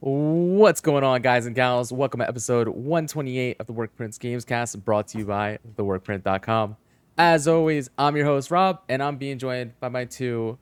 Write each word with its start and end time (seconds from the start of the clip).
What's 0.00 0.80
going 0.80 1.04
on, 1.04 1.20
guys 1.20 1.44
and 1.44 1.54
gals? 1.54 1.92
Welcome 1.92 2.20
to 2.20 2.28
episode 2.28 2.68
128 2.68 3.56
of 3.60 3.66
the 3.66 3.74
Workprints 3.74 4.18
Gamescast, 4.18 4.82
brought 4.82 5.08
to 5.08 5.18
you 5.18 5.26
by 5.26 5.58
theworkprint.com. 5.76 6.76
As 7.18 7.46
always, 7.46 7.90
I'm 7.98 8.16
your 8.16 8.24
host, 8.24 8.50
Rob, 8.50 8.80
and 8.88 9.02
I'm 9.02 9.18
being 9.18 9.38
joined 9.38 9.78
by 9.78 9.90
my 9.90 10.06
two 10.06 10.56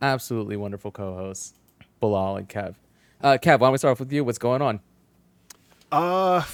absolutely 0.00 0.56
wonderful 0.56 0.92
co 0.92 1.12
hosts, 1.16 1.54
Bilal 1.98 2.36
and 2.36 2.48
Kev. 2.48 2.76
Uh, 3.20 3.36
Kev, 3.42 3.58
why 3.58 3.66
don't 3.66 3.72
we 3.72 3.78
start 3.78 3.92
off 3.92 3.98
with 4.00 4.12
you? 4.12 4.22
What's 4.22 4.38
going 4.38 4.62
on? 4.62 4.78
Uh, 5.90 6.44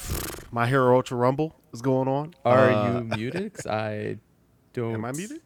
my 0.50 0.66
Hero 0.66 0.96
Ultra 0.96 1.18
Rumble 1.18 1.54
is 1.74 1.82
going 1.82 2.08
on. 2.08 2.32
Are 2.46 2.70
Uh, 2.70 2.98
you 3.00 3.04
muted? 3.16 3.52
'Cause 3.52 3.66
I 3.66 4.16
don't. 4.72 4.94
Am 4.94 5.04
I 5.04 5.12
muted? 5.12 5.42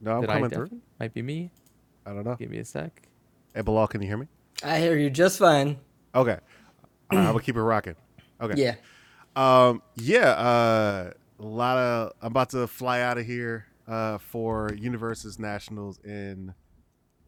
No, 0.00 0.12
I'm 0.14 0.20
Did 0.22 0.30
I 0.30 0.32
coming 0.34 0.48
def- 0.48 0.56
through. 0.56 0.80
Might 0.98 1.12
be 1.12 1.20
me. 1.20 1.50
I 2.06 2.14
don't 2.14 2.24
know. 2.24 2.36
Give 2.36 2.48
me 2.50 2.58
a 2.58 2.64
sec. 2.64 3.02
Hey, 3.54 3.60
Bilal, 3.60 3.86
can 3.88 4.00
you 4.00 4.08
hear 4.08 4.16
me? 4.16 4.28
I 4.64 4.78
hear 4.80 4.96
you 4.96 5.10
just 5.10 5.38
fine. 5.38 5.76
Okay. 6.16 6.38
All 7.10 7.18
right, 7.18 7.18
I'm 7.26 7.32
gonna 7.32 7.40
keep 7.40 7.56
it 7.56 7.62
rocking. 7.62 7.94
Okay. 8.40 8.54
Yeah. 8.56 8.74
Um. 9.36 9.82
Yeah. 9.96 10.30
Uh. 10.30 11.10
A 11.38 11.44
lot 11.44 11.76
of. 11.76 12.12
I'm 12.22 12.28
about 12.28 12.50
to 12.50 12.66
fly 12.66 13.02
out 13.02 13.18
of 13.18 13.26
here. 13.26 13.66
Uh. 13.86 14.18
For 14.18 14.70
UniVersus 14.70 15.38
Nationals 15.38 15.98
in. 16.04 16.54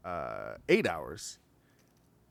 Uh. 0.03 0.55
Eight 0.67 0.87
hours. 0.87 1.37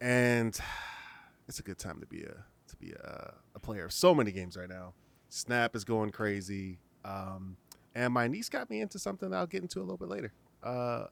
And 0.00 0.58
it's 1.48 1.60
a 1.60 1.62
good 1.62 1.78
time 1.78 2.00
to 2.00 2.06
be 2.06 2.22
a 2.22 2.34
to 2.68 2.76
be 2.76 2.92
a, 2.92 3.34
a 3.54 3.59
player 3.60 3.86
of 3.86 3.92
so 3.92 4.14
many 4.14 4.32
games 4.32 4.56
right 4.56 4.68
now. 4.68 4.92
Snap 5.28 5.76
is 5.76 5.84
going 5.84 6.10
crazy. 6.10 6.80
Um. 7.04 7.56
And 7.95 8.12
my 8.12 8.28
niece 8.28 8.48
got 8.48 8.68
me 8.68 8.80
into 8.80 8.98
something 8.98 9.32
I'll 9.32 9.46
get 9.46 9.62
into 9.62 9.78
a 9.78 9.82
little 9.82 9.96
bit 9.96 10.09
later. 10.09 10.32
Uh. 10.62 11.04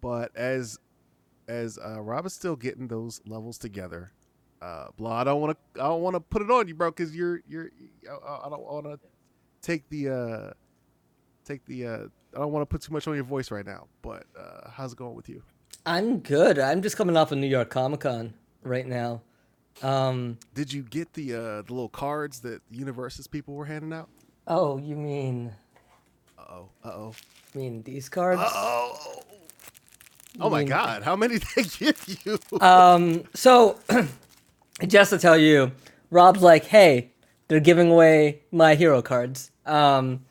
But 0.00 0.36
as 0.36 0.78
as 1.48 1.78
uh, 1.78 2.00
Rob 2.00 2.26
is 2.26 2.32
still 2.32 2.56
getting 2.56 2.88
those 2.88 3.20
levels 3.26 3.58
together, 3.58 4.12
uh, 4.64 4.86
blah. 4.96 5.20
I 5.20 5.24
don't 5.24 5.40
want 5.40 5.56
to. 5.74 5.82
I 5.82 5.88
don't 5.88 6.00
want 6.02 6.14
to 6.14 6.20
put 6.20 6.42
it 6.42 6.50
on 6.50 6.66
you, 6.68 6.74
bro, 6.74 6.90
because 6.90 7.14
you're 7.14 7.40
you're. 7.48 7.70
I, 8.10 8.46
I 8.46 8.48
don't 8.48 8.62
want 8.62 8.86
to 8.86 8.98
take 9.62 9.88
the 9.90 10.08
uh, 10.08 10.50
take 11.44 11.64
the. 11.66 11.86
Uh, 11.86 11.98
I 12.34 12.38
don't 12.38 12.52
want 12.52 12.62
to 12.62 12.66
put 12.66 12.82
too 12.82 12.92
much 12.92 13.06
on 13.06 13.14
your 13.14 13.24
voice 13.24 13.50
right 13.50 13.66
now. 13.66 13.86
But 14.02 14.24
uh, 14.38 14.70
how's 14.70 14.92
it 14.92 14.98
going 14.98 15.14
with 15.14 15.28
you? 15.28 15.42
I'm 15.86 16.18
good. 16.20 16.58
I'm 16.58 16.80
just 16.82 16.96
coming 16.96 17.16
off 17.16 17.30
of 17.32 17.38
New 17.38 17.46
York 17.46 17.68
Comic 17.70 18.00
Con 18.00 18.34
right 18.62 18.86
now. 18.86 19.20
Um. 19.82 20.38
Did 20.54 20.72
you 20.72 20.82
get 20.82 21.12
the 21.14 21.34
uh, 21.34 21.38
the 21.62 21.72
little 21.74 21.88
cards 21.88 22.40
that 22.40 22.62
UniVersus 22.72 23.30
people 23.30 23.54
were 23.54 23.66
handing 23.66 23.92
out? 23.92 24.08
Oh, 24.46 24.78
you 24.78 24.94
mean 24.96 25.52
Uh 26.38 26.42
oh. 26.50 26.68
Uh 26.84 26.88
oh. 26.88 27.14
you 27.54 27.60
mean 27.60 27.82
these 27.82 28.08
cards? 28.08 28.40
Oh. 28.44 29.20
Oh 30.40 30.50
my 30.50 30.60
mean- 30.60 30.68
God! 30.68 31.02
How 31.02 31.14
many 31.16 31.38
did 31.38 31.48
they 31.56 31.62
give 31.78 32.18
you? 32.24 32.38
Um. 32.60 33.24
So, 33.34 33.78
just 34.86 35.10
to 35.10 35.18
tell 35.18 35.36
you, 35.36 35.72
Rob's 36.10 36.42
like, 36.42 36.64
"Hey, 36.64 37.10
they're 37.48 37.60
giving 37.60 37.90
away 37.90 38.42
my 38.52 38.74
hero 38.74 39.02
cards." 39.02 39.50
Um. 39.66 40.24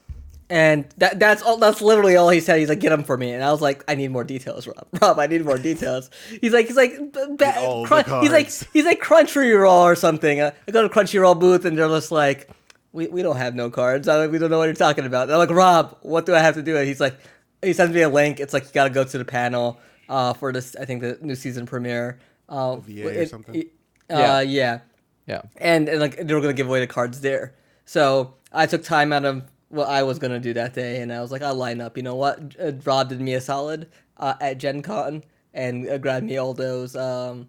And 0.49 0.85
that, 0.97 1.19
that's 1.19 1.41
all. 1.41 1.57
That's 1.57 1.81
literally 1.81 2.15
all 2.15 2.29
he 2.29 2.39
said. 2.39 2.59
He's 2.59 2.69
like, 2.69 2.79
"Get 2.79 2.89
them 2.89 3.03
for 3.03 3.17
me," 3.17 3.31
and 3.31 3.43
I 3.43 3.51
was 3.51 3.61
like, 3.61 3.83
"I 3.87 3.95
need 3.95 4.11
more 4.11 4.23
details, 4.23 4.67
Rob. 4.67 4.85
Rob, 5.01 5.17
I 5.17 5.25
need 5.25 5.43
more 5.43 5.57
details." 5.57 6.11
He's 6.41 6.53
like, 6.53 6.67
"He's 6.67 6.75
like, 6.75 6.91
b- 7.11 7.25
ba- 7.37 7.57
all 7.59 7.83
the 7.83 7.87
crun- 8.03 8.21
he's 8.21 8.31
like, 8.31 8.51
he's 8.71 8.85
like 8.85 9.01
Crunchyroll 9.01 9.81
or 9.81 9.95
something." 9.95 10.41
Uh, 10.41 10.51
I 10.67 10.71
go 10.71 10.87
to 10.87 10.93
Crunchyroll 10.93 11.39
booth, 11.39 11.65
and 11.65 11.75
they're 11.77 11.87
just 11.87 12.11
like, 12.11 12.49
"We, 12.91 13.07
we 13.07 13.23
don't 13.23 13.37
have 13.37 13.55
no 13.55 13.71
cards. 13.71 14.07
I, 14.07 14.27
we 14.27 14.37
don't 14.37 14.51
know 14.51 14.59
what 14.59 14.65
you're 14.65 14.73
talking 14.75 15.05
about." 15.05 15.23
And 15.23 15.31
I'm 15.31 15.39
like, 15.39 15.49
"Rob, 15.49 15.97
what 16.01 16.27
do 16.27 16.35
I 16.35 16.39
have 16.39 16.53
to 16.55 16.61
do?" 16.61 16.77
And 16.77 16.87
he's 16.87 16.99
like, 16.99 17.17
he 17.63 17.73
sends 17.73 17.95
me 17.95 18.01
a 18.01 18.09
link. 18.09 18.39
It's 18.39 18.53
like 18.53 18.65
you 18.65 18.71
got 18.73 18.83
to 18.83 18.89
go 18.91 19.03
to 19.05 19.17
the 19.17 19.25
panel 19.25 19.79
uh, 20.09 20.33
for 20.33 20.51
this. 20.51 20.75
I 20.75 20.85
think 20.85 21.01
the 21.01 21.17
new 21.21 21.35
season 21.35 21.65
premiere. 21.65 22.19
Uh, 22.49 22.73
OVA 22.73 23.21
or 23.21 23.25
something? 23.25 23.55
it- 23.55 23.73
Yeah. 24.09 24.35
uh, 24.35 24.39
yeah 24.41 24.79
Yeah. 25.25 25.41
and, 25.57 25.87
and 25.89 25.99
like 25.99 26.17
they 26.17 26.33
were 26.33 26.41
gonna 26.41 26.53
give 26.53 26.67
away 26.67 26.79
the 26.79 26.87
cards 26.87 27.21
there. 27.21 27.55
So 27.85 28.35
I 28.51 28.65
took 28.65 28.83
time 28.83 29.11
out 29.13 29.25
of 29.25 29.43
what 29.69 29.87
I 29.89 30.03
was 30.03 30.19
gonna 30.19 30.39
do 30.39 30.53
that 30.53 30.73
day, 30.73 31.01
and 31.01 31.11
I 31.11 31.21
was 31.21 31.31
like, 31.31 31.41
I'll 31.41 31.55
line 31.55 31.81
up. 31.81 31.97
You 31.97 32.03
know 32.03 32.15
what? 32.15 32.55
Uh, 32.61 32.71
Rob 32.85 33.09
did 33.09 33.19
me 33.21 33.33
a 33.33 33.41
solid 33.41 33.89
uh, 34.17 34.35
at 34.39 34.57
Gen 34.59 34.81
Con 34.81 35.23
and 35.53 35.89
uh, 35.89 35.97
grabbed 35.97 36.25
me 36.25 36.37
all 36.37 36.53
those 36.53 36.95
um, 36.95 37.47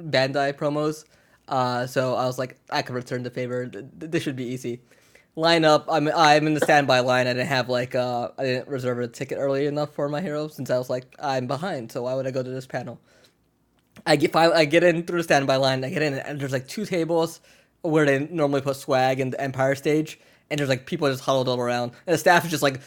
Bandai 0.00 0.52
promos. 0.54 1.04
Uh, 1.46 1.86
so 1.86 2.14
I 2.14 2.24
was 2.26 2.38
like, 2.38 2.58
I 2.70 2.82
could 2.82 2.94
return 2.94 3.22
the 3.22 3.30
favor. 3.30 3.66
Th- 3.66 3.84
th- 4.00 4.10
This 4.10 4.22
should 4.22 4.36
be 4.36 4.44
easy. 4.46 4.80
Line 5.36 5.64
up. 5.64 5.86
I'm 5.90 6.08
I'm 6.08 6.46
in 6.46 6.54
the 6.54 6.60
standby 6.60 7.00
line. 7.00 7.26
I 7.26 7.32
didn't 7.32 7.48
have 7.48 7.68
like 7.68 7.94
uh 7.96 8.28
I 8.38 8.44
didn't 8.44 8.68
reserve 8.68 9.00
a 9.00 9.08
ticket 9.08 9.36
early 9.38 9.66
enough 9.66 9.92
for 9.92 10.08
my 10.08 10.20
hero 10.20 10.46
since 10.46 10.70
I 10.70 10.78
was 10.78 10.88
like 10.88 11.12
I'm 11.18 11.46
behind. 11.48 11.90
So 11.90 12.02
why 12.04 12.14
would 12.14 12.24
I 12.26 12.30
go 12.30 12.42
to 12.42 12.50
this 12.50 12.66
panel? 12.68 13.00
I 14.06 14.16
get 14.16 14.34
I 14.36 14.64
get 14.64 14.84
in 14.84 15.04
through 15.04 15.18
the 15.18 15.24
standby 15.24 15.56
line. 15.56 15.84
I 15.84 15.90
get 15.90 16.02
in, 16.02 16.14
and 16.14 16.40
there's 16.40 16.52
like 16.52 16.68
two 16.68 16.84
tables 16.84 17.40
where 17.82 18.06
they 18.06 18.26
normally 18.30 18.60
put 18.60 18.76
swag 18.76 19.20
in 19.20 19.30
the 19.30 19.40
Empire 19.40 19.74
stage, 19.74 20.18
and 20.50 20.58
there's 20.58 20.68
like 20.68 20.86
people 20.86 21.08
just 21.08 21.22
huddled 21.22 21.48
all 21.48 21.58
around, 21.58 21.92
and 22.06 22.14
the 22.14 22.18
staff 22.18 22.44
is 22.44 22.50
just 22.50 22.62
like 22.62 22.80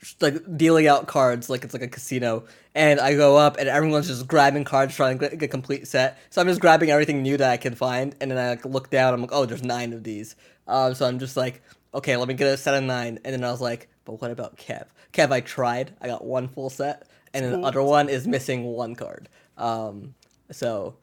just, 0.00 0.20
like 0.22 0.56
dealing 0.56 0.86
out 0.86 1.06
cards 1.06 1.50
like 1.50 1.64
it's 1.64 1.74
like 1.74 1.82
a 1.82 1.88
casino. 1.88 2.44
And 2.74 3.00
I 3.00 3.14
go 3.14 3.36
up, 3.36 3.56
and 3.56 3.68
everyone's 3.68 4.06
just 4.08 4.26
grabbing 4.26 4.64
cards, 4.64 4.94
trying 4.94 5.18
to 5.18 5.28
get 5.28 5.42
a 5.42 5.48
complete 5.48 5.88
set. 5.88 6.18
So 6.30 6.40
I'm 6.40 6.46
just 6.46 6.60
grabbing 6.60 6.90
everything 6.90 7.22
new 7.22 7.36
that 7.36 7.50
I 7.50 7.56
can 7.56 7.74
find, 7.74 8.14
and 8.20 8.30
then 8.30 8.38
I 8.38 8.50
like, 8.50 8.64
look 8.64 8.90
down. 8.90 9.14
I'm 9.14 9.20
like, 9.20 9.32
oh, 9.32 9.46
there's 9.46 9.64
nine 9.64 9.92
of 9.92 10.04
these. 10.04 10.36
Um, 10.66 10.94
so 10.94 11.06
I'm 11.06 11.18
just 11.18 11.36
like, 11.36 11.62
okay, 11.94 12.16
let 12.16 12.28
me 12.28 12.34
get 12.34 12.46
a 12.46 12.56
set 12.56 12.74
of 12.74 12.84
nine. 12.84 13.18
And 13.24 13.34
then 13.34 13.44
I 13.44 13.50
was 13.50 13.60
like, 13.60 13.88
but 14.04 14.20
what 14.20 14.30
about 14.30 14.56
Kev? 14.56 14.86
Kev, 15.12 15.32
I 15.32 15.40
tried. 15.40 15.92
I 16.00 16.06
got 16.06 16.24
one 16.24 16.48
full 16.48 16.70
set, 16.70 17.08
and 17.34 17.44
then 17.44 17.60
the 17.60 17.66
other 17.66 17.82
one 17.82 18.08
is 18.08 18.26
missing 18.26 18.64
one 18.64 18.94
card. 18.94 19.28
Um, 19.56 20.14
so 20.50 20.96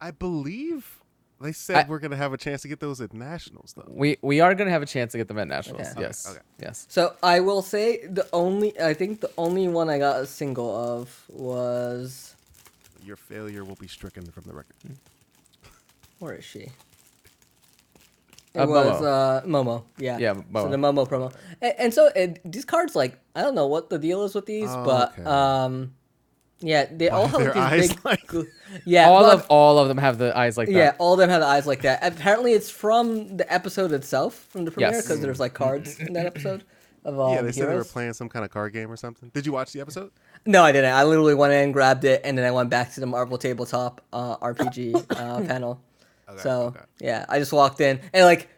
I 0.00 0.10
believe 0.10 0.98
they 1.40 1.52
said 1.52 1.86
I- 1.86 1.88
we're 1.88 1.98
gonna 1.98 2.16
have 2.16 2.32
a 2.32 2.36
chance 2.36 2.62
to 2.62 2.68
get 2.68 2.78
those 2.80 3.00
at 3.00 3.12
nationals, 3.12 3.72
though. 3.76 3.88
We 3.88 4.16
we 4.22 4.40
are 4.40 4.54
gonna 4.54 4.70
have 4.70 4.82
a 4.82 4.86
chance 4.86 5.12
to 5.12 5.18
get 5.18 5.28
them 5.28 5.38
at 5.38 5.48
nationals. 5.48 5.88
Okay. 5.88 6.00
Yes. 6.00 6.26
Okay, 6.26 6.36
okay. 6.38 6.46
Yes. 6.60 6.86
So 6.88 7.14
I 7.22 7.40
will 7.40 7.62
say 7.62 8.06
the 8.06 8.26
only 8.32 8.78
I 8.80 8.94
think 8.94 9.20
the 9.20 9.30
only 9.36 9.66
one 9.68 9.88
I 9.90 9.98
got 9.98 10.20
a 10.20 10.26
single 10.26 10.70
of 10.76 11.24
was 11.28 12.34
Your 13.04 13.16
failure 13.16 13.64
will 13.64 13.74
be 13.76 13.88
stricken 13.88 14.24
from 14.30 14.44
the 14.44 14.54
record. 14.54 14.76
where 16.20 16.34
is 16.34 16.44
she? 16.44 16.68
It 18.54 18.60
Uh, 18.60 18.66
was 18.66 19.00
Momo. 19.00 19.02
uh 19.02 19.40
Momo, 19.46 19.84
yeah. 19.98 20.18
Yeah, 20.18 20.34
So 20.34 20.42
Momo. 20.52 20.70
the 20.70 20.76
Momo 20.76 21.08
promo, 21.08 21.32
and, 21.62 21.74
and 21.78 21.94
so 21.94 22.10
and 22.14 22.38
these 22.44 22.66
cards 22.66 22.94
like 22.94 23.18
I 23.34 23.40
don't 23.40 23.54
know 23.54 23.66
what 23.66 23.88
the 23.88 23.98
deal 23.98 24.22
is 24.24 24.34
with 24.34 24.44
these, 24.44 24.68
Oh, 24.70 24.84
but 24.84 25.12
okay. 25.18 25.24
um, 25.24 25.94
yeah, 26.62 26.86
they 26.90 27.08
all 27.10 27.26
have 27.26 27.40
their 27.40 27.52
these 27.52 27.62
eyes 27.62 27.88
big, 27.90 28.04
like- 28.04 28.26
gl- 28.26 28.46
yeah, 28.86 29.08
all 29.08 29.22
but- 29.24 29.34
of 29.34 29.46
all 29.50 29.78
of 29.78 29.88
them 29.88 29.98
have 29.98 30.16
the 30.18 30.36
eyes 30.36 30.56
like 30.56 30.68
that. 30.68 30.74
yeah, 30.74 30.94
all 30.98 31.12
of 31.14 31.18
them 31.18 31.28
have 31.28 31.40
the 31.40 31.46
eyes 31.46 31.66
like 31.66 31.82
that. 31.82 31.98
Apparently, 32.02 32.52
it's 32.52 32.70
from 32.70 33.36
the 33.36 33.52
episode 33.52 33.92
itself, 33.92 34.46
from 34.48 34.64
the 34.64 34.70
premiere, 34.70 34.92
Yes. 34.92 35.02
because 35.02 35.20
there's 35.20 35.40
like 35.40 35.52
cards 35.54 35.98
in 35.98 36.12
that 36.14 36.24
episode 36.26 36.64
of 37.04 37.18
um, 37.18 37.32
yeah, 37.34 37.42
they 37.42 37.52
said 37.52 37.68
they 37.68 37.74
were 37.74 37.84
playing 37.84 38.12
some 38.12 38.28
kind 38.28 38.44
of 38.44 38.50
card 38.50 38.72
game 38.72 38.90
or 38.90 38.96
something. 38.96 39.28
Did 39.34 39.44
you 39.44 39.52
watch 39.52 39.72
the 39.72 39.80
episode? 39.80 40.12
No, 40.46 40.62
I 40.62 40.72
didn't. 40.72 40.94
I 40.94 41.02
literally 41.04 41.34
went 41.34 41.52
in, 41.52 41.72
grabbed 41.72 42.04
it, 42.04 42.20
and 42.24 42.38
then 42.38 42.44
I 42.44 42.50
went 42.52 42.70
back 42.70 42.92
to 42.94 43.00
the 43.00 43.06
Marvel 43.06 43.36
Tabletop 43.38 44.00
uh, 44.12 44.36
RPG 44.38 44.94
uh, 45.10 45.40
panel. 45.46 45.82
Okay, 46.28 46.40
so 46.40 46.60
okay. 46.66 46.80
yeah, 47.00 47.26
I 47.28 47.38
just 47.40 47.52
walked 47.52 47.80
in, 47.80 48.00
and 48.14 48.24
like 48.24 48.48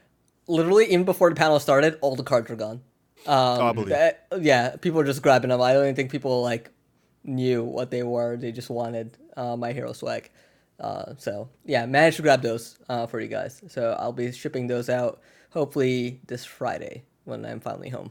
literally 0.46 0.84
even 0.86 1.04
before 1.04 1.30
the 1.30 1.36
panel 1.36 1.58
started, 1.58 1.98
all 2.02 2.16
the 2.16 2.22
cards 2.22 2.48
were 2.50 2.56
gone. 2.56 2.82
Um, 3.26 3.34
Oh, 3.36 3.66
I 3.68 3.72
believe 3.72 3.90
it. 3.90 4.20
uh, 4.30 4.36
yeah, 4.42 4.76
people 4.76 4.98
were 4.98 5.04
just 5.04 5.22
grabbing 5.22 5.48
them. 5.48 5.60
I 5.62 5.72
don't 5.72 5.84
even 5.84 5.94
think 5.96 6.10
people 6.12 6.42
like 6.42 6.70
knew 7.24 7.64
what 7.64 7.90
they 7.90 8.02
were. 8.02 8.36
They 8.36 8.52
just 8.52 8.70
wanted 8.70 9.16
uh, 9.36 9.56
my 9.56 9.72
hero 9.72 9.92
swag. 9.92 10.30
Uh, 10.78 11.14
so 11.18 11.48
yeah, 11.64 11.86
managed 11.86 12.16
to 12.16 12.22
grab 12.22 12.42
those 12.42 12.78
uh, 12.88 13.06
for 13.06 13.20
you 13.20 13.28
guys. 13.28 13.62
So 13.68 13.96
I'll 13.98 14.12
be 14.12 14.30
shipping 14.32 14.66
those 14.66 14.88
out 14.88 15.20
hopefully 15.50 16.20
this 16.26 16.44
Friday 16.44 17.04
when 17.24 17.44
I'm 17.44 17.60
finally 17.60 17.88
home. 17.90 18.10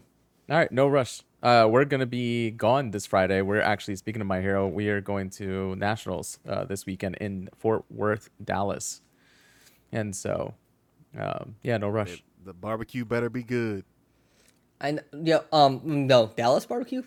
All 0.50 0.58
right, 0.58 0.72
no 0.72 0.88
rush. 0.88 1.22
Uh, 1.42 1.68
we're 1.70 1.86
gonna 1.86 2.06
be 2.06 2.52
gone 2.52 2.92
this 2.92 3.06
Friday. 3.06 3.42
We're 3.42 3.62
actually 3.62 3.98
speaking 3.98 4.22
of 4.22 4.28
my 4.28 4.40
hero. 4.42 4.68
We 4.68 4.88
are 4.90 5.02
going 5.02 5.30
to 5.32 5.76
nationals 5.76 6.40
uh, 6.48 6.64
this 6.66 6.86
weekend 6.86 7.16
in 7.16 7.50
Fort 7.58 7.84
Worth, 7.90 8.30
Dallas, 8.44 9.02
and 9.92 10.16
so 10.16 10.54
um, 11.20 11.56
yeah, 11.64 11.78
no 11.78 11.90
rush. 11.90 12.14
It- 12.14 12.22
the 12.46 12.54
barbecue 12.54 13.06
better 13.06 13.30
be 13.30 13.42
good. 13.44 13.86
I 14.82 14.92
kn- 14.94 15.26
yeah 15.26 15.40
um 15.54 15.80
no 16.08 16.30
Dallas 16.36 16.66
barbecue, 16.66 17.04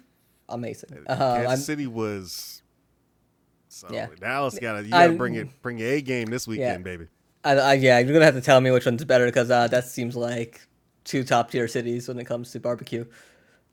amazing. 0.49 1.05
Uh, 1.07 1.17
Kansas 1.17 1.49
I'm- 1.51 1.59
City 1.59 1.87
was. 1.87 2.63
So 3.69 3.89
Yeah. 3.91 4.07
Dallas 4.19 4.59
got 4.59 4.75
to 4.79 4.85
you 4.85 4.91
got 4.91 5.09
to 5.09 5.13
bring 5.15 5.35
it 5.35 5.49
bring 5.63 5.79
your 5.79 5.89
A 5.91 6.01
game 6.01 6.27
this 6.27 6.49
weekend, 6.49 6.83
baby. 6.85 7.09
I, 7.45 7.53
I, 7.53 7.73
yeah, 7.75 7.99
you're 7.99 8.13
gonna 8.13 8.25
have 8.25 8.35
to 8.35 8.41
tell 8.41 8.61
me 8.61 8.71
which 8.71 8.87
one's 8.87 9.05
better 9.05 9.27
because 9.27 9.51
uh, 9.51 9.69
that 9.69 9.85
seems 9.85 10.17
like 10.17 10.67
two 11.05 11.23
top 11.23 11.51
tier 11.51 11.69
cities 11.69 12.09
when 12.09 12.19
it 12.19 12.25
comes 12.25 12.51
to 12.53 12.61
barbecue. 12.61 13.05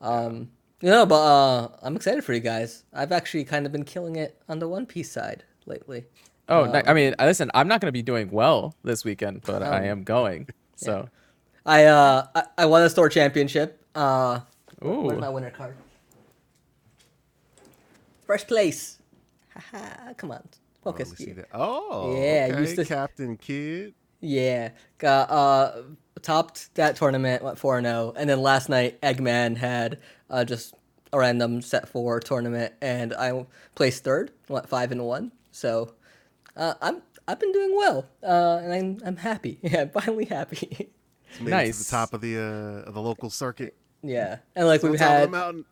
Um, 0.02 0.52
you 0.82 0.90
know, 0.90 1.06
but 1.06 1.16
uh, 1.22 1.70
I'm 1.82 1.96
excited 1.96 2.24
for 2.24 2.34
you 2.34 2.42
guys. 2.42 2.84
I've 2.94 3.12
actually 3.14 3.46
kind 3.46 3.66
of 3.66 3.72
been 3.72 3.86
killing 3.86 4.18
it 4.18 4.40
on 4.50 4.60
the 4.60 4.68
One 4.68 4.86
Piece 4.86 5.10
side 5.10 5.44
lately. 5.66 6.06
Oh, 6.50 6.66
ni- 6.66 6.82
I 6.86 6.94
mean, 6.94 7.16
listen, 7.20 7.50
I'm 7.54 7.68
not 7.70 7.80
gonna 7.80 7.94
be 7.94 8.02
doing 8.04 8.30
well 8.30 8.76
this 8.84 9.06
weekend, 9.06 9.42
but 9.44 9.64
I 9.64 9.86
am 9.86 10.04
going. 10.04 10.50
So, 10.76 11.08
I 11.66 11.86
uh, 11.86 12.28
I, 12.36 12.44
I 12.58 12.66
won 12.66 12.82
a 12.84 12.90
store 12.90 13.08
championship. 13.10 13.82
Uh, 13.96 14.42
Ooh. 14.86 15.02
where's 15.04 15.20
my 15.22 15.30
winner 15.30 15.50
card? 15.50 15.78
First 18.34 18.48
place. 18.48 18.98
Come 20.18 20.32
on. 20.32 20.42
Oh, 20.86 20.90
Okay, 20.90 21.04
let 21.04 21.12
me 21.12 21.16
see 21.18 21.24
Steve. 21.26 21.36
that. 21.36 21.50
Oh, 21.54 22.16
Yeah, 22.20 22.48
okay. 22.50 22.62
used 22.62 22.76
to- 22.78 22.86
Captain 22.86 23.38
Kid. 23.38 23.94
Yeah, 24.22 24.70
got 24.98 25.30
uh 25.30 25.84
topped 26.24 26.74
that 26.74 26.96
tournament, 26.96 27.44
went 27.44 27.60
four 27.60 27.78
and 27.78 27.86
zero, 27.86 28.12
and 28.18 28.28
then 28.28 28.42
last 28.42 28.70
night 28.70 29.00
Eggman 29.02 29.58
had 29.58 30.00
uh 30.32 30.44
just 30.46 30.74
a 31.12 31.20
random 31.20 31.62
set 31.62 31.88
four 31.88 32.20
tournament, 32.20 32.74
and 32.82 33.14
I 33.14 33.46
placed 33.76 34.04
third, 34.04 34.32
went 34.50 34.68
five 34.68 34.92
and 34.92 35.04
one. 35.06 35.32
So 35.52 35.94
uh, 36.58 36.74
I'm 36.82 37.04
I've 37.28 37.40
been 37.40 37.52
doing 37.52 37.76
well, 37.78 38.08
uh, 38.24 38.62
and 38.64 38.74
I'm 38.74 38.98
I'm 39.06 39.18
happy. 39.18 39.60
Yeah, 39.62 39.82
I'm 39.82 39.90
finally 39.90 40.26
happy. 40.26 40.90
Made 41.40 41.42
it 41.42 41.44
to 41.44 41.50
Nice. 41.52 41.86
the 41.86 41.92
top 41.92 42.14
of 42.16 42.22
the 42.22 42.38
uh, 42.40 42.88
of 42.90 42.96
the 42.96 43.02
local 43.02 43.30
circuit. 43.30 43.76
yeah, 44.02 44.38
and 44.56 44.66
like 44.66 44.84
On 44.84 44.90
we've 44.90 45.00
top 45.00 45.10
of 45.10 45.14
the 45.14 45.20
had, 45.20 45.32
mountain. 45.32 45.66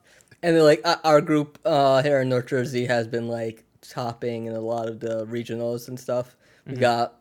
And 0.43 0.55
then 0.55 0.63
like 0.63 0.81
uh, 0.83 0.97
our 1.03 1.21
group 1.21 1.59
uh 1.65 2.01
here 2.03 2.21
in 2.21 2.29
North 2.29 2.47
Jersey 2.47 2.85
has 2.85 3.07
been 3.07 3.27
like 3.27 3.63
topping 3.81 4.45
in 4.45 4.53
a 4.53 4.59
lot 4.59 4.87
of 4.87 4.99
the 4.99 5.25
regionals 5.25 5.87
and 5.87 5.99
stuff. 5.99 6.35
We 6.67 6.75
got 6.75 7.19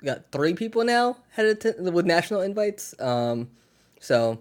we 0.00 0.06
got 0.06 0.30
three 0.32 0.54
people 0.54 0.84
now 0.84 1.16
headed 1.30 1.60
to 1.62 1.74
with 1.90 2.06
national 2.06 2.40
invites. 2.42 2.94
Um, 3.00 3.50
so 4.00 4.38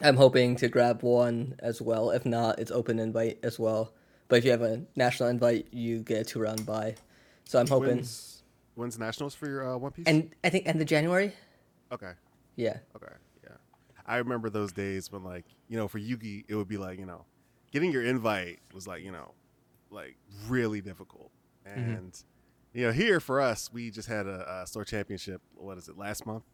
I'm 0.00 0.16
hoping 0.16 0.56
to 0.56 0.68
grab 0.68 1.02
one 1.02 1.54
as 1.60 1.80
well. 1.80 2.10
If 2.10 2.26
not, 2.26 2.58
it's 2.58 2.70
open 2.70 2.98
invite 2.98 3.38
as 3.42 3.58
well. 3.58 3.92
But 4.28 4.36
if 4.38 4.44
you 4.44 4.50
have 4.50 4.62
a 4.62 4.82
national 4.96 5.28
invite, 5.28 5.68
you 5.72 6.00
get 6.00 6.20
a 6.20 6.24
two 6.24 6.40
round 6.40 6.66
bye. 6.66 6.96
So 7.44 7.58
I'm 7.60 7.66
hoping. 7.66 7.96
When's, 7.96 8.42
when's 8.74 8.98
nationals 8.98 9.34
for 9.34 9.46
your 9.46 9.74
uh, 9.74 9.76
One 9.76 9.92
Piece? 9.92 10.06
And 10.06 10.34
I 10.42 10.48
think 10.48 10.66
end 10.66 10.80
of 10.80 10.86
January. 10.86 11.32
okay, 11.92 12.12
Yeah. 12.56 12.78
okay. 12.96 13.12
I 14.06 14.16
remember 14.16 14.50
those 14.50 14.72
days 14.72 15.10
when, 15.12 15.22
like, 15.24 15.44
you 15.68 15.76
know, 15.76 15.88
for 15.88 15.98
Yugi, 15.98 16.44
it 16.48 16.54
would 16.54 16.68
be 16.68 16.76
like, 16.78 16.98
you 16.98 17.06
know, 17.06 17.24
getting 17.70 17.92
your 17.92 18.02
invite 18.04 18.58
was 18.74 18.86
like, 18.86 19.02
you 19.02 19.12
know, 19.12 19.32
like 19.90 20.16
really 20.48 20.80
difficult. 20.80 21.30
And 21.64 22.12
you 22.74 22.86
know, 22.86 22.92
here 22.92 23.20
for 23.20 23.40
us, 23.40 23.70
we 23.72 23.90
just 23.90 24.08
had 24.08 24.26
a, 24.26 24.62
a 24.62 24.66
store 24.66 24.84
championship. 24.84 25.40
What 25.54 25.78
is 25.78 25.88
it? 25.88 25.96
Last 25.98 26.26
month? 26.26 26.44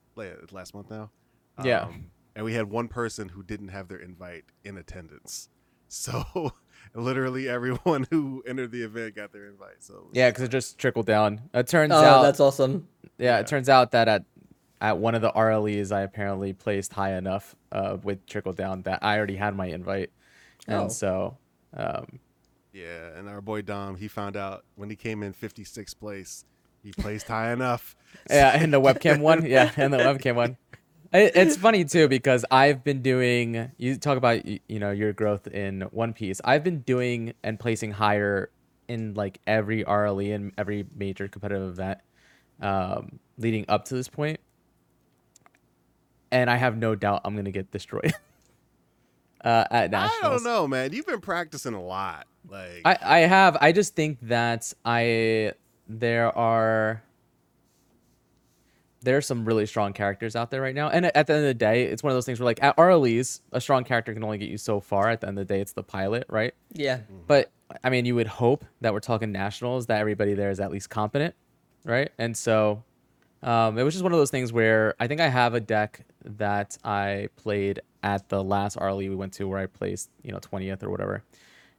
Last 0.50 0.74
month 0.74 0.90
now. 0.90 1.10
Yeah. 1.64 1.82
Um, 1.84 2.10
and 2.36 2.44
we 2.44 2.52
had 2.54 2.70
one 2.70 2.88
person 2.88 3.28
who 3.28 3.42
didn't 3.42 3.68
have 3.68 3.88
their 3.88 3.98
invite 3.98 4.44
in 4.64 4.76
attendance. 4.76 5.48
So 5.90 6.52
literally 6.94 7.48
everyone 7.48 8.06
who 8.10 8.42
entered 8.46 8.72
the 8.72 8.82
event 8.82 9.16
got 9.16 9.32
their 9.32 9.46
invite. 9.46 9.76
So 9.82 10.08
Yeah, 10.12 10.28
because 10.28 10.44
it 10.44 10.48
just 10.50 10.76
trickled 10.76 11.06
down. 11.06 11.40
It 11.54 11.66
turns 11.66 11.92
Oh, 11.92 11.96
out 12.04 12.22
that's 12.22 12.40
awesome. 12.40 12.86
Yeah, 13.16 13.36
Yeah. 13.36 13.38
it 13.38 13.46
turns 13.46 13.70
out 13.70 13.92
that 13.92 14.06
at 14.06 14.24
at 14.80 14.98
one 14.98 15.14
of 15.14 15.22
the 15.22 15.30
RLEs, 15.32 15.92
I 15.92 16.02
apparently 16.02 16.52
placed 16.52 16.92
high 16.92 17.14
enough 17.16 17.56
uh, 17.72 17.96
with 18.02 18.24
trickle 18.26 18.52
down 18.52 18.82
that 18.82 19.00
I 19.02 19.16
already 19.16 19.36
had 19.36 19.54
my 19.56 19.66
invite, 19.66 20.10
and 20.66 20.82
Oh. 20.82 20.88
so 20.88 21.38
um, 21.76 22.20
Yeah, 22.72 23.16
and 23.16 23.28
our 23.28 23.40
boy 23.40 23.62
Dom, 23.62 23.96
he 23.96 24.08
found 24.08 24.36
out 24.36 24.64
when 24.76 24.90
he 24.90 24.96
came 24.96 25.22
in 25.22 25.32
56th 25.32 25.98
place, 25.98 26.44
he 26.82 26.92
placed 26.92 27.26
high 27.28 27.52
enough. 27.52 27.96
yeah, 28.30 28.50
and 28.62 28.72
the 28.72 28.80
webcam 28.80 29.20
one, 29.20 29.44
yeah, 29.44 29.72
and 29.76 29.92
the 29.92 29.98
webcam 29.98 30.34
one. 30.36 30.56
It, 31.12 31.32
it's 31.34 31.56
funny 31.56 31.84
too 31.84 32.06
because 32.06 32.44
I've 32.50 32.84
been 32.84 33.00
doing. 33.02 33.70
You 33.78 33.96
talk 33.96 34.18
about 34.18 34.44
you 34.46 34.60
know 34.78 34.90
your 34.90 35.12
growth 35.12 35.46
in 35.46 35.80
One 35.90 36.12
Piece. 36.12 36.40
I've 36.44 36.62
been 36.62 36.80
doing 36.80 37.32
and 37.42 37.58
placing 37.58 37.92
higher 37.92 38.50
in 38.88 39.14
like 39.14 39.40
every 39.46 39.84
RLE 39.84 40.34
and 40.34 40.52
every 40.58 40.86
major 40.94 41.26
competitive 41.26 41.68
event 41.70 41.98
um, 42.60 43.18
leading 43.38 43.64
up 43.68 43.86
to 43.86 43.94
this 43.94 44.08
point, 44.08 44.38
and 46.30 46.50
I 46.50 46.56
have 46.56 46.76
no 46.76 46.94
doubt 46.94 47.22
I'm 47.24 47.36
gonna 47.36 47.50
get 47.50 47.70
destroyed 47.70 48.14
uh, 49.44 49.64
at 49.70 49.90
nationals. 49.90 50.22
I 50.22 50.28
don't 50.28 50.44
know, 50.44 50.66
man. 50.66 50.92
You've 50.92 51.06
been 51.06 51.20
practicing 51.20 51.74
a 51.74 51.82
lot. 51.82 52.26
Like, 52.48 52.82
I, 52.84 52.98
I 53.02 53.18
have. 53.20 53.56
I 53.60 53.72
just 53.72 53.94
think 53.94 54.18
that 54.22 54.72
I 54.84 55.52
there 55.88 56.36
are 56.36 57.02
there 59.02 59.16
are 59.16 59.22
some 59.22 59.44
really 59.44 59.66
strong 59.66 59.92
characters 59.92 60.34
out 60.34 60.50
there 60.50 60.60
right 60.60 60.74
now. 60.74 60.88
And 60.88 61.06
at 61.06 61.26
the 61.26 61.32
end 61.34 61.42
of 61.42 61.48
the 61.48 61.54
day, 61.54 61.84
it's 61.84 62.02
one 62.02 62.10
of 62.10 62.16
those 62.16 62.26
things 62.26 62.40
where 62.40 62.46
like 62.46 62.62
at 62.62 62.76
RLEs, 62.76 63.40
a 63.52 63.60
strong 63.60 63.84
character 63.84 64.12
can 64.12 64.24
only 64.24 64.38
get 64.38 64.48
you 64.48 64.58
so 64.58 64.80
far. 64.80 65.08
At 65.08 65.20
the 65.20 65.28
end 65.28 65.38
of 65.38 65.46
the 65.46 65.54
day, 65.54 65.60
it's 65.60 65.72
the 65.72 65.82
pilot, 65.82 66.24
right? 66.28 66.52
Yeah. 66.72 67.00
But 67.26 67.50
I 67.84 67.90
mean, 67.90 68.04
you 68.06 68.14
would 68.14 68.26
hope 68.26 68.64
that 68.80 68.92
we're 68.92 69.00
talking 69.00 69.30
nationals 69.30 69.86
that 69.86 70.00
everybody 70.00 70.34
there 70.34 70.50
is 70.50 70.58
at 70.58 70.70
least 70.70 70.90
competent, 70.90 71.34
right? 71.84 72.10
And 72.18 72.36
so 72.36 72.82
um, 73.42 73.78
it 73.78 73.82
was 73.82 73.94
just 73.94 74.02
one 74.02 74.12
of 74.12 74.18
those 74.18 74.30
things 74.30 74.52
where 74.52 74.94
I 74.98 75.06
think 75.06 75.20
I 75.20 75.28
have 75.28 75.54
a 75.54 75.60
deck 75.60 76.00
that 76.24 76.76
I 76.84 77.28
played 77.36 77.80
at 78.02 78.28
the 78.28 78.42
last 78.42 78.76
RLE 78.76 79.08
we 79.08 79.14
went 79.14 79.32
to 79.34 79.48
where 79.48 79.58
I 79.58 79.66
placed, 79.66 80.10
you 80.22 80.32
know, 80.32 80.38
20th 80.38 80.82
or 80.82 80.90
whatever. 80.90 81.22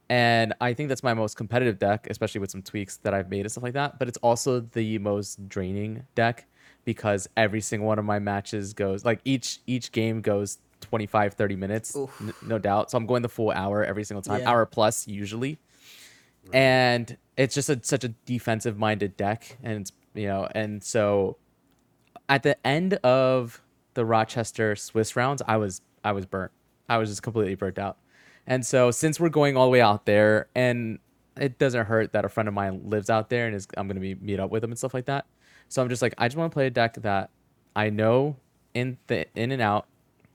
And 0.08 0.54
I 0.60 0.74
think 0.74 0.88
that's 0.88 1.02
my 1.04 1.14
most 1.14 1.36
competitive 1.36 1.78
deck, 1.78 2.08
especially 2.10 2.40
with 2.40 2.50
some 2.50 2.62
tweaks 2.62 2.96
that 2.98 3.14
I've 3.14 3.30
made 3.30 3.42
and 3.42 3.50
stuff 3.50 3.62
like 3.62 3.74
that. 3.74 3.98
But 3.98 4.08
it's 4.08 4.18
also 4.18 4.60
the 4.60 4.98
most 4.98 5.48
draining 5.48 6.04
deck 6.14 6.46
because 6.84 7.28
every 7.36 7.60
single 7.60 7.86
one 7.86 7.98
of 7.98 8.04
my 8.04 8.18
matches 8.18 8.72
goes 8.72 9.04
like 9.04 9.20
each 9.24 9.60
each 9.66 9.92
game 9.92 10.20
goes 10.22 10.58
25 10.80 11.34
30 11.34 11.56
minutes 11.56 11.94
n- 11.94 12.32
no 12.46 12.58
doubt 12.58 12.90
so 12.90 12.96
i'm 12.96 13.04
going 13.04 13.20
the 13.20 13.28
full 13.28 13.50
hour 13.50 13.84
every 13.84 14.02
single 14.02 14.22
time 14.22 14.40
Yeah. 14.40 14.50
hour 14.50 14.64
plus 14.64 15.06
usually 15.06 15.58
and 16.54 17.18
it's 17.36 17.54
just 17.54 17.68
a, 17.68 17.78
such 17.82 18.02
a 18.02 18.08
defensive 18.08 18.78
minded 18.78 19.14
deck 19.18 19.58
and 19.62 19.82
it's 19.82 19.92
you 20.14 20.26
know 20.26 20.48
and 20.54 20.82
so 20.82 21.36
at 22.30 22.42
the 22.42 22.56
end 22.66 22.94
of 23.04 23.60
the 23.94 24.04
rochester 24.04 24.76
swiss 24.76 25.16
rounds 25.16 25.42
i 25.46 25.56
was 25.56 25.80
i 26.04 26.12
was 26.12 26.26
burnt 26.26 26.52
i 26.88 26.96
was 26.96 27.08
just 27.08 27.22
completely 27.22 27.54
burnt 27.54 27.78
out 27.78 27.98
and 28.46 28.64
so 28.64 28.90
since 28.90 29.20
we're 29.20 29.28
going 29.28 29.56
all 29.56 29.66
the 29.66 29.70
way 29.70 29.80
out 29.80 30.06
there 30.06 30.48
and 30.54 30.98
it 31.36 31.58
doesn't 31.58 31.86
hurt 31.86 32.12
that 32.12 32.24
a 32.24 32.28
friend 32.28 32.48
of 32.48 32.54
mine 32.54 32.80
lives 32.84 33.10
out 33.10 33.30
there 33.30 33.46
and 33.46 33.54
is 33.54 33.66
i'm 33.76 33.86
going 33.86 33.96
to 33.96 34.00
be 34.00 34.14
meet 34.16 34.40
up 34.40 34.50
with 34.50 34.62
him 34.62 34.70
and 34.70 34.78
stuff 34.78 34.94
like 34.94 35.06
that 35.06 35.26
so 35.68 35.82
i'm 35.82 35.88
just 35.88 36.02
like 36.02 36.14
i 36.18 36.26
just 36.26 36.36
want 36.36 36.50
to 36.50 36.54
play 36.54 36.66
a 36.66 36.70
deck 36.70 36.94
that 36.94 37.30
i 37.76 37.90
know 37.90 38.36
in 38.74 38.96
the 39.06 39.26
in 39.34 39.52
and 39.52 39.62
out 39.62 39.86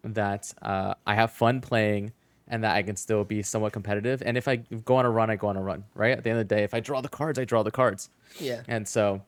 that 0.03 0.53
uh, 0.61 0.93
i 1.07 1.15
have 1.15 1.31
fun 1.31 1.61
playing 1.61 2.11
and 2.47 2.63
that 2.63 2.75
I 2.75 2.83
can 2.83 2.95
still 2.95 3.23
be 3.23 3.41
somewhat 3.41 3.73
competitive. 3.73 4.21
And 4.25 4.37
if 4.37 4.47
I 4.47 4.57
go 4.57 4.95
on 4.97 5.05
a 5.05 5.09
run, 5.09 5.29
I 5.29 5.35
go 5.35 5.47
on 5.47 5.57
a 5.57 5.61
run, 5.61 5.83
right? 5.95 6.17
At 6.17 6.23
the 6.23 6.29
end 6.29 6.39
of 6.39 6.47
the 6.47 6.55
day, 6.55 6.63
if 6.63 6.73
I 6.73 6.79
draw 6.79 7.01
the 7.01 7.09
cards, 7.09 7.39
I 7.39 7.45
draw 7.45 7.63
the 7.63 7.71
cards. 7.71 8.09
Yeah. 8.39 8.61
And 8.67 8.87
so, 8.87 9.21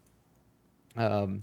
um, 0.96 1.42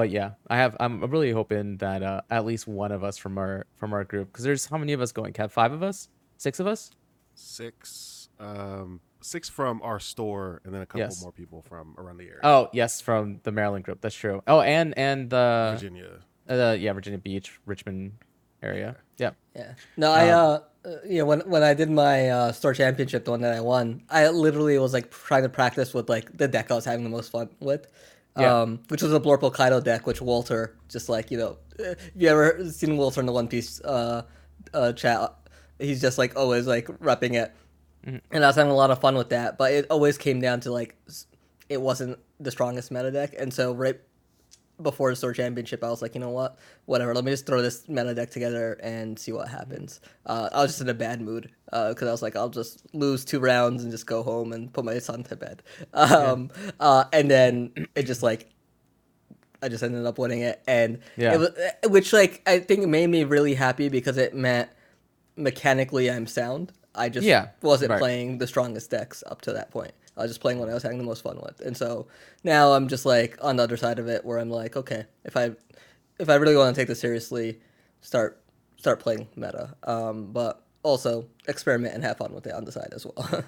but 0.00 0.08
yeah, 0.08 0.30
I 0.48 0.56
have. 0.56 0.78
I'm 0.80 1.04
really 1.10 1.30
hoping 1.30 1.76
that 1.76 2.02
uh, 2.02 2.22
at 2.30 2.46
least 2.46 2.66
one 2.66 2.90
of 2.90 3.04
us 3.04 3.18
from 3.18 3.36
our 3.36 3.66
from 3.76 3.92
our 3.92 4.02
group, 4.02 4.32
because 4.32 4.44
there's 4.46 4.64
how 4.64 4.78
many 4.78 4.94
of 4.94 5.02
us 5.02 5.12
going? 5.12 5.34
Kev, 5.34 5.50
five 5.50 5.72
of 5.72 5.82
us, 5.82 6.08
six 6.38 6.58
of 6.58 6.66
us. 6.66 6.90
six, 7.34 8.30
um, 8.38 9.00
six 9.20 9.50
from 9.50 9.82
our 9.82 10.00
store, 10.00 10.62
and 10.64 10.72
then 10.72 10.80
a 10.80 10.86
couple 10.86 11.00
Yes. 11.00 11.20
more 11.22 11.32
people 11.32 11.60
from 11.68 11.94
around 11.98 12.16
the 12.16 12.24
area. 12.24 12.40
Oh 12.42 12.70
yes, 12.72 13.02
from 13.02 13.40
the 13.42 13.52
Maryland 13.52 13.84
group. 13.84 14.00
That's 14.00 14.14
true. 14.14 14.42
Oh, 14.46 14.60
and 14.62 14.96
and 14.96 15.28
the 15.28 15.72
Virginia. 15.74 16.20
uh, 16.48 16.76
yeah 16.80 16.94
Virginia 16.94 17.18
Beach, 17.18 17.60
Richmond 17.66 18.12
area. 18.62 18.96
Yeah. 19.18 19.32
Yeah. 19.54 19.74
No, 19.98 20.10
I 20.12 20.28
uh, 20.30 20.60
uh 20.84 20.96
you 21.06 21.18
know 21.18 21.26
when 21.26 21.40
when 21.40 21.62
I 21.62 21.74
did 21.74 21.90
my 21.90 22.30
uh 22.30 22.52
store 22.52 22.72
championship, 22.72 23.26
the 23.26 23.32
one 23.32 23.42
that 23.42 23.52
I 23.54 23.60
won, 23.60 24.04
I 24.08 24.28
literally 24.30 24.78
was 24.78 24.94
like 24.94 25.10
trying 25.10 25.42
to 25.42 25.50
practice 25.50 25.92
with 25.92 26.08
like 26.08 26.34
the 26.38 26.48
deck 26.48 26.70
I 26.70 26.74
was 26.74 26.86
having 26.86 27.04
the 27.04 27.10
most 27.10 27.30
fun 27.30 27.50
with. 27.60 27.86
Yeah. 28.38 28.60
Um, 28.60 28.80
which 28.88 29.02
was 29.02 29.12
a 29.12 29.20
Blorple 29.20 29.52
Kaido 29.52 29.80
deck, 29.80 30.06
which 30.06 30.22
Walter 30.22 30.76
just 30.88 31.08
like 31.08 31.30
you 31.30 31.38
know, 31.38 31.58
if 31.78 32.10
you 32.14 32.28
ever 32.28 32.64
seen 32.70 32.96
Walter 32.96 33.20
in 33.20 33.26
the 33.26 33.32
One 33.32 33.48
Piece 33.48 33.80
uh, 33.80 34.22
uh 34.72 34.92
chat, 34.92 35.34
he's 35.78 36.00
just 36.00 36.16
like 36.16 36.36
always 36.36 36.66
like 36.66 36.86
repping 36.86 37.34
it, 37.34 37.52
and 38.04 38.44
I 38.44 38.46
was 38.46 38.56
having 38.56 38.70
a 38.70 38.76
lot 38.76 38.90
of 38.90 39.00
fun 39.00 39.16
with 39.16 39.30
that. 39.30 39.58
But 39.58 39.72
it 39.72 39.86
always 39.90 40.16
came 40.16 40.40
down 40.40 40.60
to 40.60 40.72
like 40.72 40.96
it 41.68 41.80
wasn't 41.80 42.18
the 42.38 42.50
strongest 42.50 42.90
meta 42.90 43.10
deck, 43.10 43.34
and 43.38 43.52
so 43.52 43.72
right 43.72 44.00
before 44.82 45.10
the 45.10 45.16
store 45.16 45.32
championship, 45.32 45.82
I 45.84 45.88
was 45.90 46.02
like, 46.02 46.14
you 46.14 46.20
know 46.20 46.30
what, 46.30 46.58
whatever. 46.86 47.14
Let 47.14 47.24
me 47.24 47.30
just 47.30 47.46
throw 47.46 47.62
this 47.62 47.88
meta 47.88 48.14
deck 48.14 48.30
together 48.30 48.78
and 48.82 49.18
see 49.18 49.32
what 49.32 49.48
happens. 49.48 50.00
Uh, 50.26 50.48
I 50.52 50.62
was 50.62 50.70
just 50.72 50.80
in 50.80 50.88
a 50.88 50.94
bad 50.94 51.20
mood 51.20 51.50
because 51.66 52.02
I 52.08 52.10
was 52.10 52.22
like, 52.22 52.36
I'll 52.36 52.48
just 52.48 52.84
lose 52.94 53.24
two 53.24 53.40
rounds 53.40 53.82
and 53.82 53.90
just 53.92 54.06
go 54.06 54.22
home 54.22 54.52
and 54.52 54.72
put 54.72 54.84
my 54.84 54.98
son 54.98 55.22
to 55.24 55.36
bed. 55.36 55.62
Um, 55.92 56.50
uh, 56.80 57.04
and 57.12 57.30
then 57.30 57.72
it 57.94 58.04
just 58.04 58.22
like, 58.22 58.48
I 59.62 59.68
just 59.68 59.82
ended 59.82 60.06
up 60.06 60.18
winning 60.18 60.40
it, 60.40 60.62
and 60.66 61.00
Yeah. 61.18 61.34
it 61.34 61.38
was, 61.38 61.50
which 61.90 62.12
like 62.14 62.40
I 62.46 62.60
think 62.60 62.82
it 62.82 62.86
made 62.88 63.08
me 63.08 63.24
really 63.24 63.52
happy 63.54 63.90
because 63.90 64.16
it 64.16 64.34
meant 64.34 64.70
mechanically 65.36 66.10
I'm 66.10 66.26
sound. 66.26 66.72
I 66.94 67.08
just 67.08 67.26
Yeah, 67.26 67.48
wasn't 67.62 67.90
right. 67.90 67.98
playing 68.00 68.38
the 68.38 68.46
strongest 68.46 68.90
decks 68.90 69.22
up 69.26 69.42
to 69.42 69.52
that 69.52 69.70
point. 69.70 69.92
I 70.20 70.24
was 70.24 70.30
just 70.30 70.40
playing 70.40 70.58
what 70.58 70.68
I 70.68 70.74
was 70.74 70.82
having 70.82 70.98
the 70.98 71.04
most 71.04 71.22
fun 71.22 71.38
with, 71.42 71.60
and 71.60 71.76
so 71.76 72.06
now 72.44 72.72
I'm 72.72 72.88
just 72.88 73.04
like 73.04 73.36
on 73.42 73.56
the 73.56 73.62
other 73.62 73.76
side 73.76 73.98
of 73.98 74.08
it, 74.08 74.24
where 74.24 74.38
I'm 74.38 74.50
like, 74.50 74.76
okay, 74.76 75.06
if 75.24 75.36
I 75.36 75.52
if 76.18 76.28
I 76.28 76.34
really 76.36 76.56
want 76.56 76.74
to 76.74 76.80
take 76.80 76.88
this 76.88 77.00
seriously, 77.00 77.58
start 78.00 78.42
start 78.76 79.00
playing 79.00 79.28
meta, 79.36 79.74
um, 79.84 80.32
but 80.32 80.62
also 80.82 81.26
experiment 81.48 81.94
and 81.94 82.02
have 82.04 82.16
fun 82.18 82.32
with 82.32 82.46
it 82.46 82.54
on 82.54 82.64
the 82.64 82.72
side 82.72 82.92
as 82.94 83.04
well. 83.04 83.28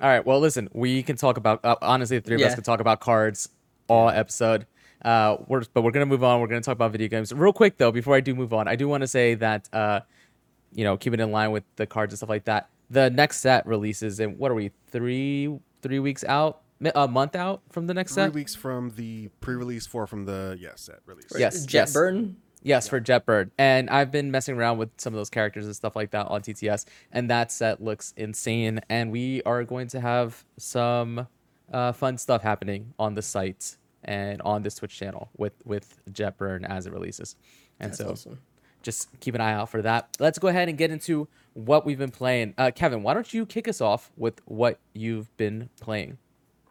All 0.00 0.08
right. 0.08 0.24
Well, 0.24 0.40
listen, 0.40 0.68
we 0.72 1.02
can 1.02 1.16
talk 1.16 1.36
about 1.36 1.62
uh, 1.64 1.76
honestly, 1.82 2.18
the 2.18 2.22
three 2.24 2.36
of 2.36 2.40
us 2.42 2.52
Yeah. 2.52 2.54
can 2.54 2.64
talk 2.64 2.80
about 2.80 3.00
cards 3.00 3.50
all 3.88 4.08
episode. 4.08 4.66
Uh, 5.04 5.36
we're 5.46 5.62
but 5.74 5.82
we're 5.82 5.90
gonna 5.90 6.06
move 6.06 6.24
on. 6.24 6.40
We're 6.40 6.46
gonna 6.46 6.60
talk 6.62 6.72
about 6.72 6.92
video 6.92 7.08
games 7.08 7.32
real 7.34 7.52
quick 7.52 7.76
though. 7.76 7.92
Before 7.92 8.14
I 8.14 8.20
do 8.20 8.34
move 8.34 8.54
on, 8.54 8.66
I 8.68 8.76
do 8.76 8.88
want 8.88 9.02
to 9.02 9.06
say 9.08 9.34
that 9.34 9.68
uh, 9.74 10.00
you 10.72 10.84
know, 10.84 10.96
keep 10.96 11.12
it 11.12 11.20
in 11.20 11.32
line 11.32 11.50
with 11.50 11.64
the 11.76 11.86
cards 11.86 12.12
and 12.12 12.18
stuff 12.18 12.28
like 12.30 12.44
that. 12.44 12.70
The 12.88 13.10
next 13.10 13.40
set 13.40 13.66
releases 13.66 14.20
in 14.20 14.38
what 14.38 14.50
are 14.50 14.54
we 14.54 14.70
three 14.90 15.58
three 15.82 15.98
weeks 15.98 16.24
out 16.24 16.62
a 16.94 17.06
month 17.06 17.36
out 17.36 17.62
from 17.70 17.86
the 17.86 17.94
next 17.94 18.14
Three 18.14 18.22
set. 18.24 18.32
weeks 18.32 18.54
from 18.54 18.90
the 18.90 19.28
pre-release, 19.40 19.86
four 19.86 20.06
from 20.06 20.24
the 20.24 20.56
yeah 20.58 20.70
set 20.76 21.00
release. 21.06 21.30
Yes, 21.36 21.66
yes. 21.68 21.92
Jetburn. 21.92 22.34
Yes, 22.62 22.88
for 22.88 23.00
Jetburn. 23.00 23.50
And 23.58 23.88
I've 23.88 24.10
been 24.10 24.30
messing 24.30 24.56
around 24.56 24.78
with 24.78 24.90
some 24.98 25.14
of 25.14 25.18
those 25.18 25.30
characters 25.30 25.64
and 25.64 25.74
stuff 25.74 25.96
like 25.96 26.10
that 26.10 26.26
on 26.26 26.42
TTS, 26.42 26.84
and 27.12 27.30
that 27.30 27.50
set 27.50 27.82
looks 27.82 28.12
insane. 28.16 28.80
And 28.88 29.10
we 29.10 29.42
are 29.44 29.64
going 29.64 29.88
to 29.88 30.00
have 30.00 30.44
some 30.58 31.26
uh, 31.72 31.92
fun 31.92 32.18
stuff 32.18 32.42
happening 32.42 32.92
on 32.98 33.14
the 33.14 33.22
site 33.22 33.76
and 34.04 34.40
on 34.42 34.62
this 34.62 34.76
Twitch 34.76 34.96
channel 34.96 35.30
with 35.36 35.54
with 35.64 35.98
Jetburn 36.10 36.68
as 36.68 36.86
it 36.86 36.92
releases. 36.92 37.36
And 37.78 37.90
That's 37.92 37.98
so 37.98 38.10
awesome. 38.10 38.38
Just 38.82 39.08
keep 39.20 39.34
an 39.34 39.40
eye 39.40 39.52
out 39.52 39.68
for 39.70 39.82
that. 39.82 40.08
Let's 40.18 40.38
go 40.38 40.48
ahead 40.48 40.68
and 40.68 40.76
get 40.78 40.90
into 40.90 41.28
what 41.54 41.84
we've 41.84 41.98
been 41.98 42.10
playing. 42.10 42.54
Uh, 42.56 42.70
Kevin, 42.74 43.02
why 43.02 43.14
don't 43.14 43.32
you 43.34 43.44
kick 43.46 43.68
us 43.68 43.80
off 43.80 44.10
with 44.16 44.40
what 44.46 44.78
you've 44.94 45.34
been 45.36 45.68
playing? 45.80 46.18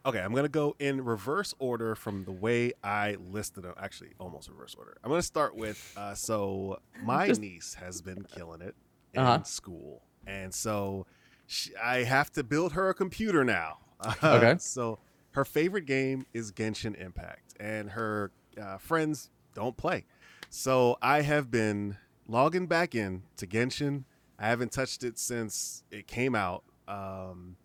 Okay, 0.06 0.18
I'm 0.20 0.34
gonna 0.34 0.48
go 0.48 0.74
in 0.78 1.04
reverse 1.04 1.54
order 1.58 1.94
from 1.94 2.24
the 2.24 2.32
way 2.32 2.72
I 2.82 3.16
listed 3.30 3.64
them. 3.64 3.74
Actually, 3.78 4.10
almost 4.18 4.48
reverse 4.48 4.74
order. 4.74 4.96
I'm 5.04 5.10
gonna 5.10 5.20
start 5.22 5.54
with 5.54 5.92
uh, 5.96 6.14
so 6.14 6.80
my 7.02 7.26
Just- 7.28 7.40
niece 7.42 7.74
has 7.74 8.00
been 8.00 8.24
killing 8.34 8.62
it 8.62 8.74
in 9.12 9.20
Uh-huh. 9.20 9.42
school, 9.42 10.02
and 10.26 10.54
so 10.54 11.06
she, 11.46 11.76
I 11.76 12.04
have 12.04 12.32
to 12.32 12.42
build 12.42 12.72
her 12.72 12.88
a 12.88 12.94
computer 12.94 13.44
now. 13.44 13.78
Okay. 14.24 14.54
So 14.58 14.98
her 15.32 15.44
favorite 15.44 15.84
game 15.84 16.24
is 16.32 16.50
Genshin 16.50 16.98
Impact, 16.98 17.54
and 17.60 17.90
her 17.90 18.30
uh, 18.60 18.78
friends 18.78 19.28
don't 19.54 19.76
play. 19.76 20.06
So 20.50 20.98
I 21.00 21.22
have 21.22 21.50
been 21.50 21.96
logging 22.26 22.66
back 22.66 22.94
in 22.94 23.22
to 23.36 23.46
Genshin. 23.46 24.04
I 24.38 24.48
haven't 24.48 24.72
touched 24.72 25.04
it 25.04 25.18
since 25.18 25.84
it 25.90 26.06
came 26.06 26.34
out. 26.34 26.64
Um, 26.88 27.56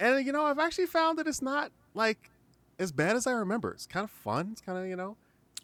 and 0.00 0.24
you 0.24 0.32
know, 0.32 0.44
I've 0.44 0.58
actually 0.58 0.86
found 0.86 1.18
that 1.18 1.26
it's 1.26 1.42
not 1.42 1.70
like 1.94 2.30
as 2.78 2.92
bad 2.92 3.14
as 3.16 3.26
I 3.26 3.32
remember. 3.32 3.72
It's 3.72 3.86
kind 3.86 4.04
of 4.04 4.10
fun. 4.10 4.50
It's 4.52 4.60
kind 4.60 4.78
of 4.78 4.86
you 4.86 4.96
know, 4.96 5.16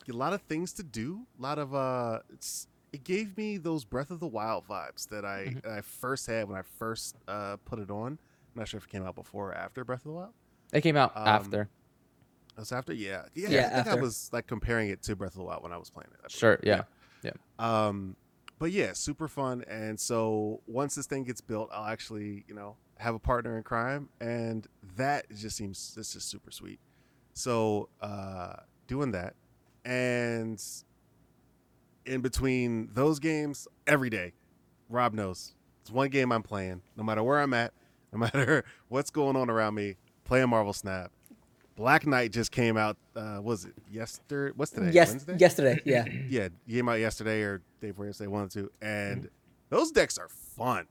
a 0.08 0.12
lot 0.12 0.32
of 0.34 0.42
things 0.42 0.72
to 0.74 0.82
do. 0.82 1.22
A 1.38 1.42
lot 1.42 1.58
of 1.58 1.74
uh, 1.74 2.20
it's 2.32 2.68
it 2.92 3.04
gave 3.04 3.36
me 3.36 3.56
those 3.56 3.84
Breath 3.84 4.10
of 4.10 4.20
the 4.20 4.26
Wild 4.26 4.68
vibes 4.68 5.08
that 5.08 5.24
I 5.24 5.54
Mhm. 5.56 5.66
I 5.66 5.80
first 5.80 6.26
had 6.26 6.48
when 6.48 6.58
I 6.58 6.62
first 6.78 7.16
uh 7.26 7.56
put 7.64 7.78
it 7.78 7.90
on. 7.90 8.12
I'm 8.54 8.60
not 8.60 8.68
sure 8.68 8.78
if 8.78 8.84
it 8.84 8.90
came 8.90 9.04
out 9.04 9.14
before 9.14 9.50
or 9.50 9.54
after 9.54 9.82
Breath 9.84 10.00
of 10.00 10.04
the 10.04 10.12
Wild. 10.12 10.32
It 10.72 10.82
came 10.82 10.96
out 10.96 11.16
Um, 11.16 11.26
after. 11.26 11.68
Was 12.56 12.72
after, 12.72 12.92
yeah, 12.92 13.24
yeah. 13.34 13.48
Yeah, 13.48 13.70
I 13.72 13.82
think 13.82 13.98
I 13.98 14.00
was 14.00 14.30
like 14.32 14.46
comparing 14.46 14.88
it 14.88 15.02
to 15.02 15.16
Breath 15.16 15.32
of 15.32 15.38
the 15.38 15.44
Wild 15.44 15.62
when 15.62 15.72
I 15.72 15.76
was 15.76 15.90
playing 15.90 16.10
it. 16.22 16.30
Sure, 16.30 16.58
yeah. 16.62 16.82
Yeah. 17.22 17.32
Um, 17.58 18.16
but 18.58 18.70
yeah, 18.70 18.92
super 18.92 19.28
fun. 19.28 19.64
And 19.68 19.98
so 19.98 20.60
once 20.66 20.94
this 20.94 21.06
thing 21.06 21.24
gets 21.24 21.40
built, 21.40 21.70
I'll 21.72 21.86
actually, 21.86 22.44
you 22.46 22.54
know, 22.54 22.76
have 22.98 23.14
a 23.14 23.18
partner 23.18 23.56
in 23.56 23.64
crime, 23.64 24.08
and 24.20 24.66
that 24.96 25.26
just 25.34 25.56
seems 25.56 25.94
this 25.94 26.14
is 26.14 26.22
super 26.22 26.50
sweet. 26.50 26.78
So 27.32 27.88
uh, 28.00 28.54
doing 28.86 29.10
that, 29.12 29.34
and 29.84 30.62
in 32.06 32.20
between 32.20 32.90
those 32.92 33.18
games, 33.18 33.66
every 33.86 34.10
day, 34.10 34.32
Rob 34.88 35.12
knows 35.12 35.54
it's 35.80 35.90
one 35.90 36.08
game 36.08 36.32
I'm 36.32 36.42
playing, 36.42 36.82
no 36.96 37.02
matter 37.02 37.22
where 37.22 37.40
I'm 37.40 37.52
at, 37.52 37.72
no 38.12 38.18
matter 38.32 38.64
what's 38.88 39.10
going 39.10 39.36
on 39.36 39.50
around 39.50 39.74
me. 39.74 39.96
Playing 40.24 40.48
Marvel 40.48 40.72
Snap. 40.72 41.10
Black 41.76 42.06
Knight 42.06 42.30
just 42.32 42.52
came 42.52 42.76
out. 42.76 42.96
Uh, 43.16 43.40
was 43.42 43.64
it 43.64 43.72
yesterday? 43.90 44.52
What's 44.56 44.70
today? 44.72 44.90
Yes, 44.92 45.10
Wednesday? 45.10 45.36
yesterday. 45.38 45.80
Yeah. 45.84 46.04
yeah, 46.28 46.48
came 46.68 46.88
out 46.88 47.00
yesterday 47.00 47.42
or 47.42 47.58
day 47.80 47.90
before 47.90 48.06
yesterday, 48.06 48.28
one 48.28 48.44
or 48.44 48.48
two, 48.48 48.70
and 48.80 49.28
those 49.70 49.90
decks 49.90 50.18
are 50.18 50.28
fun. 50.28 50.86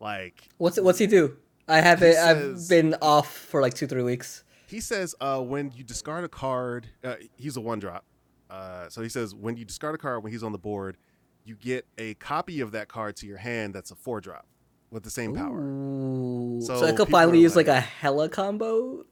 Like 0.00 0.48
What's 0.58 0.78
what's 0.80 0.98
he 0.98 1.06
do? 1.06 1.36
I 1.68 1.80
have 1.80 2.00
He 2.00 2.06
it. 2.06 2.16
I've 2.18 2.68
been 2.68 2.94
off 3.00 3.32
for 3.32 3.62
like 3.62 3.74
two 3.74 3.86
three 3.86 4.02
weeks. 4.02 4.42
he 4.66 4.80
says, 4.80 5.14
uh, 5.20 5.40
when 5.40 5.70
you 5.74 5.84
discard 5.84 6.24
a 6.24 6.28
card, 6.28 6.88
uh, 7.04 7.14
he's 7.36 7.56
a 7.56 7.60
one 7.60 7.78
drop. 7.78 8.04
Uh, 8.50 8.88
so 8.88 9.02
he 9.02 9.08
says 9.08 9.34
when 9.34 9.56
you 9.56 9.64
discard 9.64 9.94
a 9.94 9.98
card 9.98 10.22
when 10.22 10.32
he's 10.32 10.42
on 10.42 10.52
the 10.52 10.58
board, 10.58 10.96
you 11.44 11.54
get 11.54 11.86
a 11.96 12.14
copy 12.14 12.60
of 12.60 12.72
that 12.72 12.88
card 12.88 13.16
to 13.16 13.26
your 13.26 13.38
hand. 13.38 13.72
That's 13.72 13.92
a 13.92 13.94
four 13.94 14.20
drop 14.20 14.46
with 14.90 15.04
the 15.04 15.10
same 15.10 15.34
power. 15.34 15.60
Ooh. 15.60 16.60
So, 16.60 16.80
So 16.80 16.86
I 16.86 16.92
could 16.92 17.08
finally 17.08 17.40
use 17.40 17.54
like 17.56 17.68
like- 17.68 17.78
a 17.78 17.80
Hela 17.80 18.28
combo. 18.28 19.04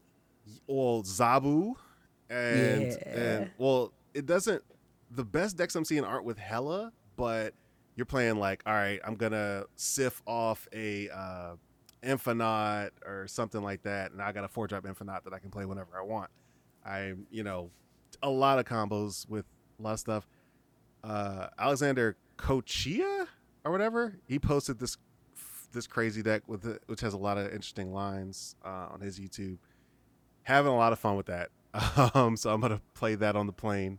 Well, 0.66 1.02
Zabu, 1.02 1.74
and 2.30 2.86
Yeah. 3.06 3.18
and 3.18 3.50
well, 3.58 3.92
it 4.14 4.26
doesn't. 4.26 4.62
The 5.10 5.24
best 5.24 5.56
decks 5.56 5.74
I'm 5.74 5.84
seeing 5.84 6.04
aren't 6.04 6.24
with 6.24 6.38
Hela, 6.38 6.92
but 7.16 7.54
you're 7.96 8.06
playing 8.06 8.36
like, 8.36 8.62
all 8.66 8.72
right, 8.72 9.00
I'm 9.04 9.16
gonna 9.16 9.64
sift 9.76 10.22
off 10.26 10.66
a 10.72 11.10
uh, 11.10 11.56
Infinaut 12.02 12.90
or 13.04 13.26
something 13.28 13.62
like 13.62 13.82
that, 13.82 14.12
and 14.12 14.22
I 14.22 14.32
got 14.32 14.44
a 14.44 14.48
four 14.48 14.66
drop 14.66 14.84
Infinaut 14.84 15.24
that 15.24 15.32
I 15.34 15.38
can 15.38 15.50
play 15.50 15.66
whenever 15.66 15.98
I 15.98 16.02
want. 16.02 16.30
I'm, 16.84 17.26
you 17.30 17.42
know, 17.44 17.70
a 18.22 18.30
lot 18.30 18.58
of 18.58 18.64
combos 18.64 19.28
with 19.28 19.44
a 19.78 19.82
lot 19.82 19.92
of 19.92 20.00
stuff. 20.00 20.26
Uh, 21.04 21.48
Alexander 21.58 22.16
Coccia 22.38 23.26
or 23.64 23.72
whatever, 23.72 24.14
he 24.26 24.38
posted 24.38 24.78
this 24.78 24.96
this 25.72 25.86
crazy 25.86 26.22
deck 26.22 26.42
with 26.46 26.66
it, 26.66 26.82
which 26.86 27.00
has 27.00 27.14
a 27.14 27.18
lot 27.18 27.38
of 27.38 27.46
interesting 27.46 27.92
lines 27.92 28.56
uh, 28.64 28.88
on 28.92 29.00
his 29.00 29.18
YouTube. 29.18 29.58
Having 30.44 30.72
a 30.72 30.76
lot 30.76 30.92
of 30.92 30.98
fun 30.98 31.16
with 31.16 31.26
that. 31.26 31.50
Um, 32.14 32.36
so 32.36 32.52
I'm 32.52 32.60
gonna 32.60 32.82
play 32.94 33.14
that 33.14 33.34
on 33.36 33.46
the 33.46 33.52
plane. 33.52 33.98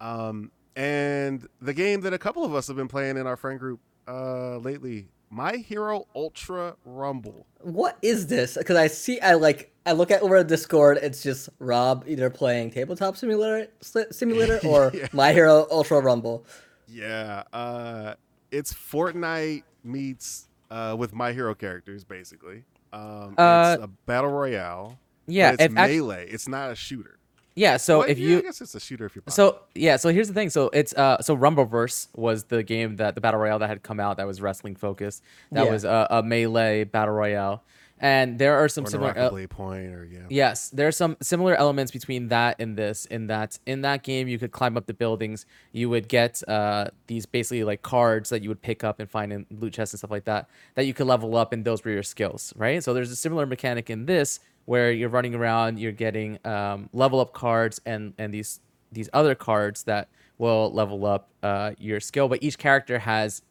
Um, 0.00 0.50
and 0.76 1.46
the 1.60 1.74
game 1.74 2.00
that 2.02 2.12
a 2.12 2.18
couple 2.18 2.44
of 2.44 2.54
us 2.54 2.66
have 2.68 2.76
been 2.76 2.88
playing 2.88 3.16
in 3.16 3.26
our 3.26 3.36
friend 3.36 3.58
group 3.58 3.80
uh, 4.08 4.56
lately, 4.58 5.08
My 5.30 5.56
Hero 5.56 6.06
Ultra 6.14 6.76
Rumble. 6.84 7.46
What 7.60 7.98
is 8.02 8.26
this? 8.28 8.56
Because 8.56 8.76
I 8.76 8.86
see, 8.86 9.20
I 9.20 9.34
like, 9.34 9.72
I 9.86 9.92
look 9.92 10.10
at 10.10 10.22
over 10.22 10.36
at 10.36 10.46
Discord. 10.48 10.98
It's 11.02 11.22
just 11.22 11.48
Rob 11.58 12.04
either 12.06 12.30
playing 12.30 12.70
Tabletop 12.70 13.16
Simulator, 13.16 13.68
Simulator, 14.10 14.60
or 14.66 14.90
Yeah. 14.94 15.08
My 15.12 15.32
Hero 15.32 15.66
Ultra 15.70 16.00
Rumble. 16.00 16.44
Yeah, 16.88 17.42
uh, 17.52 18.14
it's 18.50 18.72
Fortnite 18.72 19.62
meets 19.84 20.48
uh, 20.70 20.94
with 20.98 21.12
My 21.14 21.32
Hero 21.32 21.54
characters, 21.54 22.04
basically. 22.04 22.64
Um, 22.92 23.34
Uh, 23.38 23.74
it's 23.76 23.84
a 23.84 23.88
battle 24.06 24.30
royale. 24.30 24.98
Yeah, 25.32 25.50
but 25.52 25.54
it's 25.60 25.72
if 25.72 25.78
act- 25.78 25.92
melee. 25.92 26.28
it's 26.28 26.48
not 26.48 26.70
a 26.70 26.74
shooter. 26.74 27.18
yeah. 27.54 27.76
So 27.76 27.98
Well, 28.00 28.08
if 28.08 28.18
yeah, 28.18 28.28
you 28.28 28.38
I 28.38 28.42
guess 28.42 28.60
it's 28.60 28.74
a 28.74 28.80
shooter 28.80 29.06
if 29.06 29.14
you're. 29.16 29.24
So 29.28 29.60
yeah, 29.74 29.96
so 29.96 30.08
here's 30.10 30.28
the 30.28 30.34
thing. 30.34 30.50
So 30.50 30.70
it's 30.72 30.92
uh 30.94 31.20
so 31.22 31.36
Rumbleverse 31.36 32.08
was 32.16 32.44
the 32.44 32.62
game 32.62 32.96
that 32.96 33.14
the 33.14 33.20
battle 33.20 33.40
royale 33.40 33.58
that 33.60 33.68
had 33.68 33.82
come 33.82 34.00
out 34.00 34.16
that 34.18 34.26
was 34.26 34.40
wrestling 34.40 34.76
focused. 34.76 35.22
That 35.50 35.66
Yeah. 35.66 35.72
was 35.72 35.84
a, 35.84 36.06
a 36.10 36.22
melee 36.22 36.84
battle 36.84 37.14
royale, 37.14 37.62
and 38.00 38.38
there 38.38 38.54
are 38.58 38.68
some 38.68 38.84
or 38.84 38.90
similar. 38.90 39.12
Naraka 39.14 39.40
el- 39.42 39.48
Point, 39.48 39.92
or 39.94 40.04
yeah. 40.10 40.20
Yes, 40.28 40.70
there 40.70 40.88
are 40.88 40.92
some 41.02 41.16
similar 41.20 41.54
elements 41.54 41.92
between 41.92 42.28
that 42.28 42.56
and 42.58 42.76
this. 42.76 43.04
In 43.06 43.26
that, 43.28 43.58
in 43.66 43.82
that 43.82 44.02
game, 44.02 44.26
you 44.28 44.38
could 44.38 44.50
climb 44.52 44.76
up 44.78 44.86
the 44.86 44.94
buildings. 44.94 45.44
You 45.72 45.88
would 45.90 46.08
get 46.08 46.42
uh, 46.48 46.86
these 47.06 47.26
basically 47.26 47.64
like 47.64 47.82
cards 47.82 48.30
that 48.30 48.42
you 48.42 48.48
would 48.48 48.62
pick 48.62 48.82
up 48.82 48.98
and 48.98 49.08
find 49.10 49.32
in 49.32 49.46
loot 49.50 49.74
chests 49.74 49.92
and 49.94 49.98
stuff 49.98 50.10
like 50.10 50.24
that. 50.24 50.48
That 50.74 50.86
you 50.86 50.94
could 50.94 51.06
level 51.06 51.36
up, 51.36 51.52
and 51.52 51.64
those 51.64 51.84
were 51.84 51.90
your 51.92 52.02
skills, 52.02 52.52
right? 52.56 52.82
So 52.82 52.92
there's 52.94 53.10
a 53.10 53.16
similar 53.16 53.44
mechanic 53.46 53.90
in 53.90 54.06
this 54.06 54.40
where 54.64 54.92
you're 54.92 55.08
running 55.08 55.34
around, 55.34 55.78
you're 55.78 55.92
getting 55.92 56.38
um, 56.46 56.88
level 56.92 57.20
up 57.20 57.32
cards 57.32 57.80
and 57.86 58.14
and 58.18 58.32
these 58.32 58.60
these 58.92 59.08
other 59.12 59.34
cards 59.34 59.84
that 59.84 60.08
will 60.38 60.72
level 60.72 61.06
up 61.06 61.28
uh, 61.42 61.72
your 61.78 62.00
skill. 62.00 62.28
But 62.28 62.42
each 62.42 62.58
character 62.58 62.98
has 62.98 63.42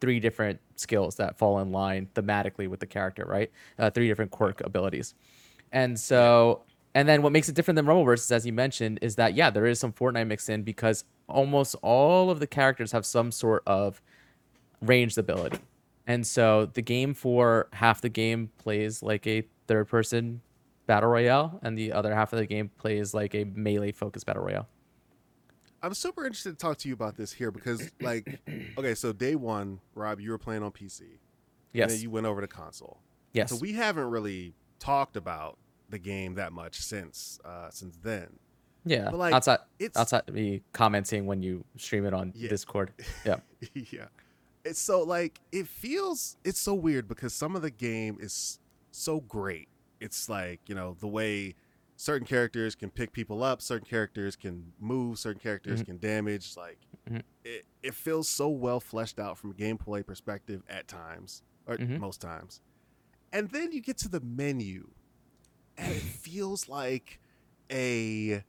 three 0.00 0.20
different 0.20 0.60
skills 0.76 1.16
that 1.16 1.38
fall 1.38 1.58
in 1.60 1.72
line 1.72 2.08
thematically 2.14 2.68
with 2.68 2.80
the 2.80 2.86
character, 2.86 3.24
right? 3.26 3.50
Uh, 3.78 3.90
three 3.90 4.08
different 4.08 4.30
quirk 4.30 4.60
abilities. 4.60 5.14
And 5.72 5.98
so, 5.98 6.62
and 6.94 7.08
then 7.08 7.22
what 7.22 7.32
makes 7.32 7.48
it 7.48 7.54
different 7.54 7.76
than 7.76 7.86
Rumbleverse, 7.86 8.30
as 8.30 8.44
you 8.44 8.52
mentioned, 8.52 8.98
is 9.02 9.16
that 9.16 9.34
yeah, 9.34 9.50
there 9.50 9.66
is 9.66 9.80
some 9.80 9.92
Fortnite 9.92 10.26
mix 10.26 10.48
in 10.48 10.62
because 10.62 11.04
almost 11.28 11.74
all 11.82 12.30
of 12.30 12.40
the 12.40 12.46
characters 12.46 12.92
have 12.92 13.06
some 13.06 13.32
sort 13.32 13.62
of 13.66 14.00
ranged 14.82 15.18
ability. 15.18 15.58
And 16.06 16.26
so 16.26 16.66
the 16.66 16.82
game 16.82 17.14
for 17.14 17.68
half 17.72 18.00
the 18.00 18.08
game 18.08 18.50
plays 18.58 19.02
like 19.02 19.26
a 19.26 19.46
third 19.66 19.88
person 19.88 20.42
battle 20.86 21.08
royale, 21.08 21.58
and 21.62 21.78
the 21.78 21.92
other 21.92 22.14
half 22.14 22.32
of 22.32 22.38
the 22.38 22.46
game 22.46 22.68
plays 22.76 23.14
like 23.14 23.34
a 23.34 23.44
melee 23.44 23.92
focused 23.92 24.26
battle 24.26 24.42
royale. 24.42 24.68
I'm 25.82 25.94
super 25.94 26.24
interested 26.24 26.52
to 26.52 26.56
talk 26.58 26.78
to 26.78 26.88
you 26.88 26.94
about 26.94 27.16
this 27.16 27.32
here 27.32 27.50
because, 27.50 27.90
like, 28.00 28.40
okay, 28.78 28.94
so 28.94 29.12
day 29.12 29.34
one, 29.34 29.80
Rob, 29.94 30.18
you 30.20 30.30
were 30.30 30.38
playing 30.38 30.62
on 30.62 30.70
PC. 30.72 31.00
And 31.00 31.10
Yes. 31.72 31.92
then 31.92 32.00
you 32.02 32.10
went 32.10 32.26
over 32.26 32.40
to 32.40 32.46
console. 32.46 33.00
yes. 33.32 33.50
So 33.50 33.56
we 33.56 33.72
haven't 33.72 34.04
really 34.10 34.54
talked 34.78 35.16
about 35.16 35.58
the 35.90 35.98
game 35.98 36.34
that 36.34 36.52
much 36.52 36.80
since 36.80 37.38
uh 37.44 37.68
since 37.70 37.96
then. 38.02 38.38
yeah. 38.84 39.10
but, 39.10 39.18
like, 39.18 39.34
outside 39.34 39.58
It's 39.78 39.96
outside 39.98 40.32
me 40.32 40.62
commenting 40.72 41.26
when 41.26 41.42
you 41.42 41.64
stream 41.76 42.04
it 42.06 42.14
on 42.14 42.32
Yeah. 42.34 42.48
Discord. 42.48 42.92
Yeah. 43.26 43.36
yeah. 43.74 44.06
It's 44.64 44.80
so 44.80 45.02
like 45.02 45.40
it 45.52 45.66
feels 45.68 46.36
it's 46.44 46.60
so 46.60 46.74
weird 46.74 47.06
because 47.08 47.34
some 47.34 47.54
of 47.54 47.62
the 47.62 47.70
game 47.70 48.16
is 48.20 48.58
so 48.90 49.20
great. 49.20 49.68
It's 50.00 50.28
like, 50.28 50.60
you 50.68 50.74
know, 50.74 50.96
the 50.98 51.08
way 51.08 51.54
certain 51.96 52.26
characters 52.26 52.74
can 52.74 52.90
pick 52.90 53.12
people 53.12 53.42
up, 53.42 53.60
certain 53.62 53.86
characters 53.86 54.36
can 54.36 54.72
move, 54.80 55.18
certain 55.18 55.40
characters 55.40 55.82
Mhm. 55.82 55.86
can 55.86 55.98
damage. 55.98 56.56
Like 56.56 56.78
Mhm. 57.10 57.22
it, 57.44 57.66
it 57.82 57.94
feels 57.94 58.28
so 58.28 58.48
well 58.48 58.80
fleshed 58.80 59.18
out 59.18 59.36
from 59.38 59.50
a 59.50 59.54
gameplay 59.54 60.04
perspective 60.04 60.62
at 60.68 60.88
times, 60.88 61.42
or 61.66 61.76
Mhm. 61.76 61.98
most 62.00 62.20
times. 62.20 62.60
And 63.32 63.50
then 63.50 63.72
you 63.72 63.80
get 63.80 63.98
to 63.98 64.08
the 64.08 64.20
menu 64.20 64.90
and 65.76 65.92
it 65.92 66.02
feels 66.24 66.68
like 66.68 67.20
a 67.70 68.42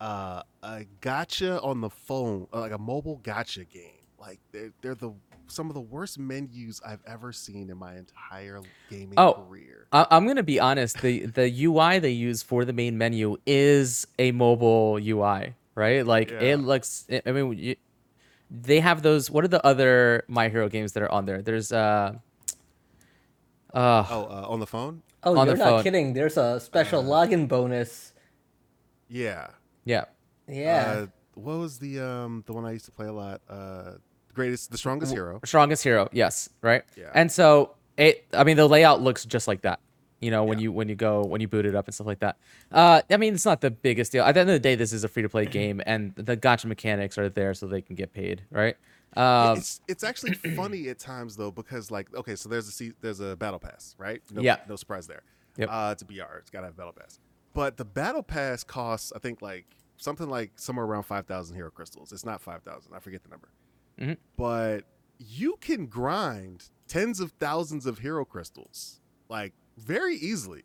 uh, 0.00 0.42
a 0.62 0.84
gacha 1.00 1.62
on 1.64 1.80
the 1.80 1.90
phone, 1.90 2.48
like 2.52 2.72
a 2.72 2.78
mobile 2.78 3.20
gacha 3.20 3.68
game. 3.68 4.01
Like 4.22 4.38
they're 4.52 4.70
they're 4.80 4.94
the 4.94 5.10
some 5.48 5.66
of 5.68 5.74
the 5.74 5.80
worst 5.80 6.16
menus 6.18 6.80
I've 6.86 7.02
ever 7.06 7.32
seen 7.32 7.68
in 7.70 7.76
my 7.76 7.96
entire 7.96 8.60
gaming 8.88 9.18
Oh, 9.18 9.32
career. 9.34 9.88
I- 9.92 10.06
I'm 10.12 10.26
gonna 10.28 10.44
be 10.44 10.60
honest. 10.60 11.02
The 11.02 11.26
the 11.26 11.50
UI 11.66 11.98
they 11.98 12.10
use 12.12 12.40
for 12.42 12.64
the 12.64 12.72
main 12.72 12.96
menu 12.96 13.36
is 13.46 14.06
a 14.20 14.30
mobile 14.30 14.98
UI, 15.02 15.54
right? 15.74 16.06
Like 16.06 16.30
Yeah. 16.30 16.54
it 16.54 16.56
looks. 16.58 17.04
I 17.10 17.20
I 17.26 17.32
mean, 17.32 17.58
you, 17.58 17.74
they 18.48 18.78
have 18.80 19.02
those. 19.02 19.28
What 19.28 19.42
are 19.44 19.48
the 19.48 19.64
other 19.66 20.22
My 20.28 20.48
Hero 20.48 20.68
games 20.68 20.92
that 20.92 21.02
are 21.02 21.10
on 21.10 21.26
there? 21.26 21.42
There's 21.42 21.72
uh, 21.72 22.14
uh, 23.74 24.04
Oh, 24.08 24.24
uh, 24.30 24.46
on 24.48 24.60
the 24.60 24.66
phone? 24.66 25.02
Oh, 25.24 25.36
On 25.36 25.46
you're 25.46 25.56
the 25.56 25.58
not 25.64 25.68
phone. 25.68 25.82
kidding. 25.82 26.12
There's 26.14 26.36
a 26.36 26.60
special 26.60 27.00
Uh, 27.00 27.26
login 27.26 27.48
bonus. 27.48 28.12
Yeah. 29.08 29.48
yeah, 29.84 30.04
Yeah. 30.46 30.84
Uh, 30.86 31.06
what 31.34 31.58
was 31.58 31.78
the 31.78 32.00
um 32.00 32.44
the 32.46 32.52
one 32.52 32.64
I 32.64 32.72
used 32.72 32.84
to 32.86 32.92
play 32.92 33.06
a 33.08 33.12
lot? 33.12 33.40
Uh, 33.48 33.92
greatest, 34.34 34.70
the 34.70 34.78
strongest 34.78 35.12
hero. 35.12 35.40
strongest 35.44 35.82
hero. 35.84 36.08
Yes, 36.12 36.48
right. 36.62 36.82
Yeah. 36.96 37.10
And 37.14 37.30
so 37.30 37.74
it. 37.96 38.24
I 38.32 38.44
mean, 38.44 38.56
the 38.56 38.66
layout 38.68 39.00
looks 39.02 39.24
just 39.24 39.46
like 39.48 39.62
that. 39.62 39.80
You 40.20 40.30
know, 40.30 40.44
when 40.44 40.58
Yeah. 40.58 40.64
you 40.64 40.72
when 40.72 40.88
you 40.88 40.94
go 40.94 41.22
when 41.24 41.40
you 41.40 41.48
boot 41.48 41.66
it 41.66 41.74
up 41.74 41.86
and 41.88 41.94
stuff 41.94 42.06
like 42.06 42.20
that. 42.20 42.36
Uh, 42.70 43.02
I 43.10 43.16
mean, 43.16 43.34
it's 43.34 43.44
not 43.44 43.60
the 43.60 43.70
biggest 43.72 44.12
deal. 44.12 44.22
At 44.24 44.32
the 44.34 44.40
end 44.40 44.50
of 44.50 44.54
the 44.54 44.60
day, 44.60 44.74
this 44.76 44.92
is 44.92 45.02
a 45.04 45.08
free 45.08 45.22
to 45.22 45.28
play 45.28 45.46
game, 45.60 45.82
and 45.84 46.14
the 46.14 46.36
gacha 46.36 46.66
mechanics 46.66 47.18
are 47.18 47.28
there 47.28 47.54
so 47.54 47.66
they 47.66 47.82
can 47.82 47.96
get 47.96 48.12
paid, 48.12 48.42
right? 48.50 48.76
Um, 49.16 49.58
it's 49.58 49.80
it's 49.88 50.04
actually 50.04 50.34
funny 50.56 50.88
at 50.88 50.98
times 50.98 51.36
though 51.36 51.50
because 51.50 51.90
like 51.90 52.14
okay, 52.14 52.36
so 52.36 52.48
there's 52.48 52.80
a 52.80 52.92
there's 53.00 53.20
a 53.20 53.36
battle 53.36 53.58
pass, 53.58 53.94
right? 53.98 54.22
No, 54.30 54.42
Yeah. 54.42 54.58
no 54.68 54.76
surprise 54.76 55.06
there. 55.06 55.22
Yep. 55.58 55.68
Uh, 55.70 55.88
it's 55.92 56.02
a 56.02 56.04
BR. 56.06 56.38
It's 56.38 56.50
gotta 56.50 56.66
have 56.66 56.76
battle 56.76 56.92
pass. 56.94 57.18
But 57.52 57.76
the 57.76 57.84
battle 57.84 58.22
pass 58.22 58.64
costs, 58.64 59.12
I 59.14 59.18
think, 59.18 59.42
like 59.42 59.66
something 59.98 60.28
like 60.30 60.52
somewhere 60.54 60.86
around 60.86 61.02
five 61.02 61.26
thousand 61.26 61.56
hero 61.56 61.70
crystals. 61.70 62.12
It's 62.12 62.24
not 62.24 62.40
five 62.40 62.62
thousand. 62.62 62.94
I 62.94 63.00
forget 63.00 63.22
the 63.24 63.28
number. 63.28 63.48
Mhm. 63.98 64.16
But 64.36 64.84
you 65.18 65.56
can 65.60 65.86
grind 65.86 66.68
tens 66.88 67.20
of 67.20 67.32
thousands 67.32 67.86
of 67.86 67.98
hero 67.98 68.24
crystals 68.24 69.00
like 69.28 69.52
very 69.78 70.16
easily 70.16 70.64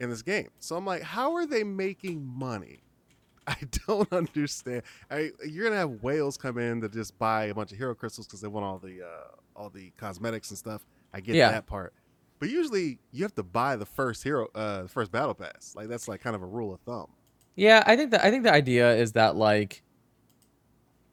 in 0.00 0.10
this 0.10 0.22
game. 0.22 0.48
So 0.58 0.76
I'm 0.76 0.84
like, 0.84 1.02
how 1.02 1.34
are 1.34 1.46
they 1.46 1.62
making 1.64 2.24
money? 2.26 2.80
I 3.46 3.56
don't 3.86 4.10
understand. 4.12 4.82
I, 5.10 5.30
you're 5.46 5.64
gonna 5.64 5.76
have 5.80 6.02
whales 6.02 6.36
come 6.36 6.58
in 6.58 6.80
that 6.80 6.92
just 6.92 7.18
buy 7.18 7.44
a 7.46 7.54
bunch 7.54 7.72
of 7.72 7.78
hero 7.78 7.94
crystals 7.94 8.26
because 8.26 8.40
they 8.40 8.48
want 8.48 8.64
all 8.64 8.78
the 8.78 9.02
uh, 9.02 9.36
all 9.56 9.70
the 9.70 9.92
cosmetics 9.96 10.50
and 10.50 10.58
stuff. 10.58 10.84
I 11.12 11.20
get 11.20 11.34
Yeah. 11.36 11.50
that 11.52 11.66
part, 11.66 11.92
but 12.40 12.48
usually 12.48 12.98
you 13.12 13.22
have 13.22 13.34
to 13.36 13.42
buy 13.42 13.76
the 13.76 13.86
first 13.86 14.24
hero, 14.24 14.48
uh, 14.54 14.82
the 14.82 14.88
first 14.88 15.12
battle 15.12 15.34
pass. 15.34 15.74
Like 15.76 15.88
that's 15.88 16.08
like 16.08 16.20
kind 16.22 16.34
of 16.34 16.42
a 16.42 16.46
rule 16.46 16.72
of 16.74 16.80
thumb. 16.80 17.10
Yeah, 17.54 17.84
I 17.86 17.96
think 17.96 18.10
that 18.12 18.24
I 18.24 18.30
think 18.30 18.42
the 18.44 18.52
idea 18.52 18.94
is 18.96 19.12
that 19.12 19.36
like, 19.36 19.82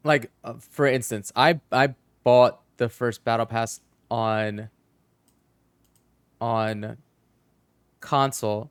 like 0.03 0.31
uh, 0.43 0.53
for 0.53 0.85
instance, 0.85 1.31
I 1.35 1.59
I 1.71 1.95
bought 2.23 2.61
the 2.77 2.89
first 2.89 3.23
battle 3.23 3.45
pass 3.45 3.81
on 4.09 4.69
on 6.39 6.97
console, 7.99 8.69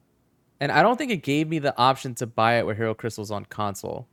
and 0.58 0.72
I 0.72 0.82
don't 0.82 0.96
think 0.96 1.10
it 1.12 1.22
gave 1.22 1.48
me 1.48 1.58
the 1.58 1.76
option 1.78 2.14
to 2.16 2.26
buy 2.26 2.58
it 2.58 2.66
with 2.66 2.76
hero 2.76 2.94
crystals 2.94 3.30
on 3.30 3.44
console. 3.44 4.06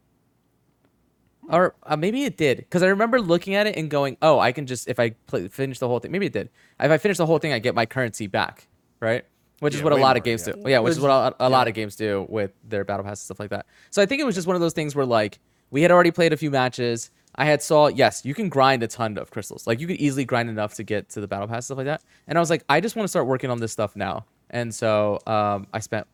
Or 1.49 1.75
uh, 1.83 1.95
maybe 1.95 2.25
it 2.25 2.35
did, 2.35 2.57
because 2.57 2.83
I 2.83 2.87
remember 2.87 3.21
looking 3.21 3.55
at 3.55 3.67
it 3.67 3.77
and 3.77 3.89
going, 3.89 4.17
"Oh, 4.21 4.37
I 4.37 4.51
can 4.51 4.67
just 4.67 4.87
if 4.87 4.99
I 4.99 5.11
play, 5.27 5.47
finish 5.47 5.79
the 5.79 5.87
whole 5.87 5.99
thing. 5.99 6.11
Maybe 6.11 6.25
it 6.25 6.33
did. 6.33 6.49
If 6.79 6.91
I 6.91 6.97
finish 6.97 7.17
the 7.17 7.25
whole 7.25 7.39
thing, 7.39 7.53
I 7.53 7.59
get 7.59 7.73
my 7.73 7.85
currency 7.85 8.27
back, 8.27 8.67
right? 8.99 9.25
Which 9.59 9.73
is 9.73 9.81
what 9.81 9.91
a 9.91 9.95
way 9.95 10.01
lot 10.01 10.17
of 10.17 10.23
games 10.23 10.45
yeah. 10.45 10.53
do. 10.53 10.69
Yeah, 10.69 10.79
which 10.79 10.91
is 10.91 10.99
what 10.99 11.09
a, 11.09 11.47
a 11.47 11.49
lot 11.49 11.67
of 11.67 11.73
games 11.73 11.95
do 11.95 12.27
with 12.29 12.51
their 12.67 12.83
battle 12.83 13.03
pass 13.03 13.21
and 13.21 13.25
stuff 13.25 13.39
like 13.39 13.49
that. 13.49 13.65
So 13.89 14.01
I 14.01 14.05
think 14.05 14.21
it 14.21 14.25
was 14.25 14.35
just 14.35 14.45
one 14.45 14.55
of 14.55 14.61
those 14.61 14.73
things 14.73 14.93
where 14.93 15.05
like 15.05 15.39
we 15.71 15.81
had 15.81 15.91
already 15.91 16.11
played 16.11 16.33
a 16.33 16.37
few 16.37 16.51
matches. 16.51 17.11
I 17.35 17.45
had 17.45 17.61
saw 17.61 17.87
yes, 17.87 18.25
you 18.25 18.33
can 18.33 18.49
grind 18.49 18.81
a 18.83 18.87
ton 18.87 19.17
of 19.17 19.29
crystals. 19.31 19.67
Like 19.67 19.79
you 19.79 19.85
could 19.87 19.97
easily 19.97 20.25
grind 20.25 20.49
enough 20.49 20.73
to 20.75 20.83
get 20.83 21.09
to 21.09 21.21
the 21.21 21.27
battle 21.27 21.47
pass 21.47 21.65
stuff 21.65 21.77
like 21.77 21.85
that. 21.85 22.01
And 22.27 22.37
I 22.37 22.41
was 22.41 22.49
like, 22.49 22.63
I 22.67 22.81
just 22.81 22.95
want 22.95 23.03
to 23.05 23.09
start 23.09 23.27
working 23.27 23.49
on 23.51 23.59
this 23.59 23.71
stuff 23.71 23.95
now. 23.95 24.25
And 24.49 24.73
so 24.73 25.19
um, 25.27 25.67
I 25.73 25.79
spent 25.79 26.07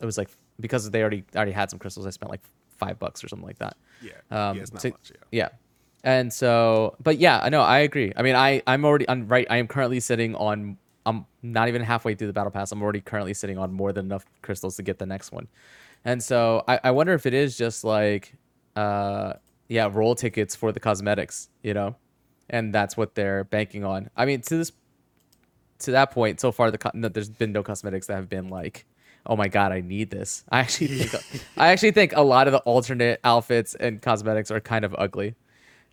it 0.00 0.06
was 0.06 0.16
like 0.16 0.30
because 0.60 0.90
they 0.90 1.00
already 1.02 1.24
already 1.36 1.52
had 1.52 1.68
some 1.70 1.78
crystals. 1.78 2.06
I 2.06 2.10
spent 2.10 2.30
like 2.30 2.40
five 2.78 2.98
bucks 2.98 3.22
or 3.22 3.28
something 3.28 3.46
like 3.46 3.58
that. 3.58 3.76
Yeah, 4.00 4.12
Um, 4.30 4.56
yeah, 4.56 4.62
it's 4.62 4.72
not 4.72 4.82
to- 4.82 4.90
much. 4.90 5.12
Yeah. 5.12 5.18
Yeah. 5.42 5.48
And 6.02 6.30
so, 6.32 6.96
but 7.02 7.18
yeah, 7.18 7.40
I 7.42 7.48
know, 7.48 7.62
I 7.62 7.78
agree. 7.78 8.12
I 8.14 8.20
mean, 8.22 8.36
I, 8.36 8.60
I'm 8.66 8.84
already, 8.84 9.08
I'm 9.08 9.26
right. 9.26 9.46
I 9.48 9.56
am 9.56 9.66
currently 9.66 10.00
sitting 10.00 10.34
on, 10.34 10.76
I'm 11.06 11.24
not 11.42 11.68
even 11.68 11.80
halfway 11.80 12.14
through 12.14 12.26
the 12.26 12.32
battle 12.34 12.50
pass. 12.50 12.72
I'm 12.72 12.82
already 12.82 13.00
currently 13.00 13.32
sitting 13.32 13.56
on 13.56 13.72
more 13.72 13.90
than 13.90 14.04
enough 14.06 14.26
crystals 14.42 14.76
to 14.76 14.82
get 14.82 14.98
the 14.98 15.06
next 15.06 15.32
one. 15.32 15.48
And 16.04 16.22
so 16.22 16.62
I, 16.68 16.78
I 16.84 16.90
wonder 16.90 17.14
if 17.14 17.24
it 17.24 17.32
is 17.32 17.56
just 17.56 17.84
like, 17.84 18.34
uh, 18.76 19.34
yeah, 19.68 19.88
roll 19.92 20.14
tickets 20.14 20.54
for 20.56 20.72
the 20.72 20.80
cosmetics, 20.80 21.48
you 21.62 21.74
know, 21.74 21.96
and 22.50 22.74
that's 22.74 22.96
what 22.96 23.14
they're 23.14 23.44
banking 23.44 23.84
on. 23.84 24.10
I 24.16 24.26
mean, 24.26 24.42
to 24.42 24.56
this, 24.58 24.72
to 25.80 25.90
that 25.92 26.10
point, 26.10 26.40
so 26.40 26.52
far, 26.52 26.70
the 26.70 26.78
co- 26.78 26.90
no, 26.94 27.08
there's 27.08 27.28
been 27.30 27.52
no 27.52 27.62
cosmetics 27.62 28.06
that 28.06 28.14
have 28.16 28.28
been 28.28 28.48
like, 28.48 28.86
oh 29.26 29.36
my 29.36 29.48
god, 29.48 29.72
I 29.72 29.80
need 29.80 30.10
this. 30.10 30.44
I 30.50 30.60
actually 30.60 30.88
think, 30.88 31.24
I 31.56 31.68
actually 31.68 31.92
think 31.92 32.12
a 32.14 32.22
lot 32.22 32.46
of 32.46 32.52
the 32.52 32.58
alternate 32.60 33.20
outfits 33.24 33.74
and 33.74 34.00
cosmetics 34.00 34.50
are 34.50 34.60
kind 34.60 34.84
of 34.84 34.94
ugly. 34.98 35.34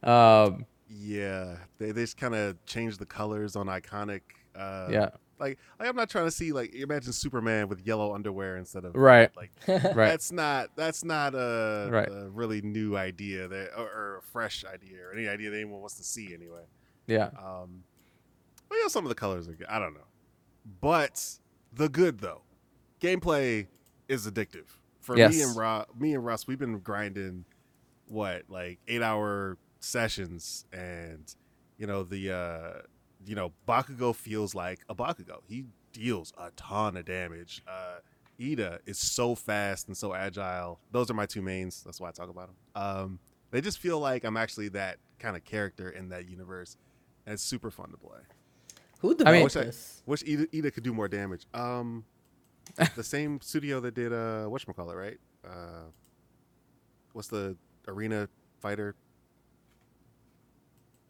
Um, 0.04 0.66
Yeah, 0.88 1.58
they, 1.78 1.92
they 1.92 2.04
just 2.04 2.18
kind 2.18 2.36
of 2.36 2.64
change 2.66 2.98
the 2.98 3.06
colors 3.06 3.56
on 3.56 3.68
iconic. 3.68 4.22
Uh, 4.56 4.90
Yeah. 4.92 5.10
Like, 5.42 5.58
like 5.80 5.90
I'm 5.90 5.96
not 5.98 6.10
trying 6.10 6.26
to 6.26 6.32
see 6.32 6.54
like 6.54 6.74
imagine 6.74 7.12
Superman 7.12 7.68
with 7.68 7.86
yellow 7.86 8.14
underwear 8.16 8.56
instead 8.58 8.86
of 8.86 8.96
Right. 8.96 9.30
Like 9.36 9.52
right. 9.68 9.96
that's 9.96 10.32
not 10.32 10.70
that's 10.78 11.04
not 11.04 11.36
a, 11.36 11.90
Right. 11.92 12.08
a 12.10 12.30
really 12.30 12.62
new 12.62 12.96
idea 12.96 13.48
that 13.50 13.72
or, 13.78 13.84
or 13.86 14.18
a 14.20 14.22
fresh 14.22 14.64
idea 14.64 15.04
or 15.06 15.14
any 15.14 15.28
idea 15.28 15.50
that 15.50 15.58
anyone 15.58 15.80
wants 15.82 15.96
to 15.96 16.04
see 16.04 16.34
anyway. 16.34 16.64
Yeah. 17.08 17.32
Um, 17.38 17.84
but 18.70 18.78
yeah, 18.82 18.88
some 18.88 19.04
of 19.04 19.10
the 19.10 19.16
colors 19.16 19.50
are 19.50 19.54
good. 19.54 19.68
I 19.68 19.80
don't 19.80 19.94
know, 19.94 20.08
but 20.80 21.26
the 21.74 21.90
good 21.90 22.20
though, 22.20 22.44
gameplay 23.02 23.68
is 24.08 24.26
addictive. 24.30 24.68
For 25.02 25.16
me 25.16 25.42
and 25.42 25.58
Rob, 25.58 25.88
me 25.98 26.14
and 26.14 26.24
Russ, 26.24 26.46
we've 26.48 26.60
been 26.60 26.78
grinding 26.80 27.44
what 28.08 28.44
like 28.50 28.78
eight 28.88 29.02
hour 29.02 29.58
sessions, 29.80 30.66
and 30.72 31.34
you 31.78 31.88
know 31.88 32.04
the 32.04 32.32
uh, 32.32 32.82
you 33.26 33.36
know 33.36 33.52
Bakugo 33.68 34.16
feels 34.16 34.56
like 34.56 34.80
a 34.90 34.96
Bakugo. 34.96 35.40
He 35.48 35.66
deals 35.94 36.34
a 36.38 36.52
ton 36.56 36.98
of 36.98 37.06
damage. 37.06 37.62
Uh, 37.68 38.00
Iida 38.40 38.80
is 38.86 38.98
so 38.98 39.36
fast 39.36 39.88
and 39.88 39.96
so 39.96 40.14
agile. 40.14 40.80
Those 40.92 41.12
are 41.12 41.14
my 41.14 41.26
two 41.26 41.42
mains. 41.42 41.84
That's 41.84 42.00
why 42.02 42.10
I 42.10 42.12
talk 42.12 42.30
about 42.30 42.48
them. 42.48 42.56
Um, 42.76 43.20
they 43.52 43.62
just 43.62 43.78
feel 43.80 44.00
like 44.00 44.24
I'm 44.24 44.38
actually 44.38 44.70
that 44.70 44.98
kind 45.20 45.36
of 45.36 45.44
character 45.44 45.90
in 45.90 46.10
that 46.10 46.28
universe, 46.28 46.78
and 47.26 47.34
it's 47.34 47.44
super 47.44 47.70
fun 47.70 47.92
to 47.92 47.98
play. 47.98 48.20
Who 49.00 49.10
I 49.26 49.32
mean- 49.32 49.48
developed 49.48 49.56
Wish 49.56 49.58
I- 49.58 49.72
Wish 50.06 50.24
Iida, 50.24 50.48
Iida 50.48 50.74
could 50.74 50.84
do 50.84 50.94
more 50.94 51.08
damage. 51.08 51.46
Um, 51.54 52.06
the 52.96 53.04
same 53.04 53.42
studio 53.42 53.80
that 53.82 53.94
did 53.94 54.14
uh, 54.14 54.46
whatchamacallit, 54.48 54.96
right? 54.96 55.18
Uh, 55.46 55.90
what's 57.14 57.28
the 57.28 57.56
arena 57.88 58.30
fighter? 58.60 58.96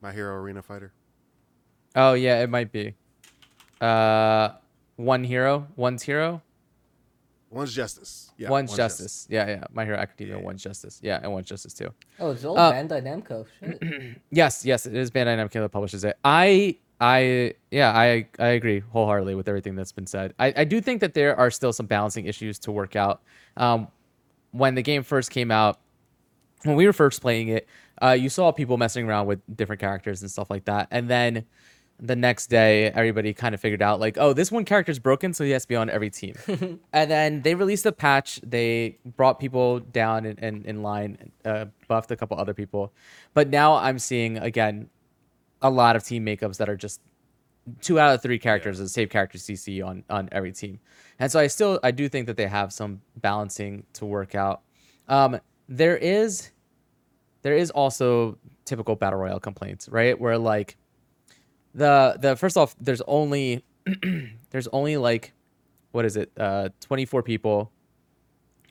My 0.02 0.12
Hero 0.12 0.36
Arena 0.36 0.64
Fighter. 0.64 0.94
Oh 1.96 2.14
yeah, 2.14 2.42
it 2.42 2.50
might 2.50 2.72
be. 2.72 2.94
Uh, 3.80 4.50
one 4.96 5.24
hero, 5.24 5.68
one's 5.76 6.04
hero, 6.04 6.42
One's 7.50 7.74
Justice. 7.74 8.32
Yeah, 8.38 8.50
one's 8.50 8.74
justice. 8.76 9.28
Yeah, 9.30 9.48
yeah. 9.48 9.64
My 9.74 9.84
Hero 9.84 9.98
Academia, 9.98 10.38
Yeah. 10.38 10.42
one's 10.44 10.64
justice. 10.64 11.00
Yeah, 11.04 11.20
and 11.22 11.32
one's 11.34 11.48
justice 11.48 11.74
too. 11.74 11.90
Oh, 12.20 12.32
it's 12.32 12.46
all 12.46 12.58
Uh, 12.58 12.72
Bandai 12.72 13.02
Namco. 13.04 13.46
Shit. 13.60 14.18
Yes, 14.32 14.66
yes, 14.66 14.86
it 14.86 14.96
is 14.96 15.12
Bandai 15.12 15.38
Namco 15.38 15.54
that 15.62 15.70
publishes 15.70 16.04
it. 16.06 16.18
I, 16.24 16.78
I, 17.02 17.56
yeah, 17.72 17.92
I, 17.92 18.28
I 18.40 18.48
agree 18.50 18.80
wholeheartedly 18.80 19.36
with 19.36 19.50
everything 19.50 19.76
that's 19.76 19.92
been 19.92 20.08
said. 20.08 20.34
I, 20.40 20.54
I 20.58 20.64
do 20.64 20.80
think 20.80 21.02
that 21.02 21.14
there 21.14 21.36
are 21.36 21.52
still 21.52 21.74
some 21.74 21.88
balancing 21.88 22.26
issues 22.26 22.58
to 22.60 22.72
work 22.72 22.96
out. 22.96 23.22
Um, 23.58 23.88
when 24.52 24.76
the 24.76 24.82
game 24.82 25.04
first 25.04 25.30
came 25.30 25.52
out, 25.52 25.80
when 26.64 26.76
we 26.78 26.86
were 26.86 26.94
first 26.94 27.22
playing 27.22 27.50
it, 27.50 27.68
uh, 28.02 28.12
you 28.12 28.30
saw 28.30 28.52
people 28.52 28.78
messing 28.78 29.08
around 29.10 29.26
with 29.28 29.42
different 29.58 29.80
characters 29.82 30.22
and 30.22 30.32
stuff 30.32 30.50
like 30.50 30.66
that, 30.66 30.88
and 30.92 31.10
then 31.10 31.46
the 32.02 32.16
next 32.16 32.48
day, 32.48 32.88
everybody 32.88 33.32
kind 33.32 33.54
of 33.54 33.62
figured 33.62 33.82
out 33.82 34.00
like, 34.00 34.18
oh, 34.18 34.34
this 34.34 34.52
one 34.52 34.66
character's 34.66 34.98
broken, 34.98 35.34
so 35.34 35.44
he 35.44 35.52
has 35.52 35.62
to 35.62 35.68
be 35.68 35.76
on 35.76 35.88
every 35.90 36.10
team. 36.10 36.34
and 36.94 37.12
then 37.12 37.44
they 37.44 37.54
released 37.54 37.86
a 37.86 37.92
patch. 37.92 38.40
They 38.44 38.98
brought 39.06 39.40
people 39.40 39.80
down 39.80 40.26
in, 40.26 40.38
in, 40.40 40.66
in 40.66 40.82
line, 40.82 41.32
uh, 41.46 41.66
buffed 41.88 42.10
a 42.10 42.16
couple 42.16 42.38
other 42.40 42.56
people. 42.56 42.92
But 43.36 43.50
now 43.50 43.76
I'm 43.76 44.00
seeing 44.00 44.40
again 44.40 44.90
a 45.62 45.70
lot 45.70 45.96
of 45.96 46.04
team 46.04 46.26
makeups 46.26 46.58
that 46.58 46.70
are 46.70 46.76
just 46.76 47.02
two 47.82 48.00
out 48.00 48.16
of 48.16 48.22
three 48.24 48.40
characters 48.40 48.80
are 48.80 48.84
the 48.84 48.90
same 48.90 49.08
character 49.08 49.38
CC 49.38 49.86
on 49.86 50.04
on 50.10 50.28
every 50.32 50.52
team. 50.52 50.80
And 51.20 51.32
so 51.32 51.40
I 51.40 51.46
still 51.48 51.80
I 51.84 51.92
do 51.92 52.10
think 52.10 52.26
that 52.26 52.36
they 52.36 52.48
have 52.48 52.74
some 52.74 53.02
balancing 53.16 53.86
to 53.94 54.06
work 54.06 54.34
out. 54.34 54.62
Um, 55.08 55.40
there 55.70 55.98
is 55.98 56.50
there 57.44 57.56
is 57.56 57.70
also 57.70 58.40
typical 58.66 58.96
battle 58.96 59.20
royale 59.20 59.40
complaints, 59.40 59.88
right? 59.88 60.20
Where 60.20 60.40
like 60.40 60.78
the 61.74 62.18
the 62.20 62.36
first 62.36 62.58
off, 62.58 62.76
there's 62.80 63.02
only 63.02 63.64
there's 64.52 64.68
only 64.70 64.98
like 64.98 65.34
what 65.92 66.06
is 66.06 66.16
it? 66.16 66.32
Uh, 66.38 66.70
24 66.80 67.24
people 67.24 67.72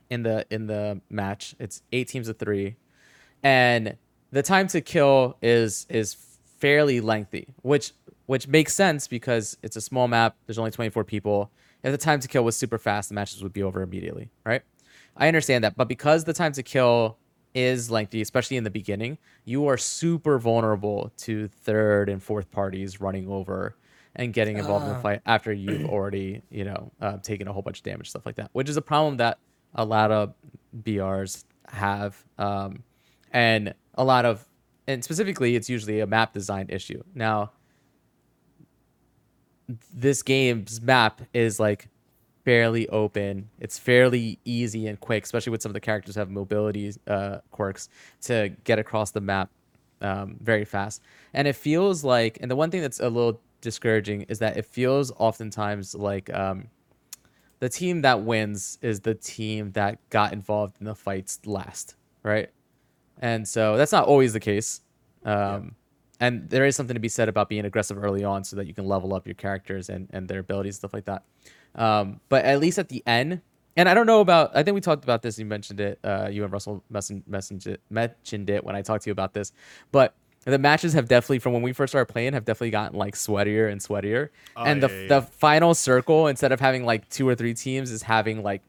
in 0.08 0.22
the 0.22 0.46
in 0.50 0.66
the 0.66 1.00
match. 1.10 1.54
It's 1.58 1.82
eight 1.92 2.08
teams 2.08 2.28
of 2.28 2.38
three, 2.38 2.76
and 3.42 3.96
the 4.30 4.42
time 4.42 4.66
to 4.68 4.80
kill 4.80 5.36
is 5.42 5.86
is 5.88 6.16
fairly 6.58 7.00
lengthy, 7.00 7.48
which 7.62 7.92
which 8.26 8.46
makes 8.46 8.74
sense 8.74 9.08
because 9.08 9.56
it's 9.62 9.76
a 9.76 9.80
small 9.80 10.06
map. 10.08 10.36
There's 10.46 10.58
only 10.58 10.70
24 10.70 11.04
people. 11.04 11.50
If 11.82 11.90
the 11.90 11.98
time 11.98 12.20
to 12.20 12.28
kill 12.28 12.44
was 12.44 12.56
super 12.56 12.78
fast, 12.78 13.08
the 13.08 13.14
matches 13.14 13.42
would 13.42 13.52
be 13.52 13.62
over 13.62 13.82
immediately, 13.82 14.30
right? 14.44 14.62
I 15.16 15.26
understand 15.26 15.64
that, 15.64 15.76
but 15.76 15.88
because 15.88 16.24
the 16.24 16.32
time 16.32 16.52
to 16.52 16.62
kill 16.62 17.18
is 17.54 17.90
lengthy, 17.90 18.20
especially 18.20 18.56
in 18.56 18.64
the 18.64 18.70
beginning, 18.70 19.18
you 19.44 19.66
are 19.66 19.76
super 19.76 20.38
vulnerable 20.38 21.12
to 21.18 21.48
third 21.48 22.08
and 22.08 22.22
fourth 22.22 22.50
parties 22.50 23.00
running 23.00 23.28
over 23.28 23.74
and 24.16 24.32
getting 24.32 24.58
involved 24.58 24.84
in 24.84 24.90
the 24.90 24.96
Ah. 24.98 25.02
fight 25.02 25.20
after 25.26 25.52
you've 25.52 25.84
already, 25.90 26.42
you 26.50 26.64
know, 26.64 26.90
uh, 27.00 27.16
taken 27.18 27.48
a 27.48 27.52
whole 27.52 27.62
bunch 27.62 27.78
of 27.78 27.84
damage, 27.84 28.08
stuff 28.10 28.26
like 28.26 28.36
that, 28.36 28.50
which 28.52 28.68
is 28.68 28.76
a 28.76 28.82
problem 28.82 29.16
that 29.18 29.38
a 29.74 29.84
lot 29.84 30.10
of 30.10 30.34
BRs 30.82 31.44
have, 31.68 32.24
um, 32.38 32.82
and 33.32 33.74
a 33.94 34.04
lot 34.04 34.24
of, 34.24 34.44
and 34.88 35.04
specifically, 35.04 35.54
it's 35.56 35.68
usually 35.70 36.00
a 36.00 36.06
map 36.06 36.32
design 36.32 36.66
issue. 36.68 37.02
Now, 37.14 37.52
this 39.94 40.22
game's 40.22 40.80
map 40.80 41.20
is 41.32 41.60
like 41.60 41.88
fairly 42.50 42.88
open. 42.88 43.48
It's 43.60 43.78
fairly 43.78 44.38
easy 44.44 44.88
and 44.88 44.98
quick, 44.98 45.22
especially 45.24 45.52
with 45.52 45.62
some 45.62 45.70
of 45.70 45.74
the 45.74 45.86
characters 45.90 46.14
who 46.14 46.20
have 46.20 46.30
mobility 46.30 46.92
uh, 47.06 47.38
quirks 47.52 47.88
to 48.22 48.34
get 48.64 48.78
across 48.78 49.12
the 49.12 49.20
map 49.20 49.48
um, 50.00 50.36
very 50.40 50.64
fast. 50.64 51.00
And 51.32 51.46
it 51.46 51.54
feels 51.54 52.02
like, 52.02 52.38
and 52.40 52.50
the 52.50 52.56
one 52.56 52.70
thing 52.72 52.82
that's 52.82 52.98
a 52.98 53.08
little 53.08 53.40
discouraging 53.60 54.22
is 54.22 54.38
that 54.40 54.56
it 54.56 54.66
feels 54.66 55.12
oftentimes 55.16 55.94
like 55.94 56.26
um, 56.34 56.68
the 57.60 57.68
team 57.68 58.02
that 58.02 58.22
wins 58.22 58.78
is 58.82 59.00
the 59.00 59.14
team 59.14 59.70
that 59.72 59.98
got 60.10 60.32
involved 60.32 60.74
in 60.80 60.86
the 60.86 60.94
fights 60.94 61.38
last, 61.46 61.94
right? 62.24 62.50
And 63.20 63.46
so 63.46 63.76
that's 63.76 63.92
not 63.92 64.06
always 64.08 64.32
the 64.32 64.40
case. 64.40 64.80
Um, 65.24 65.76
And 66.22 66.50
there 66.50 66.66
is 66.66 66.76
something 66.76 66.94
to 66.94 67.00
be 67.00 67.08
said 67.08 67.28
about 67.28 67.48
being 67.48 67.64
aggressive 67.64 67.96
early 68.06 68.24
on 68.24 68.44
so 68.44 68.56
that 68.56 68.66
you 68.66 68.74
can 68.74 68.86
level 68.86 69.14
up 69.14 69.26
your 69.26 69.38
characters 69.46 69.88
and, 69.88 70.08
and 70.12 70.28
their 70.28 70.40
abilities, 70.40 70.74
and 70.74 70.80
stuff 70.80 70.92
like 70.92 71.06
that. 71.06 71.22
Um, 71.74 72.20
but 72.28 72.44
at 72.44 72.60
least 72.60 72.78
at 72.78 72.88
the 72.88 73.02
end, 73.06 73.40
and 73.76 73.88
I 73.88 73.94
don't 73.94 74.06
know 74.06 74.20
about, 74.20 74.50
I 74.54 74.62
think 74.62 74.74
we 74.74 74.80
talked 74.80 75.04
about 75.04 75.22
this. 75.22 75.38
You 75.38 75.46
mentioned 75.46 75.80
it. 75.80 75.98
Uh, 76.02 76.28
you 76.30 76.44
and 76.44 76.52
Russell 76.52 76.82
messen- 76.92 77.66
it, 77.66 77.80
mentioned 77.88 78.50
it 78.50 78.64
when 78.64 78.74
I 78.76 78.82
talked 78.82 79.04
to 79.04 79.10
you 79.10 79.12
about 79.12 79.32
this. 79.32 79.52
But 79.92 80.14
the 80.44 80.58
matches 80.58 80.92
have 80.94 81.08
definitely, 81.08 81.38
from 81.38 81.52
when 81.52 81.62
we 81.62 81.72
first 81.72 81.92
started 81.92 82.12
playing, 82.12 82.32
have 82.32 82.44
definitely 82.44 82.70
gotten 82.70 82.98
like 82.98 83.14
sweatier 83.14 83.70
and 83.70 83.80
sweatier. 83.80 84.30
Oh, 84.56 84.64
and 84.64 84.82
yeah, 84.82 84.88
the, 84.88 84.94
yeah, 84.94 85.08
the 85.08 85.22
final 85.22 85.74
circle, 85.74 86.26
instead 86.26 86.52
of 86.52 86.60
having 86.60 86.84
like 86.84 87.08
two 87.08 87.28
or 87.28 87.34
three 87.34 87.54
teams, 87.54 87.90
is 87.90 88.02
having 88.02 88.42
like 88.42 88.62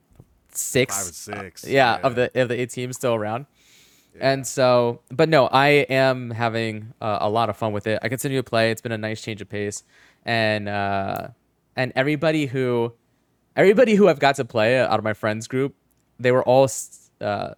six, 0.53 0.95
Five 0.95 1.09
or 1.09 1.43
six, 1.43 1.65
yeah, 1.65 1.97
yeah. 1.97 2.01
of 2.05 2.15
the 2.15 2.41
of 2.41 2.49
the 2.49 2.59
eight 2.59 2.69
teams 2.69 2.95
still 2.97 3.15
around. 3.15 3.45
And 4.19 4.45
so, 4.45 4.99
but 5.09 5.29
no, 5.29 5.47
I 5.47 5.67
am 5.89 6.31
having 6.31 6.93
uh, 6.99 7.19
a 7.21 7.29
lot 7.29 7.49
of 7.49 7.55
fun 7.55 7.71
with 7.71 7.87
it. 7.87 7.99
I 8.01 8.09
continue 8.09 8.37
to 8.39 8.43
play. 8.43 8.69
It's 8.69 8.81
been 8.81 8.91
a 8.91 8.97
nice 8.97 9.21
change 9.21 9.41
of 9.41 9.47
pace, 9.47 9.83
and 10.25 10.67
uh, 10.67 11.29
and 11.75 11.91
everybody 11.95 12.45
who, 12.45 12.93
everybody 13.55 13.95
who 13.95 14.07
I've 14.07 14.19
got 14.19 14.35
to 14.35 14.45
play 14.45 14.79
out 14.79 14.97
of 14.99 15.03
my 15.03 15.13
friends 15.13 15.47
group, 15.47 15.75
they 16.19 16.31
were 16.31 16.43
all 16.43 16.69
uh, 17.21 17.53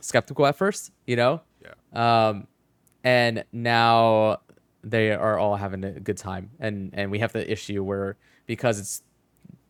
skeptical 0.00 0.46
at 0.46 0.56
first, 0.56 0.90
you 1.06 1.16
know. 1.16 1.40
Yeah. 1.62 2.28
Um, 2.28 2.46
and 3.02 3.44
now 3.52 4.38
they 4.82 5.12
are 5.12 5.38
all 5.38 5.56
having 5.56 5.84
a 5.84 5.92
good 6.00 6.16
time, 6.18 6.50
and 6.60 6.90
and 6.94 7.10
we 7.10 7.18
have 7.20 7.32
the 7.32 7.50
issue 7.50 7.82
where 7.82 8.16
because 8.46 8.78
it's 8.78 9.02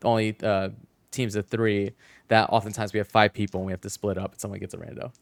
only 0.05 0.37
uh, 0.43 0.71
teams 1.11 1.37
of 1.37 1.47
three, 1.47 1.93
that 2.29 2.51
oftentimes 2.51 2.93
we 2.93 2.99
have 2.99 3.09
five 3.09 3.33
people 3.33 3.61
and 3.61 3.67
we 3.67 3.73
have 3.73 3.81
to 3.83 3.91
split 3.91 4.19
up, 4.19 4.33
and 4.33 4.41
someone 4.41 4.59
gets 4.61 4.75
a 4.75 4.79
rando. 4.79 5.13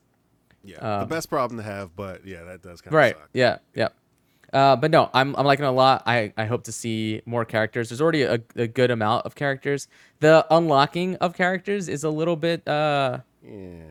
Yeah. 0.65 0.79
the 0.79 1.03
Um, 1.03 1.09
best 1.09 1.29
problem 1.29 1.59
to 1.59 1.65
have, 1.65 1.95
but 1.97 2.25
yeah, 2.27 2.45
that 2.45 2.63
does 2.63 2.81
kind 2.81 2.93
of 2.95 2.97
Right. 2.97 3.15
suck. 3.17 3.29
Yeah. 3.33 3.59
Yeah. 3.75 3.89
Uh, 4.53 4.77
but 4.77 4.91
no, 4.91 5.09
I'm 5.15 5.35
I'm 5.37 5.47
liking 5.47 5.65
it 5.65 5.69
a 5.69 5.73
lot. 5.73 6.03
I, 6.07 6.33
I 6.37 6.45
hope 6.45 6.65
to 6.65 6.73
see 6.73 7.23
more 7.25 7.45
characters. 7.45 7.89
There's 7.89 8.01
already 8.03 8.23
a, 8.23 8.39
a 8.57 8.67
good 8.67 8.91
amount 8.91 9.25
of 9.25 9.35
characters. 9.35 9.89
The 10.21 10.47
unlocking 10.51 11.17
of 11.17 11.35
characters 11.35 11.89
is 11.89 12.05
a 12.05 12.11
little 12.11 12.37
bit 12.37 12.67
uh 12.69 13.21
Yeah. 13.43 13.83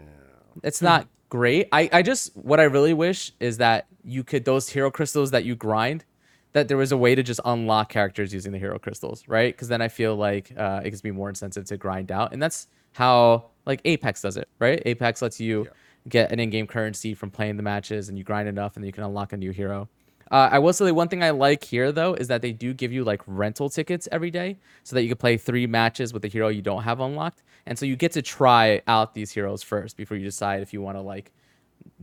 it's 0.64 0.82
not 0.82 1.08
great. 1.30 1.68
I, 1.72 1.90
I 1.92 2.02
just 2.04 2.36
what 2.38 2.60
I 2.60 2.64
really 2.64 2.94
wish 2.94 3.32
is 3.40 3.58
that 3.58 3.88
you 4.04 4.24
could 4.24 4.46
those 4.46 4.70
hero 4.70 4.92
crystals 4.92 5.32
that 5.32 5.46
you 5.46 5.56
grind, 5.56 6.06
that 6.54 6.68
there 6.68 6.78
was 6.78 6.92
a 6.92 6.98
way 6.98 7.16
to 7.16 7.24
just 7.24 7.40
unlock 7.46 7.90
characters 7.90 8.34
using 8.34 8.52
the 8.52 8.60
hero 8.60 8.78
crystals, 8.78 9.24
right? 9.28 9.54
Because 9.54 9.68
then 9.68 9.82
I 9.82 9.88
feel 9.88 10.16
like 10.16 10.52
uh, 10.58 10.82
it 10.84 10.90
gives 10.92 11.04
me 11.04 11.12
more 11.12 11.30
incentive 11.30 11.66
to 11.66 11.78
grind 11.78 12.12
out, 12.12 12.34
and 12.34 12.42
that's 12.42 12.68
how 12.94 13.46
like 13.66 13.82
Apex 13.86 14.22
does 14.22 14.38
it, 14.38 14.48
right? 14.60 14.82
Apex 14.86 15.22
lets 15.22 15.40
you 15.40 15.64
Yeah. 15.64 15.70
get 16.10 16.32
an 16.32 16.40
in-game 16.40 16.68
currency 16.68 17.14
from 17.14 17.32
playing 17.32 17.58
the 17.58 17.64
matches, 17.64 18.10
and 18.10 18.18
you 18.18 18.24
grind 18.24 18.48
enough, 18.50 18.76
and 18.76 18.86
you 18.86 18.92
can 18.92 19.04
unlock 19.04 19.34
a 19.34 19.38
new 19.38 19.52
hero. 19.52 19.88
Uh, 20.32 20.48
I 20.52 20.60
will 20.60 20.72
say 20.74 20.92
one 20.92 21.10
thing 21.10 21.22
I 21.24 21.32
like 21.32 21.64
here 21.64 21.92
though 21.92 22.14
is 22.14 22.28
that 22.30 22.42
they 22.42 22.54
do 22.54 22.74
give 22.74 22.92
you 22.94 23.04
like 23.04 23.22
rental 23.28 23.70
tickets 23.70 24.08
every 24.12 24.32
day, 24.32 24.58
so 24.84 24.96
that 24.96 25.04
you 25.04 25.10
can 25.10 25.18
play 25.18 25.36
three 25.38 25.68
matches 25.68 26.14
with 26.14 26.22
the 26.22 26.30
hero 26.30 26.48
you 26.48 26.62
don't 26.62 26.84
have 26.84 27.00
unlocked, 27.02 27.44
and 27.66 27.78
so 27.78 27.86
you 27.86 27.96
get 27.98 28.14
to 28.14 28.22
try 28.22 28.82
out 28.88 29.14
these 29.14 29.32
heroes 29.32 29.62
first 29.62 29.98
before 29.98 30.16
you 30.18 30.24
decide 30.24 30.62
if 30.62 30.74
you 30.74 30.82
want 30.82 30.98
to 30.98 31.02
like 31.02 31.32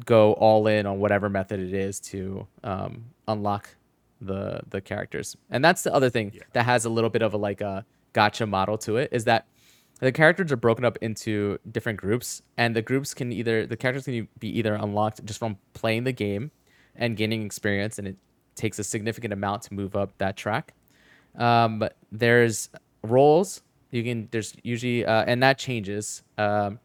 go 0.04 0.32
all 0.34 0.66
in 0.66 0.86
on 0.86 0.98
whatever 1.00 1.28
method 1.30 1.58
it 1.60 1.72
is 1.72 2.00
to 2.00 2.46
um, 2.64 3.04
unlock 3.28 3.70
the 4.20 4.60
the 4.68 4.80
characters. 4.80 5.36
And 5.50 5.64
that's 5.64 5.82
the 5.82 5.94
other 5.94 6.10
thing 6.10 6.32
Yeah. 6.34 6.42
that 6.52 6.64
has 6.64 6.84
a 6.84 6.90
little 6.90 7.10
bit 7.10 7.22
of 7.22 7.32
a 7.32 7.38
like 7.38 7.60
a 7.62 7.86
gacha 8.12 8.48
model 8.48 8.76
to 8.78 8.96
it 8.98 9.08
is 9.12 9.24
that 9.24 9.46
the 10.00 10.12
characters 10.12 10.52
are 10.52 10.56
broken 10.56 10.84
up 10.84 10.96
into 11.00 11.58
different 11.70 11.98
groups, 11.98 12.42
and 12.56 12.76
the 12.76 12.82
groups 12.82 13.14
can 13.14 13.32
either 13.32 13.66
the 13.66 13.76
characters 13.76 14.04
can 14.04 14.28
be 14.38 14.48
either 14.58 14.74
unlocked 14.74 15.24
just 15.24 15.38
from 15.38 15.56
playing 15.72 16.04
the 16.04 16.12
game 16.12 16.50
and 16.98 17.16
gaining 17.16 17.44
experience, 17.44 17.98
and 17.98 18.06
it 18.06 18.16
takes 18.54 18.78
a 18.78 18.84
significant 18.84 19.32
amount 19.32 19.62
to 19.62 19.74
move 19.74 19.96
up 19.96 20.10
that 20.18 20.36
track. 20.36 20.74
Um, 21.36 21.78
but 21.78 21.96
there's 22.12 22.68
roles 23.02 23.62
you 23.90 24.02
can. 24.04 24.28
There's 24.30 24.54
usually 24.62 25.04
uh, 25.04 25.24
and 25.26 25.42
that 25.42 25.58
changes. 25.58 26.22
Um, 26.36 26.78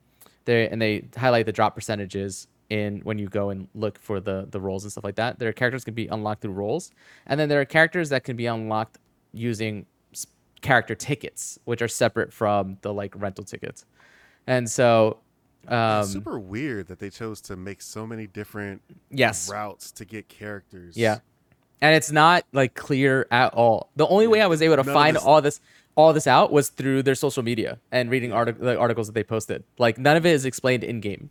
they 0.46 0.70
and 0.70 0.82
they 0.82 1.08
highlight 1.16 1.46
the 1.46 1.52
drop 1.52 1.76
percentages 1.76 2.48
in 2.70 3.02
when 3.02 3.18
you 3.18 3.28
go 3.28 3.50
and 3.50 3.68
look 3.76 4.00
for 4.00 4.20
the 4.20 4.48
the 4.50 4.60
roles 4.60 4.84
and 4.84 4.92
stuff 4.92 5.04
like 5.04 5.16
that. 5.16 5.40
There 5.40 5.50
are 5.50 5.54
characters 5.54 5.84
can 5.84 5.94
be 5.94 6.08
unlocked 6.08 6.42
through 6.42 6.54
roles, 6.54 6.92
and 7.26 7.40
then 7.40 7.50
there 7.50 7.60
are 7.60 7.66
characters 7.66 8.10
that 8.10 8.24
can 8.24 8.38
be 8.38 8.46
unlocked 8.46 9.00
using 9.34 9.86
character 10.62 10.96
tickets, 10.96 11.60
which 11.66 11.82
are 11.82 11.88
separate 11.88 12.32
from 12.32 12.78
the 12.82 12.94
like 12.94 13.14
rental 13.16 13.44
tickets. 13.44 13.86
And 14.48 14.70
so, 14.70 15.18
um, 15.68 16.02
It's 16.02 16.12
super 16.12 16.40
weird 16.40 16.88
that 16.88 17.00
they 17.00 17.10
chose 17.10 17.42
to 17.42 17.56
make 17.56 17.82
so 17.82 18.06
many 18.08 18.28
different 18.28 18.82
yes, 19.10 19.50
routes 19.50 19.92
to 19.94 20.06
get 20.06 20.28
characters. 20.30 20.98
Yeah. 20.98 21.20
And 21.82 21.96
it's 21.96 22.12
not 22.12 22.46
like 22.54 22.76
clear 22.76 23.28
at 23.32 23.54
all. 23.54 23.90
The 23.96 24.08
only 24.08 24.28
way 24.28 24.42
I 24.42 24.48
was 24.48 24.62
able 24.62 24.78
to 24.78 24.84
None 24.84 24.94
find 24.94 25.16
this- 25.16 25.24
all 25.24 25.42
this 25.42 25.60
all 25.96 26.12
this 26.12 26.26
out 26.26 26.52
was 26.52 26.70
through 26.70 27.04
their 27.04 27.14
social 27.14 27.44
media 27.44 27.78
and 27.92 28.10
reading 28.10 28.32
artic- 28.34 28.58
the 28.60 28.76
articles 28.80 29.06
that 29.08 29.14
they 29.14 29.24
posted. 29.24 29.64
Like 29.78 29.98
none 30.00 30.18
of 30.18 30.26
it 30.26 30.32
is 30.32 30.44
explained 30.46 30.84
in 30.84 31.02
game. 31.02 31.30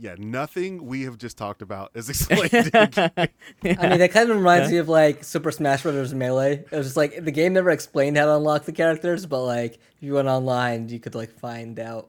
Yeah, 0.00 0.14
nothing 0.16 0.86
we 0.86 1.02
have 1.02 1.18
just 1.18 1.36
talked 1.36 1.60
about 1.60 1.90
is 1.94 2.08
explained. 2.08 2.52
in 2.54 2.70
game. 2.70 3.76
I 3.80 3.88
mean, 3.88 3.98
that 3.98 4.10
kind 4.12 4.30
of 4.30 4.36
reminds 4.36 4.70
me 4.70 4.78
of 4.78 4.88
like 4.88 5.24
Super 5.24 5.50
Smash 5.50 5.82
Bros. 5.82 6.14
Melee. 6.14 6.64
It 6.70 6.70
was 6.70 6.86
just 6.86 6.96
like 6.96 7.22
the 7.24 7.32
game 7.32 7.52
never 7.52 7.70
explained 7.70 8.16
how 8.16 8.26
to 8.26 8.36
unlock 8.36 8.64
the 8.64 8.72
characters, 8.72 9.26
but 9.26 9.42
like 9.42 9.74
if 9.74 9.80
you 10.00 10.14
went 10.14 10.28
online, 10.28 10.88
you 10.88 11.00
could 11.00 11.14
like 11.16 11.30
find 11.38 11.78
out. 11.80 12.08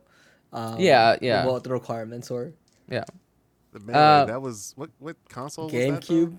Um, 0.51 0.79
Yeah, 0.79 1.17
yeah. 1.21 1.45
What 1.45 1.63
the 1.63 1.69
requirements 1.71 2.29
were. 2.29 2.53
Yeah. 2.89 3.03
The 3.71 3.79
Melee, 3.81 3.99
Uh, 3.99 4.25
that 4.25 4.41
was 4.41 4.73
what 4.75 4.89
what 4.99 5.15
console 5.29 5.65
was? 5.65 5.73
GameCube. 5.73 6.37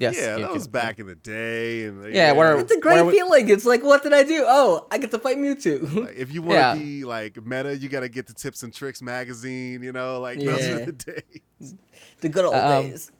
Yes. 0.00 0.14
yeah, 0.16 0.38
that 0.38 0.52
was 0.52 0.68
back 0.68 1.00
in 1.00 1.06
the 1.08 1.16
day, 1.16 1.86
and 1.86 2.14
Yeah, 2.14 2.30
where- 2.30 2.56
It's 2.60 2.70
a 2.70 2.78
great 2.78 3.04
we- 3.04 3.10
feeling. 3.14 3.48
It's 3.48 3.64
like, 3.64 3.82
what 3.82 4.04
did 4.04 4.12
I 4.12 4.22
do? 4.22 4.44
Oh, 4.46 4.86
I 4.92 4.98
get 4.98 5.10
to 5.10 5.18
fight 5.18 5.38
Mewtwo. 5.38 6.04
Like, 6.06 6.14
if 6.16 6.32
you 6.32 6.40
want 6.40 6.54
Yeah. 6.54 6.74
to 6.74 6.78
be 6.78 7.04
like 7.04 7.44
meta, 7.44 7.76
you 7.76 7.88
got 7.88 8.00
to 8.06 8.08
get 8.08 8.28
the 8.28 8.32
Tips 8.32 8.62
and 8.62 8.72
Tricks 8.72 9.02
magazine. 9.02 9.82
You 9.82 9.90
know, 9.90 10.20
like 10.20 10.38
those 10.38 10.60
Yeah. 10.64 10.74
are 10.76 10.86
the 10.86 10.92
days. 10.92 11.74
the 12.20 12.28
good 12.28 12.44
old 12.44 12.54
Um, 12.54 12.90
days. 12.90 13.10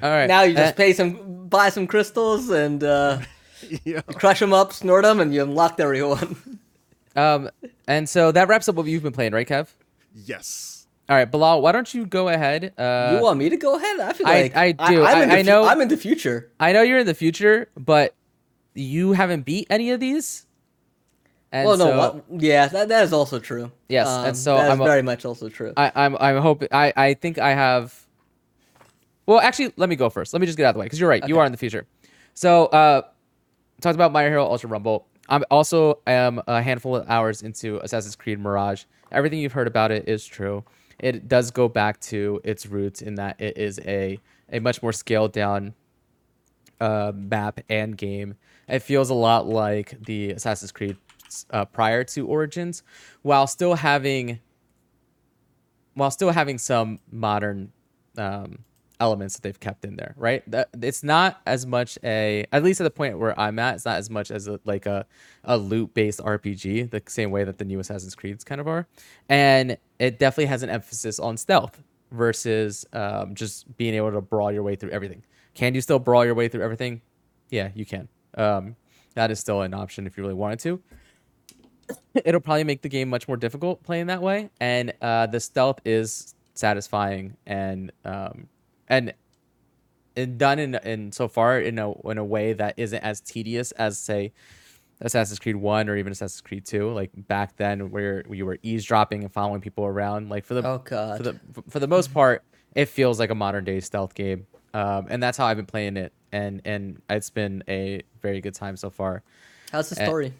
All 0.00 0.10
right. 0.10 0.28
Now 0.28 0.42
you 0.42 0.54
just 0.54 0.74
Uh, 0.74 0.76
pay 0.76 0.92
some, 0.92 1.48
buy 1.48 1.70
some 1.70 1.88
crystals, 1.88 2.50
and 2.50 2.84
uh, 2.84 3.18
yeah, 3.84 4.02
crush 4.02 4.38
them 4.38 4.52
up, 4.52 4.72
snort 4.72 5.02
them, 5.02 5.18
and 5.18 5.34
you 5.34 5.42
unlocked 5.42 5.80
everyone. 5.80 6.36
um 7.16 7.50
and 7.88 8.08
so 8.08 8.32
that 8.32 8.48
wraps 8.48 8.68
up 8.68 8.74
what 8.74 8.86
you've 8.86 9.02
been 9.02 9.12
playing, 9.12 9.32
right, 9.32 9.46
Kev? 9.48 9.68
yes. 10.14 10.86
All 11.08 11.14
right, 11.16 11.30
Bilal, 11.30 11.62
why 11.62 11.70
don't 11.70 11.92
you 11.94 12.04
go 12.04 12.28
ahead? 12.28 12.72
Uh 12.78 13.12
you 13.16 13.22
want 13.22 13.38
me 13.38 13.48
to 13.48 13.56
go 13.56 13.76
ahead? 13.76 14.00
I 14.00 14.12
feel 14.12 14.26
I- 14.26 14.42
like 14.42 14.56
I 14.56 14.72
do. 14.72 15.04
I'm 15.04 15.16
I- 15.18 15.22
in 15.22 15.28
the 15.30 15.36
fu- 15.36 15.42
know- 15.44 15.64
I'm 15.66 15.80
in 15.80 15.88
the 15.88 15.96
future. 15.96 16.50
I 16.60 16.72
know 16.72 16.82
you're 16.82 16.98
in 16.98 17.06
the 17.06 17.14
future, 17.14 17.68
but 17.76 18.14
you 18.74 19.12
haven't 19.12 19.44
beat 19.46 19.66
any 19.70 19.90
of 19.92 20.00
these. 20.00 20.46
And 21.52 21.66
well, 21.66 21.76
no, 21.78 21.84
so 21.86 21.96
what, 21.96 22.42
yeah, 22.42 22.66
that, 22.66 22.88
that 22.88 23.04
is 23.04 23.12
also 23.12 23.38
true. 23.38 23.70
Yes, 23.88 24.08
and 24.08 24.28
Um, 24.28 24.34
so 24.34 24.56
that 24.56 24.66
is 24.66 24.70
I'm 24.72 24.80
a- 24.80 24.84
very 24.84 25.02
much 25.02 25.24
also 25.24 25.48
true. 25.48 25.72
I, 25.76 25.92
I'm 25.94 26.16
I'm 26.18 26.38
hoping 26.42 26.68
I 26.72 26.92
I 26.96 27.14
think 27.14 27.38
I 27.38 27.50
have. 27.54 27.94
Well, 29.26 29.38
actually, 29.40 29.72
let 29.76 29.88
me 29.88 29.96
go 29.96 30.10
first. 30.10 30.32
Let 30.32 30.40
me 30.40 30.46
just 30.46 30.56
get 30.58 30.66
out 30.66 30.70
of 30.70 30.74
the 30.74 30.80
way 30.80 30.86
because 30.86 30.98
you're 31.00 31.08
right. 31.08 31.26
You 31.26 31.38
are 31.38 31.46
in 31.46 31.52
the 31.52 31.58
future. 31.58 31.86
So, 32.34 32.66
uh, 32.66 33.02
talked 33.80 33.94
about 33.94 34.12
My 34.12 34.22
Hero 34.24 34.44
Ultra 34.44 34.68
Rumble. 34.68 35.06
I'm 35.28 35.44
also 35.50 36.00
am 36.06 36.40
a 36.46 36.62
handful 36.62 36.96
of 36.96 37.08
hours 37.08 37.42
into 37.42 37.78
Assassin's 37.78 38.16
Creed 38.16 38.38
Mirage, 38.38 38.84
everything 39.10 39.38
you've 39.38 39.52
heard 39.52 39.66
about 39.66 39.90
it 39.90 40.08
is 40.08 40.24
true. 40.24 40.64
It 40.98 41.28
does 41.28 41.50
go 41.50 41.68
back 41.68 42.00
to 42.02 42.40
its 42.44 42.66
roots 42.66 43.02
in 43.02 43.16
that 43.16 43.40
it 43.40 43.58
is 43.58 43.78
a 43.84 44.18
a 44.50 44.60
much 44.60 44.82
more 44.82 44.92
scaled 44.92 45.32
down 45.32 45.74
uh, 46.80 47.12
map 47.14 47.60
and 47.68 47.96
game. 47.96 48.34
It 48.68 48.80
feels 48.80 49.10
a 49.10 49.14
lot 49.14 49.46
like 49.46 50.04
the 50.04 50.30
Assassin's 50.30 50.72
Creed 50.72 50.96
uh, 51.50 51.64
prior 51.64 52.04
to 52.04 52.26
Origins, 52.26 52.82
while 53.22 53.46
still 53.46 53.74
having 53.74 54.40
while 55.94 56.10
still 56.10 56.30
having 56.30 56.58
some 56.58 57.00
modern 57.10 57.72
um, 58.18 58.64
elements 59.00 59.34
that 59.34 59.42
they've 59.42 59.58
kept 59.58 59.84
in 59.84 59.96
there. 59.96 60.14
Right? 60.16 60.48
That 60.50 60.68
it's 60.80 61.02
not 61.02 61.40
as 61.46 61.66
much 61.66 61.98
a 62.04 62.46
at 62.52 62.62
least 62.62 62.80
at 62.80 62.84
the 62.84 62.90
point 62.90 63.18
where 63.18 63.38
I'm 63.38 63.58
at. 63.58 63.76
It's 63.76 63.84
not 63.84 63.96
as 63.98 64.10
much 64.10 64.30
as 64.30 64.46
a, 64.46 64.60
like 64.64 64.86
a 64.86 65.06
a 65.44 65.56
loot 65.56 65.94
based 65.94 66.20
RPG, 66.20 66.90
the 66.90 67.02
same 67.06 67.30
way 67.30 67.44
that 67.44 67.58
the 67.58 67.64
new 67.64 67.80
Assassin's 67.80 68.14
Creeds 68.14 68.44
kind 68.44 68.60
of 68.60 68.68
are, 68.68 68.86
and 69.28 69.76
it 69.98 70.18
definitely 70.18 70.46
has 70.46 70.62
an 70.62 70.70
emphasis 70.70 71.18
on 71.18 71.36
stealth 71.36 71.82
versus 72.10 72.86
um, 72.92 73.34
just 73.34 73.76
being 73.76 73.94
able 73.94 74.12
to 74.12 74.20
brawl 74.20 74.52
your 74.52 74.62
way 74.62 74.76
through 74.76 74.90
everything. 74.90 75.22
Can 75.54 75.74
you 75.74 75.80
still 75.80 75.98
brawl 75.98 76.24
your 76.24 76.34
way 76.34 76.48
through 76.48 76.62
everything? 76.62 77.00
Yeah, 77.50 77.70
you 77.74 77.86
can. 77.86 78.08
Um, 78.36 78.76
that 79.14 79.30
is 79.30 79.40
still 79.40 79.62
an 79.62 79.74
option 79.74 80.06
if 80.06 80.16
you 80.16 80.22
really 80.22 80.34
wanted 80.34 80.60
to. 80.60 80.82
It'll 82.24 82.40
probably 82.40 82.64
make 82.64 82.82
the 82.82 82.88
game 82.88 83.08
much 83.08 83.28
more 83.28 83.36
difficult 83.36 83.82
playing 83.82 84.06
that 84.06 84.22
way, 84.22 84.50
and 84.60 84.92
uh, 85.00 85.26
the 85.26 85.40
stealth 85.40 85.80
is 85.84 86.34
satisfying 86.54 87.36
and 87.46 87.92
um, 88.04 88.48
and 88.88 89.14
and 90.16 90.38
done 90.38 90.58
in 90.58 90.74
in 90.76 91.12
so 91.12 91.28
far 91.28 91.58
in 91.60 91.78
a 91.78 91.92
in 92.08 92.18
a 92.18 92.24
way 92.24 92.52
that 92.52 92.74
isn't 92.76 93.02
as 93.02 93.20
tedious 93.20 93.72
as 93.72 93.98
say 93.98 94.32
Assassin's 95.00 95.38
Creed 95.38 95.56
One 95.56 95.88
or 95.90 95.96
even 95.96 96.10
Assassin's 96.12 96.40
Creed 96.40 96.64
Two. 96.64 96.90
Like 96.92 97.10
back 97.14 97.56
then, 97.56 97.90
where 97.90 98.24
you 98.32 98.46
were 98.46 98.58
eavesdropping 98.62 99.22
and 99.24 99.32
following 99.32 99.60
people 99.60 99.84
around. 99.84 100.30
Like 100.30 100.44
for 100.46 100.54
the 100.54 100.66
Oh 100.66 100.78
god. 100.78 101.18
for 101.18 101.22
the 101.22 101.40
for 101.68 101.78
the 101.80 101.88
most 101.88 102.14
part, 102.14 102.42
it 102.74 102.86
feels 102.86 103.18
like 103.18 103.30
a 103.30 103.34
modern 103.34 103.64
day 103.64 103.80
stealth 103.80 104.14
game, 104.14 104.46
um, 104.72 105.06
and 105.10 105.22
that's 105.22 105.36
how 105.36 105.44
I've 105.46 105.56
been 105.58 105.66
playing 105.66 105.98
it, 105.98 106.12
and 106.32 106.62
and 106.64 107.02
it's 107.10 107.28
been 107.30 107.62
a 107.68 108.02
very 108.22 108.40
good 108.40 108.54
time 108.54 108.76
so 108.78 108.88
far. 108.88 109.22
How's 109.70 109.90
the 109.90 109.96
story? 109.96 110.32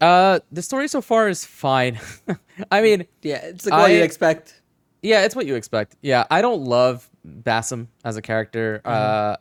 Uh, 0.00 0.38
the 0.52 0.62
story 0.62 0.86
so 0.86 1.00
far 1.00 1.28
is 1.28 1.44
fine. 1.44 1.98
I 2.70 2.82
mean, 2.82 3.06
Yeah, 3.22 3.38
it's 3.38 3.64
like 3.66 3.72
what 3.74 3.90
you 3.90 4.02
expect. 4.02 4.60
yeah, 5.02 5.24
it's 5.24 5.34
what 5.34 5.46
you 5.46 5.54
expect. 5.56 5.96
Yeah, 6.02 6.24
I 6.30 6.40
don't 6.42 6.62
love 6.62 7.07
Bassam 7.44 7.88
as 8.04 8.16
a 8.16 8.22
character. 8.22 8.80
Uh, 8.84 9.36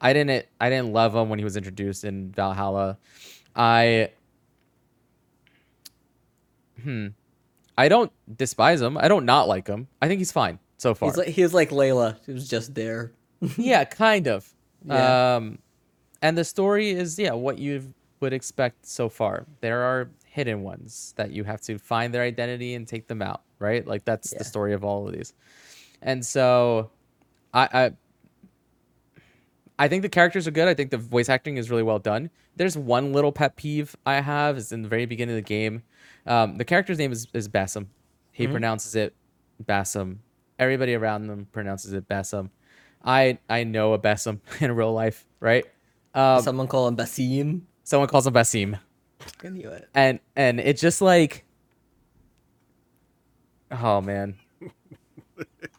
I 0.00 0.12
didn't 0.12 0.46
I 0.60 0.70
didn't 0.70 0.92
love 0.92 1.14
him 1.14 1.28
when 1.28 1.38
he 1.38 1.44
was 1.44 1.56
introduced 1.56 2.04
in 2.04 2.32
Valhalla. 2.32 2.98
I 3.54 4.10
hmm. 6.82 7.08
I 7.78 7.88
don't 7.88 8.12
despise 8.36 8.80
him. 8.80 8.96
I 8.96 9.08
don't 9.08 9.24
not 9.24 9.48
like 9.48 9.66
him. 9.66 9.88
I 10.00 10.08
think 10.08 10.18
he's 10.18 10.32
fine 10.32 10.58
so 10.78 10.94
far. 10.94 11.10
He's 11.10 11.16
like 11.16 11.28
he's 11.28 11.54
like 11.54 11.70
Layla, 11.70 12.16
who's 12.24 12.48
just 12.48 12.74
there. 12.74 13.12
yeah, 13.56 13.84
kind 13.84 14.28
of. 14.28 14.48
Yeah. 14.84 15.36
Um, 15.36 15.58
and 16.22 16.36
the 16.36 16.44
story 16.44 16.90
is 16.90 17.18
yeah 17.18 17.32
what 17.32 17.58
you 17.58 17.94
would 18.20 18.32
expect 18.32 18.86
so 18.86 19.08
far. 19.08 19.46
There 19.60 19.82
are 19.82 20.10
hidden 20.24 20.62
ones 20.62 21.14
that 21.16 21.30
you 21.32 21.44
have 21.44 21.60
to 21.62 21.78
find 21.78 22.12
their 22.12 22.22
identity 22.22 22.74
and 22.74 22.86
take 22.86 23.08
them 23.08 23.22
out. 23.22 23.42
Right, 23.58 23.86
like 23.86 24.04
that's 24.04 24.32
Yeah. 24.32 24.38
the 24.38 24.44
story 24.44 24.74
of 24.74 24.84
all 24.84 25.06
of 25.08 25.14
these. 25.14 25.32
And 26.02 26.24
so, 26.24 26.90
I, 27.54 27.68
I 27.72 27.90
I 29.78 29.88
think 29.88 30.02
the 30.02 30.08
characters 30.08 30.46
are 30.46 30.50
good. 30.50 30.68
I 30.68 30.74
think 30.74 30.90
the 30.90 30.96
voice 30.98 31.28
acting 31.28 31.56
is 31.58 31.70
really 31.70 31.82
well 31.82 31.98
done. 31.98 32.30
There's 32.56 32.76
one 32.78 33.12
little 33.12 33.32
pet 33.32 33.56
peeve 33.56 33.94
I 34.06 34.20
have 34.20 34.56
is 34.56 34.72
in 34.72 34.82
the 34.82 34.88
very 34.88 35.04
beginning 35.04 35.34
of 35.36 35.44
the 35.44 35.48
game. 35.48 35.82
Um, 36.26 36.56
the 36.56 36.64
character's 36.64 36.98
name 36.98 37.12
is, 37.12 37.26
is 37.34 37.48
Bassam. 37.48 37.88
He 38.32 38.46
pronounces 38.46 38.94
it 38.94 39.14
Bassam. 39.62 40.20
Everybody 40.58 40.94
around 40.94 41.26
them 41.26 41.46
pronounces 41.52 41.92
it 41.92 42.08
Bassam. 42.08 42.50
I 43.04 43.38
I 43.50 43.64
know 43.64 43.92
a 43.92 43.98
Bassam 43.98 44.40
in 44.60 44.74
real 44.74 44.92
life, 44.92 45.26
right? 45.40 45.64
Um, 46.14 46.40
Someone 46.42 46.66
call 46.68 46.88
him 46.88 46.96
Basim. 46.96 47.60
someone 47.84 48.08
calls 48.08 48.26
him 48.26 48.32
Basim, 48.32 48.78
I 49.44 49.48
knew 49.50 49.68
it. 49.68 49.88
and 49.94 50.18
and 50.34 50.58
it 50.58 50.78
just 50.78 51.02
like, 51.02 51.44
oh 53.70 54.00
man, 54.00 54.36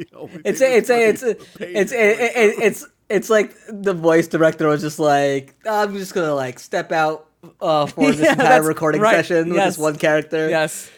It's 0.04 0.10
the 0.10 0.16
only 0.18 0.40
It's 0.44 0.60
a, 0.60 0.76
it's 0.76 0.90
a, 0.90 1.08
it's 1.08 1.22
a, 1.22 1.34
funny 1.34 1.34
is 1.34 1.46
the 1.52 1.80
it's 1.80 1.92
page 1.92 1.92
it, 1.92 2.36
it, 2.36 2.62
it's 2.62 2.86
it's 3.08 3.30
like 3.30 3.54
the 3.68 3.92
voice 3.94 4.28
director 4.28 4.68
was 4.68 4.80
just 4.80 4.98
like 4.98 5.54
I'm 5.68 5.94
just 5.96 6.14
gonna 6.14 6.34
like 6.34 6.58
step 6.58 6.92
out 6.92 7.26
uh, 7.60 7.86
for 7.86 8.10
this 8.12 8.20
Yeah, 8.20 8.32
entire 8.32 8.62
recording 8.62 9.00
right. 9.00 9.16
session 9.16 9.48
with 9.50 9.56
this 9.64 9.78
one 9.78 9.96
character. 9.96 10.48
yes, 10.48 10.90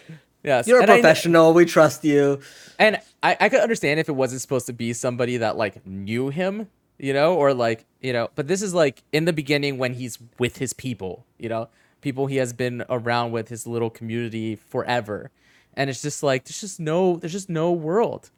yes. 0.43 0.67
You're 0.67 0.79
a 0.81 0.83
And 0.83 0.91
I 0.91 0.95
professional. 0.97 1.55
we 1.55 1.65
trust 1.65 2.05
you. 2.05 2.41
And 2.79 2.99
I, 3.23 3.37
I 3.41 3.49
could 3.49 3.61
understand 3.61 4.01
if 4.01 4.09
it 4.09 4.13
wasn't 4.13 4.41
supposed 4.41 4.67
to 4.67 4.73
be 4.73 4.93
somebody 4.93 5.37
that 5.39 5.57
like 5.57 5.87
knew 5.87 6.29
him, 6.31 6.69
you 6.99 7.13
know, 7.13 7.35
or 7.37 7.55
like, 7.55 7.85
you 8.01 8.13
know, 8.13 8.29
but 8.35 8.49
this 8.49 8.61
is 8.63 8.75
like 8.75 9.05
in 9.13 9.25
the 9.25 9.33
beginning 9.33 9.79
when 9.79 9.95
he's 9.95 10.19
with 10.39 10.57
his 10.59 10.73
people, 10.73 11.25
you 11.39 11.49
know, 11.49 11.69
people 12.01 12.27
he 12.27 12.37
has 12.37 12.53
been 12.53 12.85
around 12.91 13.31
with 13.31 13.49
his 13.49 13.67
little 13.67 13.91
community 13.91 14.57
forever. 14.57 15.31
And 15.75 15.89
it's 15.89 16.03
just 16.03 16.23
like 16.25 16.45
there's 16.45 16.61
just 16.61 16.81
no 16.81 17.17
there's 17.17 17.33
just 17.33 17.49
no 17.49 17.71
world. 17.73 18.31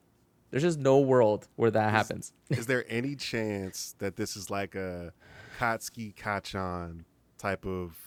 There's 0.55 0.63
just 0.63 0.79
no 0.79 1.01
world 1.01 1.49
where 1.57 1.73
that 1.73 1.91
happens. 1.91 2.33
Is 2.49 2.67
there 2.67 2.85
any 2.89 3.17
chance 3.17 3.97
that 3.99 4.15
this 4.15 4.37
is 4.37 4.51
like 4.51 4.77
a 4.77 5.13
Katsuki 5.59 6.15
Kacchan 6.15 7.01
type 7.39 7.67
of 7.67 7.99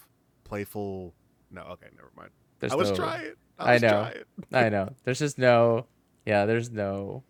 playful? 0.45 1.13
No, 1.51 1.63
okay, 1.63 1.88
never 1.93 2.10
mind. 2.15 2.29
There's 2.62 2.71
I 2.71 2.75
was 2.75 2.91
no, 2.91 2.95
trying. 2.95 3.33
I 3.60 3.69
I 3.71 3.73
was 3.73 3.81
know. 3.81 3.89
trying. 3.89 4.65
I 4.65 4.69
know. 4.69 4.89
There's 5.03 5.19
just 5.19 5.38
no 5.38 5.88
yeah, 6.25 6.45
there's 6.45 6.71
no 6.71 7.23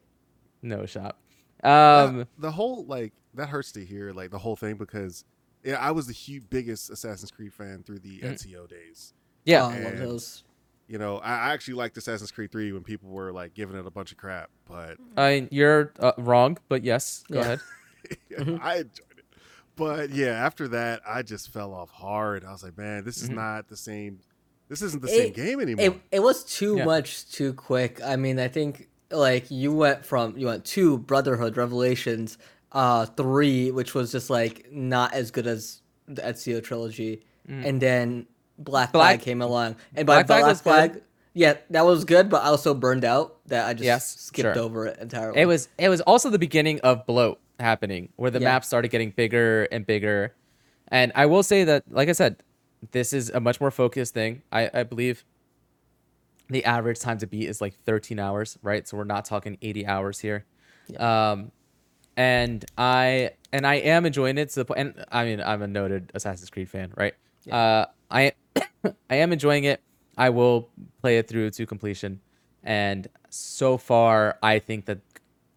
no 0.61 0.85
shot. 0.85 1.17
Um 1.63 2.21
Uh, 2.21 2.25
the 2.37 2.51
whole 2.51 2.85
like 2.85 3.13
that 3.33 3.49
hurts 3.49 3.71
to 3.71 3.83
hear 3.83 4.13
like 4.13 4.29
the 4.29 4.37
whole 4.37 4.55
thing 4.55 4.75
because 4.75 5.25
yeah, 5.63 5.77
I 5.79 5.89
was 5.89 6.05
the 6.05 6.13
huge 6.13 6.43
biggest 6.51 6.91
Assassin's 6.91 7.31
Creed 7.31 7.55
fan 7.55 7.81
through 7.83 7.99
the 7.99 8.19
Mhm. 8.19 8.33
Ezio 8.35 8.69
days. 8.69 9.15
yeah. 9.45 9.63
Oh, 9.65 9.69
I 9.69 9.79
love 9.79 9.97
those. 9.97 10.43
You 10.87 10.97
know, 10.97 11.17
I 11.17 11.31
I 11.49 11.53
actually 11.53 11.73
liked 11.75 11.97
Assassin's 11.97 12.31
Creed 12.31 12.51
3 12.51 12.71
when 12.71 12.83
people 12.83 13.09
were 13.09 13.31
like 13.33 13.53
giving 13.53 13.77
it 13.77 13.85
a 13.85 13.91
bunch 13.91 14.11
of 14.11 14.17
crap, 14.17 14.49
but 14.67 14.97
I 15.17 15.33
mean, 15.33 15.47
you're 15.51 15.91
uh, 15.99 16.13
wrong, 16.17 16.57
but 16.69 16.83
yes, 16.83 17.23
go 17.31 17.39
Yeah. 17.39 17.45
ahead. 17.45 17.59
yeah, 18.29 18.37
Mhm. 18.39 18.59
I 18.61 18.73
enjoyed 18.77 19.17
it. 19.17 19.25
But 19.75 20.09
yeah, 20.11 20.29
after 20.31 20.67
that, 20.69 21.01
I 21.07 21.21
just 21.23 21.51
fell 21.51 21.73
off 21.73 21.89
hard. 21.91 22.43
I 22.45 22.51
was 22.51 22.63
like, 22.63 22.77
man, 22.77 23.03
this 23.03 23.21
is 23.21 23.29
Mhm. 23.29 23.35
not 23.35 23.67
the 23.67 23.75
same. 23.77 24.19
This 24.69 24.81
isn't 24.81 25.01
the 25.01 25.07
It- 25.09 25.15
same 25.15 25.33
game 25.33 25.59
anymore. 25.59 25.85
It 25.85 26.01
it 26.11 26.19
was 26.21 26.43
too 26.43 26.77
Yeah. 26.77 26.85
much 26.85 27.29
too 27.31 27.53
quick. 27.53 28.01
I 28.03 28.15
mean, 28.15 28.39
I 28.39 28.47
think 28.47 28.87
like 29.11 29.51
you 29.51 29.73
went 29.73 30.05
from 30.05 30.37
you 30.37 30.47
went 30.47 30.63
to 30.65 30.97
Brotherhood 30.99 31.57
Revelations, 31.57 32.37
uh, 32.71 33.05
three, 33.05 33.71
which 33.71 33.93
was 33.93 34.11
just 34.11 34.29
like 34.29 34.71
not 34.71 35.13
as 35.13 35.31
good 35.31 35.47
as 35.47 35.81
the 36.07 36.21
Ezio 36.21 36.63
trilogy, 36.63 37.25
and 37.49 37.81
then 37.81 38.25
Black. 38.57 38.91
Black- 38.91 39.19
Flag 39.19 39.21
came 39.21 39.41
along, 39.41 39.75
and 39.95 40.05
by 40.07 40.15
Black 40.23 40.27
Flag 40.27 40.39
Black 40.41 40.49
was 40.51 40.61
Flag, 40.61 40.93
good. 40.93 41.03
yeah, 41.33 41.53
that 41.69 41.85
was 41.85 42.05
good, 42.05 42.29
but 42.29 42.43
I 42.43 42.47
also 42.47 42.73
burned 42.73 43.05
out 43.05 43.37
that 43.47 43.67
I 43.67 43.73
just 43.73 43.85
Yes, 43.85 44.15
skipped 44.19 44.55
sure. 44.55 44.63
over 44.63 44.87
it 44.87 44.99
entirely. 44.99 45.39
It 45.39 45.45
was 45.45 45.69
it 45.77 45.89
was 45.89 46.01
also 46.01 46.29
the 46.29 46.39
beginning 46.39 46.79
of 46.81 47.05
bloat 47.05 47.39
happening, 47.59 48.09
where 48.15 48.31
the 48.31 48.39
Yeah. 48.39 48.45
map 48.49 48.65
started 48.65 48.89
getting 48.89 49.11
bigger 49.11 49.63
and 49.71 49.85
bigger. 49.85 50.33
And 50.89 51.11
I 51.15 51.25
will 51.25 51.43
say 51.43 51.63
that, 51.65 51.83
like 51.89 52.07
I 52.09 52.13
said, 52.13 52.37
this 52.91 53.11
is 53.13 53.29
a 53.29 53.39
much 53.39 53.59
more 53.59 53.71
focused 53.71 54.13
thing. 54.13 54.41
I, 54.51 54.69
I 54.73 54.83
believe 54.83 55.23
the 56.49 56.63
average 56.63 56.99
time 56.99 57.17
to 57.17 57.27
beat 57.27 57.47
is 57.49 57.59
like 57.59 57.73
13 57.85 58.19
hours, 58.19 58.57
right? 58.61 58.87
So 58.87 58.95
we're 58.97 59.03
not 59.03 59.25
talking 59.25 59.57
80 59.61 59.85
hours 59.85 60.19
here. 60.19 60.45
Um, 60.97 61.51
and 62.15 62.63
I 62.77 63.31
and 63.51 63.67
I 63.67 63.75
am 63.75 64.05
enjoying 64.05 64.37
it 64.37 64.49
to 64.49 64.55
the 64.61 64.65
point. 64.65 64.79
And 64.79 65.05
I 65.11 65.25
mean, 65.25 65.41
I'm 65.41 65.61
a 65.61 65.67
noted 65.67 66.11
Assassin's 66.15 66.49
Creed 66.49 66.69
fan, 66.69 66.93
right? 66.95 67.13
Uh, 67.51 67.85
I 68.09 68.31
I 69.09 69.15
am 69.15 69.31
enjoying 69.31 69.63
it. 69.65 69.81
I 70.17 70.29
will 70.29 70.69
play 71.01 71.17
it 71.17 71.27
through 71.27 71.51
to 71.51 71.65
completion, 71.65 72.21
and 72.63 73.07
so 73.29 73.77
far, 73.77 74.37
I 74.41 74.59
think 74.59 74.85
that 74.85 74.99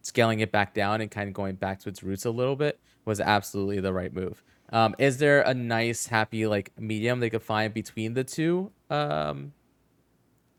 scaling 0.03 0.41
it 0.41 0.51
back 0.53 0.75
down 0.75 1.01
and 1.01 1.11
kind 1.11 1.29
of 1.29 1.35
going 1.35 1.55
back 1.57 1.81
to 1.81 1.89
its 1.89 2.03
roots 2.03 2.25
a 2.25 2.31
little 2.31 2.57
bit 2.57 2.81
was 3.05 3.21
absolutely 3.21 3.81
the 3.81 3.93
right 3.93 4.13
move. 4.13 4.43
Um, 4.73 4.95
is 4.99 5.19
there 5.19 5.43
a 5.43 5.55
nice, 5.55 6.07
happy 6.07 6.47
like 6.47 6.73
medium 6.79 7.21
they 7.21 7.31
could 7.31 7.43
find 7.43 7.75
between 7.75 8.15
the 8.15 8.25
two? 8.25 8.71
Um, 8.89 9.53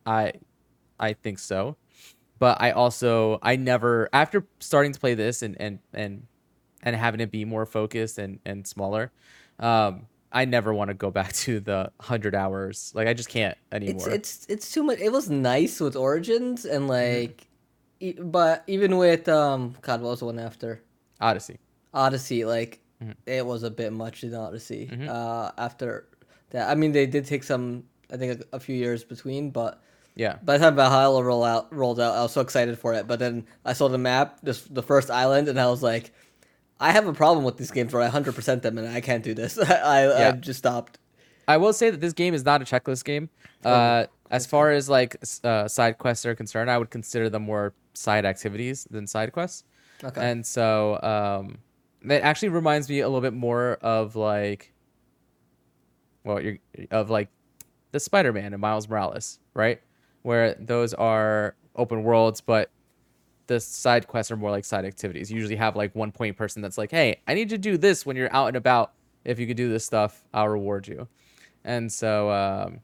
I 0.06 0.34
I 1.00 1.14
think 1.14 1.40
so. 1.40 1.78
But 2.40 2.62
I 2.62 2.72
also 2.72 3.40
I 3.42 3.56
never 3.56 4.10
after 4.14 4.46
starting 4.60 4.92
to 4.94 5.00
play 5.00 5.14
this 5.14 5.42
and 5.42 5.56
and 5.60 5.80
and 5.94 6.28
and 6.84 6.96
having 6.96 7.22
it 7.22 7.32
be 7.32 7.46
more 7.46 7.66
focused 7.66 8.18
and 8.18 8.40
and 8.46 8.68
smaller, 8.68 9.12
um, 9.60 10.08
I 10.32 10.46
never 10.46 10.74
want 10.74 10.90
to 10.90 10.94
go 10.94 11.12
back 11.12 11.34
to 11.46 11.60
the 11.60 11.92
hundred 12.00 12.36
hours. 12.36 12.92
Like 12.96 13.08
I 13.08 13.14
just 13.14 13.30
can't 13.30 13.58
anymore. 13.72 14.10
it's 14.10 14.16
it's 14.38 14.46
it's 14.50 14.72
too 14.72 14.84
much. 14.84 15.00
It 15.00 15.12
was 15.12 15.30
nice 15.30 15.80
with 15.80 15.96
Origins 15.96 16.66
and 16.66 16.84
Mm-hmm. 16.84 16.90
like, 16.90 17.48
e- 18.00 18.14
but 18.20 18.64
even 18.68 18.98
with 18.98 19.28
um, 19.30 19.76
God, 19.82 20.02
what 20.02 20.12
was 20.12 20.20
the 20.20 20.26
one 20.26 20.40
after? 20.40 20.82
Odyssey. 21.20 21.58
Odyssey, 21.94 22.46
like 22.46 22.80
Mm-hmm. 23.02 23.14
it 23.26 23.44
was 23.44 23.64
a 23.64 23.72
bit 23.72 23.92
much 23.94 24.24
in 24.24 24.34
Odyssey. 24.36 24.88
Uh, 25.10 25.50
after 25.58 26.06
that, 26.52 26.70
I 26.70 26.76
mean, 26.76 26.92
they 26.92 27.08
did 27.08 27.26
take 27.26 27.42
some, 27.44 27.84
I 28.14 28.18
think, 28.18 28.42
a, 28.42 28.58
a 28.58 28.60
few 28.60 28.76
years 28.76 29.04
between, 29.04 29.50
but 29.50 29.82
Yeah. 30.14 30.38
By 30.44 30.60
the 30.60 30.66
time 30.66 30.76
Valhalla 30.76 31.24
roll 31.24 31.44
out, 31.44 31.74
rolled 31.74 32.00
out, 32.00 32.14
I 32.16 32.22
was 32.22 32.32
so 32.32 32.42
excited 32.42 32.78
for 32.78 32.94
it. 32.94 33.08
But 33.08 33.18
then 33.18 33.48
I 33.66 33.74
saw 33.74 33.88
the 33.90 33.98
map, 33.98 34.38
just 34.46 34.72
the 34.76 34.84
first 34.84 35.10
island, 35.10 35.48
and 35.48 35.60
I 35.60 35.66
was 35.68 35.82
like, 35.82 36.14
I 36.82 36.92
have 36.92 37.08
a 37.08 37.14
problem 37.14 37.46
with 37.46 37.58
these 37.58 37.72
games 37.72 37.94
where 37.94 38.02
I 38.02 38.10
100% 38.10 38.62
them 38.64 38.78
and 38.78 38.88
I 38.88 39.00
can't 39.02 39.24
do 39.24 39.34
this. 39.34 39.58
I, 39.60 40.02
I 40.04 40.20
Yeah. 40.20 40.32
just 40.34 40.58
stopped. 40.60 40.98
I 41.48 41.58
will 41.58 41.74
say 41.74 41.90
that 41.92 42.02
this 42.02 42.14
game 42.14 42.34
is 42.34 42.44
not 42.44 42.62
a 42.62 42.66
checklist 42.66 43.06
game. 43.06 43.30
Uh, 43.64 44.06
as 44.32 44.46
far 44.48 44.72
as 44.72 44.90
like 44.90 45.16
uh, 45.44 45.68
side 45.68 45.98
quests 45.98 46.26
are 46.26 46.34
concerned, 46.36 46.72
I 46.72 46.78
would 46.78 46.90
consider 46.90 47.30
them 47.30 47.44
more 47.44 47.74
side 47.94 48.26
activities 48.26 48.88
than 48.90 49.06
side 49.08 49.32
quests. 49.32 49.64
Okay. 50.04 50.22
And 50.30 50.46
so 50.46 51.00
um, 51.04 51.60
that 52.04 52.24
actually 52.24 52.50
reminds 52.50 52.90
me 52.90 53.02
a 53.02 53.08
little 53.08 53.22
bit 53.22 53.34
more 53.34 53.74
of 53.82 54.16
like, 54.16 54.74
well, 56.24 56.42
you're 56.42 56.58
of 56.90 57.10
like 57.10 57.30
the 57.92 58.00
Spider-Man 58.00 58.54
and 58.54 58.62
Miles 58.62 58.88
Morales, 58.90 59.40
right? 59.54 59.82
Where 60.24 60.56
those 60.60 60.94
are 60.94 61.56
open 61.76 62.04
worlds, 62.04 62.42
but 62.42 62.70
the 63.48 63.60
side 63.60 64.08
quests 64.08 64.32
are 64.32 64.38
more 64.38 64.52
like 64.52 64.66
side 64.66 64.86
activities. 64.86 65.32
You 65.32 65.38
usually 65.38 65.56
have 65.56 65.76
like 65.76 65.94
one 65.96 66.12
point 66.12 66.38
person 66.38 66.62
that's 66.62 66.78
like, 66.78 66.92
"Hey, 66.92 67.22
I 67.28 67.34
need 67.34 67.52
you 67.52 67.58
to 67.58 67.62
do 67.62 67.78
this 67.78 68.06
when 68.06 68.16
you're 68.16 68.34
out 68.34 68.48
and 68.48 68.58
about. 68.58 68.94
If 69.24 69.40
you 69.40 69.48
could 69.48 69.58
do 69.58 69.70
this 69.70 69.86
stuff, 69.86 70.24
I'll 70.34 70.50
reward 70.50 70.88
you." 70.88 71.08
And 71.64 71.92
so 71.92 72.32
um, 72.32 72.80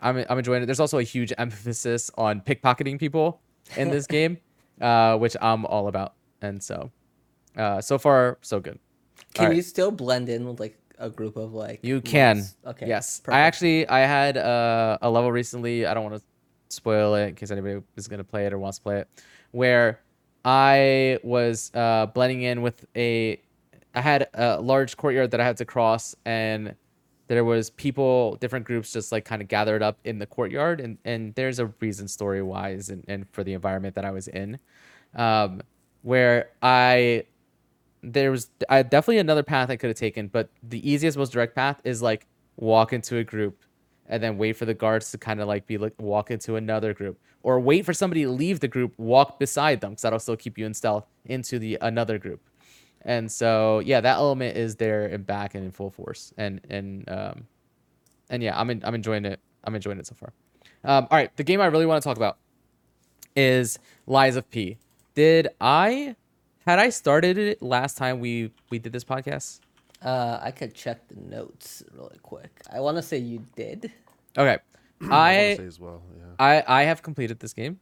I'm 0.00 0.24
I'm 0.28 0.38
enjoying 0.38 0.62
it. 0.62 0.66
There's 0.66 0.80
also 0.80 0.98
a 0.98 1.02
huge 1.02 1.32
emphasis 1.38 2.10
on 2.16 2.40
pickpocketing 2.40 2.98
people 2.98 3.40
in 3.76 3.90
this 3.90 4.06
game, 4.18 4.38
uh, 4.80 5.16
which 5.16 5.36
I'm 5.40 5.64
all 5.66 5.88
about. 5.88 6.14
And 6.40 6.62
so, 6.62 6.90
uh, 7.56 7.80
so 7.80 7.98
far 7.98 8.38
so 8.42 8.60
good. 8.60 8.78
Can 9.34 9.44
Alright. 9.44 9.56
you 9.56 9.62
still 9.62 9.90
blend 9.90 10.28
in 10.28 10.46
with 10.46 10.60
like 10.60 10.78
a 10.98 11.08
group 11.08 11.36
of 11.36 11.54
like. 11.54 11.80
You 11.82 12.00
can. 12.00 12.44
Okay. 12.66 12.86
Yes. 12.86 13.22
I 13.28 13.40
actually 13.40 13.88
I 13.88 14.00
had 14.00 14.36
uh, 14.36 14.98
a 15.02 15.10
level 15.10 15.30
recently. 15.32 15.86
I 15.86 15.94
don't 15.94 16.04
want 16.04 16.16
to 16.16 16.22
spoil 16.72 17.14
it 17.14 17.28
in 17.28 17.34
case 17.34 17.50
anybody 17.50 17.80
is 17.96 18.08
gonna 18.08 18.24
play 18.24 18.46
it 18.46 18.52
or 18.52 18.58
wants 18.58 18.78
to 18.78 18.82
play 18.82 18.98
it, 19.00 19.08
where 19.50 20.00
I 20.44 21.18
was 21.22 21.70
uh, 21.74 22.06
blending 22.06 22.42
in 22.42 22.62
with 22.62 22.84
a. 22.96 23.40
I 23.94 24.00
had 24.00 24.28
a 24.34 24.60
large 24.60 24.96
courtyard 24.96 25.32
that 25.32 25.40
I 25.40 25.44
had 25.44 25.58
to 25.58 25.66
cross, 25.66 26.16
and 26.24 26.74
there 27.28 27.44
was 27.44 27.70
people, 27.70 28.36
different 28.36 28.64
groups, 28.64 28.92
just 28.92 29.12
like 29.12 29.24
kind 29.24 29.42
of 29.42 29.48
gathered 29.48 29.82
up 29.82 29.98
in 30.04 30.18
the 30.18 30.26
courtyard, 30.26 30.80
and 30.80 30.98
and 31.04 31.34
there's 31.34 31.58
a 31.58 31.66
reason 31.80 32.08
story 32.08 32.42
wise 32.42 32.88
and, 32.88 33.04
and 33.08 33.28
for 33.30 33.44
the 33.44 33.52
environment 33.52 33.94
that 33.94 34.04
I 34.04 34.10
was 34.10 34.28
in, 34.28 34.58
um, 35.14 35.62
where 36.02 36.50
I 36.62 37.24
there 38.02 38.30
was 38.30 38.50
I, 38.68 38.82
definitely 38.82 39.18
another 39.18 39.42
path 39.42 39.70
I 39.70 39.76
could 39.76 39.88
have 39.88 39.96
taken, 39.96 40.28
but 40.28 40.50
the 40.62 40.88
easiest, 40.88 41.16
most 41.16 41.32
direct 41.32 41.54
path 41.54 41.80
is 41.84 42.02
like 42.02 42.26
walk 42.56 42.92
into 42.92 43.18
a 43.18 43.24
group 43.24 43.62
and 44.12 44.22
then 44.22 44.36
wait 44.36 44.52
for 44.52 44.66
the 44.66 44.74
guards 44.74 45.10
to 45.10 45.16
kind 45.16 45.40
of 45.40 45.48
like 45.48 45.66
be 45.66 45.78
like 45.78 45.94
walk 45.98 46.30
into 46.30 46.56
another 46.56 46.92
group 46.92 47.18
or 47.42 47.58
wait 47.58 47.86
for 47.86 47.94
somebody 47.94 48.24
to 48.24 48.30
leave 48.30 48.60
the 48.60 48.68
group, 48.68 48.92
walk 48.98 49.38
beside 49.38 49.80
them 49.80 49.92
because 49.92 50.02
that'll 50.02 50.18
still 50.18 50.36
keep 50.36 50.58
you 50.58 50.66
in 50.66 50.74
stealth 50.74 51.06
into 51.24 51.58
the 51.58 51.78
another 51.80 52.18
group. 52.18 52.42
And 53.00 53.32
so 53.32 53.78
yeah, 53.78 54.02
that 54.02 54.16
element 54.18 54.58
is 54.58 54.76
there 54.76 55.06
and 55.06 55.26
back 55.26 55.54
and 55.54 55.64
in 55.64 55.70
full 55.70 55.90
force. 55.90 56.34
And 56.36 56.60
and 56.68 57.08
um 57.08 57.46
and 58.28 58.42
yeah, 58.42 58.60
I'm 58.60 58.68
in, 58.68 58.82
I'm 58.84 58.94
enjoying 58.94 59.24
it. 59.24 59.40
I'm 59.64 59.74
enjoying 59.74 59.98
it 59.98 60.06
so 60.06 60.14
far. 60.14 60.34
Um, 60.84 61.08
all 61.10 61.16
right, 61.16 61.34
the 61.38 61.44
game 61.44 61.62
I 61.62 61.66
really 61.66 61.86
want 61.86 62.02
to 62.02 62.06
talk 62.06 62.18
about 62.18 62.36
is 63.34 63.78
Lies 64.06 64.36
of 64.36 64.50
P. 64.50 64.76
Did 65.14 65.48
I 65.58 66.16
had 66.66 66.78
I 66.78 66.90
started 66.90 67.38
it 67.38 67.62
last 67.62 67.96
time 67.96 68.20
we 68.20 68.52
we 68.68 68.78
did 68.78 68.92
this 68.92 69.04
podcast? 69.04 69.60
Uh, 70.02 70.38
I 70.42 70.50
could 70.50 70.74
check 70.74 71.08
the 71.08 71.14
notes 71.14 71.82
really 71.94 72.18
quick. 72.22 72.50
I 72.70 72.80
want 72.80 72.98
to 72.98 73.02
say 73.02 73.16
you 73.16 73.46
did. 73.56 73.90
Okay. 74.36 74.58
I 75.10 75.38
I 75.52 75.56
say 75.56 75.66
as 75.66 75.80
well. 75.80 76.02
Yeah. 76.16 76.24
I 76.38 76.62
I 76.66 76.82
have 76.84 77.02
completed 77.02 77.40
this 77.40 77.52
game. 77.52 77.80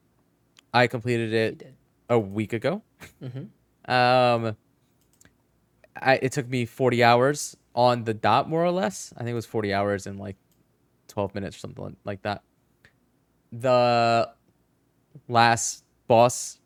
I 0.72 0.86
completed 0.86 1.32
it 1.32 1.74
a 2.08 2.18
week 2.18 2.52
ago. 2.52 2.82
Mhm. 3.22 3.48
Um, 3.88 4.56
I 5.96 6.16
it 6.22 6.32
took 6.32 6.48
me 6.48 6.64
forty 6.66 7.02
hours 7.02 7.56
on 7.74 8.04
the 8.04 8.14
dot, 8.14 8.48
more 8.48 8.64
or 8.64 8.70
less. 8.70 9.12
I 9.16 9.20
think 9.20 9.30
it 9.30 9.34
was 9.34 9.46
forty 9.46 9.72
hours 9.74 10.06
in 10.06 10.16
like 10.18 10.36
twelve 11.08 11.34
minutes 11.34 11.56
or 11.56 11.60
something 11.60 11.96
like 12.04 12.22
that. 12.22 12.42
The 13.52 14.30
last 15.28 15.84
boss 16.06 16.58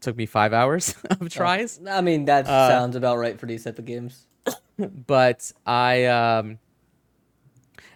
took 0.00 0.16
me 0.16 0.26
five 0.26 0.52
hours 0.52 0.94
of 1.10 1.30
tries. 1.30 1.80
I 1.88 2.00
mean, 2.02 2.26
that 2.26 2.46
Uh, 2.46 2.68
sounds 2.68 2.96
about 2.96 3.16
right 3.18 3.38
for 3.38 3.46
these 3.46 3.64
type 3.64 3.78
of 3.78 3.84
games. 3.86 4.26
but 5.06 5.50
I 5.64 6.04
um 6.06 6.58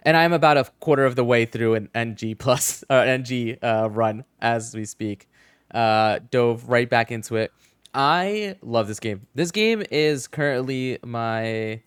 and 0.03 0.15
I'm 0.15 0.33
about 0.33 0.57
a 0.57 0.65
quarter 0.79 1.05
of 1.05 1.15
the 1.15 1.23
way 1.23 1.45
through 1.45 1.75
an 1.75 1.89
NG 1.95 2.35
plus 2.37 2.83
uh, 2.89 2.93
NG 2.95 3.57
uh, 3.61 3.89
run 3.91 4.23
as 4.41 4.75
we 4.75 4.85
speak. 4.85 5.27
Uh, 5.73 6.19
dove 6.29 6.69
right 6.69 6.89
back 6.89 7.11
into 7.11 7.35
it. 7.35 7.51
I 7.93 8.55
love 8.61 8.87
this 8.87 8.99
game. 8.99 9.27
This 9.35 9.51
game 9.51 9.83
is 9.91 10.27
currently 10.27 10.99
my 11.03 11.81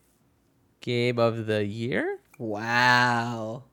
game 0.81 1.19
of 1.19 1.45
the 1.45 1.65
year. 1.65 2.19
Wow. 2.37 3.63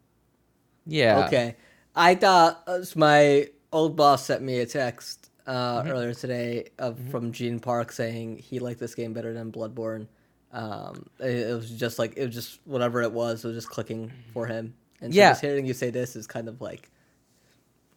Yeah. 0.87 1.27
Okay. 1.27 1.57
I 1.95 2.15
thought 2.15 2.63
uh, 2.67 2.81
my 2.97 3.49
old 3.73 3.97
boss 3.97 4.27
sent 4.27 4.43
me 4.43 4.59
a 4.61 4.67
text 4.67 5.31
uh, 5.47 5.83
Mm-hmm. 5.83 5.91
earlier 5.91 6.15
today 6.15 6.69
of, 6.79 6.99
from 7.11 7.31
Gene 7.33 7.61
Park 7.61 7.93
saying 7.93 8.39
he 8.39 8.59
liked 8.59 8.81
this 8.81 8.95
game 8.95 9.13
better 9.13 9.33
than 9.35 9.53
Bloodborne. 9.53 10.07
Um, 10.55 11.07
it, 11.19 11.49
it 11.49 11.55
was 11.55 11.69
just 11.71 11.99
like 11.99 12.15
it 12.17 12.25
was 12.27 12.35
just 12.35 12.61
whatever 12.65 13.03
it 13.03 13.13
was. 13.13 13.45
It 13.45 13.49
was 13.49 13.57
just 13.57 13.69
clicking 13.69 14.11
for 14.33 14.47
him. 14.47 14.75
And 15.03 15.13
so 15.13 15.19
Yeah. 15.19 15.31
just 15.33 15.43
hearing 15.43 15.67
you 15.67 15.75
say 15.75 15.91
this 15.91 16.15
is 16.17 16.27
kind 16.27 16.49
of 16.49 16.61
like 16.61 16.91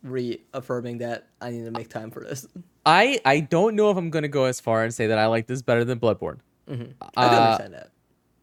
reaffirming 0.03 0.99
that 0.99 1.27
I 1.41 1.51
need 1.51 1.65
to 1.65 1.71
make 1.71 1.89
time 1.89 2.11
for 2.11 2.21
this. 2.21 2.47
I 2.85 3.19
I 3.25 3.41
don't 3.41 3.75
know 3.75 3.91
if 3.91 3.97
I'm 3.97 4.09
gonna 4.09 4.27
go 4.27 4.45
as 4.45 4.59
far 4.59 4.83
and 4.83 4.93
say 4.93 5.07
that 5.07 5.17
I 5.17 5.25
like 5.27 5.47
this 5.47 5.61
better 5.61 5.83
than 5.85 5.99
Bloodborne. 5.99 6.39
I 6.69 6.73
can 6.73 6.95
Uh, 7.15 7.21
understand 7.21 7.73
that. 7.73 7.91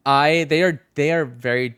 I 0.05 0.45
they 0.49 0.63
are 0.63 0.81
they 0.95 1.11
are 1.11 1.25
very 1.25 1.75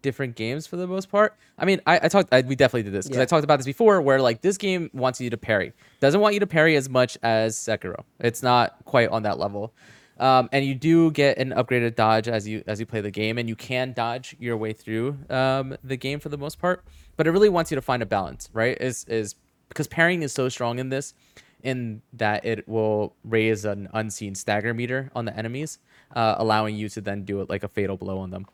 different 0.00 0.36
games 0.36 0.66
for 0.66 0.76
the 0.76 0.86
most 0.86 1.10
part. 1.10 1.36
I 1.58 1.64
mean, 1.64 1.80
I, 1.86 2.00
I 2.04 2.08
talked 2.08 2.32
I, 2.32 2.40
we 2.42 2.54
definitely 2.54 2.84
did 2.84 2.92
this 2.92 3.06
because 3.06 3.16
Yeah. 3.18 3.22
I 3.22 3.26
talked 3.26 3.44
about 3.44 3.58
this 3.58 3.66
before, 3.66 4.00
where 4.00 4.20
like 4.20 4.40
this 4.42 4.56
game 4.56 4.90
wants 4.92 5.20
you 5.20 5.28
to 5.30 5.36
parry, 5.36 5.72
doesn't 6.00 6.20
want 6.20 6.34
you 6.34 6.40
to 6.40 6.46
parry 6.46 6.76
as 6.76 6.88
much 6.88 7.18
as 7.22 7.56
Sekiro. 7.56 8.04
It's 8.20 8.42
not 8.42 8.76
quite 8.84 9.08
on 9.10 9.24
that 9.24 9.38
level, 9.38 9.74
um, 10.18 10.48
and 10.52 10.64
you 10.64 10.74
do 10.74 11.10
get 11.10 11.38
an 11.38 11.50
upgraded 11.50 11.94
dodge 11.94 12.28
as 12.28 12.46
you 12.46 12.62
as 12.66 12.80
you 12.80 12.86
play 12.86 13.00
the 13.00 13.10
game, 13.10 13.38
and 13.38 13.48
you 13.48 13.56
can 13.56 13.92
dodge 13.92 14.36
your 14.38 14.56
way 14.56 14.72
through 14.72 15.16
um, 15.30 15.76
the 15.84 15.96
game 15.96 16.20
for 16.20 16.28
the 16.28 16.38
most 16.38 16.58
part. 16.58 16.84
But 17.16 17.26
it 17.26 17.30
really 17.30 17.48
wants 17.48 17.70
you 17.70 17.74
to 17.76 17.82
find 17.82 18.02
a 18.02 18.06
balance, 18.06 18.48
right? 18.52 18.76
Is 18.80 19.04
is 19.04 19.34
because 19.68 19.86
parrying 19.86 20.22
is 20.22 20.32
so 20.32 20.48
strong 20.48 20.78
in 20.78 20.88
this, 20.88 21.14
in 21.62 22.02
that 22.12 22.44
it 22.44 22.68
will 22.68 23.14
raise 23.24 23.64
an 23.64 23.88
unseen 23.92 24.34
stagger 24.34 24.74
meter 24.74 25.10
on 25.14 25.24
the 25.24 25.36
enemies, 25.36 25.78
uh, 26.14 26.34
allowing 26.38 26.76
you 26.76 26.88
to 26.88 27.00
then 27.00 27.24
do 27.24 27.40
it 27.40 27.48
like 27.48 27.62
a 27.62 27.68
fatal 27.68 27.96
blow 27.96 28.18
on 28.18 28.30
them. 28.30 28.46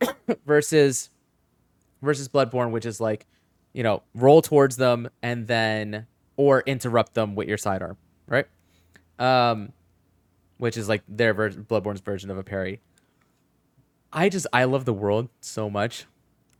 versus 0.46 1.10
versus 2.02 2.28
Bloodborne, 2.28 2.70
which 2.70 2.86
is 2.86 3.00
like, 3.00 3.26
you 3.72 3.82
know, 3.82 4.02
roll 4.14 4.42
towards 4.42 4.76
them 4.76 5.08
and 5.22 5.46
then 5.46 6.06
or 6.36 6.62
interrupt 6.66 7.14
them 7.14 7.34
with 7.34 7.48
your 7.48 7.58
sidearm, 7.58 7.96
right? 8.26 8.46
Um, 9.18 9.72
which 10.58 10.76
is 10.76 10.88
like 10.88 11.02
their 11.08 11.32
ver- 11.32 11.50
Bloodborne's 11.50 12.00
version 12.00 12.30
of 12.30 12.38
a 12.38 12.44
parry. 12.44 12.80
I 14.12 14.28
just 14.28 14.46
I 14.52 14.64
love 14.64 14.84
the 14.84 14.92
world 14.92 15.28
so 15.40 15.68
much. 15.70 16.06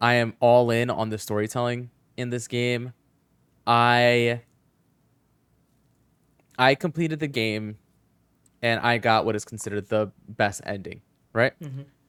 I 0.00 0.14
am 0.14 0.34
all 0.40 0.70
in 0.70 0.90
on 0.90 1.10
the 1.10 1.18
storytelling 1.18 1.90
in 2.16 2.30
this 2.30 2.46
game. 2.48 2.92
I 3.66 4.42
I 6.58 6.74
completed 6.74 7.20
the 7.20 7.28
game 7.28 7.78
and 8.62 8.80
I 8.80 8.98
got 8.98 9.24
what 9.24 9.36
is 9.36 9.44
considered 9.44 9.88
the 9.88 10.10
best 10.28 10.60
ending, 10.64 11.02
right? 11.32 11.52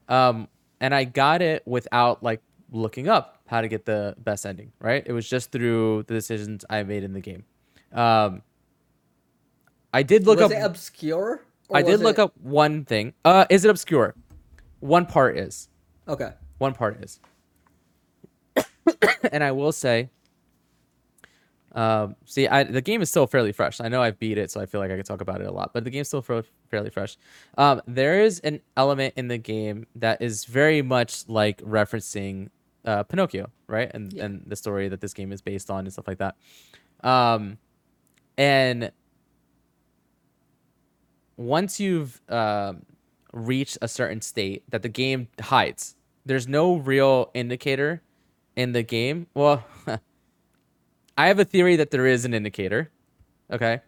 Um, 0.08 0.48
and 0.80 0.96
I 0.96 1.04
got 1.04 1.42
it 1.42 1.64
without 1.68 2.24
like 2.24 2.42
looking 2.72 3.08
up 3.08 3.42
how 3.48 3.62
to 3.62 3.68
get 3.68 3.86
the 3.86 4.16
best 4.18 4.46
ending, 4.46 4.72
right? 4.80 5.04
It 5.06 5.14
was 5.14 5.28
just 5.30 5.52
through 5.52 6.04
the 6.08 6.14
decisions 6.14 6.66
I 6.70 6.84
made 6.84 7.04
in 7.04 7.14
the 7.14 7.20
game. 7.22 7.46
Um, 7.92 8.42
I 9.94 10.04
did 10.04 10.26
look 10.26 10.40
was 10.40 10.52
up. 10.52 10.58
it 10.58 10.62
obscure? 10.64 11.44
I 11.74 11.82
did 11.82 12.00
look 12.00 12.18
it- 12.18 12.22
up 12.22 12.34
one 12.38 12.86
thing. 12.86 13.14
Uh, 13.24 13.46
is 13.50 13.66
it 13.66 13.70
obscure? 13.70 14.16
One 14.80 15.06
part 15.06 15.38
is. 15.38 15.70
Okay. 16.08 16.32
One 16.58 16.74
part 16.74 17.04
is. 17.04 17.20
and 19.32 19.44
I 19.44 19.52
will 19.52 19.72
say, 19.72 20.10
um, 21.74 22.16
see, 22.26 22.48
I, 22.48 22.64
the 22.64 22.82
game 22.82 23.02
is 23.02 23.10
still 23.10 23.28
fairly 23.28 23.52
fresh. 23.52 23.80
I 23.80 23.88
know 23.90 24.02
I've 24.02 24.18
beat 24.20 24.38
it, 24.38 24.50
so 24.50 24.60
I 24.60 24.66
feel 24.66 24.82
like 24.82 24.90
I 24.92 24.96
could 24.98 25.06
talk 25.06 25.22
about 25.22 25.40
it 25.42 25.48
a 25.48 25.52
lot, 25.52 25.72
but 25.74 25.84
the 25.84 25.90
game's 25.92 26.08
still 26.08 26.22
fa- 26.24 26.44
fairly 26.70 26.90
fresh. 26.90 27.18
Um, 27.58 27.82
there 27.88 28.24
is 28.24 28.40
an 28.40 28.62
element 28.76 29.14
in 29.18 29.28
the 29.28 29.38
game 29.38 29.86
that 29.96 30.22
is 30.22 30.46
very 30.46 30.82
much 30.82 31.28
like 31.30 31.62
referencing 31.62 32.50
uh, 32.86 33.04
Pinocchio, 33.04 33.52
right? 33.68 33.92
And 33.94 34.12
Yeah. 34.14 34.26
and 34.26 34.44
the 34.48 34.56
story 34.56 34.88
that 34.90 35.02
this 35.02 35.14
game 35.14 35.32
is 35.32 35.42
based 35.42 35.70
on 35.70 35.80
and 35.86 35.94
stuff 35.94 36.08
like 36.08 36.18
that. 36.18 36.36
Um, 37.04 37.58
and 38.38 38.92
once 41.40 41.80
you've 41.80 42.22
um, 42.28 42.86
reached 43.32 43.78
a 43.82 43.88
certain 43.88 44.22
state 44.22 44.64
that 44.70 44.82
the 44.82 44.90
game 44.90 45.30
hides, 45.42 45.96
there's 46.26 46.48
no 46.48 46.76
real 46.76 47.32
indicator 47.34 48.02
in 48.58 48.74
the 48.74 48.84
game. 48.84 49.26
Well, 49.34 49.64
I 51.18 51.28
have 51.28 51.40
a 51.40 51.46
theory 51.46 51.78
that 51.78 51.92
there 51.92 52.06
is 52.06 52.26
an 52.26 52.34
indicator. 52.34 52.92
Okay, 53.52 53.80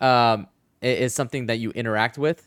um, 0.00 0.46
it 0.82 0.98
is 0.98 1.14
something 1.14 1.46
that 1.46 1.58
you 1.58 1.70
interact 1.70 2.18
with, 2.18 2.46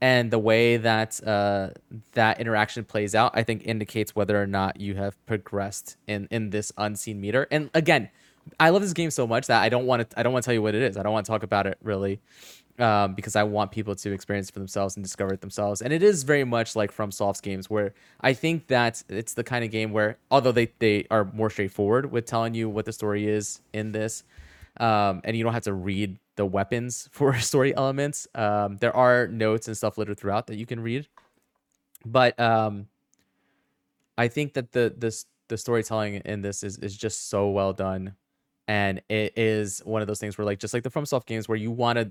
and 0.00 0.30
the 0.30 0.38
way 0.38 0.78
that 0.78 1.22
uh, 1.26 1.70
that 2.12 2.40
interaction 2.40 2.84
plays 2.84 3.14
out, 3.14 3.32
I 3.34 3.42
think, 3.42 3.62
indicates 3.66 4.16
whether 4.16 4.40
or 4.40 4.46
not 4.46 4.80
you 4.80 4.94
have 4.94 5.24
progressed 5.26 5.98
in 6.06 6.28
in 6.30 6.48
this 6.48 6.72
unseen 6.78 7.20
meter. 7.20 7.46
And 7.50 7.68
again, 7.74 8.08
I 8.58 8.70
love 8.70 8.82
this 8.82 8.92
game 8.92 9.10
so 9.10 9.26
much 9.26 9.46
that 9.46 9.62
I 9.62 9.68
don't 9.68 9.86
want 9.86 10.08
to. 10.08 10.18
I 10.18 10.22
don't 10.22 10.32
want 10.32 10.44
to 10.44 10.46
tell 10.46 10.54
you 10.54 10.62
what 10.62 10.74
it 10.74 10.82
is. 10.82 10.96
I 10.96 11.02
don't 11.02 11.12
want 11.12 11.26
to 11.26 11.30
talk 11.30 11.42
about 11.42 11.66
it 11.66 11.78
really, 11.82 12.20
um, 12.78 13.14
because 13.14 13.36
I 13.36 13.42
want 13.44 13.70
people 13.70 13.94
to 13.94 14.12
experience 14.12 14.48
it 14.48 14.52
for 14.52 14.58
themselves 14.58 14.96
and 14.96 15.04
discover 15.04 15.32
it 15.32 15.40
themselves. 15.40 15.82
And 15.82 15.92
it 15.92 16.02
is 16.02 16.22
very 16.22 16.44
much 16.44 16.74
like 16.76 16.94
FromSoft's 16.94 17.40
games, 17.40 17.70
where 17.70 17.94
I 18.20 18.32
think 18.34 18.68
that 18.68 19.02
it's 19.08 19.34
the 19.34 19.44
kind 19.44 19.64
of 19.64 19.70
game 19.70 19.92
where, 19.92 20.18
although 20.30 20.52
they 20.52 20.72
they 20.78 21.06
are 21.10 21.24
more 21.32 21.50
straightforward 21.50 22.10
with 22.10 22.26
telling 22.26 22.54
you 22.54 22.68
what 22.68 22.84
the 22.84 22.92
story 22.92 23.28
is 23.28 23.60
in 23.72 23.92
this, 23.92 24.24
um, 24.78 25.20
and 25.24 25.36
you 25.36 25.44
don't 25.44 25.52
have 25.52 25.64
to 25.64 25.74
read 25.74 26.18
the 26.36 26.46
weapons 26.46 27.08
for 27.12 27.38
story 27.38 27.74
elements. 27.76 28.26
Um, 28.34 28.78
there 28.78 28.94
are 28.94 29.28
notes 29.28 29.68
and 29.68 29.76
stuff 29.76 29.98
littered 29.98 30.18
throughout 30.18 30.46
that 30.48 30.56
you 30.56 30.66
can 30.66 30.80
read, 30.80 31.06
but 32.04 32.38
um, 32.40 32.86
I 34.18 34.28
think 34.28 34.54
that 34.54 34.72
the 34.72 34.94
this 34.96 35.26
the 35.48 35.58
storytelling 35.58 36.14
in 36.24 36.42
this 36.42 36.62
is 36.62 36.78
is 36.78 36.96
just 36.96 37.28
so 37.28 37.48
well 37.48 37.72
done, 37.72 38.14
and 38.68 39.02
it 39.08 39.32
is 39.36 39.80
one 39.84 40.02
of 40.02 40.08
those 40.08 40.20
things 40.20 40.38
where 40.38 40.44
like 40.44 40.58
just 40.58 40.74
like 40.74 40.82
the 40.82 40.90
FromSoft 40.90 41.26
games 41.26 41.48
where 41.48 41.58
you 41.58 41.70
want 41.70 41.98
to 41.98 42.10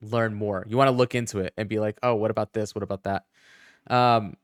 learn 0.00 0.34
more, 0.34 0.64
you 0.68 0.76
want 0.76 0.88
to 0.88 0.92
look 0.96 1.14
into 1.14 1.38
it 1.38 1.54
and 1.56 1.68
be 1.68 1.78
like, 1.78 1.98
oh, 2.02 2.14
what 2.14 2.30
about 2.30 2.52
this? 2.52 2.74
What 2.74 2.82
about 2.82 3.04
that? 3.04 3.24
Um, 3.88 4.36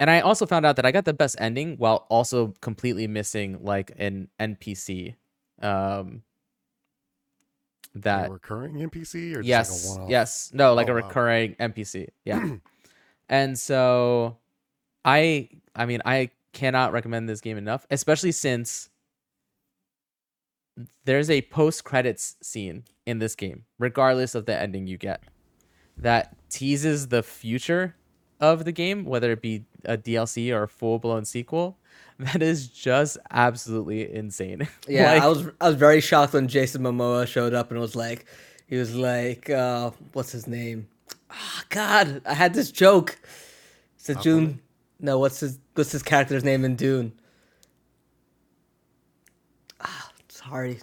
and 0.00 0.10
I 0.10 0.20
also 0.20 0.46
found 0.46 0.64
out 0.64 0.76
that 0.76 0.86
I 0.86 0.92
got 0.92 1.04
the 1.04 1.12
best 1.12 1.36
ending 1.40 1.76
while 1.76 2.06
also 2.08 2.54
completely 2.60 3.06
missing 3.06 3.58
like 3.62 3.92
an 3.98 4.28
NPC. 4.40 5.16
Um, 5.60 6.22
that 7.94 8.28
a 8.28 8.32
recurring 8.32 8.76
NPC 8.76 9.34
or 9.34 9.42
just 9.42 9.48
yes 9.48 9.98
like 9.98 10.06
a 10.06 10.10
yes 10.10 10.50
no 10.52 10.74
like 10.74 10.86
Oh, 10.86 10.90
a 10.90 10.94
wow. 10.94 10.96
recurring 10.96 11.54
npc 11.54 12.08
yeah 12.24 12.56
and 13.28 13.58
so 13.58 14.36
i 15.04 15.48
i 15.74 15.86
mean 15.86 16.00
i 16.04 16.30
cannot 16.52 16.92
recommend 16.92 17.28
this 17.28 17.40
game 17.40 17.56
enough 17.56 17.86
especially 17.90 18.32
since 18.32 18.88
there's 21.04 21.28
a 21.30 21.42
post 21.42 21.84
credits 21.84 22.36
scene 22.42 22.84
in 23.06 23.18
this 23.18 23.34
game 23.34 23.64
regardless 23.78 24.34
of 24.34 24.46
the 24.46 24.54
ending 24.58 24.86
you 24.86 24.96
get 24.96 25.22
that 25.96 26.36
teases 26.50 27.08
the 27.08 27.22
future 27.22 27.96
of 28.40 28.64
the 28.64 28.72
game 28.72 29.04
whether 29.04 29.32
it 29.32 29.42
be 29.42 29.64
a 29.84 29.96
dlc 29.98 30.54
or 30.54 30.62
a 30.64 30.68
full-blown 30.68 31.24
sequel 31.24 31.76
that 32.18 32.42
is 32.42 32.68
just 32.68 33.18
absolutely 33.30 34.12
insane 34.12 34.68
Yeah, 34.88 35.12
Like- 35.14 35.22
I 35.22 35.26
was 35.28 35.46
I 35.60 35.66
was 35.68 35.76
very 35.76 36.00
shocked 36.00 36.32
when 36.34 36.46
Jason 36.48 36.82
Momoa 36.82 37.26
showed 37.26 37.54
up 37.54 37.70
and 37.70 37.80
was 37.80 37.94
like, 37.96 38.26
he 38.66 38.76
was 38.76 38.94
like, 38.94 39.48
uh, 39.50 39.90
what's 40.12 40.30
his 40.32 40.46
name? 40.46 40.88
Ah, 41.30 41.64
God, 41.70 42.20
I 42.26 42.34
had 42.34 42.54
this 42.54 42.70
joke. 42.70 43.18
It's 43.96 44.08
a 44.08 44.14
June. 44.14 44.60
No, 45.00 45.18
what's 45.18 45.40
his 45.40 45.58
what's 45.74 45.92
his 45.92 46.02
character's 46.02 46.44
name 46.44 46.64
in 46.64 46.74
Dune? 46.76 47.12
Sorry, 50.48 50.78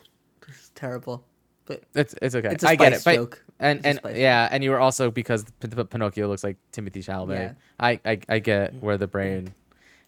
this 0.45 0.55
is 0.55 0.71
terrible. 0.75 1.23
But 1.65 1.83
It's 1.95 2.13
it's 2.21 2.35
okay. 2.35 2.49
It's 2.51 2.63
a 2.63 2.69
I 2.69 2.75
get 2.75 2.93
it. 2.93 3.01
spice 3.01 3.15
But, 3.17 3.21
joke. 3.21 3.43
And 3.59 3.79
It's 3.79 3.85
a 3.85 3.89
and 3.89 3.97
spice 3.99 4.17
yeah, 4.17 4.47
and 4.51 4.63
you 4.63 4.69
were 4.69 4.79
also 4.79 5.09
because 5.09 5.45
P- 5.59 5.67
P- 5.67 5.83
Pinocchio 5.83 6.27
looks 6.27 6.43
like 6.43 6.57
Timothée 6.71 7.03
Chalamet. 7.03 7.39
Yeah. 7.39 7.51
I, 7.79 7.99
I 8.05 8.19
I 8.29 8.39
get 8.39 8.75
where 8.83 8.97
the 8.97 9.07
brain. 9.07 9.53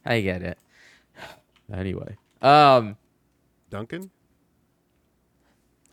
I 0.05 0.21
get 0.21 0.41
it. 0.43 0.57
Anyway, 1.73 2.15
um. 2.41 2.95
Duncan. 3.69 4.09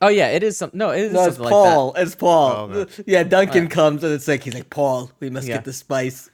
Oh 0.00 0.08
yeah, 0.08 0.28
it 0.28 0.42
is 0.42 0.56
some. 0.58 0.70
No, 0.74 0.90
it 0.90 1.00
is 1.00 1.12
no, 1.12 1.24
it's 1.26 1.36
something 1.36 1.50
Paul. 1.50 1.94
It's 1.96 2.14
Paul. 2.14 2.52
Oh, 2.72 2.78
okay. 2.80 3.04
Yeah, 3.06 3.22
Duncan 3.24 3.68
comes 3.68 4.04
and 4.04 4.12
it's 4.12 4.28
like 4.28 4.42
he's 4.44 4.54
like 4.54 4.68
Paul. 4.70 5.10
We 5.18 5.30
must 5.30 5.48
Yeah. 5.48 5.54
get 5.56 5.64
the 5.64 5.72
spice. 5.72 6.30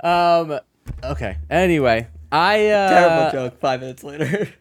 Um. 0.00 0.58
Okay. 1.04 1.36
Anyway, 1.50 2.08
I 2.32 2.66
uh, 2.68 2.88
Terrible 2.88 3.30
joke. 3.50 3.60
Five 3.60 3.80
minutes 3.80 4.02
later. 4.02 4.48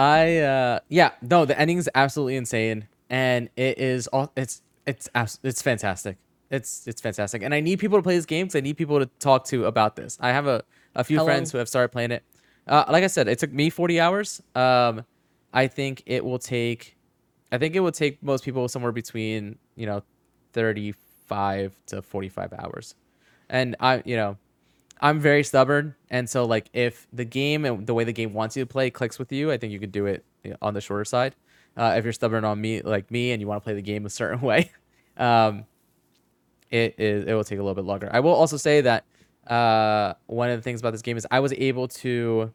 I 0.00 0.38
uh 0.38 0.80
yeah 0.88 1.10
no 1.20 1.44
the 1.44 1.58
ending 1.60 1.76
is 1.76 1.90
absolutely 1.94 2.36
insane 2.36 2.88
and 3.10 3.50
it 3.54 3.78
is 3.78 4.06
all 4.06 4.32
it's 4.34 4.62
it's 4.86 5.10
abs- 5.14 5.38
it's 5.42 5.60
fantastic. 5.60 6.16
It's 6.50 6.86
it's 6.86 7.02
fantastic 7.02 7.42
and 7.42 7.52
I 7.52 7.60
need 7.60 7.80
people 7.80 7.98
to 7.98 8.02
play 8.02 8.16
this 8.16 8.24
game 8.24 8.46
because 8.46 8.56
I 8.56 8.60
need 8.60 8.78
people 8.78 8.98
to 8.98 9.06
talk 9.18 9.44
to 9.46 9.66
about 9.66 9.96
this. 9.96 10.16
I 10.18 10.30
have 10.30 10.46
a 10.46 10.64
a 10.94 11.04
few 11.04 11.18
How 11.18 11.26
friends 11.26 11.52
who 11.52 11.58
have 11.58 11.68
started 11.68 11.90
playing 11.90 12.12
it. 12.12 12.24
Uh 12.66 12.84
like 12.88 13.04
I 13.04 13.08
said 13.08 13.28
it 13.28 13.38
took 13.38 13.52
me 13.52 13.68
40 13.68 14.00
hours. 14.00 14.40
Um 14.54 15.04
I 15.52 15.66
think 15.66 16.02
it 16.06 16.24
will 16.24 16.38
take 16.38 16.96
I 17.52 17.58
think 17.58 17.76
it 17.76 17.80
will 17.80 17.92
take 17.92 18.22
most 18.22 18.42
people 18.42 18.68
somewhere 18.68 18.92
between 18.92 19.58
you 19.76 19.84
know 19.84 20.02
35 20.54 21.74
to 21.88 22.00
45 22.00 22.54
hours. 22.54 22.94
And 23.50 23.76
I 23.80 24.02
you 24.06 24.16
know 24.16 24.38
I'm 25.00 25.18
very 25.18 25.42
stubborn, 25.42 25.94
and 26.10 26.28
so 26.28 26.44
like 26.44 26.68
if 26.74 27.06
the 27.12 27.24
game 27.24 27.64
and 27.64 27.86
the 27.86 27.94
way 27.94 28.04
the 28.04 28.12
game 28.12 28.34
wants 28.34 28.56
you 28.56 28.62
to 28.62 28.66
play 28.66 28.90
clicks 28.90 29.18
with 29.18 29.32
you, 29.32 29.50
I 29.50 29.56
think 29.56 29.72
you 29.72 29.80
could 29.80 29.92
do 29.92 30.06
it 30.06 30.24
on 30.60 30.74
the 30.74 30.80
shorter 30.80 31.06
side. 31.06 31.34
Uh, 31.76 31.94
if 31.96 32.04
you're 32.04 32.12
stubborn 32.12 32.44
on 32.44 32.60
me 32.60 32.82
like 32.82 33.10
me 33.10 33.32
and 33.32 33.40
you 33.40 33.46
want 33.46 33.62
to 33.62 33.64
play 33.64 33.74
the 33.74 33.82
game 33.82 34.04
a 34.04 34.10
certain 34.10 34.40
way, 34.42 34.70
um, 35.16 35.64
it 36.70 36.94
is 36.98 37.24
it 37.24 37.32
will 37.32 37.44
take 37.44 37.58
a 37.58 37.62
little 37.62 37.74
bit 37.74 37.84
longer. 37.84 38.10
I 38.12 38.20
will 38.20 38.34
also 38.34 38.58
say 38.58 38.82
that 38.82 39.04
uh, 39.46 40.14
one 40.26 40.50
of 40.50 40.58
the 40.58 40.62
things 40.62 40.80
about 40.80 40.90
this 40.90 41.02
game 41.02 41.16
is 41.16 41.26
I 41.30 41.40
was 41.40 41.54
able 41.54 41.88
to 41.88 42.52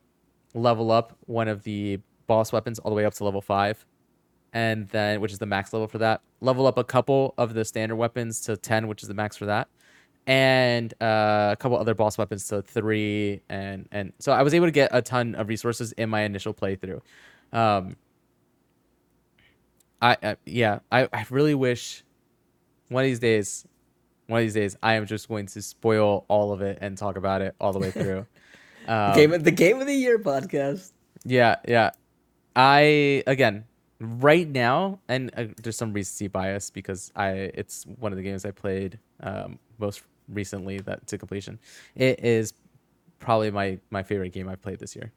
level 0.53 0.91
up 0.91 1.17
one 1.25 1.47
of 1.47 1.63
the 1.63 1.99
boss 2.27 2.51
weapons 2.51 2.77
all 2.79 2.91
the 2.91 2.95
way 2.95 3.05
up 3.05 3.15
to 3.15 3.23
level 3.23 3.41
five, 3.41 3.83
and 4.53 4.87
then 4.89 5.19
which 5.19 5.31
is 5.31 5.39
the 5.39 5.47
max 5.47 5.73
level 5.73 5.87
for 5.87 5.97
that. 5.97 6.21
Level 6.41 6.67
up 6.67 6.77
a 6.77 6.83
couple 6.83 7.33
of 7.39 7.55
the 7.55 7.65
standard 7.65 7.95
weapons 7.95 8.39
to 8.41 8.55
ten, 8.55 8.87
which 8.87 9.01
is 9.01 9.07
the 9.07 9.15
max 9.15 9.35
for 9.35 9.47
that 9.47 9.67
and 10.27 10.93
uh, 11.01 11.49
a 11.51 11.57
couple 11.59 11.77
other 11.77 11.93
boss 11.93 12.17
weapons 12.17 12.47
to 12.47 12.61
three, 12.61 13.41
and 13.49 13.87
and 13.91 14.13
so 14.19 14.31
I 14.31 14.41
was 14.41 14.53
able 14.53 14.67
to 14.67 14.71
get 14.71 14.89
a 14.93 15.01
ton 15.01 15.35
of 15.35 15.47
resources 15.47 15.91
in 15.93 16.09
my 16.09 16.21
initial 16.21 16.53
playthrough. 16.53 17.01
Um, 17.53 17.95
I, 20.01 20.17
I 20.21 20.35
yeah, 20.45 20.79
I, 20.91 21.07
I 21.13 21.25
really 21.29 21.55
wish 21.55 22.03
one 22.89 23.03
of 23.03 23.07
these 23.07 23.19
days, 23.19 23.67
one 24.27 24.39
of 24.39 24.45
these 24.45 24.53
days, 24.53 24.77
I 24.81 24.93
am 24.95 25.05
just 25.05 25.27
going 25.27 25.47
to 25.47 25.61
spoil 25.61 26.25
all 26.27 26.51
of 26.51 26.61
it 26.61 26.79
and 26.81 26.97
talk 26.97 27.17
about 27.17 27.41
it 27.41 27.55
all 27.59 27.73
the 27.73 27.79
way 27.79 27.91
through. 27.91 28.25
Um, 28.87 29.15
game 29.15 29.33
of, 29.33 29.43
the 29.43 29.49
game 29.49 29.81
of 29.81 29.87
the 29.87 29.95
year 29.95 30.19
podcast. 30.19 30.91
yeah, 31.23 31.55
yeah. 31.67 31.89
I 32.55 33.23
again 33.25 33.65
right 33.99 34.47
now, 34.47 34.99
and 35.07 35.31
uh, 35.35 35.45
there's 35.61 35.75
some 35.75 35.91
recency 35.91 36.27
bias 36.27 36.69
because 36.69 37.11
I 37.15 37.29
it's 37.55 37.85
one 37.99 38.11
of 38.11 38.17
the 38.17 38.21
games 38.21 38.45
I 38.45 38.51
played 38.51 38.99
um, 39.21 39.57
most 39.79 40.03
recently 40.27 40.79
that 40.79 41.07
to 41.07 41.17
completion. 41.17 41.59
It 41.95 42.23
is 42.23 42.53
probably 43.19 43.51
my 43.51 43.79
my 43.89 44.03
favorite 44.03 44.33
game 44.33 44.47
I've 44.49 44.61
played 44.61 44.79
this 44.79 44.95
year. 44.95 45.11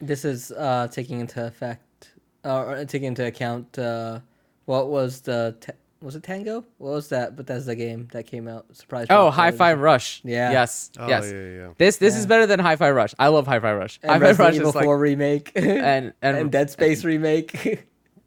This 0.00 0.24
is 0.24 0.50
uh, 0.52 0.88
taking 0.90 1.20
into 1.20 1.44
effect, 1.46 2.12
uh, 2.44 2.64
or 2.64 2.84
taking 2.84 3.08
into 3.08 3.24
account 3.26 3.78
uh, 3.78 4.20
what 4.64 4.88
was 4.88 5.20
the 5.20 5.56
ta- 5.60 5.72
was 6.00 6.16
it 6.16 6.22
Tango? 6.22 6.64
What 6.78 6.90
was 6.90 7.08
that? 7.08 7.36
But 7.36 7.46
that's 7.46 7.66
the 7.66 7.76
game 7.76 8.08
that 8.12 8.26
came 8.26 8.48
out. 8.48 8.66
Surprise! 8.74 9.06
Oh, 9.08 9.30
Hi-Fi 9.30 9.74
Rush. 9.74 10.20
Yeah. 10.24 10.50
Yes. 10.50 10.90
Oh 10.98 11.08
yes. 11.08 11.30
yeah, 11.32 11.40
yeah. 11.40 11.68
This 11.78 11.96
this 11.98 12.16
is 12.16 12.26
better 12.26 12.46
than 12.46 12.58
Hi-Fi 12.58 12.90
Rush. 12.90 13.14
I 13.18 13.28
love 13.28 13.46
Hi-Fi 13.46 13.72
Rush. 13.72 14.00
Hi 14.04 14.14
And 14.14 14.22
Fi 14.22 14.28
Resident 14.28 14.48
Rush 14.48 14.56
Evil 14.56 14.68
is 14.70 14.74
like 14.74 14.84
4 14.84 14.98
remake 14.98 15.52
and 15.54 16.12
and, 16.22 16.36
and 16.36 16.50
Dead 16.50 16.70
Space 16.70 17.04
remake. 17.04 17.86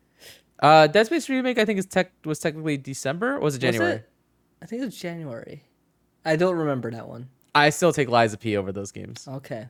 uh 0.60 0.88
Dead 0.88 1.06
Space 1.06 1.28
remake 1.30 1.58
I 1.58 1.66
think 1.66 1.80
is 1.80 1.86
tech 1.86 2.12
was 2.24 2.40
technically 2.40 2.78
December 2.78 3.36
or 3.36 3.40
was 3.42 3.56
it 3.56 3.64
Was 3.64 3.74
January? 3.74 3.94
it? 3.96 4.10
I 4.62 4.66
think 4.66 4.82
it 4.82 4.86
was 4.86 4.98
January. 4.98 5.64
I 6.24 6.36
don't 6.36 6.56
remember 6.56 6.92
that 6.92 7.08
one. 7.08 7.30
I 7.54 7.70
still 7.70 7.94
take 7.94 8.10
Lies 8.10 8.34
of 8.34 8.40
P 8.40 8.58
over 8.58 8.72
those 8.72 8.92
games. 8.92 9.28
Okay. 9.28 9.68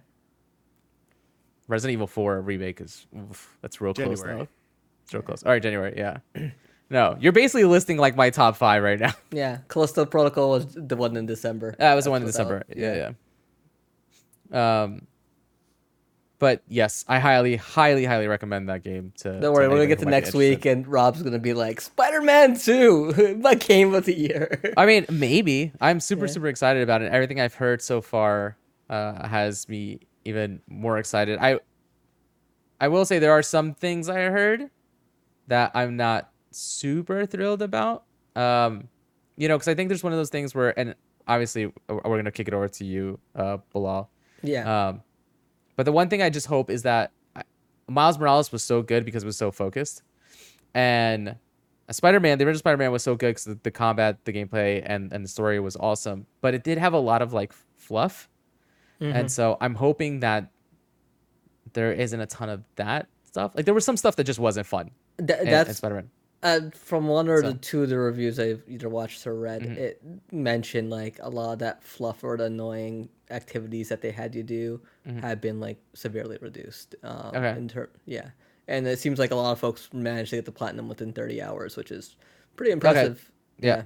Resident 1.68 1.94
Evil 1.94 2.08
4 2.08 2.42
remake 2.42 2.82
is 2.82 3.08
oof, 3.18 3.58
that's 3.62 3.82
real 3.82 3.94
close 3.94 4.20
January. 4.20 4.38
though. 4.44 4.48
It's 5.04 5.14
real 5.14 5.24
close. 5.24 5.44
All 5.44 5.52
right, 5.52 5.62
January, 5.62 5.94
yeah. 5.98 6.18
No, 6.88 7.18
you're 7.20 7.32
basically 7.32 7.64
listing 7.64 7.98
like 7.98 8.16
my 8.16 8.30
top 8.30 8.56
five 8.56 8.84
right 8.84 9.00
now. 9.00 9.14
Yeah, 9.32 9.58
Callisto 9.70 10.06
Protocol 10.06 10.52
was 10.52 10.68
the 10.76 10.96
one 10.96 11.18
in 11.18 11.26
December. 11.26 11.76
That 11.80 11.96
was 11.96 12.06
the 12.06 12.12
one 12.12 12.22
in 12.22 12.28
December. 12.28 12.64
that 12.68 12.78
Yeah, 12.78 13.12
yeah. 14.52 14.84
Um, 14.84 15.08
but 16.40 16.62
yes, 16.68 17.06
I 17.08 17.20
highly, 17.20 17.56
highly, 17.56 18.06
highly 18.06 18.28
recommend 18.28 18.70
that 18.70 18.84
game. 18.84 19.14
To 19.20 19.40
Don't 19.40 19.54
worry, 19.54 19.68
we're 19.68 19.76
gonna 19.76 19.88
get 19.88 20.00
to 20.00 20.06
next 20.06 20.34
week, 20.34 20.66
and 20.66 20.88
Rob's 20.88 21.22
gonna 21.22 21.40
be 21.40 21.54
like, 21.54 21.82
"Spider-Man 21.82 22.58
2, 22.60 23.38
my 23.42 23.56
game 23.56 23.94
of 23.94 24.06
the 24.06 24.14
year." 24.14 24.74
I 24.78 24.86
mean, 24.86 25.06
maybe 25.10 25.72
I'm 25.80 26.00
super, 26.00 26.26
Yeah. 26.26 26.32
super 26.34 26.48
excited 26.48 26.84
about 26.84 27.02
it. 27.02 27.12
Everything 27.12 27.40
I've 27.40 27.56
heard 27.56 27.82
so 27.82 28.02
far 28.02 28.58
uh, 28.90 29.28
has 29.28 29.68
me 29.70 30.00
even 30.26 30.62
more 30.68 30.98
excited. 30.98 31.40
I, 31.40 31.60
I 32.80 32.88
will 32.90 33.06
say 33.06 33.20
there 33.20 33.32
are 33.32 33.44
some 33.44 33.74
things 33.74 34.10
I 34.10 34.22
heard 34.24 34.70
that 35.48 35.72
I'm 35.76 35.96
not 35.96 36.32
super 36.52 37.26
thrilled 37.26 37.62
about. 37.62 38.04
Um, 38.36 38.90
you 39.38 39.48
know, 39.48 39.56
because 39.58 39.68
I 39.68 39.76
think 39.76 39.90
there's 39.90 40.04
one 40.04 40.14
of 40.14 40.18
those 40.20 40.30
things 40.30 40.54
where, 40.54 40.78
and 40.78 40.96
obviously 41.28 41.72
we're 41.88 42.02
gonna 42.18 42.32
kick 42.32 42.48
it 42.48 42.54
over 42.54 42.68
to 42.68 42.86
you, 42.86 43.20
uh, 43.36 43.58
Bilal. 43.72 44.10
yeah, 44.44 44.88
Um, 44.90 45.02
but 45.76 45.86
the 45.86 45.92
one 45.92 46.10
thing 46.10 46.22
I 46.22 46.30
just 46.30 46.48
hope 46.48 46.70
is 46.70 46.84
that 46.84 47.12
I, 47.36 47.44
Miles 47.88 48.18
Morales 48.18 48.52
was 48.52 48.64
so 48.64 48.82
good 48.82 49.06
because 49.06 49.24
it 49.24 49.26
was 49.26 49.38
so 49.38 49.52
focused, 49.52 50.04
and 50.74 51.36
Spider 51.92 52.20
Man, 52.20 52.38
the 52.38 52.46
original 52.46 52.60
Spider 52.60 52.78
Man 52.78 52.92
was 52.92 53.04
so 53.04 53.16
good 53.16 53.30
because 53.30 53.46
the, 53.46 53.60
the 53.64 53.72
combat, 53.72 54.24
the 54.26 54.34
gameplay, 54.34 54.82
and 54.86 55.12
and 55.14 55.24
the 55.24 55.30
story 55.30 55.60
was 55.60 55.76
awesome. 55.76 56.26
But 56.42 56.54
it 56.54 56.64
did 56.64 56.78
have 56.78 56.94
a 56.94 57.00
lot 57.00 57.22
of 57.22 57.34
like 57.34 57.54
fluff, 57.76 58.30
and 59.00 59.14
mm-hmm. 59.14 59.28
so 59.28 59.58
I'm 59.62 59.76
hoping 59.76 60.22
that 60.22 60.52
there 61.74 61.92
isn't 61.92 62.20
a 62.20 62.26
ton 62.26 62.50
of 62.50 62.64
that 62.76 63.08
stuff. 63.24 63.54
Like 63.56 63.66
there 63.66 63.74
was 63.74 63.86
some 63.86 63.98
stuff 63.98 64.16
that 64.16 64.24
just 64.24 64.40
wasn't 64.40 64.66
fun. 64.66 64.92
Th- 65.18 65.40
that's 65.44 65.78
Spider-Man. 65.78 66.10
Uh, 66.46 66.70
from 66.76 67.08
one 67.08 67.28
or 67.28 67.42
So- 67.42 67.54
the 67.54 67.58
two 67.58 67.82
of 67.84 67.90
the 67.90 67.98
reviews 67.98 68.40
I've 68.40 68.62
either 68.68 68.88
watched 68.88 69.26
or 69.26 69.34
read, 69.34 69.64
Mhm. 69.64 69.78
it 69.78 70.02
mentioned 70.32 70.92
like 70.92 71.18
a 71.22 71.28
lot 71.30 71.54
of 71.54 71.60
that 71.60 71.84
fluff 71.84 72.24
or 72.24 72.38
the 72.38 72.44
annoying 72.46 73.10
activities 73.32 73.90
that 73.90 74.02
they 74.02 74.12
had 74.12 74.36
you 74.36 74.44
do 74.44 74.80
Mhm. 75.08 75.22
had 75.22 75.42
been 75.42 75.60
like 75.60 75.78
severely 75.94 76.38
reduced. 76.40 76.94
Um, 77.02 77.32
Okay. 77.36 77.58
In 77.58 77.68
ter- 77.68 77.90
yeah, 78.06 78.30
and 78.68 78.86
it 78.86 79.00
seems 79.00 79.18
like 79.18 79.32
a 79.32 79.36
lot 79.36 79.54
of 79.54 79.60
folks 79.60 79.90
managed 79.92 80.30
to 80.30 80.36
get 80.36 80.46
the 80.46 80.52
platinum 80.52 80.88
within 80.88 81.14
30 81.14 81.42
hours, 81.42 81.76
which 81.76 81.92
is 81.92 82.16
pretty 82.56 82.72
impressive. 82.72 83.32
Yeah. 83.60 83.84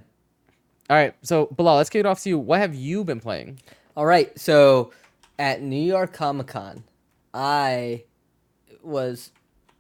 All 0.90 0.98
right, 0.98 1.16
so 1.22 1.46
Bilal, 1.56 1.78
let's 1.78 1.90
kick 1.90 2.02
it 2.02 2.06
off 2.06 2.22
to 2.24 2.30
you. 2.30 2.38
What 2.38 2.60
have 2.60 2.76
you 2.76 3.06
been 3.06 3.22
playing? 3.22 3.60
All 3.96 4.06
right. 4.06 4.38
So 4.38 4.92
at 5.38 5.62
New 5.62 5.82
York 5.82 6.12
Comic 6.12 6.48
Con, 6.48 6.84
I 7.34 8.04
was 8.84 9.32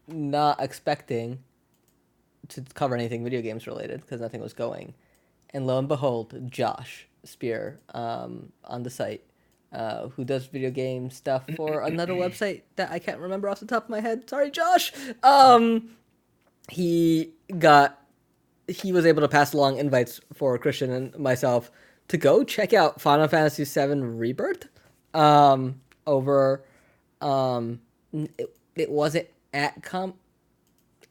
not 0.08 0.62
expecting 0.62 1.40
to 2.50 2.62
cover 2.74 2.95
anything 2.95 3.24
video 3.24 3.41
games 3.41 3.68
related 3.68 4.02
because 4.02 4.22
nothing 4.22 4.41
was 4.41 4.54
going. 4.54 4.93
And 5.52 5.66
lo 5.66 5.80
and 5.80 5.88
behold, 5.88 6.36
Josh 6.50 7.08
Spear 7.24 7.80
um, 7.93 8.52
on 8.64 8.84
the 8.84 8.89
site, 8.89 9.24
uh, 9.72 10.10
who 10.10 10.24
does 10.24 10.47
video 10.47 10.72
game 10.72 11.10
stuff 11.10 11.43
for 11.56 11.82
another 11.86 12.14
website 12.14 12.62
that 12.76 12.91
I 12.91 13.00
can't 13.00 13.20
remember 13.20 13.50
off 13.50 13.60
the 13.60 13.66
top 13.66 13.86
of 13.86 13.89
my 13.89 14.00
head. 14.00 14.30
Sorry, 14.30 14.52
Josh. 14.52 14.91
Um, 15.24 15.89
he 16.70 17.32
got 17.58 18.00
he 18.68 18.91
was 18.91 19.06
able 19.06 19.22
to 19.22 19.28
pass 19.28 19.54
along 19.54 19.78
invites 19.78 20.22
for 20.34 20.58
Christian 20.60 20.91
and 20.91 21.18
myself 21.18 21.72
to 22.10 22.18
go 22.18 22.43
check 22.43 22.74
out 22.74 23.02
Final 23.02 23.28
Fantasy 23.28 23.64
VII 23.64 24.02
Rebirth 24.02 24.68
um, 25.14 25.82
over. 26.06 26.64
Um, 27.22 27.82
it, 28.14 28.56
it 28.76 28.89
wasn't 28.89 29.28
at 29.54 29.82
com. 29.84 30.14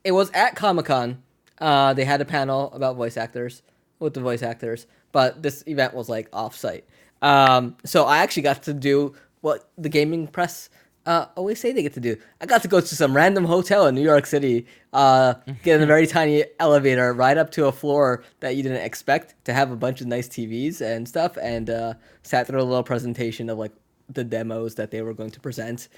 It 0.04 0.12
was 0.12 0.30
at 0.32 0.56
Comic 0.56 0.86
Con. 0.86 1.22
Uh, 1.60 1.94
they 1.94 2.04
had 2.04 2.20
a 2.20 2.24
panel 2.24 2.72
about 2.72 2.96
voice 2.96 3.16
actors 3.16 3.62
with 3.98 4.14
the 4.14 4.20
voice 4.20 4.42
actors, 4.42 4.86
but 5.12 5.42
this 5.42 5.64
event 5.66 5.94
was 5.94 6.08
like 6.08 6.28
off-site. 6.32 6.84
Um, 7.22 7.76
so 7.84 8.04
I 8.04 8.18
actually 8.18 8.44
got 8.44 8.62
to 8.64 8.74
do 8.74 9.14
what 9.40 9.68
the 9.76 9.88
gaming 9.88 10.26
press 10.26 10.70
uh, 11.08 11.26
always 11.36 11.58
say 11.58 11.72
they 11.72 11.82
get 11.82 11.94
to 11.94 12.00
do. 12.00 12.16
I 12.40 12.46
got 12.46 12.60
to 12.62 12.68
go 12.68 12.80
to 12.80 12.94
some 12.94 13.16
random 13.16 13.46
hotel 13.46 13.86
in 13.86 13.94
New 13.94 14.02
York 14.02 14.26
City, 14.26 14.66
uh, 14.92 15.34
get 15.62 15.76
in 15.76 15.82
a 15.82 15.86
very 15.86 16.06
tiny 16.06 16.44
elevator, 16.60 17.14
ride 17.14 17.38
up 17.38 17.50
to 17.52 17.66
a 17.66 17.72
floor 17.72 18.24
that 18.40 18.56
you 18.56 18.62
didn't 18.62 18.84
expect 18.84 19.34
to 19.46 19.54
have 19.54 19.70
a 19.70 19.76
bunch 19.76 20.02
of 20.02 20.06
nice 20.06 20.28
TVs 20.28 20.82
and 20.82 21.08
stuff, 21.08 21.38
and 21.40 21.70
uh, 21.70 21.94
sat 22.24 22.46
through 22.46 22.60
a 22.60 22.62
little 22.62 22.82
presentation 22.82 23.48
of 23.48 23.56
like 23.56 23.72
the 24.10 24.22
demos 24.22 24.74
that 24.74 24.90
they 24.90 25.00
were 25.00 25.14
going 25.14 25.30
to 25.30 25.40
present, 25.40 25.88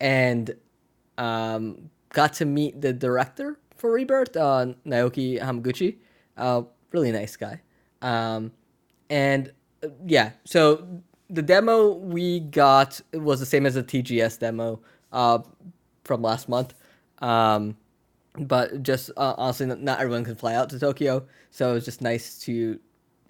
and 0.00 0.56
um, 1.18 1.90
got 2.14 2.32
to 2.32 2.46
meet 2.46 2.80
the 2.80 2.92
director 2.92 3.58
for 3.76 3.92
Rebirth, 3.92 4.36
uh, 4.36 4.66
Naoki 4.86 5.40
Hamaguchi. 5.40 5.96
Uh, 6.36 6.62
really 6.92 7.12
nice 7.12 7.36
guy. 7.36 7.60
Um, 8.02 8.52
and 9.10 9.52
uh, 9.82 9.88
yeah, 10.06 10.32
so 10.44 10.86
the 11.30 11.42
demo 11.42 11.92
we 11.94 12.40
got 12.40 13.00
was 13.12 13.40
the 13.40 13.46
same 13.46 13.66
as 13.66 13.74
the 13.74 13.82
TGS 13.82 14.38
demo 14.38 14.80
uh, 15.12 15.38
from 16.04 16.22
last 16.22 16.48
month. 16.48 16.74
Um, 17.18 17.76
but 18.38 18.82
just 18.82 19.10
uh, 19.16 19.34
honestly, 19.38 19.66
not- 19.66 20.00
everyone 20.00 20.24
can 20.24 20.34
fly 20.34 20.54
out 20.54 20.68
to 20.70 20.78
Tokyo, 20.78 21.24
so 21.50 21.70
it 21.70 21.74
was 21.74 21.84
just 21.84 22.02
nice 22.02 22.38
to 22.40 22.78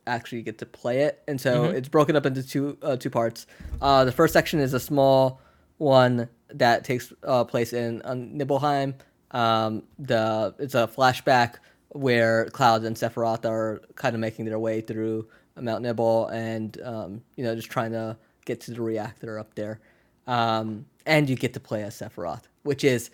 actually 0.06 0.42
get 0.42 0.58
to 0.58 0.66
play 0.66 1.00
it. 1.02 1.22
And 1.28 1.40
so 1.40 1.64
it's 1.64 1.88
broken 1.88 2.16
up 2.16 2.26
into 2.26 2.42
two 2.42 2.76
uh, 2.82 2.96
two 2.96 3.10
parts. 3.10 3.46
Uh, 3.82 4.04
the 4.04 4.12
first 4.12 4.32
section 4.32 4.60
is 4.60 4.74
a 4.74 4.80
small 4.80 5.40
one 5.78 6.28
that 6.48 6.84
takes 6.84 7.12
uh, 7.22 7.44
place 7.44 7.72
in 7.72 8.00
uh, 8.02 8.14
Nibelheim. 8.14 8.94
Um, 9.34 9.82
the 9.98 10.54
it's 10.58 10.74
a 10.74 10.88
flashback 10.88 11.56
where 11.90 12.46
Cloud 12.46 12.84
and 12.84 12.96
Sephiroth 12.96 13.44
are 13.44 13.82
kind 13.96 14.14
of 14.14 14.20
making 14.20 14.46
their 14.46 14.58
way 14.58 14.80
through 14.80 15.28
Mount 15.60 15.84
Nibel 15.84 16.32
and 16.32 16.80
um, 16.82 17.22
you 17.36 17.44
know 17.44 17.54
just 17.54 17.70
trying 17.70 17.92
to 17.92 18.16
get 18.46 18.60
to 18.62 18.70
the 18.72 18.80
reactor 18.80 19.38
up 19.38 19.54
there. 19.54 19.80
Um, 20.26 20.86
and 21.04 21.28
you 21.28 21.36
get 21.36 21.52
to 21.52 21.60
play 21.60 21.82
as 21.82 21.96
Sephiroth, 21.96 22.44
which 22.62 22.84
is 22.84 23.10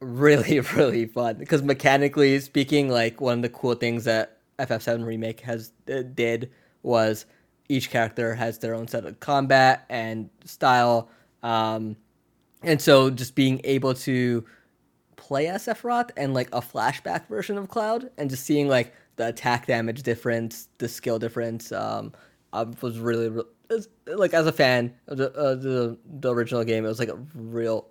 really 0.00 0.60
really 0.74 1.06
fun 1.06 1.36
because 1.36 1.62
mechanically 1.62 2.40
speaking 2.40 2.88
like 2.88 3.20
one 3.20 3.38
of 3.38 3.42
the 3.42 3.48
cool 3.50 3.74
things 3.74 4.04
that 4.04 4.38
ff7 4.58 5.04
remake 5.04 5.40
has 5.40 5.72
uh, 5.92 6.02
did 6.14 6.50
was 6.82 7.26
each 7.68 7.90
character 7.90 8.34
has 8.34 8.58
their 8.58 8.74
own 8.74 8.88
set 8.88 9.04
of 9.04 9.20
combat 9.20 9.84
and 9.90 10.30
style 10.44 11.10
um, 11.42 11.96
and 12.62 12.80
so 12.80 13.10
just 13.10 13.34
being 13.34 13.60
able 13.64 13.92
to 13.92 14.44
play 15.30 15.46
as 15.46 15.64
Sephiroth 15.64 16.10
and 16.16 16.34
like 16.34 16.48
a 16.52 16.60
flashback 16.60 17.28
version 17.28 17.56
of 17.56 17.68
Cloud 17.68 18.10
and 18.18 18.28
just 18.28 18.44
seeing 18.44 18.66
like 18.66 18.92
the 19.14 19.28
attack 19.28 19.66
damage 19.68 20.02
difference, 20.02 20.66
the 20.78 20.88
skill 20.88 21.20
difference, 21.20 21.70
um, 21.70 22.12
I 22.52 22.64
was 22.82 22.98
really, 22.98 23.28
re- 23.28 23.44
it's- 23.70 23.86
like 24.08 24.34
as 24.34 24.48
a 24.48 24.52
fan 24.52 24.92
of 25.06 25.18
the, 25.18 25.32
uh, 25.32 25.54
the 25.54 25.96
the 26.04 26.34
original 26.34 26.64
game, 26.64 26.84
it 26.84 26.88
was 26.88 26.98
like 26.98 27.10
a 27.10 27.18
real 27.32 27.86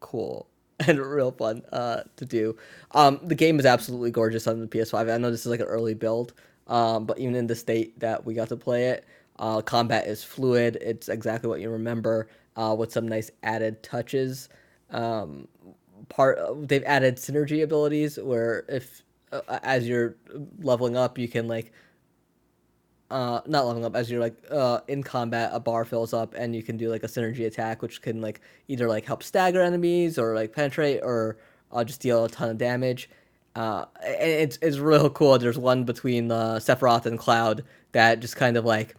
cool 0.00 0.48
and 0.88 0.98
real 0.98 1.30
fun 1.30 1.62
uh, 1.70 2.00
to 2.16 2.24
do. 2.24 2.56
Um, 2.90 3.20
the 3.22 3.36
game 3.36 3.60
is 3.60 3.64
absolutely 3.66 4.10
gorgeous 4.10 4.48
on 4.48 4.58
the 4.58 4.66
PS5. 4.66 5.08
I 5.08 5.18
know 5.18 5.30
this 5.30 5.42
is 5.42 5.46
like 5.46 5.60
an 5.60 5.66
early 5.66 5.94
build, 5.94 6.32
um, 6.66 7.06
but 7.06 7.20
even 7.20 7.36
in 7.36 7.46
the 7.46 7.54
state 7.54 8.00
that 8.00 8.26
we 8.26 8.34
got 8.34 8.48
to 8.48 8.56
play 8.56 8.88
it, 8.88 9.04
uh, 9.38 9.62
combat 9.62 10.08
is 10.08 10.24
fluid. 10.24 10.78
It's 10.80 11.08
exactly 11.08 11.48
what 11.48 11.60
you 11.60 11.70
remember, 11.70 12.28
uh, 12.56 12.74
with 12.76 12.90
some 12.90 13.06
nice 13.06 13.30
added 13.44 13.84
touches. 13.84 14.48
Um, 14.90 15.46
part 16.08 16.38
they've 16.68 16.84
added 16.84 17.16
synergy 17.16 17.62
abilities 17.62 18.18
where 18.18 18.64
if 18.68 19.02
uh, 19.32 19.40
as 19.62 19.88
you're 19.88 20.16
leveling 20.60 20.96
up, 20.96 21.18
you 21.18 21.28
can 21.28 21.48
like 21.48 21.72
uh 23.10 23.42
not 23.46 23.66
leveling 23.66 23.84
up 23.84 23.94
as 23.94 24.10
you're 24.10 24.20
like 24.20 24.34
uh 24.50 24.80
in 24.88 25.02
combat 25.02 25.50
a 25.52 25.60
bar 25.60 25.84
fills 25.84 26.14
up 26.14 26.32
and 26.34 26.56
you 26.56 26.62
can 26.62 26.78
do 26.78 26.88
like 26.88 27.02
a 27.02 27.06
synergy 27.06 27.46
attack 27.46 27.82
which 27.82 28.00
can 28.00 28.22
like 28.22 28.40
either 28.68 28.88
like 28.88 29.04
help 29.04 29.22
stagger 29.22 29.60
enemies 29.60 30.18
or 30.18 30.34
like 30.34 30.54
penetrate 30.54 31.00
or 31.02 31.36
uh, 31.72 31.84
just 31.84 32.00
deal 32.00 32.24
a 32.24 32.28
ton 32.30 32.48
of 32.48 32.56
damage. 32.56 33.10
Uh 33.54 33.84
it's 34.02 34.58
it's 34.62 34.78
real 34.78 35.10
cool. 35.18 35.38
There's 35.38 35.58
one 35.58 35.84
between 35.84 36.30
uh 36.30 36.54
sephiroth 36.54 37.04
and 37.04 37.18
cloud 37.18 37.64
that 37.92 38.20
just 38.20 38.36
kind 38.36 38.56
of 38.56 38.64
like 38.64 38.96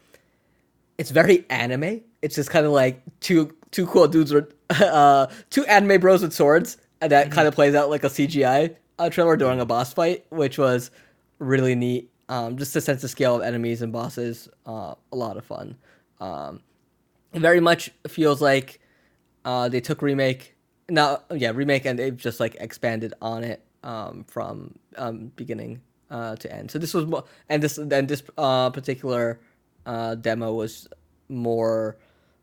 it's 0.99 1.09
very 1.09 1.43
anime. 1.49 2.01
It's 2.21 2.35
just 2.35 2.51
kind 2.51 2.67
of 2.67 2.71
like 2.71 3.01
two 3.19 3.51
two 3.71 3.87
cool 3.87 4.07
dudes 4.07 4.31
with 4.31 4.53
uh 4.69 5.25
two 5.49 5.65
anime 5.65 5.99
bros 5.99 6.21
with 6.21 6.33
swords 6.33 6.77
that 7.07 7.31
kind 7.31 7.47
of 7.47 7.53
plays 7.53 7.75
out 7.75 7.89
like 7.89 8.03
a 8.03 8.09
cgi 8.09 8.75
uh, 8.99 9.09
trailer 9.09 9.35
during 9.35 9.59
a 9.59 9.65
boss 9.65 9.93
fight 9.93 10.25
which 10.29 10.57
was 10.57 10.91
really 11.39 11.75
neat 11.75 12.09
um, 12.29 12.57
just 12.57 12.75
a 12.75 12.81
sense 12.81 13.03
of 13.03 13.09
scale 13.09 13.35
of 13.35 13.41
enemies 13.41 13.81
and 13.81 13.91
bosses, 13.91 14.49
uh, 14.65 14.95
a 15.11 15.15
lot 15.15 15.37
of 15.37 15.45
fun. 15.45 15.75
Um, 16.19 16.61
it 17.33 17.41
very 17.41 17.59
much 17.59 17.91
feels 18.07 18.41
like 18.41 18.79
uh, 19.43 19.69
they 19.69 19.81
took 19.81 20.01
remake, 20.01 20.55
now 20.89 21.21
yeah 21.31 21.51
remake, 21.53 21.85
and 21.85 21.99
they've 21.99 22.15
just 22.15 22.39
like 22.39 22.55
expanded 22.59 23.13
on 23.21 23.43
it 23.43 23.63
um, 23.83 24.23
from 24.27 24.75
um, 24.97 25.31
beginning 25.35 25.81
uh, 26.09 26.35
to 26.37 26.51
end. 26.51 26.71
So 26.71 26.79
this 26.79 26.93
was 26.93 27.05
more, 27.05 27.25
and 27.49 27.61
this 27.61 27.77
and 27.77 28.07
this 28.07 28.23
uh, 28.37 28.69
particular 28.69 29.39
uh, 29.85 30.15
demo 30.15 30.53
was 30.53 30.87
more 31.29 31.97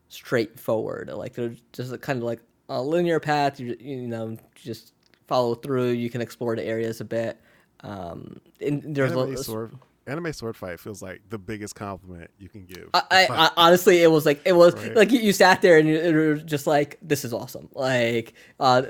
straightforward. 0.09 1.09
Like 1.09 1.33
there's 1.33 1.61
just 1.73 1.99
kind 2.01 2.17
of 2.17 2.23
like 2.23 2.41
a 2.71 2.81
linear 2.81 3.19
path. 3.19 3.59
You 3.59 3.75
you 3.79 4.07
know 4.07 4.37
just 4.55 4.93
follow 5.27 5.55
through. 5.55 5.89
You 5.91 6.09
can 6.09 6.21
explore 6.21 6.55
the 6.55 6.63
areas 6.63 7.01
a 7.01 7.05
bit. 7.05 7.39
Um, 7.81 8.39
and 8.59 8.95
there's 8.95 9.11
Anime 9.11 9.33
a, 9.33 9.37
sword, 9.37 9.75
anime 10.07 10.33
sword 10.33 10.55
fight 10.55 10.79
feels 10.79 11.01
like 11.01 11.21
the 11.29 11.37
biggest 11.37 11.75
compliment 11.75 12.29
you 12.39 12.47
can 12.47 12.65
give. 12.65 12.89
I, 12.93 13.01
I, 13.11 13.27
I 13.29 13.49
honestly, 13.57 14.03
it 14.03 14.11
was 14.11 14.25
like 14.25 14.41
it 14.45 14.53
was 14.53 14.75
Right. 14.75 14.95
like 14.95 15.11
you, 15.11 15.19
you 15.19 15.33
sat 15.33 15.61
there 15.61 15.77
and 15.77 15.87
you, 15.87 15.99
you 15.99 16.13
were 16.13 16.35
just 16.35 16.67
like, 16.67 16.97
"This 17.01 17.25
is 17.25 17.33
awesome!" 17.33 17.69
Like, 17.73 18.33
uh, 18.59 18.83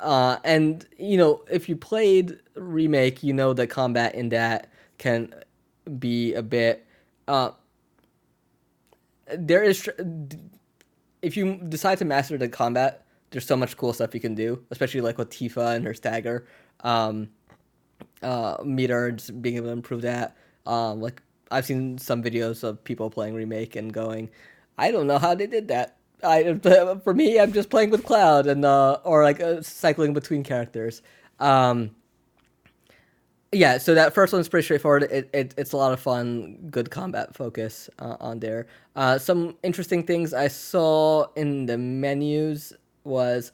uh, 0.00 0.38
and 0.44 0.86
you 0.98 1.16
know, 1.16 1.44
if 1.50 1.68
you 1.68 1.76
played 1.76 2.38
remake, 2.54 3.22
you 3.22 3.32
know 3.32 3.52
the 3.52 3.66
combat 3.66 4.14
in 4.14 4.28
that 4.30 4.70
can 4.98 5.32
be 5.98 6.34
a 6.34 6.42
bit. 6.42 6.84
Uh, 7.28 7.52
there 9.34 9.62
is, 9.62 9.88
if 11.22 11.36
you 11.36 11.56
decide 11.68 11.98
to 11.98 12.04
master 12.04 12.36
the 12.36 12.48
combat, 12.48 13.01
there's 13.32 13.46
so 13.46 13.56
much 13.56 13.76
cool 13.76 13.92
stuff 13.92 14.14
you 14.14 14.20
can 14.20 14.34
do, 14.34 14.62
especially 14.70 15.00
like 15.00 15.18
with 15.18 15.30
Tifa 15.30 15.74
and 15.74 15.84
her 15.84 15.94
stagger. 15.94 16.46
Um, 16.80 17.30
uh, 18.22 18.62
being 18.62 19.56
able 19.56 19.66
to 19.66 19.72
improve 19.72 20.02
that. 20.02 20.36
Um, 20.66 21.00
like 21.00 21.22
I've 21.50 21.66
seen 21.66 21.98
some 21.98 22.22
videos 22.22 22.62
of 22.62 22.82
people 22.84 23.10
playing 23.10 23.34
remake 23.34 23.74
and 23.76 23.92
going, 23.92 24.30
I 24.78 24.90
don't 24.90 25.06
know 25.06 25.18
how 25.18 25.34
they 25.34 25.46
did 25.46 25.68
that. 25.68 25.96
I 26.22 26.54
for 27.04 27.14
me, 27.14 27.40
I'm 27.40 27.52
just 27.52 27.70
playing 27.70 27.90
with 27.90 28.04
Cloud 28.04 28.46
and 28.46 28.64
uh, 28.64 28.98
or 29.04 29.24
like 29.24 29.40
uh, 29.40 29.62
cycling 29.62 30.12
between 30.12 30.44
characters. 30.44 31.02
Um, 31.40 31.90
yeah, 33.50 33.76
so 33.76 33.94
that 33.94 34.14
first 34.14 34.32
one's 34.32 34.48
pretty 34.48 34.64
straightforward. 34.64 35.04
It, 35.04 35.28
it 35.34 35.54
it's 35.58 35.72
a 35.72 35.76
lot 35.76 35.92
of 35.92 36.00
fun, 36.00 36.56
good 36.70 36.90
combat 36.90 37.34
focus 37.34 37.90
uh, 37.98 38.16
on 38.20 38.38
there. 38.38 38.66
Uh, 38.96 39.18
some 39.18 39.56
interesting 39.62 40.04
things 40.04 40.32
I 40.32 40.48
saw 40.48 41.26
in 41.34 41.66
the 41.66 41.76
menus 41.76 42.72
was 43.04 43.52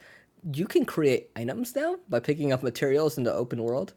you 0.52 0.66
can 0.66 0.84
create 0.84 1.30
items 1.36 1.74
now 1.74 1.96
by 2.08 2.20
picking 2.20 2.52
up 2.52 2.62
materials 2.62 3.18
in 3.18 3.24
the 3.24 3.32
open 3.32 3.62
world. 3.62 3.94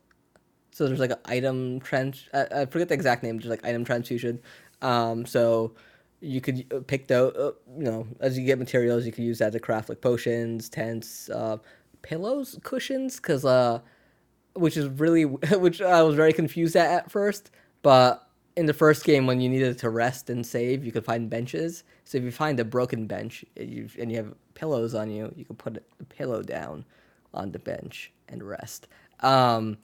So 0.71 0.87
there's 0.87 0.99
like 0.99 1.11
an 1.11 1.19
item 1.25 1.79
trans. 1.81 2.29
I, 2.33 2.65
forget 2.65 2.87
the 2.87 2.93
exact 2.93 3.23
name. 3.23 3.39
just 3.39 3.49
like 3.49 3.65
item 3.65 3.83
transfusion. 3.83 4.39
Um, 4.81 5.25
so 5.25 5.73
you 6.21 6.39
could 6.39 6.65
uh, 6.73 6.79
pick 6.85 7.07
the 7.07 7.27
uh, 7.27 7.51
you 7.77 7.83
know 7.83 8.07
as 8.19 8.37
you 8.37 8.45
get 8.45 8.57
materials, 8.57 9.05
you 9.05 9.11
can 9.11 9.23
use 9.23 9.39
that 9.39 9.51
to 9.51 9.59
craft 9.59 9.89
like 9.89 10.01
potions, 10.01 10.69
tents, 10.69 11.29
uh, 11.29 11.57
pillows, 12.01 12.57
cushions, 12.63 13.17
because 13.17 13.45
uh 13.45 13.79
which 14.53 14.77
is 14.77 14.87
really 14.87 15.25
which 15.25 15.81
I 15.81 16.01
was 16.03 16.15
very 16.15 16.33
confused 16.33 16.75
at 16.75 16.89
at 16.89 17.11
first. 17.11 17.51
But 17.81 18.27
in 18.55 18.65
the 18.65 18.73
first 18.73 19.03
game, 19.03 19.27
when 19.27 19.39
you 19.39 19.49
needed 19.49 19.77
to 19.79 19.89
rest 19.89 20.29
and 20.29 20.45
save, 20.45 20.83
you 20.83 20.91
could 20.91 21.05
find 21.05 21.29
benches. 21.29 21.83
So 22.03 22.17
if 22.17 22.23
you 22.23 22.31
find 22.31 22.59
a 22.59 22.65
broken 22.65 23.07
bench 23.07 23.45
and 23.55 23.69
you, 23.69 23.89
and 23.99 24.11
you 24.11 24.17
have 24.17 24.33
pillows 24.53 24.93
on 24.93 25.09
you, 25.09 25.31
you 25.35 25.45
can 25.45 25.55
put 25.55 25.77
a 25.77 26.03
pillow 26.05 26.41
down 26.41 26.85
on 27.33 27.51
the 27.51 27.59
bench 27.59 28.11
and 28.27 28.43
rest. 28.43 28.87
Um, 29.21 29.77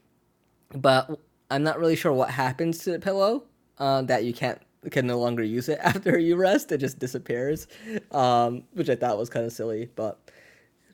but 0.76 1.20
I'm 1.50 1.64
not 1.64 1.80
really 1.80 1.96
sure 1.96 2.12
what 2.12 2.30
happens 2.30 2.80
to 2.80 2.92
the 2.92 3.00
pillow 3.00 3.44
uh, 3.78 4.02
that 4.04 4.26
you 4.26 4.34
can't 4.34 4.62
can 4.92 5.08
no 5.08 5.20
longer 5.20 5.44
use 5.44 5.70
it 5.70 5.80
after 5.84 6.18
you 6.18 6.36
rest. 6.36 6.72
It 6.72 6.78
just 6.78 7.00
disappears, 7.00 7.68
um, 8.12 8.64
which 8.74 8.90
I 8.90 8.96
thought 8.96 9.18
was 9.18 9.30
kind 9.30 9.46
of 9.46 9.52
silly. 9.52 9.90
But 9.96 10.20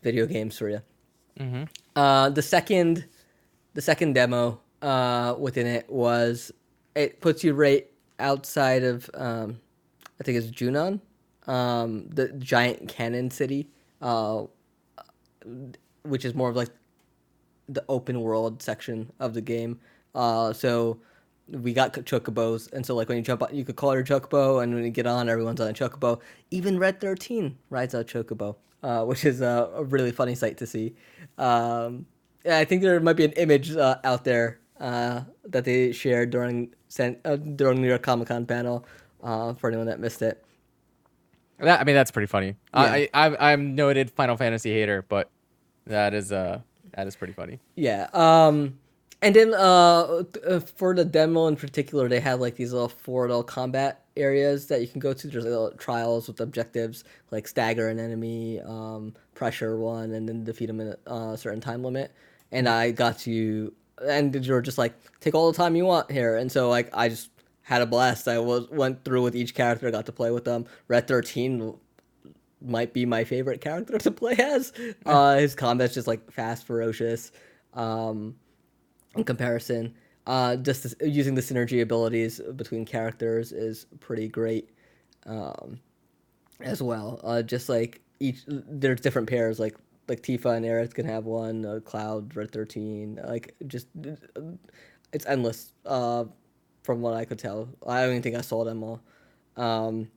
video 0.01 0.25
games 0.25 0.57
for 0.57 0.69
you. 0.69 0.81
Mm-hmm. 1.39 1.63
Uh, 1.95 2.29
the 2.29 2.41
second 2.41 3.05
the 3.73 3.81
second 3.81 4.13
demo 4.13 4.59
uh, 4.81 5.35
within 5.39 5.65
it 5.65 5.89
was 5.89 6.51
it 6.95 7.21
puts 7.21 7.43
you 7.43 7.53
right 7.53 7.87
outside 8.19 8.83
of 8.83 9.09
um, 9.13 9.59
I 10.19 10.23
think 10.23 10.37
it's 10.37 10.47
Junon, 10.47 11.01
um, 11.47 12.07
the 12.09 12.29
giant 12.29 12.87
cannon 12.87 13.29
city, 13.29 13.67
uh, 14.01 14.43
which 16.03 16.25
is 16.25 16.33
more 16.33 16.49
of 16.49 16.55
like 16.55 16.69
the 17.69 17.83
open 17.89 18.21
world 18.21 18.61
section 18.61 19.11
of 19.19 19.33
the 19.33 19.41
game. 19.41 19.79
Uh, 20.15 20.53
so 20.53 20.99
we 21.49 21.73
got 21.73 21.93
chocobos, 21.93 22.71
and 22.73 22.85
so 22.85 22.95
like 22.95 23.09
when 23.09 23.17
you 23.17 23.23
jump 23.23 23.43
on, 23.43 23.53
you 23.53 23.65
could 23.65 23.75
call 23.75 23.93
your 23.93 24.03
chocobo, 24.03 24.63
and 24.63 24.73
when 24.73 24.83
you 24.83 24.91
get 24.91 25.07
on, 25.07 25.27
everyone's 25.27 25.59
on 25.59 25.67
a 25.67 25.73
chocobo. 25.73 26.21
Even 26.51 26.79
Red 26.79 27.01
Thirteen 27.01 27.57
rides 27.69 27.93
a 27.93 28.03
chocobo, 28.03 28.55
uh, 28.83 29.03
which 29.03 29.25
is 29.25 29.41
a, 29.41 29.69
a, 29.75 29.83
really 29.83 30.11
funny 30.11 30.35
sight 30.35 30.57
to 30.57 30.67
see. 30.67 30.95
Um, 31.37 32.05
I 32.49 32.65
think 32.65 32.81
there 32.81 32.99
might 32.99 33.17
be 33.17 33.25
an 33.25 33.31
image 33.33 33.75
uh, 33.75 33.97
out 34.03 34.23
there 34.23 34.59
uh, 34.79 35.21
that 35.45 35.65
they 35.65 35.91
shared 35.91 36.29
during 36.29 36.73
uh, 36.99 37.35
during 37.35 37.81
New 37.81 37.87
York 37.87 38.03
Comic 38.03 38.27
Con 38.27 38.45
panel 38.45 38.85
uh, 39.23 39.53
for 39.53 39.69
anyone 39.69 39.87
that 39.87 39.99
missed 39.99 40.21
it. 40.21 40.43
That, 41.59 41.79
I 41.79 41.83
mean, 41.83 41.95
that's 41.95 42.11
pretty 42.11 42.27
funny. 42.27 42.55
Yeah. 42.73 42.81
I, 42.81 43.09
I 43.13 43.51
I'm 43.53 43.75
noted 43.75 44.11
Final 44.11 44.37
Fantasy 44.37 44.71
hater, 44.73 45.05
but 45.07 45.29
that 45.85 46.13
is 46.13 46.31
uh 46.31 46.61
that 46.95 47.07
is 47.07 47.15
pretty 47.15 47.33
funny. 47.33 47.59
Yeah. 47.75 48.09
Um. 48.13 48.79
And 49.21 49.33
then 49.33 49.53
uh, 49.53 50.23
uh 50.45 50.59
for 50.59 50.93
the 50.93 51.05
demo 51.05 51.47
in 51.47 51.55
particular, 51.55 52.09
they 52.09 52.19
have 52.19 52.41
like 52.41 52.55
these 52.55 52.73
little 52.73 52.89
four 52.89 53.27
little 53.27 53.43
combat 53.43 54.03
areas 54.17 54.67
that 54.67 54.81
you 54.81 54.87
can 54.87 54.99
go 54.99 55.13
to. 55.13 55.27
There's 55.27 55.45
little 55.45 55.71
trials 55.71 56.27
with 56.27 56.41
objectives 56.41 57.05
like 57.31 57.47
stagger 57.47 57.87
an 57.87 57.99
enemy, 57.99 58.59
um, 58.61 59.13
pressure 59.33 59.77
one, 59.77 60.11
and 60.13 60.27
then 60.27 60.43
defeat 60.43 60.65
them 60.65 60.81
in 60.81 60.95
a 61.05 61.37
certain 61.37 61.61
time 61.61 61.83
limit 61.83 62.11
and 62.53 62.69
I 62.69 62.91
got 62.91 63.19
to 63.19 63.73
and 64.07 64.45
you're 64.45 64.61
just 64.61 64.77
like 64.77 64.93
take 65.19 65.35
all 65.35 65.51
the 65.51 65.57
time 65.57 65.75
you 65.75 65.85
want 65.85 66.11
here, 66.11 66.37
and 66.37 66.51
so 66.51 66.69
like 66.69 66.89
I 66.93 67.09
just 67.09 67.29
had 67.61 67.81
a 67.81 67.85
blast. 67.85 68.27
I 68.27 68.39
was 68.39 68.69
went 68.69 69.03
through 69.03 69.23
with 69.23 69.35
each 69.35 69.55
character, 69.55 69.89
got 69.91 70.05
to 70.07 70.11
play 70.11 70.31
with 70.31 70.45
them. 70.45 70.65
Red 70.87 71.07
Thirteen 71.07 71.73
might 72.61 72.93
be 72.93 73.05
my 73.05 73.23
favorite 73.23 73.61
character 73.61 73.97
to 73.97 74.11
play 74.11 74.35
as. 74.37 74.73
Uh, 75.05 75.37
his 75.37 75.53
combat's 75.55 75.93
just 75.93 76.07
like 76.07 76.31
fast, 76.31 76.65
ferocious. 76.65 77.31
Um, 77.73 78.35
in 79.15 79.23
comparison, 79.23 79.93
uh, 80.27 80.55
just 80.55 80.83
this, 80.83 80.95
using 81.01 81.35
the 81.35 81.41
synergy 81.41 81.81
abilities 81.81 82.39
between 82.55 82.85
characters 82.85 83.51
is 83.51 83.85
pretty 83.99 84.27
great. 84.27 84.69
Um, 85.25 85.79
as 86.63 86.81
well, 86.81 87.19
uh, 87.23 87.41
just 87.41 87.69
like 87.69 88.01
each 88.19 88.43
there's 88.47 89.01
different 89.01 89.27
pairs 89.27 89.59
like 89.59 89.75
like 90.07 90.21
Tifa 90.21 90.55
and 90.55 90.65
Aerith 90.65 90.93
can 90.93 91.05
have 91.05 91.25
one. 91.25 91.65
Uh, 91.65 91.79
Cloud, 91.83 92.35
Red 92.35 92.51
Thirteen, 92.51 93.19
like 93.25 93.55
just 93.67 93.87
it's 95.11 95.25
endless. 95.25 95.71
Uh, 95.85 96.25
from 96.83 97.01
what 97.01 97.13
I 97.13 97.23
could 97.23 97.39
tell, 97.39 97.69
I 97.87 98.01
don't 98.01 98.09
even 98.09 98.21
think 98.21 98.35
I 98.35 98.41
saw 98.41 98.65
them 98.65 98.83
all. 98.83 99.01
Um, 99.55 100.09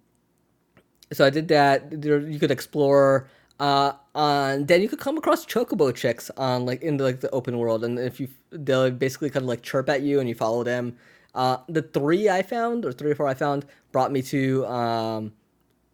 so 1.13 1.25
I 1.25 1.31
did 1.31 1.49
that. 1.49 2.03
There, 2.03 2.19
you 2.19 2.39
could 2.39 2.51
explore. 2.51 3.29
Uh, 3.59 3.93
on 4.15 4.67
then 4.67 4.83
you 4.83 4.89
could 4.89 4.99
come 4.99 5.17
across 5.17 5.47
chocobo 5.47 5.95
chicks 5.95 6.31
on 6.37 6.67
like 6.67 6.83
in 6.83 6.99
the, 6.99 7.05
like 7.05 7.21
the 7.21 7.31
open 7.31 7.57
world, 7.59 7.85
and 7.85 7.99
if 7.99 8.21
you 8.21 8.29
they'll 8.51 8.91
basically 8.91 9.31
kind 9.31 9.45
of 9.45 9.49
like 9.49 9.63
chirp 9.63 9.89
at 9.89 10.03
you 10.03 10.21
and 10.21 10.29
you 10.29 10.35
follow 10.35 10.63
them. 10.65 10.97
Uh, 11.35 11.59
the 11.69 11.83
three 11.83 12.29
I 12.29 12.43
found 12.43 12.85
or 12.85 12.93
three 12.93 13.11
or 13.11 13.15
four 13.15 13.27
I 13.27 13.35
found 13.35 13.67
brought 13.93 14.11
me 14.11 14.23
to 14.23 14.67
um 14.67 15.33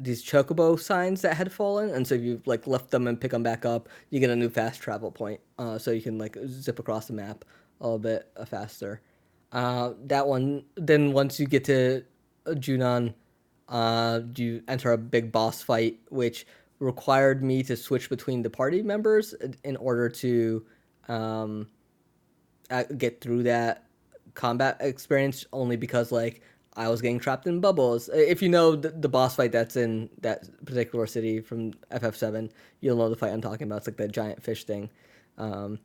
these 0.01 0.25
chocobo 0.25 0.79
signs 0.79 1.23
that 1.23 1.37
had 1.37 1.53
fallen, 1.53 1.91
and 1.91 2.07
so 2.07 2.15
you 2.15 2.43
like 2.47 2.67
lift 2.67 2.91
them 2.91 3.07
and 3.07 3.21
pick 3.21 3.31
them 3.31 3.43
back 3.43 3.65
up, 3.65 3.89
you 4.11 4.21
get 4.21 4.31
a 4.31 4.37
new 4.37 4.49
fast 4.49 4.81
travel 4.81 5.11
point. 5.11 5.41
Uh, 5.59 5.79
so 5.79 5.91
you 5.91 6.03
can 6.03 6.19
like 6.19 6.37
zip 6.47 6.79
across 6.79 7.07
the 7.07 7.13
map 7.13 7.45
a 7.81 7.85
little 7.85 7.99
bit 7.99 8.29
uh, 8.37 8.45
faster. 8.45 9.01
Uh, 9.53 9.93
that 10.05 10.27
one. 10.27 10.65
Then 10.77 11.13
once 11.13 11.39
you 11.39 11.47
get 11.47 11.65
to 11.65 12.05
Junon, 12.47 13.15
uh, 13.69 14.21
you 14.37 14.63
enter 14.69 14.93
a 14.93 14.99
big 14.99 15.31
boss 15.31 15.63
fight, 15.63 16.01
which 16.09 16.47
required 16.79 17.45
me 17.45 17.63
to 17.63 17.77
switch 17.77 18.09
between 18.09 18.43
the 18.43 18.51
party 18.51 18.83
members 18.83 19.35
in 19.63 19.77
order 19.77 20.09
to 20.09 20.65
um, 21.09 21.69
get 22.97 23.21
through 23.21 23.45
that 23.45 23.87
combat 24.35 24.79
experience. 24.81 25.47
Only 25.53 25.77
because 25.77 26.11
like 26.11 26.43
I 26.77 26.89
was 26.89 27.03
getting 27.03 27.19
trapped 27.19 27.47
in 27.47 27.61
bubbles. 27.61 28.09
If 28.13 28.41
you 28.41 28.49
know 28.49 28.77
the, 28.77 28.91
the, 28.91 29.09
boss 29.09 29.37
fight 29.37 29.53
that's 29.53 29.77
in 29.77 30.09
that 30.23 30.49
particular 30.65 31.07
city 31.07 31.41
from 31.41 31.73
FF7, 31.91 32.51
you'll 32.81 32.97
know 32.97 33.11
the 33.11 33.17
fight 33.17 33.33
I'm 33.33 33.43
talking 33.43 33.67
about. 33.67 33.79
It's 33.79 33.87
like 33.87 33.99
that 33.99 34.13
giant 34.13 34.43
fish 34.43 34.65
thing. 34.65 34.89
Um, 35.37 35.79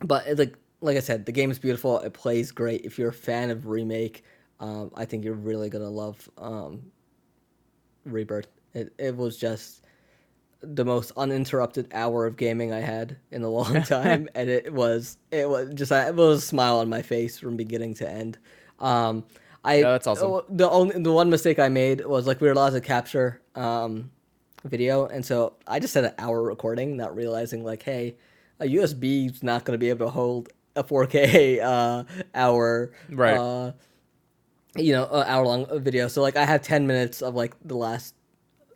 but 0.00 0.26
it, 0.26 0.38
like 0.38 0.56
like 0.80 0.96
I 0.96 1.00
said, 1.00 1.24
the 1.24 1.32
game 1.32 1.50
is 1.50 1.58
beautiful. 1.58 1.98
It 2.00 2.12
plays 2.12 2.50
great. 2.50 2.84
If 2.84 2.98
you're 2.98 3.10
a 3.10 3.12
fan 3.12 3.50
of 3.50 3.66
remake, 3.66 4.24
um, 4.60 4.90
I 4.94 5.04
think 5.04 5.24
you're 5.24 5.34
really 5.34 5.70
gonna 5.70 5.88
love 5.88 6.28
um, 6.36 6.82
Rebirth. 8.04 8.48
It 8.74 8.92
it 8.98 9.16
was 9.16 9.36
just 9.36 9.82
the 10.60 10.84
most 10.84 11.12
uninterrupted 11.16 11.88
hour 11.92 12.26
of 12.26 12.36
gaming 12.36 12.72
I 12.72 12.80
had 12.80 13.16
in 13.30 13.42
a 13.42 13.48
long 13.48 13.82
time, 13.84 14.28
and 14.34 14.50
it 14.50 14.72
was 14.72 15.16
it 15.30 15.48
was 15.48 15.72
just 15.74 15.92
it 15.92 16.14
was 16.14 16.42
a 16.42 16.46
smile 16.46 16.78
on 16.78 16.88
my 16.88 17.02
face 17.02 17.38
from 17.38 17.56
beginning 17.56 17.94
to 17.94 18.10
end. 18.10 18.38
Um, 18.80 19.24
I 19.64 19.80
no, 19.80 19.92
that's 19.92 20.06
awesome. 20.06 20.30
Oh, 20.30 20.44
the 20.48 20.68
only 20.68 21.00
the 21.00 21.12
one 21.12 21.30
mistake 21.30 21.58
I 21.58 21.68
made 21.68 22.04
was 22.04 22.26
like 22.26 22.40
we 22.40 22.48
were 22.48 22.52
allowed 22.52 22.70
to 22.70 22.80
capture 22.80 23.40
um, 23.54 24.10
video, 24.64 25.06
and 25.06 25.24
so 25.24 25.54
I 25.66 25.80
just 25.80 25.94
had 25.94 26.04
an 26.04 26.14
hour 26.18 26.42
recording, 26.42 26.96
not 26.96 27.16
realizing 27.16 27.64
like, 27.64 27.82
hey, 27.82 28.16
a 28.60 28.66
USB 28.66 29.30
is 29.30 29.42
not 29.42 29.64
going 29.64 29.72
to 29.72 29.78
be 29.78 29.90
able 29.90 30.06
to 30.06 30.12
hold 30.12 30.50
a 30.76 30.84
4K 30.84 31.60
uh, 31.64 32.04
hour, 32.34 32.92
right? 33.10 33.36
Uh, 33.36 33.72
you 34.76 34.92
know, 34.92 35.06
an 35.06 35.26
hour 35.26 35.46
long 35.46 35.66
video. 35.80 36.08
So 36.08 36.20
like, 36.22 36.36
I 36.36 36.44
have 36.44 36.62
10 36.62 36.86
minutes 36.86 37.22
of 37.22 37.34
like 37.34 37.54
the 37.64 37.76
last, 37.76 38.14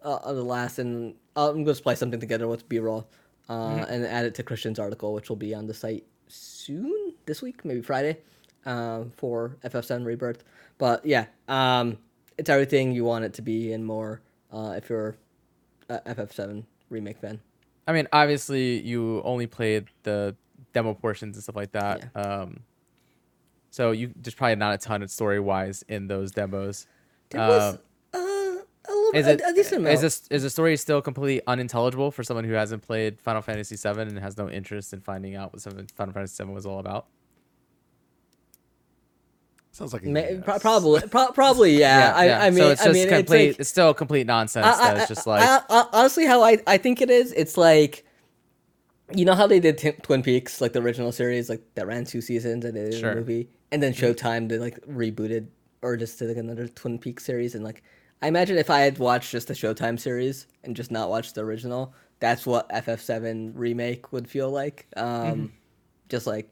uh, 0.02 0.32
the 0.32 0.44
last, 0.44 0.78
and 0.78 1.14
I'm 1.36 1.52
going 1.52 1.66
to 1.66 1.74
splice 1.74 1.82
play 1.82 2.00
something 2.00 2.20
together 2.20 2.46
with 2.46 2.68
B-roll, 2.68 3.08
uh, 3.48 3.54
mm-hmm. 3.54 3.92
and 3.92 4.06
add 4.06 4.24
it 4.24 4.34
to 4.36 4.42
Christian's 4.42 4.78
article, 4.78 5.12
which 5.12 5.28
will 5.28 5.36
be 5.36 5.54
on 5.54 5.66
the 5.66 5.74
site 5.74 6.04
soon 6.28 7.14
this 7.26 7.42
week, 7.42 7.64
maybe 7.64 7.82
Friday, 7.82 8.18
uh, 8.64 9.04
for 9.16 9.56
FF7 9.64 10.04
Rebirth. 10.04 10.44
But 10.78 11.04
yeah, 11.04 11.26
um, 11.48 11.98
it's 12.36 12.48
everything 12.48 12.92
you 12.92 13.04
want 13.04 13.24
it 13.24 13.34
to 13.34 13.42
be 13.42 13.72
and 13.72 13.84
more. 13.84 14.22
Uh, 14.50 14.74
if 14.76 14.88
you're 14.88 15.16
a 15.90 16.00
FF7 16.00 16.64
remake 16.88 17.18
fan. 17.18 17.40
I 17.86 17.92
mean, 17.92 18.08
obviously, 18.12 18.80
you 18.80 19.22
only 19.24 19.46
played 19.46 19.86
the 20.02 20.36
demo 20.72 20.94
portions 20.94 21.36
and 21.36 21.42
stuff 21.42 21.56
like 21.56 21.72
that. 21.72 22.08
Yeah. 22.14 22.22
Um, 22.22 22.60
so 23.70 23.90
you 23.90 24.12
there's 24.16 24.34
probably 24.34 24.56
not 24.56 24.74
a 24.74 24.78
ton 24.78 25.02
of 25.02 25.10
story 25.10 25.40
wise 25.40 25.84
in 25.88 26.06
those 26.06 26.32
demos. 26.32 26.86
There 27.30 27.46
was 27.46 27.74
um, 27.74 27.80
uh, 28.14 28.18
a 28.18 28.92
little 28.92 29.10
is 29.14 29.26
it, 29.26 29.40
a, 29.40 29.48
a 29.48 29.52
decent 29.52 29.80
amount. 29.82 29.94
Is 29.94 30.00
this 30.00 30.28
is 30.30 30.42
the 30.42 30.50
story 30.50 30.76
still 30.76 31.02
completely 31.02 31.42
unintelligible 31.46 32.10
for 32.10 32.22
someone 32.22 32.44
who 32.44 32.54
hasn't 32.54 32.82
played 32.82 33.20
Final 33.20 33.42
Fantasy 33.42 33.76
VII 33.76 34.00
and 34.00 34.18
has 34.18 34.36
no 34.36 34.48
interest 34.48 34.92
in 34.92 35.00
finding 35.00 35.36
out 35.36 35.52
what 35.52 35.62
Final 35.62 36.12
Fantasy 36.12 36.42
VII 36.42 36.50
was 36.50 36.66
all 36.66 36.78
about? 36.78 37.06
Sounds 39.78 39.92
like 39.92 40.02
a 40.04 40.08
Ma- 40.08 40.18
yes. 40.20 40.42
pro- 40.44 40.58
probably, 40.58 41.00
pro- 41.02 41.30
probably, 41.32 41.78
yeah. 41.78 42.12
I, 42.16 42.46
I 42.46 42.50
mean, 42.50 42.58
so 42.58 42.70
it's 42.70 42.82
I 42.82 42.84
just 42.86 42.94
mean, 42.98 43.08
complete. 43.08 43.48
it's 43.50 43.58
It's, 43.60 43.68
still 43.68 43.94
complete 43.94 44.26
nonsense. 44.26 44.66
I- 44.66 44.70
I- 44.72 44.94
that 44.94 44.96
it's 44.98 45.08
just 45.08 45.26
like 45.26 45.42
I- 45.42 45.60
I- 45.70 45.86
honestly, 45.92 46.26
how 46.26 46.42
I, 46.42 46.58
I 46.66 46.78
think 46.78 47.00
it 47.00 47.10
is, 47.10 47.32
it's 47.32 47.56
like, 47.56 48.04
you 49.14 49.24
know 49.24 49.34
how 49.34 49.46
they 49.46 49.60
did 49.60 49.78
T- 49.78 49.92
Twin 50.02 50.22
Peaks, 50.22 50.60
like 50.60 50.72
the 50.72 50.82
original 50.82 51.12
series, 51.12 51.48
like 51.48 51.62
that 51.76 51.86
ran 51.86 52.04
two 52.04 52.20
seasons 52.20 52.64
and 52.64 52.76
they 52.76 52.90
did 52.90 52.94
Sure. 53.00 53.12
a 53.12 53.14
movie, 53.14 53.48
and 53.70 53.80
then 53.82 53.92
Showtime 53.92 54.48
did 54.48 54.60
like 54.60 54.78
rebooted 54.86 55.46
or 55.80 55.96
just 55.96 56.18
did 56.18 56.28
like 56.28 56.36
another 56.38 56.66
Twin 56.66 56.98
Peaks 56.98 57.24
series, 57.24 57.54
and 57.54 57.62
like 57.64 57.82
I 58.20 58.26
imagine 58.26 58.58
if 58.58 58.68
I 58.70 58.80
had 58.80 58.98
watched 58.98 59.30
just 59.30 59.46
the 59.48 59.54
Showtime 59.54 59.98
series 59.98 60.48
and 60.64 60.74
just 60.74 60.90
not 60.90 61.08
watched 61.08 61.36
the 61.36 61.42
original, 61.42 61.94
that's 62.18 62.44
what 62.44 62.68
FF7 62.70 63.52
remake 63.54 64.12
would 64.12 64.28
feel 64.28 64.50
like. 64.50 64.86
Um, 64.96 65.04
Mm-hmm. 65.06 65.46
Just 66.08 66.26
like, 66.26 66.50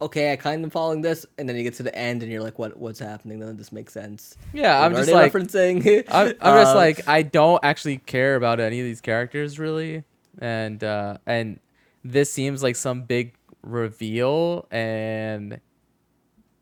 okay, 0.00 0.32
I 0.32 0.36
kind 0.36 0.64
of 0.64 0.72
following 0.72 1.00
this, 1.00 1.24
and 1.38 1.48
then 1.48 1.56
you 1.56 1.62
get 1.62 1.74
to 1.74 1.82
the 1.82 1.94
end 1.96 2.22
and 2.22 2.30
you're 2.30 2.42
like, 2.42 2.58
what 2.58 2.76
what's 2.76 2.98
happening? 2.98 3.42
Of 3.42 3.56
this 3.56 3.72
makes 3.72 3.92
sense. 3.92 4.36
yeah. 4.52 4.80
I'm 4.84 4.94
just 4.94 5.10
like 5.10 5.32
referencing. 5.32 6.04
I'm, 6.10 6.28
I'm 6.40 6.60
just 6.60 6.70
Um, 6.72 6.76
like 6.76 7.08
I 7.08 7.22
don't 7.22 7.64
actually 7.64 7.98
care 7.98 8.36
about 8.36 8.60
any 8.60 8.80
of 8.80 8.84
these 8.86 9.00
characters 9.00 9.58
really, 9.58 10.04
and 10.38 10.82
uh, 10.82 11.18
and 11.26 11.60
this 12.04 12.32
seems 12.32 12.62
like 12.62 12.76
some 12.76 13.02
big 13.02 13.34
reveal, 13.62 14.66
and 14.70 15.60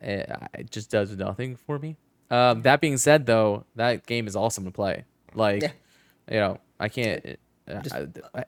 it, 0.01 0.31
it 0.55 0.71
just 0.71 0.91
does 0.91 1.17
nothing 1.17 1.57
for 1.57 1.79
me. 1.79 1.97
Um, 2.31 2.63
that 2.63 2.81
being 2.81 2.97
said, 2.97 3.27
though, 3.27 3.65
that 3.77 4.07
game 4.07 4.27
is 4.27 4.35
awesome 4.37 4.65
to 4.65 4.71
play. 4.71 5.05
Like, 5.35 5.63
Yeah. 5.63 5.71
you 6.31 6.37
know, 6.41 6.59
I 6.81 6.89
can't. 6.89 7.25
uh, 7.27 7.31
Just, 7.83 7.95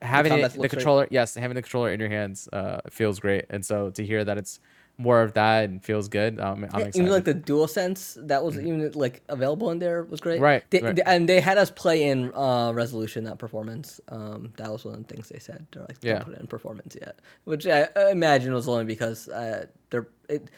having 0.01 0.33
it, 0.33 0.53
the 0.53 0.69
controller, 0.69 1.07
yes, 1.09 1.35
having 1.35 1.55
the 1.55 1.61
controller 1.61 1.91
in 1.91 1.99
your 1.99 2.09
hands 2.09 2.49
uh, 2.51 2.81
feels 2.89 3.19
great, 3.19 3.45
and 3.49 3.65
so 3.65 3.89
to 3.91 4.05
hear 4.05 4.23
that 4.25 4.37
it's 4.37 4.59
more 4.97 5.21
of 5.21 5.33
that 5.33 5.65
and 5.69 5.83
feels 5.83 6.07
good, 6.07 6.39
um, 6.39 6.63
I'm 6.71 6.79
Yeah, 6.79 6.85
excited. 6.87 6.95
even 6.99 7.11
like 7.11 7.23
the 7.25 7.33
dual 7.33 7.67
sense 7.67 8.17
that 8.21 8.43
was 8.43 8.57
even 8.57 8.91
like 8.93 9.21
available 9.27 9.69
in 9.71 9.79
there 9.79 10.03
was 10.03 10.21
great. 10.21 10.39
Right, 10.39 10.63
They, 10.69 10.79
right. 10.81 10.95
they- 10.95 11.01
and 11.05 11.27
they 11.27 11.41
had 11.41 11.57
us 11.57 11.69
play 11.69 12.03
in 12.03 12.33
uh, 12.33 12.71
resolution, 12.73 13.25
not 13.25 13.37
performance. 13.39 13.99
Um, 14.09 14.53
that 14.57 14.71
was 14.71 14.85
one 14.85 14.95
of 14.95 15.05
the 15.07 15.13
things 15.13 15.27
they 15.29 15.39
said. 15.39 15.65
They're 15.71 15.83
like, 15.83 15.97
Yeah. 16.01 16.13
don't 16.15 16.25
put 16.25 16.33
it 16.35 16.39
in 16.41 16.47
performance 16.47 16.95
yet, 16.99 17.19
which 17.43 17.67
I, 17.67 17.87
I 17.95 18.11
imagine 18.11 18.53
was 18.53 18.67
only 18.69 18.85
because 18.85 19.27
uh, 19.29 19.65
they're 19.89 20.07
it 20.29 20.49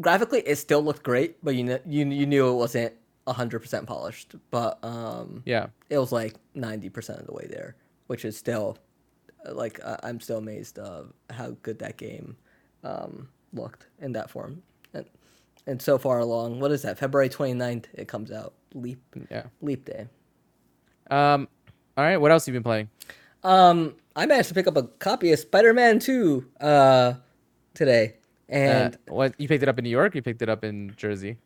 graphically 0.00 0.40
it 0.40 0.56
still 0.56 0.82
looked 0.82 1.02
great, 1.02 1.42
but 1.44 1.54
you 1.54 1.64
know 1.64 1.78
you 1.86 2.06
you 2.06 2.26
knew 2.26 2.48
it 2.50 2.54
wasn't 2.56 2.92
hundred 3.26 3.60
percent 3.60 3.86
polished. 3.86 4.34
But 4.50 4.78
um, 4.82 5.42
yeah, 5.44 5.66
it 5.90 5.98
was 5.98 6.12
like 6.12 6.34
ninety 6.54 6.88
percent 6.88 7.20
of 7.20 7.26
the 7.26 7.32
way 7.32 7.46
there, 7.48 7.76
which 8.06 8.24
is 8.24 8.36
still 8.36 8.78
like 9.50 9.80
uh, 9.84 9.96
I'm 10.02 10.20
still 10.20 10.38
amazed 10.38 10.78
of 10.78 11.12
how 11.30 11.56
good 11.62 11.78
that 11.80 11.96
game 11.96 12.36
um, 12.84 13.28
looked 13.52 13.86
in 14.00 14.12
that 14.12 14.30
form. 14.30 14.62
And, 14.94 15.06
and 15.66 15.82
so 15.82 15.98
far 15.98 16.18
along, 16.18 16.60
what 16.60 16.72
is 16.72 16.82
that? 16.82 16.98
February 16.98 17.28
29th 17.28 17.86
it 17.94 18.08
comes 18.08 18.30
out. 18.30 18.54
Leap 18.74 19.00
yeah. 19.30 19.44
Leap 19.60 19.84
Day. 19.84 20.06
Um, 21.10 21.48
all 21.96 22.04
right, 22.04 22.16
what 22.16 22.30
else 22.30 22.46
have 22.46 22.54
you 22.54 22.60
been 22.60 22.64
playing? 22.64 22.88
Um, 23.44 23.96
I 24.16 24.26
managed 24.26 24.48
to 24.48 24.54
pick 24.54 24.66
up 24.66 24.76
a 24.76 24.84
copy 24.84 25.32
of 25.32 25.38
Spider-Man 25.38 25.98
2 25.98 26.46
uh, 26.60 27.14
today. 27.74 28.14
And 28.48 28.94
uh, 28.94 29.12
what 29.12 29.34
you 29.38 29.48
picked 29.48 29.62
it 29.62 29.68
up 29.68 29.78
in 29.78 29.84
New 29.84 29.90
York? 29.90 30.14
You 30.14 30.22
picked 30.22 30.42
it 30.42 30.48
up 30.48 30.64
in 30.64 30.94
Jersey. 30.96 31.36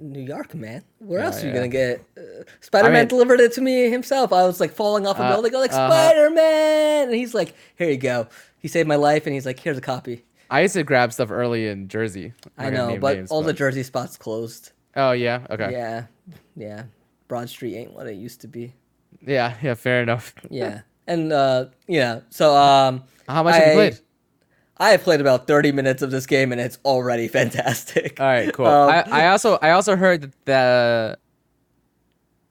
New 0.00 0.20
York, 0.22 0.54
man. 0.54 0.82
Where 0.98 1.20
Yeah, 1.20 1.26
else 1.26 1.42
are 1.42 1.46
you 1.46 1.48
yeah. 1.48 1.54
gonna 1.54 1.68
get? 1.68 2.04
Uh, 2.16 2.20
Spider 2.60 2.88
Man 2.88 2.96
I 2.96 3.00
mean- 3.00 3.08
delivered 3.08 3.40
it 3.40 3.52
to 3.54 3.60
me 3.60 3.90
himself. 3.90 4.32
I 4.32 4.44
was 4.44 4.60
like 4.60 4.72
falling 4.72 5.06
off 5.06 5.18
a 5.18 5.22
Uh, 5.22 5.32
building, 5.32 5.52
like 5.54 5.72
uh-huh. 5.72 5.88
Spider 5.88 6.30
Man, 6.30 7.08
and 7.08 7.14
he's 7.14 7.34
like, 7.34 7.54
"Here 7.76 7.88
you 7.90 7.96
go." 7.98 8.26
He 8.58 8.68
saved 8.68 8.88
my 8.88 8.96
life, 8.96 9.24
and 9.26 9.34
he's 9.34 9.46
like, 9.46 9.58
"Here's 9.60 9.78
a 9.78 9.80
copy." 9.82 10.24
I 10.50 10.62
used 10.62 10.74
to 10.74 10.82
grab 10.82 11.12
stuff 11.12 11.30
early 11.30 11.68
in 11.68 11.88
Jersey. 11.88 12.32
I 12.56 12.70
know, 12.70 12.96
but 12.98 13.16
names, 13.16 13.30
all 13.30 13.42
the 13.42 13.52
Jersey 13.52 13.82
spots 13.82 14.16
closed. 14.16 14.72
oh 14.96 15.12
yeah, 15.12 15.46
okay, 15.50 15.70
Yeah, 15.72 16.04
yeah. 16.56 16.82
Broad 17.28 17.48
Street 17.50 17.76
ain't 17.76 17.92
what 17.92 18.06
it 18.06 18.14
used 18.16 18.40
to 18.42 18.48
be. 18.48 18.72
yeah, 19.20 19.54
yeah. 19.62 19.74
Fair 19.74 20.02
enough. 20.02 20.34
Yeah, 20.50 20.80
and 21.06 21.32
uh, 21.32 21.66
yeah. 21.86 22.20
So 22.30 22.56
um, 22.56 23.04
How 23.28 23.42
much 23.42 23.54
have 23.56 23.66
you 23.66 23.72
I- 23.72 23.74
played? 23.74 23.98
I 24.80 24.90
have 24.90 25.02
played 25.02 25.20
about 25.20 25.46
30 25.46 25.72
minutes 25.72 26.02
of 26.02 26.10
this 26.10 26.26
game, 26.26 26.52
and 26.52 26.60
it's 26.60 26.78
already 26.84 27.26
fantastic. 27.28 28.20
All 28.20 28.26
right, 28.26 28.52
cool. 28.52 28.66
Um, 28.66 28.90
I, 28.90 29.02
I 29.24 29.28
also 29.28 29.58
I 29.60 29.70
also 29.70 29.96
heard 29.96 30.22
that 30.22 30.44
the 30.44 31.18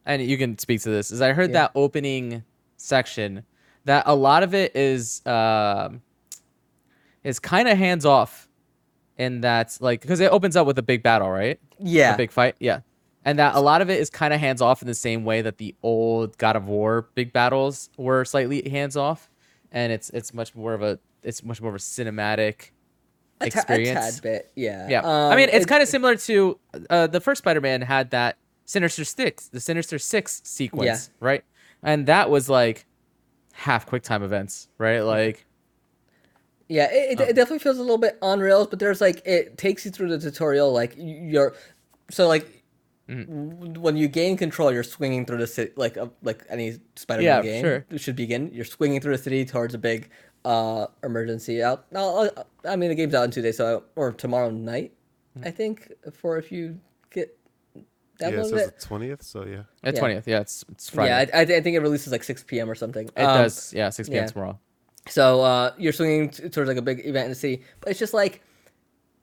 and 0.05 0.21
you 0.21 0.37
can 0.37 0.57
speak 0.57 0.81
to 0.81 0.89
this 0.89 1.11
is 1.11 1.21
I 1.21 1.33
heard 1.33 1.49
Yeah. 1.51 1.61
that 1.63 1.71
opening 1.75 2.43
section 2.77 3.43
that 3.85 4.03
a 4.05 4.15
lot 4.15 4.43
of 4.43 4.53
it 4.53 4.75
is 4.75 5.25
um 5.25 6.01
is 7.23 7.39
kind 7.39 7.67
of 7.67 7.77
hands 7.77 8.05
off 8.05 8.47
in 9.17 9.41
that 9.41 9.77
like 9.81 10.01
because 10.01 10.19
it 10.19 10.31
opens 10.31 10.55
up 10.55 10.67
with 10.67 10.77
a 10.77 10.83
big 10.83 11.03
battle 11.03 11.29
right 11.29 11.59
yeah, 11.79 12.13
a 12.13 12.17
big 12.17 12.31
fight 12.31 12.55
yeah 12.59 12.81
and 13.25 13.39
that 13.39 13.55
a 13.55 13.59
lot 13.59 13.81
of 13.81 13.89
it 13.89 13.99
is 13.99 14.09
kind 14.09 14.33
of 14.33 14.39
hands 14.39 14.61
off 14.61 14.81
in 14.81 14.87
the 14.87 14.93
same 14.93 15.25
way 15.25 15.41
that 15.41 15.57
the 15.57 15.75
old 15.83 16.37
God 16.37 16.55
of 16.55 16.67
War 16.67 17.09
big 17.15 17.33
battles 17.33 17.89
were 17.97 18.23
slightly 18.25 18.67
hands 18.69 18.95
off 18.95 19.29
and 19.71 19.91
it's 19.91 20.09
it's 20.11 20.33
much 20.33 20.55
more 20.55 20.73
of 20.73 20.81
a 20.81 20.99
it's 21.23 21.43
much 21.43 21.61
more 21.61 21.69
of 21.69 21.75
a 21.75 21.79
cinematic 21.79 22.71
a, 23.41 23.45
a 23.45 23.47
experience 23.47 24.15
tad 24.15 24.23
bit. 24.23 24.51
Yeah, 24.55 24.87
yeah, 24.89 24.99
Um, 25.01 25.31
I 25.31 25.35
mean 25.35 25.49
it's 25.51 25.65
it- 25.65 25.67
kind 25.69 25.81
of 25.83 25.89
similar 25.89 26.15
to 26.15 26.59
uh, 26.89 27.07
the 27.07 27.19
first 27.21 27.39
Spider-Man 27.39 27.81
had 27.81 28.11
that 28.11 28.37
Sinister 28.65 29.03
Six, 29.05 29.47
the 29.49 29.59
Sinister 29.59 29.97
Six 29.99 30.41
sequence, 30.43 31.09
right? 31.19 31.43
And 31.83 32.05
that 32.07 32.29
was 32.29 32.49
like 32.49 32.85
half 33.53 33.87
QuickTime 33.89 34.23
events, 34.23 34.67
right? 34.77 34.99
Like, 35.01 35.45
Yeah, 36.67 36.89
it, 36.91 37.19
Oh. 37.19 37.23
it, 37.23 37.29
it 37.29 37.33
definitely 37.35 37.59
feels 37.59 37.77
a 37.77 37.81
little 37.81 37.97
bit 37.97 38.17
on 38.21 38.39
rails, 38.39 38.67
but 38.67 38.79
there's 38.79 38.99
like 39.01 39.21
it 39.25 39.57
takes 39.57 39.85
you 39.85 39.91
through 39.91 40.09
the 40.09 40.19
tutorial. 40.19 40.73
Like 40.73 40.95
you're, 40.97 41.55
so 42.11 42.27
like 42.27 42.56
Mm-hmm. 43.09 43.81
when 43.81 43.95
you 43.95 44.07
gain 44.09 44.35
control, 44.35 44.71
you're 44.73 44.83
swinging 44.83 45.25
through 45.25 45.37
the 45.37 45.47
city 45.47 45.71
like 45.77 45.95
a, 45.97 46.09
like 46.23 46.43
any 46.49 46.77
Spider-Man 46.95 47.23
Yeah, 47.25 47.41
game 47.41 47.63
sure. 47.63 47.85
should 47.97 48.15
begin. 48.17 48.51
You're 48.53 48.65
swinging 48.65 48.99
through 49.01 49.15
the 49.15 49.23
city 49.23 49.45
towards 49.45 49.73
a 49.73 49.77
big 49.77 50.09
uh 50.45 50.87
emergency 51.03 51.63
out. 51.63 51.85
No, 51.91 52.29
I 52.65 52.75
mean 52.75 52.89
the 52.89 52.95
game's 52.95 53.13
out 53.15 53.23
in 53.25 53.31
two 53.31 53.41
days, 53.41 53.57
so 53.57 53.83
or 53.95 54.11
tomorrow 54.11 54.49
night, 54.49 54.91
Mm-hmm. 55.37 55.47
I 55.47 55.51
think. 55.51 55.91
For 56.13 56.37
if 56.37 56.51
you 56.51 56.79
get 57.11 57.37
Yeah, 57.75 57.81
it 58.29 58.33
downloaded 58.33 58.49
says 58.49 58.67
it. 58.67 58.79
the 58.79 58.85
twentieth. 58.85 59.23
So 59.23 59.45
yeah. 59.45 59.63
the 59.83 59.91
Yeah. 59.93 59.99
twentieth, 59.99 60.27
yeah, 60.27 60.39
it's 60.41 60.65
it's 60.71 60.89
Friday. 60.89 61.27
Yeah, 61.31 61.37
I, 61.37 61.41
I 61.41 61.61
think 61.61 61.75
it 61.75 61.81
releases 61.81 62.11
like 62.11 62.23
six 62.23 62.43
p.m. 62.43 62.69
or 62.69 62.75
something. 62.75 63.07
it 63.15 63.23
Um, 63.23 63.43
does, 63.43 63.73
yeah, 63.73 63.89
six 63.89 64.09
p.m. 64.09 64.23
yeah. 64.23 64.27
tomorrow. 64.27 64.59
So 65.07 65.41
uh, 65.41 65.71
you're 65.77 65.93
swinging 65.93 66.29
t- 66.29 66.49
towards 66.49 66.67
like 66.67 66.77
a 66.77 66.81
big 66.81 66.99
event 67.05 67.25
in 67.25 67.29
the 67.31 67.35
city, 67.35 67.63
but 67.79 67.89
it's 67.91 67.99
just 67.99 68.13
like 68.13 68.41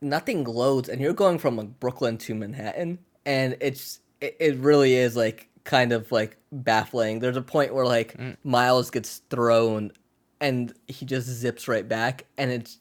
nothing 0.01 0.45
loads, 0.45 0.89
and 0.89 1.01
you're 1.01 1.12
going 1.12 1.39
from 1.39 1.57
like 1.57 1.78
Brooklyn 1.80 2.16
to 2.18 2.35
Manhattan, 2.35 2.99
and 3.27 3.57
it's 3.61 4.01
it, 4.20 4.37
it 4.41 4.57
really 4.57 4.95
is 4.95 5.16
like 5.16 5.49
kind 5.64 5.93
of 5.93 6.11
like 6.12 6.37
baffling. 6.53 7.20
There's 7.20 7.37
a 7.37 7.43
point 7.43 7.75
where 7.75 7.87
like 7.87 8.16
Mm. 8.16 8.37
Miles 8.45 8.91
gets 8.91 9.22
thrown, 9.31 9.93
and 10.41 10.72
he 10.89 11.07
just 11.07 11.27
zips 11.29 11.68
right 11.68 11.89
back, 11.89 12.27
and 12.39 12.51
it's 12.51 12.79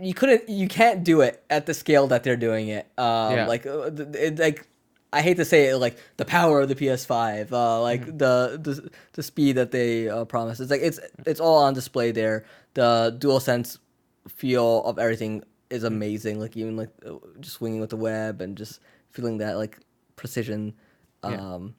you 0.00 0.14
couldn't 0.14 0.48
you 0.48 0.68
can't 0.68 1.02
do 1.04 1.20
it 1.22 1.42
at 1.50 1.66
the 1.66 1.74
scale 1.74 2.06
that 2.08 2.22
they're 2.22 2.36
doing 2.36 2.68
it. 2.68 2.86
Um, 2.98 3.34
Yeah. 3.34 3.46
like 3.46 3.66
uh, 3.66 3.90
it, 4.14 4.38
like. 4.38 4.66
I 5.10 5.22
hate 5.22 5.38
to 5.38 5.44
say 5.46 5.68
it, 5.68 5.78
like 5.78 5.96
the 6.18 6.26
power 6.26 6.60
of 6.60 6.68
the 6.68 6.74
PS5, 6.74 7.50
uh, 7.50 7.80
like 7.80 8.02
Mm-hmm. 8.02 8.18
the, 8.18 8.60
the 8.62 8.90
the 9.14 9.22
speed 9.22 9.52
that 9.56 9.70
they 9.70 10.06
uh, 10.06 10.26
promise. 10.26 10.60
It's 10.60 10.70
like 10.70 10.82
it's 10.82 11.00
it's 11.24 11.40
all 11.40 11.62
on 11.62 11.72
display 11.72 12.10
there. 12.12 12.44
The 12.74 13.16
dual 13.18 13.40
sense 13.40 13.78
feel 14.28 14.84
of 14.84 14.98
everything 14.98 15.44
is 15.70 15.84
amazing. 15.84 16.40
Like 16.40 16.56
even 16.56 16.76
like 16.76 16.90
uh, 17.06 17.14
just 17.40 17.54
swinging 17.56 17.80
with 17.80 17.90
the 17.90 17.96
web 17.96 18.40
and 18.40 18.56
just 18.56 18.80
feeling 19.10 19.38
that 19.38 19.56
like 19.56 19.78
precision, 20.16 20.74
Yeah. 21.24 21.30
um, 21.54 21.74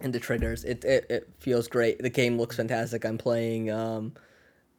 in 0.00 0.10
the 0.10 0.20
triggers. 0.20 0.64
It, 0.64 0.84
it 0.84 1.06
it 1.08 1.28
feels 1.38 1.68
great. 1.68 1.98
The 2.02 2.10
game 2.10 2.38
looks 2.38 2.56
fantastic. 2.56 3.04
I'm 3.04 3.18
playing 3.18 3.70
um, 3.70 4.12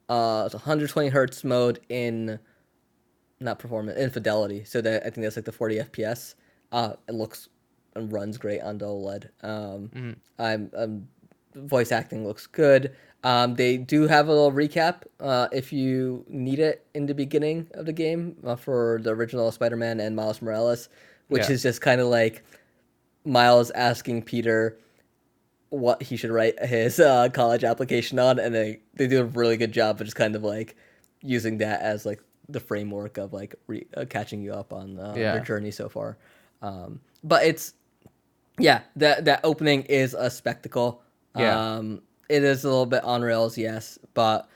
uh, 0.08 0.42
it's 0.46 0.54
120 0.54 1.08
hertz 1.08 1.42
mode 1.44 1.80
in 1.88 2.38
not 3.40 3.58
performance 3.58 3.98
in 3.98 4.10
fidelity. 4.10 4.64
So 4.64 4.80
that 4.82 5.02
I 5.06 5.10
think 5.10 5.24
that's 5.24 5.36
like 5.36 5.44
the 5.44 5.52
40 5.52 5.76
FPS. 5.78 6.34
Uh, 6.72 6.94
it 7.08 7.14
looks 7.14 7.48
and 7.94 8.12
runs 8.12 8.36
great 8.38 8.60
on 8.60 8.76
the 8.78 8.84
OLED. 8.86 9.28
Um, 9.42 10.16
I'm, 10.38 10.70
I'm 10.76 11.08
voice 11.56 11.90
acting 11.92 12.26
looks 12.26 12.46
good. 12.46 12.94
Um, 13.24 13.54
they 13.56 13.76
do 13.76 14.06
have 14.06 14.28
a 14.28 14.30
little 14.32 14.52
recap 14.52 15.02
uh, 15.20 15.48
if 15.52 15.72
you 15.72 16.24
need 16.28 16.58
it 16.60 16.86
in 16.94 17.06
the 17.06 17.14
beginning 17.14 17.66
of 17.74 17.86
the 17.86 17.92
game 17.92 18.36
uh, 18.44 18.54
for 18.56 19.00
the 19.02 19.10
original 19.10 19.50
Spider-Man 19.50 19.98
and 20.00 20.14
Miles 20.14 20.40
Morales, 20.40 20.88
which 21.28 21.48
Yeah. 21.48 21.54
is 21.54 21.62
just 21.62 21.80
kind 21.80 22.00
of 22.00 22.06
like 22.08 22.44
Miles 23.24 23.70
asking 23.72 24.22
Peter 24.22 24.78
what 25.70 26.00
he 26.02 26.16
should 26.16 26.30
write 26.30 26.62
his 26.64 27.00
uh, 27.00 27.28
college 27.30 27.64
application 27.64 28.18
on, 28.20 28.38
and 28.38 28.54
they 28.54 28.80
they 28.94 29.08
do 29.08 29.20
a 29.20 29.24
really 29.24 29.56
good 29.56 29.72
job 29.72 30.00
of 30.00 30.06
just 30.06 30.16
kind 30.16 30.36
of 30.36 30.44
like 30.44 30.76
using 31.22 31.58
that 31.58 31.80
as 31.80 32.06
like 32.06 32.20
the 32.48 32.60
framework 32.60 33.18
of 33.18 33.32
like 33.32 33.56
re- 33.66 33.86
uh, 33.96 34.04
catching 34.08 34.40
you 34.42 34.52
up 34.52 34.72
on 34.72 34.98
uh, 35.00 35.14
Yeah. 35.16 35.32
their 35.32 35.40
journey 35.40 35.72
so 35.72 35.88
far. 35.88 36.18
Um, 36.62 37.00
but 37.24 37.44
it's 37.44 37.74
yeah, 38.60 38.82
that 38.94 39.24
that 39.24 39.40
opening 39.42 39.82
is 39.84 40.14
a 40.14 40.30
spectacle. 40.30 41.02
Yeah. 41.36 41.76
Um, 41.76 42.02
it 42.28 42.42
is 42.42 42.64
a 42.64 42.68
little 42.68 42.86
bit 42.86 43.04
on 43.04 43.22
rails, 43.22 43.56
yes, 43.56 43.98
but 44.14 44.48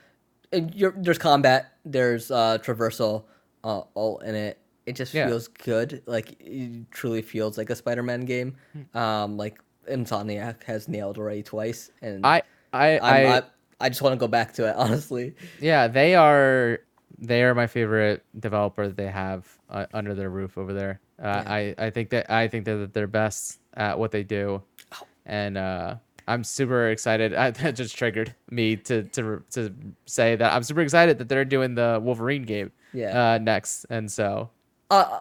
it, 0.51 0.75
you're, 0.75 0.93
there's 0.97 1.17
combat, 1.17 1.73
there's 1.85 2.29
uh, 2.31 2.57
traversal 2.59 3.23
uh, 3.63 3.81
all 3.93 4.19
in 4.19 4.35
it. 4.35 4.57
it 4.85 4.95
just 4.95 5.13
Yeah. 5.13 5.27
feels 5.27 5.47
good. 5.47 6.01
Like 6.05 6.35
it 6.41 6.91
truly 6.91 7.21
feels 7.21 7.57
like 7.57 7.69
a 7.69 7.75
Spider-Man 7.75 8.25
game. 8.25 8.57
Hmm. 8.73 8.97
Um, 8.97 9.37
like 9.37 9.59
Insomniac 9.89 10.63
has 10.63 10.87
nailed 10.87 11.17
already 11.17 11.43
twice, 11.43 11.91
and 12.01 12.25
I 12.25 12.41
I 12.73 12.97
I, 12.99 13.37
I, 13.37 13.41
I 13.79 13.89
just 13.89 14.01
want 14.01 14.13
to 14.13 14.17
go 14.17 14.27
back 14.27 14.53
to 14.55 14.67
it. 14.69 14.75
Honestly, 14.77 15.35
yeah, 15.59 15.87
they 15.87 16.15
are 16.15 16.79
they 17.17 17.43
are 17.43 17.53
my 17.55 17.67
favorite 17.67 18.23
developer 18.39 18.87
that 18.87 18.97
they 18.97 19.07
have 19.09 19.47
uh, 19.69 19.85
under 19.93 20.13
their 20.13 20.29
roof 20.29 20.57
over 20.57 20.73
there. 20.73 20.99
Uh, 21.21 21.43
Yeah. 21.45 21.53
I 21.53 21.75
I 21.77 21.89
think 21.89 22.09
that 22.09 22.29
I 22.29 22.47
think 22.47 22.65
that 22.65 22.93
they're 22.93 23.07
best 23.07 23.59
at 23.75 23.97
what 23.97 24.11
they 24.11 24.23
do, 24.23 24.61
Oh. 24.93 25.07
and 25.25 25.57
uh, 25.57 25.95
I'm 26.27 26.43
super 26.43 26.89
excited. 26.89 27.33
I, 27.33 27.51
that 27.61 27.75
just 27.75 27.95
triggered 27.97 28.35
me 28.49 28.75
to 28.77 29.03
to 29.03 29.43
to 29.51 29.73
say 30.05 30.35
that 30.35 30.53
I'm 30.53 30.63
super 30.63 30.81
excited 30.81 31.17
that 31.19 31.29
they're 31.29 31.45
doing 31.45 31.75
the 31.75 31.99
Wolverine 32.01 32.43
game 32.43 32.71
Yeah. 32.93 33.33
uh, 33.33 33.37
next, 33.37 33.85
and 33.89 34.11
so 34.11 34.49
uh, 34.89 35.19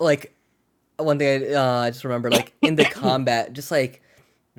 like 0.00 0.34
one 0.96 1.18
thing 1.18 1.54
I, 1.54 1.54
uh, 1.54 1.90
just 1.90 2.04
remember, 2.04 2.30
like 2.30 2.54
in 2.62 2.76
the 2.76 2.84
combat, 3.02 3.52
just 3.52 3.70
like 3.70 4.02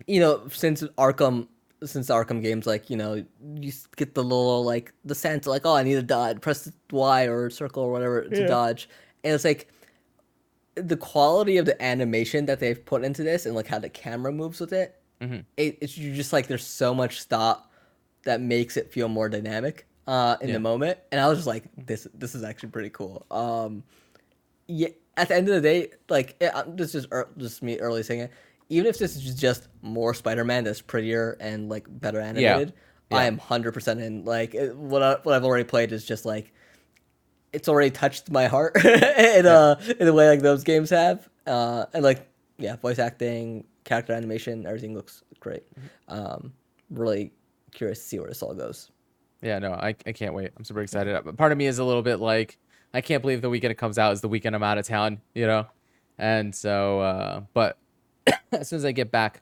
you 0.07 0.19
know, 0.19 0.47
since 0.49 0.81
Arkham, 0.97 1.47
since 1.83 2.07
the 2.07 2.13
Arkham 2.13 2.41
games, 2.41 2.65
like 2.65 2.89
you 2.89 2.97
know, 2.97 3.23
you 3.55 3.71
get 3.95 4.15
the 4.15 4.23
little 4.23 4.63
like 4.63 4.93
the 5.05 5.15
sense, 5.15 5.47
like 5.47 5.65
oh, 5.65 5.75
I 5.75 5.83
need 5.83 5.95
to 5.95 6.03
dodge, 6.03 6.41
press 6.41 6.71
Y 6.91 7.23
or 7.27 7.49
circle 7.49 7.83
or 7.83 7.91
whatever 7.91 8.23
to 8.23 8.41
Yeah. 8.41 8.47
dodge, 8.47 8.89
and 9.23 9.33
it's 9.33 9.43
like 9.45 9.69
the 10.75 10.97
quality 10.97 11.57
of 11.57 11.65
the 11.65 11.81
animation 11.83 12.45
that 12.45 12.59
they've 12.59 12.83
put 12.85 13.03
into 13.03 13.23
this 13.23 13.45
and 13.45 13.55
like 13.55 13.67
how 13.67 13.79
the 13.79 13.89
camera 13.89 14.31
moves 14.31 14.59
with 14.61 14.71
it. 14.73 14.98
Mhm. 15.21 15.43
it 15.57 15.77
it's 15.81 15.97
you 15.97 16.13
just 16.13 16.31
like 16.33 16.47
there's 16.47 16.65
so 16.65 16.93
much 16.95 17.23
thought 17.23 17.69
that 18.23 18.41
makes 18.41 18.77
it 18.77 18.91
feel 18.91 19.07
more 19.07 19.29
dynamic 19.29 19.85
uh, 20.07 20.37
in 20.41 20.47
Yeah. 20.49 20.53
the 20.55 20.59
moment, 20.59 20.97
and 21.11 21.19
I 21.21 21.27
was 21.27 21.37
just 21.39 21.47
like, 21.47 21.65
this 21.85 22.07
this 22.13 22.35
is 22.35 22.43
actually 22.43 22.69
pretty 22.69 22.89
cool. 22.89 23.25
Um, 23.29 23.83
yeah, 24.67 24.89
at 25.17 25.27
the 25.27 25.35
end 25.35 25.47
of 25.49 25.55
the 25.55 25.61
day, 25.61 25.89
like 26.09 26.35
it, 26.39 26.53
uh, 26.55 26.63
this 26.67 26.95
is 26.95 27.05
ear- 27.11 27.29
just 27.37 27.61
me 27.61 27.79
early 27.79 28.01
saying 28.03 28.21
it. 28.21 28.31
Even 28.69 28.87
if 28.87 28.97
this 28.99 29.15
is 29.15 29.35
just 29.35 29.67
more 29.81 30.13
Spider-Man 30.13 30.63
that's 30.63 30.81
prettier 30.81 31.35
and 31.39 31.69
like 31.69 31.85
better 31.89 32.19
animated, 32.19 32.73
I 33.11 33.21
Yeah. 33.23 33.27
am 33.27 33.37
hundred 33.39 33.73
percent 33.73 33.99
in. 33.99 34.25
Like 34.25 34.53
it, 34.55 34.75
what 34.75 35.01
I, 35.03 35.15
what 35.23 35.33
I've 35.35 35.43
already 35.45 35.63
played 35.63 35.91
is 35.91 36.05
just 36.05 36.23
like 36.25 36.53
it's 37.51 37.67
already 37.67 37.89
touched 37.89 38.29
my 38.29 38.47
heart 38.47 38.75
in 38.85 39.45
a 39.45 39.77
in 39.99 40.07
a 40.07 40.13
way 40.13 40.29
like 40.29 40.41
those 40.41 40.63
games 40.63 40.89
have. 40.91 41.27
Uh, 41.47 41.85
and 41.93 42.03
like 42.03 42.27
yeah, 42.57 42.75
voice 42.75 42.99
acting, 42.99 43.63
character 43.89 44.13
animation, 44.13 44.67
everything 44.67 44.93
looks 44.93 45.23
great. 45.39 45.63
Um, 46.07 46.53
really 46.91 47.33
curious 47.71 47.97
to 47.99 48.05
see 48.05 48.19
where 48.19 48.29
this 48.29 48.43
all 48.43 48.53
goes. 48.53 48.91
Yeah, 49.41 49.57
no, 49.57 49.71
I, 49.71 49.95
I 50.05 50.11
can't 50.11 50.35
wait. 50.35 50.51
I'm 50.55 50.63
super 50.63 50.81
excited. 50.81 51.19
But 51.25 51.35
Part 51.37 51.51
of 51.51 51.57
me 51.57 51.65
is 51.65 51.79
a 51.79 51.83
little 51.83 52.03
bit 52.03 52.19
like, 52.19 52.59
I 52.93 53.01
can't 53.01 53.23
believe 53.23 53.41
the 53.41 53.49
weekend 53.49 53.71
it 53.71 53.79
comes 53.79 53.97
out 53.97 54.13
is 54.13 54.21
the 54.21 54.27
weekend 54.27 54.55
I'm 54.55 54.61
out 54.61 54.77
of 54.77 54.85
town, 54.85 55.21
you 55.33 55.47
know? 55.47 55.65
And 56.19 56.53
so, 56.53 56.99
uh, 56.99 57.41
but 57.55 57.79
as 58.51 58.69
soon 58.69 58.77
as 58.77 58.85
I 58.85 58.91
get 58.91 59.09
back 59.09 59.41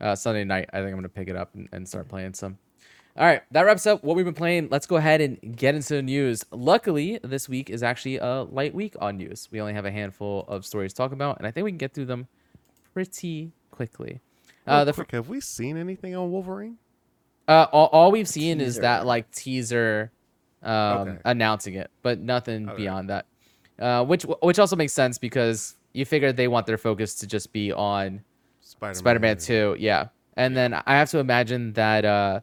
uh, 0.00 0.14
Sunday 0.14 0.44
night, 0.44 0.70
I 0.72 0.76
think 0.76 0.88
I'm 0.88 0.92
going 0.92 1.02
to 1.02 1.08
pick 1.08 1.28
it 1.28 1.36
up 1.36 1.52
and, 1.56 1.68
and 1.72 1.88
start 1.88 2.08
playing 2.08 2.34
some. 2.34 2.58
All 3.16 3.26
right, 3.26 3.42
that 3.50 3.62
wraps 3.62 3.86
up 3.86 4.04
what 4.04 4.14
we've 4.14 4.24
been 4.24 4.32
playing. 4.32 4.68
Let's 4.70 4.86
go 4.86 4.96
ahead 4.96 5.20
and 5.20 5.38
get 5.56 5.74
into 5.74 5.94
the 5.94 6.02
news. 6.02 6.44
Luckily, 6.52 7.18
this 7.24 7.48
week 7.48 7.68
is 7.68 7.82
actually 7.82 8.18
a 8.18 8.42
light 8.42 8.74
week 8.74 8.94
on 9.00 9.16
news. 9.16 9.48
We 9.50 9.60
only 9.60 9.74
have 9.74 9.84
a 9.84 9.90
handful 9.90 10.44
of 10.46 10.64
stories 10.64 10.92
to 10.92 10.98
talk 10.98 11.12
about, 11.12 11.38
and 11.38 11.46
I 11.46 11.50
think 11.50 11.64
we 11.64 11.72
can 11.72 11.78
get 11.78 11.92
through 11.92 12.06
them 12.06 12.28
pretty 12.94 13.52
quickly. 13.72 14.20
Uh, 14.66 14.84
the 14.84 14.92
fir- 14.92 15.02
quick, 15.02 15.10
have 15.12 15.28
we 15.28 15.40
seen 15.40 15.76
anything 15.76 16.14
on 16.14 16.30
Wolverine? 16.30 16.78
uh, 17.48 17.66
all, 17.72 17.86
all 17.88 18.12
we've 18.12 18.28
seen 18.28 18.60
is 18.60 18.78
that 18.78 19.04
like 19.04 19.28
teaser 19.32 20.12
um, 20.62 20.70
Okay. 21.08 21.18
announcing 21.24 21.74
it, 21.74 21.90
but 22.02 22.20
nothing 22.20 22.68
Okay. 22.68 22.76
beyond 22.76 23.10
that. 23.10 23.26
Uh, 23.80 24.04
which 24.04 24.22
which 24.42 24.60
also 24.60 24.76
makes 24.76 24.92
sense 24.92 25.18
because 25.18 25.74
you 25.92 26.04
figure 26.04 26.32
they 26.32 26.46
want 26.46 26.66
their 26.66 26.78
focus 26.78 27.16
to 27.16 27.26
just 27.26 27.52
be 27.52 27.72
on 27.72 28.22
Spider-Man. 28.60 28.94
Spider-Man 28.94 29.38
2, 29.38 29.76
yeah. 29.80 30.06
And 30.36 30.56
then 30.56 30.72
I 30.86 30.94
have 30.96 31.10
to 31.10 31.18
imagine 31.18 31.72
that 31.72 32.04
uh, 32.04 32.40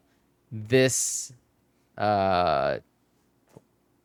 this 0.52 1.32
uh, 1.96 2.78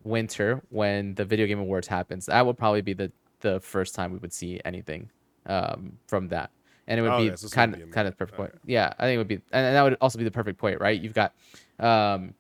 winter, 0.04 0.62
when 0.70 1.14
the 1.16 1.26
Video 1.26 1.46
Game 1.46 1.60
Awards 1.60 1.88
happens, 1.88 2.28
that 2.28 2.46
would 2.46 2.58
probably 2.58 2.82
be 2.82 2.94
the 2.94 3.12
the 3.42 3.60
first 3.60 3.94
time 3.94 4.12
we 4.14 4.18
would 4.20 4.34
see 4.34 4.60
anything 4.66 5.10
um, 5.46 5.98
from 6.08 6.30
that. 6.30 6.50
And 6.88 7.00
it 7.00 7.04
would 7.04 7.12
Oh, 7.14 7.18
be 7.18 7.26
yeah, 7.26 7.36
so 7.36 7.46
it's 7.46 7.54
kind 7.54 7.74
of 7.74 7.80
be 7.80 7.86
kind 7.92 8.06
there. 8.06 8.12
of 8.12 8.18
perfect 8.18 8.40
Okay. 8.40 8.52
point. 8.52 8.62
Yeah, 8.66 8.94
I 9.00 9.04
think 9.06 9.16
it 9.16 9.18
would 9.18 9.28
be, 9.28 9.42
and 9.52 9.76
that 9.76 9.82
would 9.82 9.98
also 10.02 10.18
be 10.20 10.24
the 10.24 10.32
perfect 10.32 10.60
point, 10.60 10.80
right? 10.80 11.00
You've 11.02 11.14
got 11.16 11.34
um, 11.80 12.34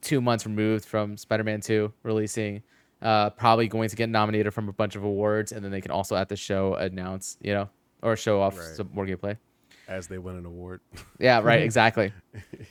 two 0.00 0.20
months 0.20 0.44
removed 0.44 0.84
from 0.84 1.16
Spider-Man 1.16 1.60
2 1.60 1.92
releasing, 2.02 2.62
uh, 3.00 3.30
probably 3.30 3.68
going 3.68 3.88
to 3.88 3.96
get 3.96 4.08
nominated 4.08 4.52
from 4.52 4.68
a 4.68 4.72
bunch 4.72 4.96
of 4.96 5.04
awards, 5.04 5.52
and 5.52 5.64
then 5.64 5.70
they 5.70 5.80
can 5.80 5.90
also 5.92 6.16
at 6.16 6.28
the 6.28 6.36
show 6.36 6.74
announce, 6.74 7.36
you 7.40 7.52
know, 7.54 7.68
or 8.02 8.16
show 8.16 8.40
off 8.40 8.56
Right. 8.58 8.76
some 8.76 8.90
more 8.92 9.06
gameplay. 9.06 9.36
as 9.88 10.06
they 10.08 10.18
win 10.18 10.36
an 10.36 10.46
award. 10.46 10.80
Yeah, 11.20 11.40
right, 11.40 11.62
exactly. 11.68 12.12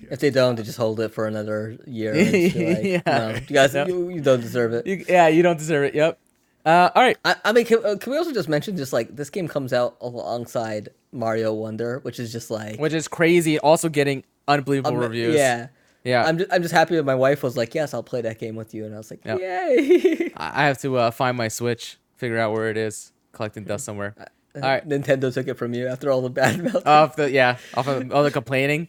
If 0.09 0.19
they 0.19 0.32
don't, 0.32 0.55
they 0.55 0.63
just 0.63 0.77
hold 0.77 0.99
it 0.99 1.09
for 1.13 1.27
another 1.27 1.77
year. 1.86 2.13
and 2.13 2.25
just 2.32 2.55
be 2.55 2.73
like, 2.73 2.84
Yeah. 2.84 3.01
no, 3.05 3.29
you 3.36 3.41
guys, 3.55 3.73
Yep. 3.73 3.88
you, 3.88 4.09
you 4.09 4.21
don't 4.21 4.41
deserve 4.41 4.73
it. 4.73 4.86
You, 4.88 5.05
yeah, 5.07 5.27
you 5.27 5.43
don't 5.43 5.57
deserve 5.57 5.84
it. 5.86 5.95
Yep. 5.95 6.19
Uh, 6.65 6.89
all 6.95 7.01
right. 7.03 7.17
I, 7.25 7.36
I 7.45 7.51
mean, 7.53 7.65
can, 7.65 7.79
uh, 7.86 7.95
can 7.95 8.11
we 8.11 8.17
also 8.17 8.34
just 8.34 8.49
mention 8.49 8.75
just 8.77 8.91
like 8.93 9.15
this 9.15 9.29
game 9.29 9.47
comes 9.47 9.71
out 9.73 9.97
alongside 10.01 10.89
Mario 11.12 11.53
Wonder, 11.53 11.99
which 11.99 12.20
is 12.20 12.32
just 12.32 12.49
like 12.51 12.80
Which 12.80 12.93
is 12.93 13.07
crazy. 13.07 13.59
Also 13.59 13.89
getting 13.89 14.24
unbelievable 14.47 14.91
um, 14.97 14.97
reviews. 14.97 15.36
Yeah, 15.36 15.68
Yeah. 16.03 16.24
I'm 16.26 16.38
just, 16.38 16.51
I'm 16.53 16.62
just 16.62 16.74
happy 16.74 16.95
that 16.95 17.03
my 17.03 17.16
wife 17.16 17.43
was 17.43 17.55
like, 17.57 17.74
"Yes, 17.76 17.93
I'll 17.93 18.03
play 18.03 18.22
that 18.22 18.39
game 18.39 18.55
with 18.55 18.74
you," 18.74 18.86
and 18.86 18.93
I 18.93 18.97
was 18.97 19.12
like, 19.12 19.24
Yep. 19.26 19.39
"Yay!" 19.39 20.32
I 20.38 20.66
have 20.66 20.80
to 20.82 20.97
uh, 20.97 21.12
find 21.12 21.38
my 21.38 21.47
Switch, 21.47 21.97
figure 22.18 22.38
out 22.39 22.53
where 22.53 22.70
it 22.70 22.78
is, 22.78 23.12
collecting 23.34 23.64
dust 23.64 23.86
somewhere. 23.86 24.16
All 24.55 24.62
right. 24.62 24.88
Nintendo 24.88 25.34
took 25.34 25.47
it 25.47 25.53
from 25.55 25.74
you 25.74 25.88
after 25.88 26.12
all 26.12 26.22
the 26.22 26.30
bad 26.30 26.64
mouth. 26.74 26.86
off 26.86 27.16
the 27.16 27.32
yeah, 27.32 27.57
off 27.76 27.88
of 27.88 28.12
all 28.12 28.24
the 28.24 28.32
complaining. 28.32 28.88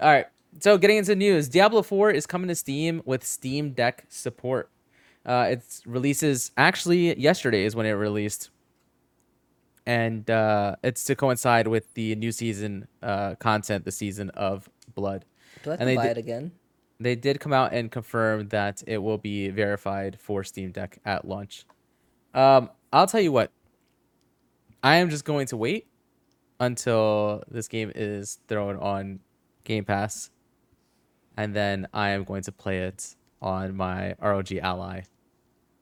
All 0.00 0.08
right. 0.08 0.26
So 0.60 0.76
getting 0.78 0.96
into 0.98 1.14
news, 1.14 1.48
Diablo 1.48 1.82
4 1.82 2.10
is 2.10 2.26
coming 2.26 2.48
to 2.48 2.54
Steam 2.54 3.00
with 3.04 3.24
Steam 3.24 3.70
Deck 3.72 4.04
support. 4.08 4.70
Uh, 5.26 5.48
it 5.50 5.62
releases 5.86 6.50
actually 6.56 7.18
yesterday 7.18 7.64
is 7.64 7.76
when 7.76 7.86
it 7.86 7.92
released, 7.92 8.50
and 9.88 10.28
uh, 10.30 10.76
it's 10.84 11.02
to 11.04 11.16
coincide 11.16 11.66
with 11.66 11.94
the 11.94 12.14
new 12.14 12.30
season 12.30 12.86
uh, 13.02 13.34
content, 13.36 13.86
the 13.86 13.90
season 13.90 14.28
of 14.30 14.68
Blood. 14.94 15.24
Do 15.62 15.70
I 15.70 15.72
have 15.72 15.80
and 15.80 15.86
to 15.88 15.90
they 15.92 15.96
buy 15.96 16.02
did- 16.08 16.18
it 16.18 16.20
again? 16.20 16.52
They 17.00 17.14
did 17.14 17.38
come 17.38 17.52
out 17.52 17.72
and 17.72 17.90
confirm 17.92 18.48
that 18.48 18.82
it 18.86 18.98
will 18.98 19.18
be 19.18 19.50
verified 19.50 20.18
for 20.20 20.42
Steam 20.42 20.72
Deck 20.72 20.98
at 21.04 21.26
launch. 21.26 21.64
Um, 22.34 22.70
I'll 22.92 23.06
tell 23.06 23.20
you 23.20 23.30
what. 23.32 23.52
I 24.82 24.96
am 24.96 25.08
just 25.08 25.24
going 25.24 25.46
to 25.46 25.56
wait 25.56 25.86
until 26.60 27.44
this 27.48 27.68
game 27.68 27.92
is 27.94 28.40
thrown 28.48 28.76
on 28.76 29.20
Game 29.62 29.84
Pass, 29.84 30.30
and 31.36 31.54
then 31.54 31.86
I 31.94 32.10
am 32.10 32.24
going 32.24 32.42
to 32.42 32.52
play 32.52 32.80
it 32.80 33.14
on 33.40 33.76
my 33.76 34.14
ROG 34.20 34.52
Ally 34.54 35.02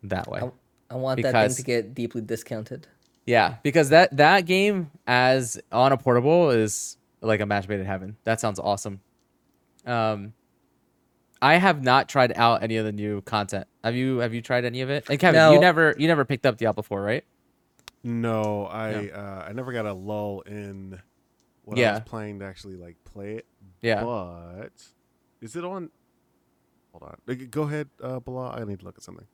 that 0.03 0.29
way. 0.29 0.41
I, 0.43 0.51
I 0.91 0.97
want 0.97 1.23
that 1.23 1.33
thing 1.33 1.57
to 1.57 1.63
get 1.63 1.95
deeply 1.95 2.21
discounted. 2.21 2.87
Yeah, 3.27 3.57
because 3.63 3.89
that 3.89 4.17
that 4.17 4.47
game 4.47 4.91
as 5.07 5.61
on 5.73 5.93
a 5.93 5.97
portable 5.97 6.51
is 6.51 6.97
like 7.21 7.41
a 7.41 7.47
match 7.47 7.69
made 7.69 7.81
in 7.81 7.87
heaven. 7.87 8.17
That 8.25 8.41
sounds 8.41 8.59
awesome. 8.61 9.01
Um, 9.85 10.33
I 11.43 11.57
have 11.57 11.83
not 11.83 12.09
tried 12.09 12.33
out 12.37 12.63
any 12.63 12.77
of 12.77 12.85
the 12.85 12.93
new 12.93 13.21
content. 13.23 13.67
Have 13.83 13.97
you? 13.97 14.19
Have 14.19 14.33
you 14.33 14.43
tried 14.43 14.65
any 14.65 14.81
of 14.81 14.91
it? 14.91 15.07
And 15.11 15.19
Kevin, 15.19 15.53
you 15.53 15.61
never 15.61 15.95
you 15.99 16.07
never 16.07 16.25
picked 16.25 16.47
up 16.47 16.57
Diablo 16.57 16.83
4, 16.83 17.03
right? 17.03 17.25
No, 18.05 18.67
I 18.67 19.09
uh, 19.09 19.47
I 19.49 19.53
never 19.53 19.73
got 19.73 19.87
a 19.87 19.93
lull 19.93 20.43
in 20.43 21.01
what 21.65 21.79
I 21.79 21.93
was 21.93 22.01
playing 22.07 22.39
to 22.39 22.45
actually 22.47 22.77
like 22.77 22.97
play 23.05 23.35
it. 23.35 23.47
Yeah. 23.83 24.05
But 24.05 24.73
is 25.41 25.57
it 25.57 25.65
on? 25.65 25.91
Hold 26.93 27.17
on. 27.29 27.49
Go 27.51 27.63
ahead, 27.63 27.89
uh, 28.01 28.21
Bilal. 28.21 28.53
I 28.59 28.65
need 28.65 28.79
to 28.79 28.85
look 28.85 28.97
at 28.97 29.03
something. 29.03 29.27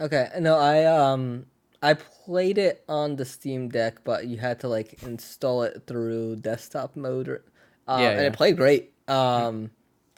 Okay, 0.00 0.28
no, 0.40 0.58
I 0.58 0.84
um 0.84 1.46
I 1.82 1.94
played 1.94 2.58
it 2.58 2.84
on 2.88 3.16
the 3.16 3.24
Steam 3.24 3.68
Deck, 3.68 4.04
but 4.04 4.26
you 4.26 4.38
had 4.38 4.60
to 4.60 4.68
like 4.68 5.02
install 5.02 5.62
it 5.62 5.82
through 5.86 6.36
desktop 6.36 6.96
mode, 6.96 7.28
or, 7.28 7.44
uh, 7.86 7.98
Yeah, 8.00 8.10
and 8.10 8.20
it 8.22 8.32
played 8.32 8.56
great. 8.56 8.92
Um, 9.08 9.70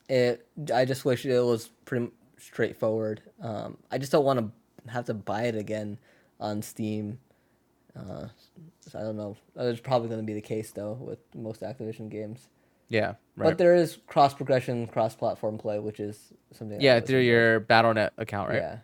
it 0.09 0.47
I 0.75 0.85
just 0.85 1.05
wish 1.05 1.27
it 1.27 1.41
was 1.41 1.69
pretty 1.85 2.11
straightforward. 2.39 3.21
Um, 3.43 3.79
I 3.91 3.99
just 3.99 4.13
don't 4.13 4.25
want 4.25 4.39
to 4.87 4.91
have 4.91 5.07
to 5.07 5.15
buy 5.15 5.45
it 5.45 5.55
again 5.55 5.99
on 6.41 6.63
Steam. 6.63 7.19
Uh, 7.97 8.29
so 8.81 8.99
I 8.99 9.03
don't 9.03 9.17
know. 9.17 9.37
That's 9.55 9.81
probably 9.81 10.09
going 10.09 10.21
to 10.21 10.27
be 10.27 10.35
the 10.35 10.41
case 10.41 10.71
though 10.71 10.93
with 10.93 11.19
most 11.35 11.63
Activision 11.63 12.09
games. 12.09 12.49
Yeah. 12.89 13.15
Right. 13.37 13.51
But 13.51 13.59
there 13.59 13.75
is 13.75 13.99
cross 14.07 14.35
progression, 14.35 14.87
cross 14.87 15.15
platform 15.15 15.59
play, 15.59 15.79
which 15.79 16.01
is 16.01 16.33
something. 16.53 16.81
Yeah, 16.81 17.01
through 17.01 17.21
your 17.21 17.61
BattleNet 17.61 18.11
account, 18.17 18.49
right? 18.49 18.59
Yeah. 18.63 18.79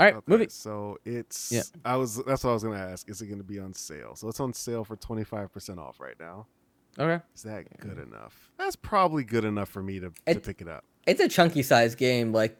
Yeah. 0.00 0.06
All 0.06 0.12
right, 0.12 0.16
Okay, 0.16 0.24
moving. 0.26 0.48
So 0.48 0.98
it's. 1.04 1.52
Yeah. 1.52 1.62
I 1.84 1.96
was. 1.96 2.16
That's 2.24 2.42
what 2.44 2.50
I 2.50 2.54
was 2.54 2.62
gonna 2.64 2.76
ask. 2.78 3.08
Is 3.08 3.20
it 3.22 3.26
gonna 3.26 3.42
be 3.42 3.58
on 3.58 3.74
sale? 3.74 4.16
So 4.16 4.28
it's 4.28 4.40
on 4.40 4.52
sale 4.52 4.84
for 4.84 4.96
twenty 4.96 5.24
five 5.24 5.52
percent 5.52 5.78
off 5.78 6.00
right 6.00 6.18
now. 6.18 6.46
Okay. 6.98 7.22
Is 7.34 7.42
that 7.44 7.64
good 7.78 7.98
enough? 7.98 8.50
That's 8.58 8.76
probably 8.76 9.22
good 9.24 9.44
enough 9.44 9.68
for 9.68 9.82
me 9.82 10.00
to, 10.00 10.12
to 10.26 10.40
pick 10.40 10.60
it 10.60 10.68
up. 10.68 10.84
it's 11.06 11.20
a 11.20 11.28
chunky 11.28 11.62
size 11.62 11.94
game. 11.94 12.32
Like 12.32 12.58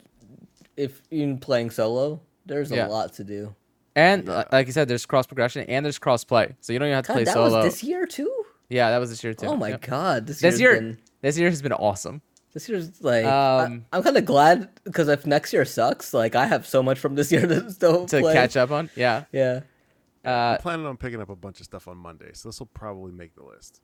if 0.76 1.02
you're 1.10 1.36
playing 1.36 1.70
solo, 1.70 2.20
There's 2.46 2.70
a 2.72 2.86
lot 2.86 3.12
to 3.14 3.24
do. 3.24 3.54
And 3.96 4.28
Yeah. 4.28 4.44
like 4.52 4.66
you 4.68 4.72
said, 4.72 4.86
there's 4.88 5.04
cross 5.04 5.26
progression 5.26 5.64
and 5.68 5.84
there's 5.84 5.98
cross 5.98 6.22
play, 6.24 6.54
so 6.60 6.72
you 6.72 6.78
don't 6.78 6.86
even 6.88 6.96
have 6.96 7.04
to 7.06 7.08
God, 7.08 7.14
play 7.14 7.24
that 7.24 7.34
solo. 7.34 7.56
was 7.56 7.64
this 7.64 7.82
year 7.82 8.06
too. 8.06 8.32
Yeah, 8.68 8.90
that 8.90 8.98
was 8.98 9.10
this 9.10 9.24
year 9.24 9.34
too. 9.34 9.46
Oh 9.46 9.56
my 9.56 9.70
Yep. 9.70 9.80
god, 9.82 10.26
this, 10.28 10.40
This 10.40 10.60
year, 10.60 10.74
been 10.76 10.98
this 11.22 11.36
year 11.36 11.50
has 11.50 11.60
been 11.60 11.72
awesome. 11.72 12.22
This 12.52 12.68
year's 12.68 13.02
like 13.02 13.24
Um, 13.24 13.84
I, 13.92 13.96
am 13.98 14.02
kind 14.02 14.16
of 14.16 14.24
glad 14.24 14.68
because 14.84 15.08
if 15.08 15.26
next 15.26 15.52
year 15.52 15.64
sucks, 15.64 16.12
like 16.12 16.34
I 16.34 16.46
have 16.46 16.66
so 16.66 16.82
much 16.82 16.98
from 16.98 17.14
this 17.14 17.30
year 17.30 17.46
to 17.46 17.70
still 17.70 18.06
To 18.06 18.20
play. 18.20 18.32
catch 18.32 18.56
up 18.56 18.70
on, 18.70 18.90
yeah. 18.96 19.24
Yeah. 19.32 19.60
Uh, 20.24 20.28
I'm 20.30 20.58
planning 20.58 20.86
on 20.86 20.96
picking 20.96 21.20
up 21.20 21.30
a 21.30 21.36
bunch 21.36 21.60
of 21.60 21.64
stuff 21.64 21.88
on 21.88 21.96
Monday, 21.96 22.30
so 22.34 22.48
this 22.48 22.58
will 22.58 22.66
probably 22.74 23.12
make 23.12 23.34
the 23.34 23.42
list. 23.44 23.80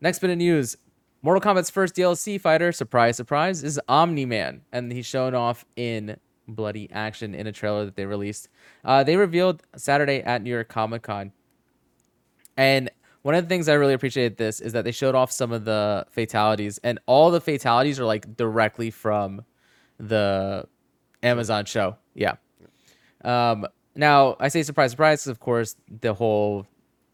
Next 0.00 0.18
bit 0.18 0.28
of 0.30 0.36
news: 0.36 0.76
Mortal 1.22 1.40
Kombat's 1.40 1.70
first 1.70 1.94
DLC 1.94 2.38
fighter, 2.38 2.70
surprise, 2.70 3.16
surprise, 3.16 3.64
is 3.64 3.80
Omni 3.88 4.26
Man, 4.26 4.60
and 4.72 4.92
he's 4.92 5.06
shown 5.06 5.34
off 5.34 5.64
in 5.76 6.16
bloody 6.46 6.90
action 6.92 7.34
in 7.34 7.46
a 7.46 7.52
trailer 7.52 7.86
that 7.86 7.96
they 7.96 8.04
released. 8.04 8.50
Uh, 8.84 9.02
they 9.02 9.16
revealed 9.16 9.62
Saturday 9.76 10.20
at 10.22 10.42
New 10.42 10.50
York 10.50 10.68
Comic 10.68 11.02
Con, 11.02 11.32
and 12.56 12.90
one 13.24 13.34
of 13.34 13.42
the 13.42 13.48
things 13.48 13.70
I 13.70 13.72
really 13.72 13.94
appreciated 13.94 14.36
this 14.36 14.60
is 14.60 14.74
that 14.74 14.84
they 14.84 14.92
showed 14.92 15.14
off 15.14 15.32
some 15.32 15.50
of 15.50 15.64
the 15.64 16.04
fatalities, 16.10 16.78
and 16.84 16.98
all 17.06 17.30
the 17.30 17.40
fatalities 17.40 17.98
are 17.98 18.04
like 18.04 18.36
directly 18.36 18.90
from 18.90 19.42
the 19.98 20.68
Amazon 21.22 21.64
show. 21.64 21.96
Yeah. 22.12 22.34
Um, 23.24 23.66
now 23.96 24.36
I 24.38 24.48
say 24.48 24.62
surprise, 24.62 24.90
surprise, 24.90 25.26
of 25.26 25.40
course 25.40 25.74
the 25.88 26.12
whole 26.12 26.66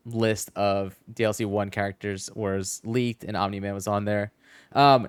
list 0.05 0.51
of 0.57 0.97
DLC 1.13 1.47
one 1.47 1.71
characters 1.71 2.29
was 2.35 2.83
leaked 2.85 3.23
and 3.23 3.37
Omni 3.37 3.61
Man 3.61 3.75
was 3.75 3.87
on 3.87 4.05
there. 4.05 4.33
Um, 4.73 5.09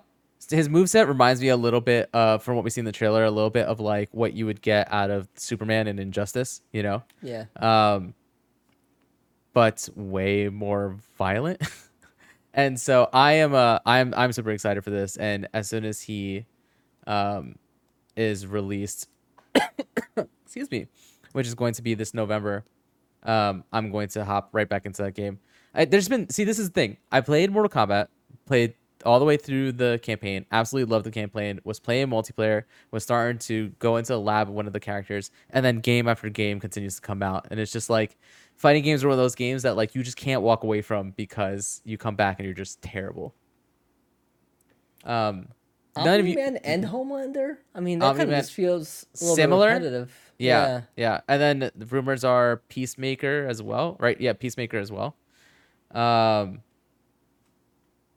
his 0.52 0.70
moveset 0.70 1.08
reminds 1.08 1.42
me 1.42 1.48
a 1.48 1.58
little 1.58 1.82
bit 1.82 2.12
of 2.14 2.44
from 2.44 2.54
what 2.58 2.64
we 2.64 2.70
see 2.70 2.82
in 2.82 2.86
the 2.86 2.92
trailer, 2.92 3.24
a 3.24 3.32
little 3.32 3.50
bit 3.50 3.66
of 3.66 3.80
like 3.80 4.10
what 4.12 4.34
you 4.34 4.46
would 4.46 4.62
get 4.62 4.88
out 4.94 5.10
of 5.10 5.28
Superman 5.34 5.88
and 5.88 6.00
Injustice, 6.00 6.62
you 6.72 6.84
know? 6.84 7.02
Yeah. 7.24 7.46
um, 7.56 8.14
but 9.54 9.90
way 9.96 10.50
more 10.50 10.98
violent. 11.18 11.62
and 12.54 12.80
so 12.80 13.10
I 13.14 13.34
am 13.34 13.54
uh 13.54 13.80
I'm 13.86 14.14
I'm 14.16 14.32
super 14.32 14.52
excited 14.52 14.84
for 14.84 14.90
this. 14.90 15.18
And 15.18 15.48
as 15.54 15.70
soon 15.70 15.86
as 15.86 16.02
he 16.02 16.46
um 17.08 17.56
is 18.16 18.46
released, 18.48 19.08
excuse 20.46 20.70
me, 20.72 20.88
which 21.34 21.48
is 21.48 21.56
going 21.56 21.74
to 21.74 21.82
be 21.82 21.94
this 21.94 22.14
November, 22.14 22.64
um, 23.24 23.64
I'm 23.72 23.92
going 23.92 24.10
to 24.10 24.26
hop 24.26 24.50
right 24.52 24.68
back 24.68 24.86
into 24.86 25.04
that 25.04 25.14
game. 25.14 25.40
I, 25.74 25.86
there's 25.86 26.10
been 26.10 26.30
see 26.30 26.44
this 26.44 26.60
is 26.60 26.70
the 26.70 26.74
thing. 26.74 26.98
I 27.12 27.22
played 27.22 27.52
Mortal 27.52 27.70
Kombat, 27.70 28.08
played 28.46 28.74
all 29.06 29.20
the 29.20 29.26
way 29.26 29.38
through 29.38 29.72
the 29.74 30.00
campaign. 30.04 30.46
Absolutely 30.52 30.92
loved 30.92 31.06
the 31.06 31.12
campaign. 31.12 31.60
Was 31.64 31.80
playing 31.80 32.08
multiplayer. 32.08 32.64
Was 32.92 33.04
starting 33.04 33.40
to 33.40 33.70
go 33.80 33.98
into 33.98 34.14
the 34.14 34.20
lab 34.20 34.50
of 34.50 34.54
one 34.54 34.68
of 34.68 34.74
the 34.74 34.80
characters, 34.80 35.32
and 35.50 35.64
then 35.64 35.80
game 35.80 36.08
after 36.08 36.30
game 36.30 36.60
continues 36.60 36.96
to 36.96 37.02
come 37.02 37.24
out, 37.24 37.48
and 37.52 37.60
it's 37.60 37.72
just 37.72 37.90
like 37.90 38.18
fighting 38.62 38.84
games 38.84 39.04
are 39.04 39.08
one 39.08 39.14
of 39.14 39.18
those 39.18 39.34
games 39.34 39.64
that 39.64 39.76
like 39.76 39.96
you 39.96 40.04
just 40.04 40.18
can't 40.18 40.44
walk 40.44 40.64
away 40.64 40.84
from 40.84 41.12
because 41.18 41.82
you 41.84 41.98
come 41.98 42.16
back 42.16 42.38
and 42.38 42.46
you're 42.46 42.54
just 42.54 42.80
terrible. 42.84 43.34
Um, 45.04 45.48
none 45.98 46.20
of 46.20 46.28
you, 46.28 46.36
Man 46.36 46.58
and 46.58 46.86
Homelander. 46.86 47.58
I 47.74 47.80
mean, 47.80 47.98
that 48.00 48.16
kind 48.16 48.32
of 48.32 48.38
just 48.38 48.54
feels 48.54 49.08
a 49.20 49.24
little 49.24 49.36
Similar? 49.36 49.70
bit 49.70 49.74
repetitive. 49.86 50.16
Yeah, 50.38 50.82
yeah, 50.96 51.22
And 51.28 51.42
then 51.42 51.72
the 51.76 51.86
rumors 51.88 52.24
are 52.24 52.58
Peacemaker 52.70 53.48
as 53.50 53.64
well, 53.64 53.98
right? 54.00 54.20
Yeah, 54.22 54.34
Peacemaker 54.34 54.78
as 54.78 54.92
well. 54.92 55.16
Um, 55.92 56.62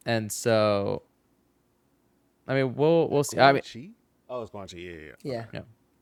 and 0.05 0.31
so, 0.31 1.03
I 2.47 2.55
mean, 2.55 2.75
we'll 2.75 3.09
we'll 3.09 3.25
see. 3.25 3.39
I 3.39 3.53
mean, 3.53 3.63
Oh, 4.29 4.43
it's 4.43 4.51
Quan 4.51 4.69
Chi. 4.69 4.77
Yeah, 4.77 4.93
yeah. 4.93 5.13
Yeah. 5.23 5.45
Yeah. 5.55 5.61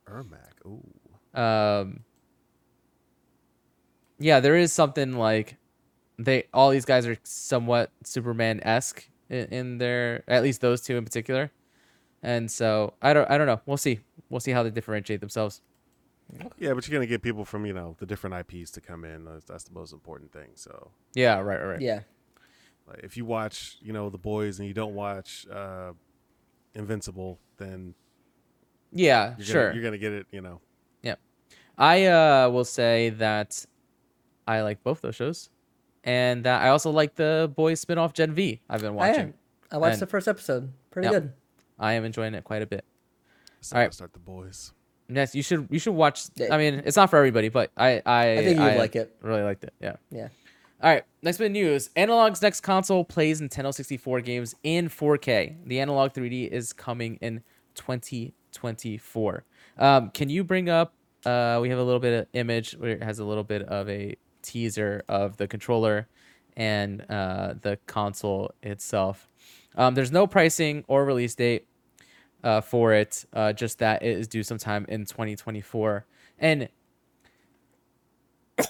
Ermac. 0.08 0.66
Ooh. 0.66 1.40
um, 1.40 2.00
yeah, 4.18 4.40
there 4.40 4.56
is 4.56 4.72
something 4.72 5.12
like 5.14 5.56
they 6.18 6.44
all 6.52 6.70
these 6.70 6.84
guys 6.84 7.06
are 7.06 7.16
somewhat 7.22 7.90
Superman 8.04 8.60
esque 8.62 9.08
in, 9.28 9.46
in 9.46 9.78
their 9.78 10.22
at 10.28 10.42
least 10.42 10.60
those 10.60 10.80
two 10.82 10.96
in 10.96 11.04
particular, 11.04 11.50
and 12.22 12.50
so 12.50 12.94
I 13.02 13.12
don't 13.12 13.30
I 13.30 13.38
don't 13.38 13.46
know. 13.46 13.60
We'll 13.66 13.76
see. 13.76 14.00
We'll 14.30 14.40
see 14.40 14.52
how 14.52 14.62
they 14.62 14.70
differentiate 14.70 15.20
themselves. 15.20 15.60
Yeah, 16.58 16.72
but 16.72 16.88
you're 16.88 16.94
gonna 16.98 17.06
get 17.06 17.20
people 17.22 17.44
from 17.44 17.66
you 17.66 17.72
know 17.74 17.96
the 17.98 18.06
different 18.06 18.48
IPs 18.50 18.70
to 18.72 18.80
come 18.80 19.04
in. 19.04 19.24
That's, 19.24 19.44
that's 19.44 19.64
the 19.64 19.74
most 19.74 19.92
important 19.92 20.32
thing. 20.32 20.48
So, 20.54 20.90
Yeah, 21.14 21.38
right, 21.40 21.58
right, 21.60 21.66
right. 21.72 21.80
Yeah. 21.80 22.00
like, 22.86 23.00
if 23.02 23.16
you 23.16 23.24
watch, 23.26 23.76
you 23.82 23.92
know, 23.92 24.08
the 24.08 24.18
boys 24.18 24.58
and 24.58 24.66
you 24.66 24.72
don't 24.74 24.94
watch 24.94 25.46
uh, 25.50 25.92
Invincible, 26.74 27.38
then 27.58 27.94
Yeah, 28.92 29.34
you're 29.36 29.44
sure. 29.44 29.62
gonna, 29.64 29.74
you're 29.74 29.84
gonna 29.84 29.98
get 29.98 30.12
it. 30.12 30.26
You 30.30 30.40
know, 30.40 30.60
Yeah, 31.02 31.16
I 31.76 32.06
uh, 32.06 32.48
will 32.50 32.64
say 32.64 33.10
that 33.10 33.66
I 34.46 34.62
like 34.62 34.82
both 34.82 35.00
those 35.00 35.14
shows, 35.14 35.50
and 36.04 36.44
that 36.44 36.62
I 36.62 36.68
also 36.68 36.90
like 36.90 37.14
the 37.14 37.50
boys 37.54 37.84
spinoff 37.84 38.12
Gen 38.12 38.32
V. 38.34 38.60
I've 38.68 38.80
been 38.80 38.94
watching. 38.94 39.20
am. 39.20 39.34
I 39.70 39.76
watched 39.78 39.94
And- 39.94 40.02
the 40.02 40.06
first 40.06 40.28
episode. 40.28 40.72
Pretty 40.90 41.06
Yep. 41.06 41.12
good. 41.12 41.32
I 41.78 41.94
am 41.94 42.04
enjoying 42.04 42.34
it 42.34 42.44
quite 42.44 42.62
a 42.62 42.66
bit. 42.66 42.84
so 43.60 43.76
All 43.76 43.80
right. 43.80 43.86
I'll 43.86 43.92
start 43.92 44.12
the 44.12 44.18
boys. 44.18 44.72
Yes, 45.08 45.34
you 45.34 45.42
should 45.42 45.68
you 45.70 45.78
should 45.78 45.94
watch. 45.94 46.24
I 46.50 46.56
mean, 46.58 46.82
it's 46.84 46.96
not 46.96 47.10
for 47.10 47.16
everybody, 47.16 47.48
but 47.48 47.70
I 47.76 48.02
I, 48.04 48.32
I 48.32 48.36
think 48.38 48.58
you 48.58 48.64
would 48.64 48.76
like 48.76 48.96
it. 48.96 49.14
Really 49.20 49.42
liked 49.42 49.64
it. 49.64 49.72
Yeah. 49.80 49.96
Yeah. 50.10 50.28
All 50.82 50.90
right. 50.90 51.04
Next 51.22 51.38
bit 51.38 51.46
of 51.46 51.52
news: 51.52 51.90
Analogue's 51.96 52.42
next 52.42 52.60
console 52.62 53.04
plays 53.04 53.40
Nintendo 53.40 53.72
64 53.72 54.20
games 54.22 54.54
in 54.64 54.88
4K. 54.88 55.56
The 55.66 55.80
Analogue 55.80 56.12
3D 56.14 56.48
is 56.50 56.72
coming 56.72 57.16
in 57.20 57.42
2024. 57.74 59.44
Um, 59.78 60.10
can 60.10 60.28
you 60.28 60.44
bring 60.44 60.68
up? 60.68 60.94
Uh, 61.24 61.58
we 61.62 61.68
have 61.70 61.78
a 61.78 61.82
little 61.84 62.00
bit 62.00 62.20
of 62.22 62.26
image 62.32 62.72
where 62.72 62.90
it 62.90 63.02
has 63.02 63.18
a 63.20 63.24
little 63.24 63.44
bit 63.44 63.62
of 63.62 63.88
a 63.88 64.16
teaser 64.42 65.04
of 65.08 65.36
the 65.36 65.46
controller 65.48 66.08
and 66.56 67.04
uh, 67.08 67.54
the 67.60 67.78
console 67.86 68.52
itself. 68.62 69.28
Um, 69.76 69.94
there's 69.94 70.12
no 70.12 70.26
pricing 70.26 70.84
or 70.88 71.04
release 71.04 71.34
date 71.34 71.66
uh, 72.44 72.60
for 72.60 72.92
it. 72.92 73.24
Uh, 73.32 73.52
just 73.52 73.78
that 73.78 74.02
it 74.02 74.18
is 74.18 74.28
due 74.28 74.42
sometime 74.42 74.84
in 74.88 75.06
2024. 75.06 76.04
And 76.38 76.68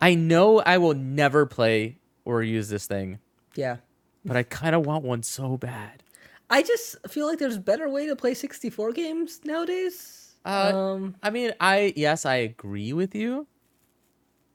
I 0.00 0.14
know 0.14 0.60
I 0.60 0.78
will 0.78 0.94
never 0.94 1.46
play 1.46 1.98
or 2.24 2.42
use 2.42 2.68
this 2.68 2.86
thing, 2.86 3.18
Yeah. 3.54 3.76
but 4.24 4.36
I 4.36 4.42
kind 4.42 4.74
of 4.74 4.86
want 4.86 5.04
one 5.04 5.22
so 5.22 5.56
bad. 5.56 6.02
I 6.48 6.62
just 6.62 6.96
feel 7.08 7.26
like 7.26 7.38
there's 7.38 7.56
a 7.56 7.60
better 7.60 7.88
way 7.88 8.06
to 8.06 8.16
play 8.16 8.34
64 8.34 8.92
games 8.92 9.40
nowadays. 9.44 10.34
Uh, 10.44 10.72
um, 10.74 11.14
I 11.22 11.30
mean, 11.30 11.52
I 11.60 11.92
yes, 11.96 12.24
I 12.26 12.36
agree 12.36 12.92
with 12.92 13.14
you. 13.14 13.46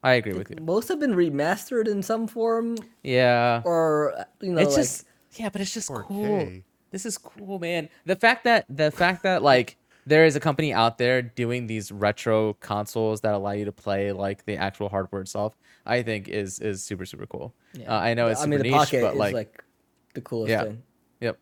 I 0.05 0.13
agree 0.13 0.33
with 0.33 0.49
you. 0.51 0.57
most 0.61 0.87
have 0.89 0.99
been 0.99 1.15
remastered 1.15 1.87
in 1.87 2.03
some 2.03 2.27
form, 2.27 2.77
Yeah, 3.03 3.61
or 3.65 4.13
you 4.41 4.53
know, 4.53 4.61
it's 4.61 4.73
like 4.75 4.83
just 4.83 5.05
yeah, 5.33 5.49
but 5.49 5.61
it's 5.61 5.73
just 5.73 5.89
4K. 5.89 6.05
cool. 6.07 6.51
This 6.91 7.05
is 7.05 7.17
cool, 7.17 7.59
man. 7.59 7.89
The 8.05 8.15
fact 8.15 8.43
that 8.45 8.65
the 8.69 8.91
fact 8.91 9.23
that 9.23 9.41
like 9.43 9.77
there 10.05 10.23
is 10.23 10.35
a 10.35 10.39
company 10.39 10.71
out 10.71 10.99
there 10.99 11.21
doing 11.23 11.65
these 11.67 11.91
retro 11.91 12.53
consoles 12.53 13.21
that 13.21 13.33
allow 13.33 13.51
you 13.51 13.65
to 13.65 13.71
play 13.71 14.11
like 14.11 14.45
the 14.45 14.55
actual 14.55 14.87
hardware 14.89 15.21
itself, 15.23 15.57
I 15.85 16.03
think 16.03 16.29
is 16.29 16.59
is 16.59 16.83
super 16.83 17.05
super 17.05 17.25
cool. 17.25 17.53
Yeah. 17.73 17.91
Uh, 17.93 17.99
I 17.99 18.13
know 18.13 18.27
it's 18.27 18.39
I 18.41 18.43
super 18.43 18.49
mean, 18.51 18.59
the 18.59 18.69
niche, 18.69 18.77
pocket 18.77 19.01
but 19.01 19.13
is 19.13 19.19
like, 19.19 19.33
like, 19.33 19.63
the 20.13 20.21
coolest 20.21 20.51
Yeah. 20.51 20.63
thing. 20.65 20.83
yep, 21.19 21.39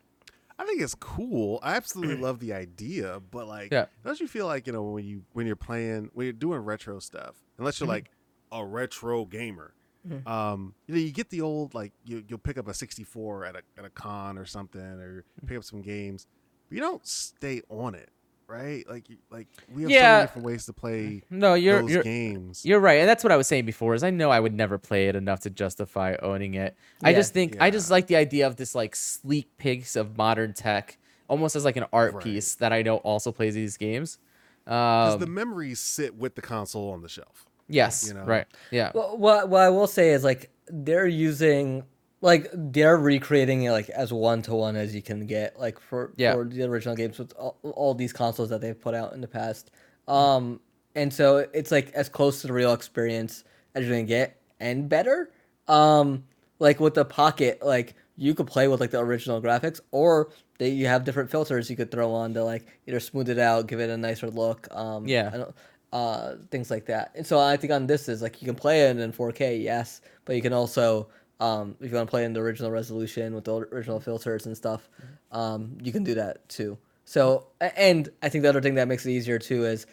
I 0.57 0.66
think 0.66 0.82
it's 0.82 0.95
cool. 0.95 1.59
I 1.61 1.76
absolutely 1.76 2.16
love 2.28 2.39
the 2.39 2.53
idea, 2.53 3.20
but 3.30 3.47
like, 3.47 3.72
Yeah. 3.72 3.86
don't 4.05 4.20
you 4.20 4.28
feel 4.28 4.45
like 4.47 4.66
you 4.66 4.74
know 4.74 4.84
when 4.84 5.03
you 5.03 5.24
when 5.34 5.45
you're 5.45 5.55
playing 5.57 6.09
when 6.14 6.26
you're 6.26 6.34
doing 6.34 6.59
retro 6.61 6.99
stuff, 6.99 7.36
unless 7.57 7.76
Mm-hmm. 7.76 7.84
you're 7.86 7.93
like 7.93 8.09
a 8.54 8.64
retro 8.66 9.26
gamer, 9.26 9.74
Mhm. 10.08 10.28
um, 10.28 10.76
you 10.88 10.93
know, 10.95 10.99
you 11.01 11.12
get 11.12 11.30
the 11.30 11.41
old 11.41 11.74
like 11.74 11.91
you 12.06 12.24
you'll 12.28 12.38
pick 12.39 12.58
up 12.58 12.68
a 12.68 12.74
64 12.74 13.45
at 13.45 13.56
a 13.56 13.62
at 13.78 13.86
a 13.86 13.89
con 13.89 14.38
or 14.38 14.45
something, 14.45 14.82
or 14.82 15.26
pick 15.47 15.58
up 15.58 15.64
some 15.64 15.82
games, 15.82 16.28
but 16.70 16.76
you 16.76 16.82
don't 16.82 17.06
stay 17.06 17.62
on 17.70 17.95
it, 17.95 18.10
right? 18.47 18.88
Like 18.88 19.08
like 19.32 19.47
we 19.68 19.84
have 19.84 19.91
so 19.91 19.97
many 20.01 20.22
different 20.24 20.45
ways 20.45 20.66
to 20.68 20.74
play 20.74 21.24
no, 21.30 21.56
you're 21.56 21.82
those 21.82 21.91
you're 21.91 22.04
games. 22.04 22.64
You're 22.66 22.80
right, 22.80 22.99
and 22.99 23.10
that's 23.10 23.24
what 23.24 23.32
I 23.32 23.38
was 23.38 23.47
saying 23.47 23.66
before. 23.66 23.93
Is 23.95 24.04
I 24.04 24.10
know 24.10 24.30
I 24.30 24.39
would 24.39 24.54
never 24.54 24.78
play 24.78 25.08
it 25.08 25.16
enough 25.16 25.41
to 25.41 25.49
justify 25.49 26.16
owning 26.22 26.54
it. 26.54 26.78
I 27.04 27.14
just 27.14 27.34
think 27.34 27.58
I 27.60 27.72
just 27.72 27.89
like 27.91 28.08
the 28.08 28.16
idea 28.16 28.47
of 28.47 28.56
this 28.58 28.76
like 28.76 28.95
sleek 28.95 29.58
piece 29.58 29.95
of 29.95 30.16
modern 30.18 30.54
tech, 30.54 30.97
almost 31.28 31.56
as 31.56 31.66
like 31.66 31.76
an 31.78 31.86
art 31.91 32.14
Right. 32.14 32.24
piece 32.24 32.56
that 32.56 32.72
I 32.72 32.82
know 32.84 32.97
also 32.97 33.32
plays 33.32 33.56
these 33.56 33.78
games. 33.78 34.18
'Cause 34.66 35.16
Um, 35.16 35.20
the 35.20 35.28
memories 35.28 35.80
sit 35.82 36.16
with 36.16 36.36
the 36.36 36.41
console 36.41 36.91
on 36.91 37.01
the 37.01 37.10
shelf. 37.10 37.45
Yes, 37.74 38.05
you 38.07 38.13
know. 38.13 38.24
right, 38.26 38.47
yeah, 38.71 38.91
Well, 38.93 39.17
what 39.17 39.49
what 39.49 39.61
I 39.61 39.69
will 39.69 39.88
say 39.88 40.11
is 40.11 40.24
like 40.24 40.49
they're 40.67 41.07
using 41.07 41.84
like 42.21 42.47
they're 42.53 42.97
recreating 42.97 43.63
it 43.63 43.71
like 43.71 43.89
as 43.89 44.13
one 44.13 44.41
to 44.43 44.53
one 44.55 44.76
as 44.78 44.95
you 44.95 45.01
can 45.01 45.26
get 45.28 45.59
like 45.59 45.78
for 45.80 46.13
Yeah. 46.15 46.34
for 46.34 46.45
the 46.45 46.63
original 46.63 46.95
games 46.95 47.19
with 47.19 47.34
all, 47.38 47.57
all 47.63 47.93
these 47.93 48.13
consoles 48.13 48.49
that 48.49 48.61
they've 48.61 48.80
put 48.80 48.93
out 48.95 49.11
in 49.13 49.19
the 49.21 49.28
past. 49.28 49.71
Um, 50.07 50.59
and 50.95 51.13
so 51.13 51.45
it's 51.53 51.71
like 51.71 51.91
as 51.93 52.07
close 52.09 52.39
to 52.41 52.47
the 52.47 52.53
real 52.53 52.71
experience 52.74 53.43
as 53.76 53.86
you're 53.86 53.95
gonna 53.95 54.03
get 54.07 54.39
and 54.59 54.88
better. 54.88 55.32
Um, 55.67 56.24
like 56.59 56.80
with 56.80 56.93
the 56.93 57.03
pocket, 57.05 57.59
like 57.65 57.95
you 58.15 58.34
could 58.36 58.47
play 58.47 58.67
with 58.69 58.80
like 58.80 58.91
the 58.91 58.99
original 58.99 59.41
graphics, 59.41 59.82
or 59.91 60.30
they 60.59 60.69
you 60.69 60.86
have 60.88 61.03
different 61.03 61.30
filters 61.32 61.69
you 61.69 61.76
could 61.76 61.91
throw 61.91 62.11
on 62.13 62.34
to 62.36 62.43
like 62.43 62.65
either 62.88 62.99
smooth 62.99 63.28
it 63.30 63.39
out, 63.39 63.67
give 63.67 63.80
it 63.82 63.89
a 63.89 63.97
nicer 63.97 64.30
look. 64.30 64.67
Um, 64.71 65.07
Yeah. 65.07 65.45
I 65.94 65.98
don't, 65.98 66.04
uh, 66.06 66.36
things 66.52 66.70
like 66.72 66.86
that. 66.86 67.12
And 67.16 67.26
so 67.26 67.39
I 67.39 67.56
think 67.58 67.72
on 67.72 67.88
this 67.88 68.10
is 68.10 68.22
like 68.22 68.41
you 68.41 68.46
can 68.48 68.56
play 68.56 68.82
it 68.89 68.98
in 68.98 69.12
4K, 69.14 69.62
yes, 69.64 70.02
but 70.26 70.36
you 70.36 70.41
can 70.41 70.54
also 70.54 71.08
um, 71.39 71.76
if 71.82 71.89
you 71.91 71.96
want 71.98 72.08
to 72.08 72.12
play 72.12 72.26
in 72.26 72.34
the 72.34 72.39
original 72.39 72.72
resolution 72.72 73.34
with 73.36 73.44
the 73.46 73.54
original 73.56 74.00
filters 74.00 74.46
and 74.46 74.56
stuff, 74.56 74.89
um, 75.32 75.78
you 75.84 75.91
can 75.91 76.04
do 76.04 76.14
that 76.16 76.48
too. 76.50 76.78
So 77.06 77.48
and 77.60 78.10
I 78.22 78.30
think 78.30 78.44
the 78.44 78.50
other 78.50 78.62
thing 78.62 78.76
that 78.76 78.88
makes 78.88 79.06
it 79.06 79.12
easier 79.12 79.38
too 79.39 79.66
is 79.66 79.86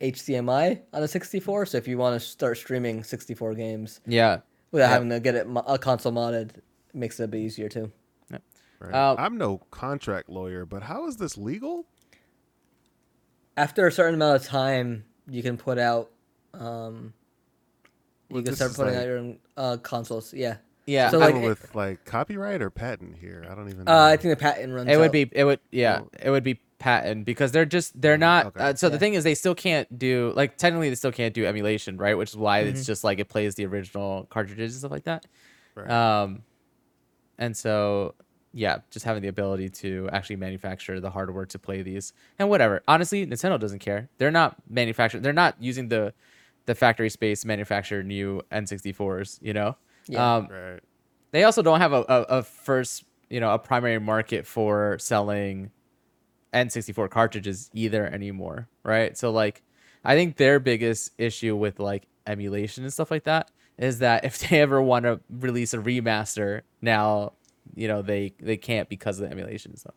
HDMI 0.00 0.80
on 0.92 1.02
a 1.02 1.08
64. 1.08 1.66
So 1.66 1.78
if 1.78 1.86
you 1.88 1.98
want 1.98 2.20
to 2.20 2.26
start 2.26 2.56
streaming 2.58 3.02
64 3.04 3.54
games 3.54 4.00
Yeah. 4.06 4.40
without 4.72 4.86
Yep. 4.86 4.92
having 4.92 5.08
to 5.10 5.20
get 5.20 5.34
it 5.34 5.46
mo- 5.48 5.64
a 5.66 5.78
console 5.78 6.12
modded, 6.12 6.56
it 6.56 6.62
makes 6.94 7.20
it 7.20 7.24
a 7.24 7.28
bit 7.28 7.38
easier 7.40 7.68
too. 7.68 7.92
Right? 8.80 8.94
Uh, 8.94 9.16
I'm 9.18 9.36
no 9.38 9.58
contract 9.72 10.28
lawyer, 10.28 10.64
but 10.64 10.84
how 10.84 11.08
is 11.08 11.16
this 11.16 11.36
legal? 11.36 11.84
After 13.56 13.88
a 13.88 13.92
certain 13.92 14.14
amount 14.14 14.40
of 14.40 14.46
time, 14.46 15.04
you 15.28 15.42
can 15.42 15.56
put 15.56 15.78
out. 15.78 16.10
Um, 16.54 17.12
you 18.28 18.34
Well, 18.36 18.42
can 18.42 18.54
start 18.56 18.74
putting 18.74 18.94
like- 18.94 19.02
out 19.02 19.06
your 19.06 19.18
own 19.18 19.38
uh, 19.56 19.76
consoles. 19.78 20.32
Yeah. 20.34 20.56
Yeah. 20.86 21.10
So, 21.10 21.18
like, 21.18 21.34
with 21.34 21.74
like 21.74 22.04
copyright 22.04 22.62
or 22.62 22.70
patent 22.70 23.16
here. 23.20 23.46
I 23.50 23.54
don't 23.54 23.68
even. 23.68 23.84
know. 23.84 23.92
Uh, 23.92 24.06
I 24.06 24.16
think 24.16 24.32
the 24.32 24.42
patent 24.42 24.72
runs. 24.72 24.88
it 24.88 24.96
would 24.98 25.12
be 25.12 25.28
it 25.32 25.44
would 25.44 25.60
yeah 25.70 26.00
Oh. 26.02 26.08
it 26.22 26.30
would 26.30 26.44
be 26.44 26.60
patent 26.78 27.24
because 27.26 27.50
they're 27.52 27.66
just 27.66 28.00
they're 28.00 28.16
not 28.16 28.46
okay. 28.46 28.60
uh, 28.60 28.74
so 28.74 28.88
the 28.88 28.98
thing 29.00 29.14
is 29.14 29.24
they 29.24 29.34
still 29.34 29.54
can't 29.54 29.98
do 29.98 30.32
like 30.36 30.56
technically 30.56 30.88
they 30.88 30.94
still 30.94 31.10
can't 31.10 31.34
do 31.34 31.44
emulation 31.44 31.96
right 31.96 32.16
which 32.16 32.30
is 32.30 32.36
why 32.36 32.60
Mm-hmm. 32.60 32.68
it's 32.70 32.86
just 32.86 33.02
like 33.02 33.18
it 33.18 33.28
plays 33.28 33.56
the 33.56 33.66
original 33.66 34.26
cartridges 34.30 34.74
and 34.74 34.78
stuff 34.78 34.92
like 34.92 35.02
that 35.04 35.26
Right. 35.74 35.90
um 35.90 36.42
and 37.36 37.56
so 37.56 38.14
yeah 38.52 38.78
just 38.90 39.04
having 39.04 39.22
the 39.22 39.28
ability 39.28 39.68
to 39.68 40.08
actually 40.12 40.36
manufacture 40.36 41.00
the 41.00 41.10
hardware 41.10 41.46
to 41.46 41.58
play 41.58 41.82
these. 41.82 42.12
And 42.38 42.48
whatever. 42.48 42.82
Honestly 42.88 43.26
nintendo 43.26 43.58
doesn't 43.58 43.80
care. 43.80 44.08
They're 44.18 44.30
not 44.30 44.56
manufacturing 44.68 45.22
they're 45.22 45.32
not 45.32 45.56
using 45.60 45.88
the 45.88 46.14
the 46.66 46.74
factory 46.74 47.10
space 47.10 47.42
to 47.42 47.46
manufacture 47.46 48.02
new 48.02 48.42
n64s 48.52 49.38
you 49.42 49.52
know? 49.52 49.76
Yeah. 50.06 50.36
um 50.36 50.48
right. 50.48 50.80
they 51.32 51.44
also 51.44 51.62
don't 51.62 51.80
have 51.80 51.92
a, 51.92 52.04
a, 52.08 52.22
a 52.38 52.42
first 52.42 53.04
you 53.28 53.40
know 53.40 53.52
a 53.52 53.58
primary 53.58 53.98
market 53.98 54.46
for 54.46 54.96
selling 54.98 55.70
n64 56.54 57.10
cartridges 57.10 57.70
either 57.74 58.06
anymore 58.06 58.68
right? 58.82 59.16
So 59.16 59.30
like 59.30 59.62
i 60.04 60.14
think 60.14 60.36
their 60.36 60.60
biggest 60.60 61.10
issue 61.18 61.56
with 61.56 61.78
like 61.80 62.06
emulation 62.26 62.84
and 62.84 62.92
stuff 62.92 63.10
like 63.10 63.24
that 63.24 63.50
is 63.78 64.00
that 64.00 64.24
if 64.24 64.38
they 64.38 64.60
ever 64.60 64.80
want 64.82 65.04
to 65.04 65.20
release 65.30 65.72
a 65.72 65.78
remaster 65.78 66.62
now 66.82 67.32
you 67.74 67.88
know 67.88 68.02
they 68.02 68.34
they 68.40 68.56
can't 68.56 68.88
because 68.88 69.18
of 69.18 69.26
the 69.26 69.30
emulation 69.32 69.76
stuff 69.76 69.94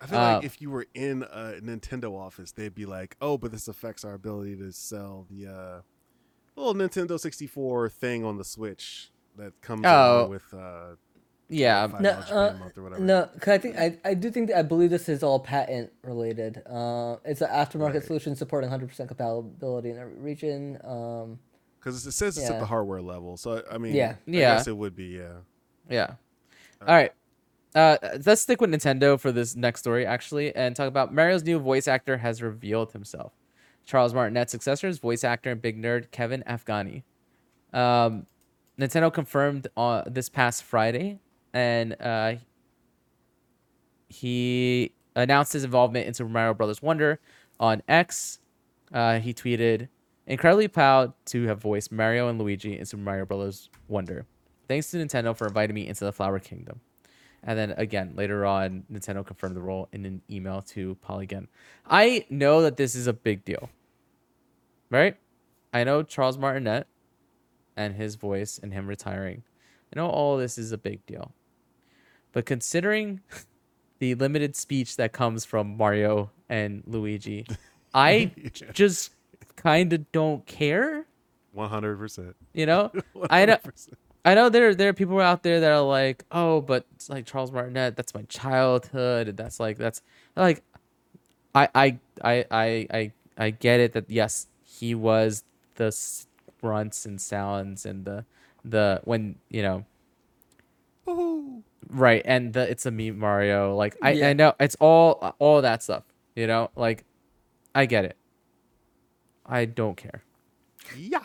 I 0.00 0.06
feel 0.06 0.18
Uh, 0.20 0.34
like 0.36 0.44
if 0.44 0.60
you 0.62 0.70
were 0.70 0.86
in 0.94 1.24
a 1.24 1.54
Nintendo 1.60 2.12
office, 2.16 2.52
they'd 2.52 2.74
be 2.74 2.86
like, 2.86 3.16
"Oh, 3.20 3.36
but 3.36 3.50
this 3.50 3.66
affects 3.66 4.04
our 4.04 4.14
ability 4.14 4.54
to 4.56 4.70
sell 4.72 5.26
the 5.28 5.46
uh, 5.48 5.80
little 6.56 6.74
Nintendo 6.74 7.18
64 7.18 7.88
thing 7.88 8.24
on 8.24 8.36
the 8.38 8.44
Switch 8.44 9.10
that 9.36 9.60
comes 9.60 9.82
Oh. 9.86 10.18
along 10.20 10.30
with 10.30 10.54
uh, 10.54 10.94
yeah 11.48 11.84
five 11.88 12.00
No, 12.00 12.12
dollars 12.12 12.30
uh, 12.30 12.54
a 12.54 12.58
month 12.58 12.78
or 12.78 12.82
whatever." 12.84 13.02
No, 13.04 13.28
'cause 13.40 13.48
I 13.48 13.58
think 13.58 13.76
I, 13.76 13.98
I 14.04 14.14
do 14.14 14.30
think 14.30 14.48
that 14.50 14.58
I 14.58 14.62
believe 14.62 14.90
this 14.90 15.08
is 15.08 15.24
all 15.24 15.40
patent 15.40 15.92
related. 16.04 16.62
Uh, 16.64 17.16
it's 17.24 17.40
an 17.40 17.48
aftermarket 17.50 17.94
Right. 17.94 18.04
solution 18.04 18.36
supporting 18.36 18.70
100% 18.70 19.08
compatibility 19.08 19.90
in 19.90 19.98
every 19.98 20.14
region. 20.14 20.78
Um, 20.84 21.40
because 21.80 22.06
it 22.06 22.12
says 22.12 22.36
it's 22.38 22.48
at 22.50 22.60
the 22.60 22.66
hardware 22.66 23.02
level. 23.02 23.36
So 23.36 23.64
I 23.70 23.78
mean, 23.78 23.94
Yeah. 23.94 24.10
I 24.12 24.30
Yeah. 24.30 24.56
guess 24.56 24.68
it 24.68 24.76
would 24.76 24.94
be. 24.94 25.06
Yeah, 25.18 25.38
Yeah. 25.90 26.14
All 26.86 26.94
right. 26.94 27.12
Uh, 27.74 27.96
let's 28.24 28.40
stick 28.40 28.60
with 28.60 28.70
Nintendo 28.70 29.18
for 29.20 29.30
this 29.30 29.54
next 29.54 29.80
story, 29.80 30.06
actually, 30.06 30.54
and 30.54 30.74
talk 30.74 30.88
about 30.88 31.12
Mario's 31.12 31.44
new 31.44 31.58
voice 31.58 31.86
actor 31.86 32.16
has 32.16 32.42
revealed 32.42 32.92
himself. 32.92 33.32
Charles 33.84 34.14
Martinet's 34.14 34.52
successor 34.52 34.86
is 34.86 34.98
voice 34.98 35.24
actor 35.24 35.50
and 35.50 35.60
big 35.60 35.80
nerd 35.80 36.10
Kevin 36.10 36.42
Afghani. 36.46 37.02
Um, 37.72 38.26
Nintendo 38.78 39.12
confirmed 39.12 39.68
on 39.76 40.04
this 40.06 40.28
past 40.28 40.62
Friday, 40.62 41.20
and 41.52 41.94
uh, 42.00 42.34
he 44.08 44.92
announced 45.16 45.52
his 45.52 45.64
involvement 45.64 46.06
in 46.06 46.14
Super 46.14 46.30
Mario 46.30 46.54
Brothers 46.54 46.80
Wonder 46.80 47.20
on 47.58 47.82
X. 47.88 48.40
Uh, 48.92 49.18
he 49.18 49.34
tweeted, 49.34 49.88
"Incredibly 50.26 50.68
proud 50.68 51.12
to 51.26 51.46
have 51.46 51.60
voiced 51.60 51.92
Mario 51.92 52.28
and 52.28 52.38
Luigi 52.38 52.78
in 52.78 52.86
Super 52.86 53.02
Mario 53.02 53.24
Brothers 53.26 53.68
Wonder. 53.88 54.26
Thanks 54.68 54.90
to 54.92 54.98
Nintendo 54.98 55.36
for 55.36 55.46
inviting 55.48 55.74
me 55.74 55.88
into 55.88 56.04
the 56.04 56.12
Flower 56.12 56.38
Kingdom." 56.38 56.80
And 57.42 57.58
then 57.58 57.72
again 57.72 58.12
later 58.16 58.44
on, 58.46 58.84
Nintendo 58.92 59.24
confirmed 59.26 59.56
the 59.56 59.62
role 59.62 59.88
in 59.92 60.04
an 60.04 60.22
email 60.30 60.62
to 60.62 60.96
Polygon. 60.96 61.48
I 61.86 62.26
know 62.30 62.62
that 62.62 62.76
this 62.76 62.94
is 62.94 63.06
a 63.06 63.12
big 63.12 63.44
deal, 63.44 63.70
right? 64.90 65.16
I 65.72 65.84
know 65.84 66.02
Charles 66.02 66.38
Martinet 66.38 66.86
and 67.76 67.94
his 67.94 68.16
voice 68.16 68.58
and 68.62 68.72
him 68.72 68.86
retiring. 68.88 69.44
I 69.94 69.98
know 70.00 70.08
all 70.08 70.36
this 70.36 70.58
is 70.58 70.72
a 70.72 70.78
big 70.78 71.06
deal, 71.06 71.32
but 72.32 72.44
considering 72.46 73.20
the 74.00 74.14
limited 74.16 74.56
speech 74.56 74.96
that 74.96 75.12
comes 75.12 75.44
from 75.44 75.76
Mario 75.76 76.30
and 76.48 76.82
Luigi, 76.86 77.46
I 77.94 78.32
just 78.72 79.12
kind 79.56 79.92
of 79.92 80.10
don't 80.12 80.44
care. 80.46 81.06
one 81.52 81.68
hundred 81.70 81.98
percent. 81.98 82.36
You 82.52 82.66
know, 82.66 82.92
I 83.30 83.46
know. 83.46 83.58
I 84.28 84.34
know 84.34 84.50
there 84.50 84.74
there 84.74 84.90
are 84.90 84.92
people 84.92 85.20
out 85.20 85.42
there 85.42 85.60
that 85.60 85.72
are 85.72 85.80
like, 85.80 86.24
oh, 86.30 86.60
but 86.60 86.84
it's 86.94 87.08
like 87.08 87.24
Charles 87.24 87.50
Martinet, 87.50 87.96
that's 87.96 88.12
my 88.14 88.22
childhood, 88.22 89.28
and 89.28 89.38
that's 89.38 89.58
like 89.58 89.78
that's 89.78 90.02
like, 90.36 90.62
I 91.54 91.68
I 91.74 91.98
I 92.22 92.44
I 92.50 92.86
I 92.92 93.12
I 93.38 93.50
get 93.50 93.80
it 93.80 93.92
that 93.94 94.10
yes, 94.10 94.46
he 94.64 94.94
was 94.94 95.44
the 95.76 95.96
grunts 96.60 97.06
and 97.06 97.18
sounds 97.20 97.86
and 97.86 98.04
the 98.04 98.26
the 98.64 99.00
when 99.04 99.36
you 99.48 99.62
know 99.62 99.84
right 101.88 102.20
and 102.26 102.52
the 102.52 102.68
it's 102.70 102.84
a 102.84 102.90
me 102.90 103.10
Mario 103.10 103.74
like 103.74 103.96
I 104.02 104.10
Yeah. 104.10 104.28
I 104.28 104.32
know 104.34 104.52
it's 104.60 104.76
all 104.78 105.34
all 105.38 105.62
that 105.62 105.82
stuff 105.82 106.02
you 106.36 106.46
know 106.46 106.70
like 106.76 107.04
I 107.74 107.86
get 107.86 108.04
it. 108.04 108.16
I 109.46 109.64
don't 109.64 109.96
care. 109.96 110.22
Yeah. 110.96 111.24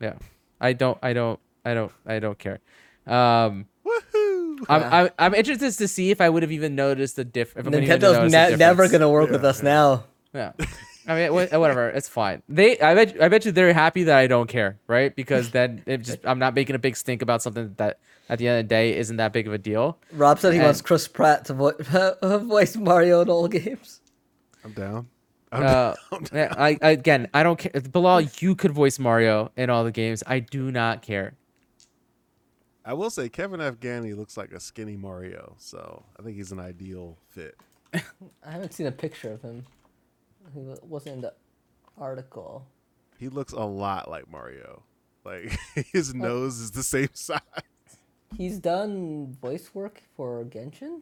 Yeah, 0.00 0.14
I 0.60 0.72
don't. 0.72 0.98
I 1.02 1.12
don't. 1.12 1.38
I 1.64 1.74
don't. 1.74 1.92
I 2.06 2.18
don't 2.18 2.38
care. 2.38 2.60
Um, 3.06 3.66
Woohoo! 3.86 4.64
I'm, 4.68 4.82
I'm. 4.92 5.10
I'm 5.18 5.34
interested 5.34 5.70
to 5.78 5.88
see 5.88 6.10
if 6.10 6.20
I 6.20 6.28
would 6.28 6.42
have 6.42 6.52
even 6.52 6.74
noticed 6.74 7.16
the 7.16 7.24
diff. 7.24 7.52
If 7.56 7.58
I'm 7.66 7.72
gonna 7.72 7.78
even 7.84 7.98
Nintendo's 7.98 8.12
notice 8.14 8.32
the 8.32 8.50
ne- 8.50 8.56
never 8.56 8.88
gonna 8.88 9.10
work 9.10 9.30
with 9.30 9.42
Yeah. 9.42 9.48
us 9.48 9.62
now. 9.62 10.04
Yeah. 10.34 10.52
I 11.06 11.16
mean, 11.16 11.32
whatever. 11.34 11.88
It's 11.88 12.08
fine. 12.08 12.42
They. 12.48 12.78
I 12.78 12.94
bet. 12.94 13.20
I 13.20 13.28
bet 13.28 13.44
you 13.44 13.52
they're 13.52 13.72
happy 13.72 14.04
that 14.04 14.16
I 14.16 14.26
don't 14.28 14.48
care, 14.48 14.78
right? 14.86 15.14
Because 15.14 15.50
then 15.50 15.82
it 15.86 15.98
just. 15.98 16.18
I'm 16.24 16.38
not 16.38 16.54
making 16.54 16.76
a 16.76 16.78
big 16.78 16.96
stink 16.96 17.22
about 17.22 17.42
something 17.42 17.74
that 17.78 17.98
at 18.28 18.38
the 18.38 18.46
end 18.48 18.60
of 18.60 18.64
the 18.64 18.68
day 18.68 18.96
isn't 18.96 19.16
that 19.16 19.32
big 19.32 19.46
of 19.48 19.52
a 19.52 19.58
deal. 19.58 19.98
Rob 20.12 20.38
said 20.38 20.52
he 20.52 20.58
And- 20.58 20.66
wants 20.66 20.80
Chris 20.80 21.08
Pratt 21.08 21.44
to 21.46 21.54
vo- 21.54 22.38
voice 22.38 22.76
Mario 22.76 23.20
in 23.20 23.28
all 23.28 23.48
games. 23.48 24.00
I'm 24.64 24.72
down. 24.72 25.08
I'm 25.50 25.62
Uh, 25.64 25.94
down. 26.32 26.54
I, 26.56 26.78
I 26.80 26.90
again, 26.90 27.28
I 27.34 27.42
don't 27.42 27.58
care. 27.58 27.72
Bilal, 27.90 28.20
you 28.38 28.54
could 28.54 28.70
voice 28.70 29.00
Mario 29.00 29.50
in 29.56 29.70
all 29.70 29.82
the 29.82 29.90
games. 29.90 30.22
I 30.24 30.38
do 30.38 30.70
not 30.70 31.02
care. 31.02 31.34
I 32.84 32.94
will 32.94 33.10
say 33.10 33.28
Kevin 33.28 33.60
Afghani 33.60 34.16
looks 34.16 34.36
like 34.36 34.52
a 34.52 34.60
skinny 34.60 34.96
Mario, 34.96 35.54
so 35.58 36.04
I 36.18 36.22
think 36.22 36.36
he's 36.36 36.52
an 36.52 36.60
ideal 36.60 37.16
fit. 37.30 37.56
I 37.94 38.00
haven't 38.50 38.72
seen 38.74 38.86
a 38.86 38.92
picture 38.92 39.32
of 39.32 39.42
him. 39.42 39.64
He 40.54 40.60
wasn't 40.82 41.16
in 41.16 41.20
the 41.22 41.34
article. 41.98 42.66
He 43.18 43.28
looks 43.28 43.52
a 43.52 43.60
lot 43.64 44.10
like 44.10 44.30
Mario. 44.30 44.82
Like 45.24 45.56
his 45.92 46.14
nose 46.14 46.58
is 46.58 46.72
the 46.72 46.82
same 46.82 47.10
size. 47.14 47.40
He's 48.36 48.58
done 48.58 49.36
voice 49.40 49.74
work 49.74 50.02
for 50.16 50.44
Genshin. 50.44 51.00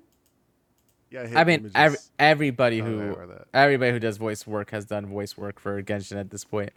Yeah, 1.10 1.26
hit 1.26 1.36
I 1.36 1.44
mean, 1.44 1.60
images. 1.60 1.72
every, 1.74 1.98
everybody 2.18 2.82
Oh, 2.82 2.84
who 2.84 2.98
yeah, 2.98 3.12
or 3.12 3.26
that. 3.26 3.46
everybody 3.54 3.92
who 3.92 3.98
does 3.98 4.16
voice 4.16 4.46
work 4.46 4.70
has 4.72 4.84
done 4.84 5.06
voice 5.06 5.36
work 5.36 5.58
for 5.58 5.82
Genshin 5.82 6.18
at 6.20 6.30
this 6.30 6.44
point. 6.44 6.72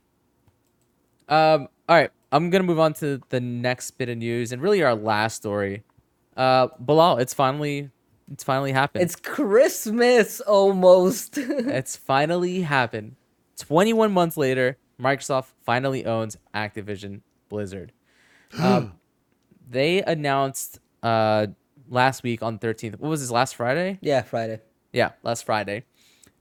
Um, 1.29 1.67
all 1.87 1.95
right, 1.95 2.11
I'm 2.31 2.49
gonna 2.49 2.63
move 2.63 2.79
on 2.79 2.93
to 2.95 3.21
the 3.29 3.39
next 3.39 3.91
bit 3.91 4.09
of 4.09 4.17
news 4.17 4.51
and 4.51 4.61
really 4.61 4.83
our 4.83 4.95
last 4.95 5.35
story. 5.35 5.83
Uh, 6.35 6.67
Bilal, 6.79 7.17
it's 7.19 7.33
finally, 7.33 7.89
it's 8.31 8.43
finally 8.43 8.71
happened. 8.71 9.03
It's 9.03 9.15
Christmas 9.15 10.41
almost. 10.41 11.37
it's 11.37 11.95
finally 11.95 12.61
happened. 12.61 13.15
21 13.59 14.11
months 14.11 14.35
later, 14.35 14.77
Microsoft 14.99 15.47
finally 15.63 16.05
owns 16.05 16.37
Activision 16.53 17.21
Blizzard. 17.49 17.91
Um, 18.59 18.93
they 19.67 20.03
announced 20.03 20.79
uh 21.01 21.47
last 21.89 22.21
week 22.21 22.43
on 22.43 22.59
13th. 22.59 22.99
What 22.99 23.09
was 23.09 23.21
this? 23.21 23.31
Last 23.31 23.55
Friday? 23.55 23.97
yeah, 24.01 24.21
Friday. 24.21 24.61
yeah, 24.91 25.11
last 25.23 25.43
Friday, 25.45 25.85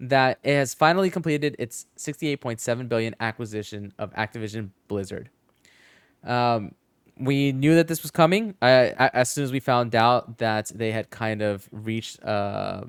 that 0.03 0.41
it 0.43 0.55
has 0.55 0.75
finally 0.75 1.11
completed 1.11 1.55
its 1.61 1.87
68.7 1.97 2.89
billion 2.89 3.15
acquisition 3.21 3.93
of 3.99 4.13
Activision 4.15 4.71
Blizzard. 4.89 5.31
Um, 6.25 6.75
we 7.19 7.53
knew 7.53 7.77
that 7.77 7.87
this 7.87 8.03
was 8.03 8.11
coming. 8.11 8.57
As 8.61 9.31
soon 9.31 9.45
as 9.45 9.53
we 9.53 9.61
found 9.61 9.95
out 9.95 10.39
that 10.39 10.73
they 10.75 10.91
had 10.91 11.11
kind 11.11 11.41
of 11.41 11.69
reached 11.71 12.23
uh, 12.25 12.83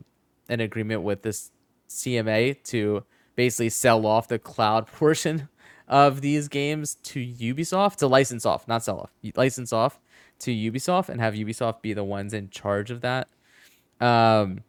an 0.49 0.60
agreement 0.60 1.03
with 1.03 1.22
this 1.22 1.52
CMA 1.88 2.61
to 2.64 3.03
basically 3.35 3.69
sell 3.69 4.07
off 4.07 4.27
the 4.27 4.40
cloud 4.40 4.88
portion 4.98 5.49
of 5.88 6.22
these 6.22 6.48
games 6.48 6.95
to 7.03 7.19
Ubisoft 7.19 7.98
to 7.98 8.07
license 8.07 8.44
off, 8.44 8.68
not 8.68 8.84
sell 8.84 8.99
off, 9.02 9.11
license 9.35 9.72
off 9.72 9.99
to 10.40 10.52
Ubisoft 10.52 11.10
and 11.10 11.22
have 11.22 11.35
Ubisoft 11.35 11.84
be 11.84 11.94
the 11.94 12.03
ones 12.03 12.34
in 12.34 12.49
charge 12.49 12.90
of 12.90 13.02
that. 13.02 13.27
Um, 14.02 14.64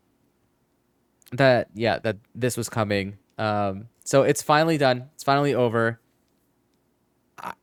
that 1.37 1.69
yeah, 1.75 1.99
that 2.01 2.17
this 2.35 2.57
was 2.57 2.69
coming. 2.69 3.17
Um, 3.39 3.89
so 4.05 4.23
it's 4.23 4.43
finally 4.43 4.79
done. 4.79 5.11
It's 5.15 5.25
finally 5.25 5.55
over. 5.55 6.01
I- 7.39 7.55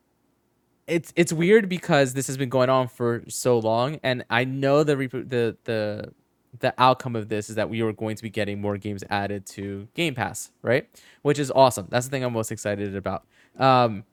It's 0.88 1.14
it's 1.15 1.31
weird 1.34 1.69
because 1.69 2.14
this 2.14 2.27
has 2.27 2.38
been 2.38 2.49
going 2.49 2.69
on 2.69 2.88
for 2.88 3.23
so 3.27 3.60
long, 3.60 3.99
and 4.03 4.23
I 4.30 4.43
know 4.45 4.84
the 4.84 4.95
the 4.95 5.57
the 5.64 6.14
the 6.60 6.73
outcome 6.77 7.15
of 7.15 7.30
this 7.30 7.49
is 7.49 7.56
that 7.56 7.69
we 7.69 7.81
are 7.81 7.93
going 7.93 8.18
to 8.18 8.23
be 8.23 8.30
getting 8.30 8.60
more 8.60 8.77
games 8.77 9.03
added 9.10 9.45
to 9.45 9.88
Game 9.93 10.14
Pass, 10.15 10.52
right? 10.61 10.89
Which 11.22 11.39
is 11.39 11.49
awesome. 11.52 11.88
That's 11.89 12.06
the 12.07 12.11
thing 12.11 12.23
I'm 12.26 12.34
most 12.34 12.52
excited 12.52 12.93
about. 12.95 13.23
Um, 13.57 14.03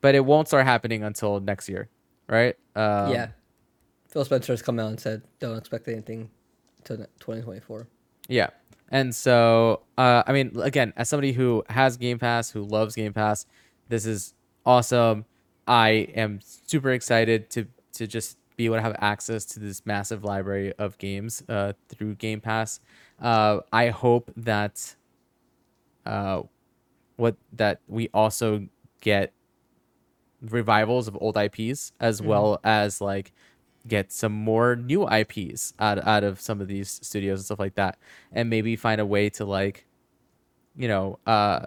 but 0.00 0.14
it 0.14 0.24
won't 0.24 0.46
start 0.46 0.64
happening 0.66 1.02
until 1.02 1.40
next 1.40 1.68
year, 1.68 1.88
right? 2.28 2.56
Um, 2.76 3.10
yeah. 3.12 3.28
Phil 4.08 4.24
Spencer 4.24 4.52
has 4.52 4.62
come 4.62 4.78
out 4.78 4.88
and 4.88 5.00
said, 5.00 5.22
"Don't 5.40 5.56
expect 5.58 5.88
anything 5.88 6.30
to 6.84 6.96
2024." 7.18 7.88
Yeah. 8.30 8.50
And 8.90 9.14
so, 9.14 9.82
uh, 9.98 10.22
I 10.26 10.32
mean, 10.32 10.58
again, 10.60 10.92
as 10.96 11.08
somebody 11.08 11.32
who 11.32 11.64
has 11.68 11.96
Game 11.96 12.18
Pass, 12.18 12.50
who 12.50 12.62
loves 12.62 12.94
Game 12.94 13.12
Pass, 13.12 13.44
this 13.88 14.06
is 14.06 14.34
awesome. 14.64 15.24
I 15.66 16.08
am 16.14 16.40
super 16.42 16.90
excited 16.90 17.50
to 17.50 17.66
to 17.94 18.06
just 18.06 18.38
be 18.56 18.64
able 18.66 18.76
to 18.76 18.82
have 18.82 18.96
access 18.98 19.44
to 19.44 19.60
this 19.60 19.84
massive 19.84 20.24
library 20.24 20.72
of 20.78 20.96
games 20.98 21.42
uh, 21.48 21.72
through 21.88 22.14
Game 22.16 22.40
Pass. 22.40 22.80
Uh, 23.20 23.60
I 23.72 23.88
hope 23.88 24.32
that 24.36 24.96
uh, 26.06 26.42
what 27.16 27.36
that 27.52 27.80
we 27.88 28.08
also 28.14 28.66
get 29.00 29.32
revivals 30.42 31.06
of 31.06 31.16
old 31.20 31.36
IPs 31.36 31.92
as 32.00 32.22
well 32.22 32.58
as 32.64 33.00
like 33.00 33.32
get 33.86 34.12
some 34.12 34.32
more 34.32 34.76
new 34.76 35.08
IPs 35.08 35.72
out 35.78 36.06
out 36.06 36.24
of 36.24 36.40
some 36.40 36.60
of 36.60 36.68
these 36.68 37.00
studios 37.02 37.40
and 37.40 37.44
stuff 37.46 37.58
like 37.58 37.74
that, 37.76 37.98
and 38.32 38.50
maybe 38.50 38.76
find 38.76 39.00
a 39.00 39.06
way 39.06 39.30
to 39.30 39.44
like, 39.44 39.86
you 40.76 40.88
know, 40.88 41.18
uh, 41.26 41.66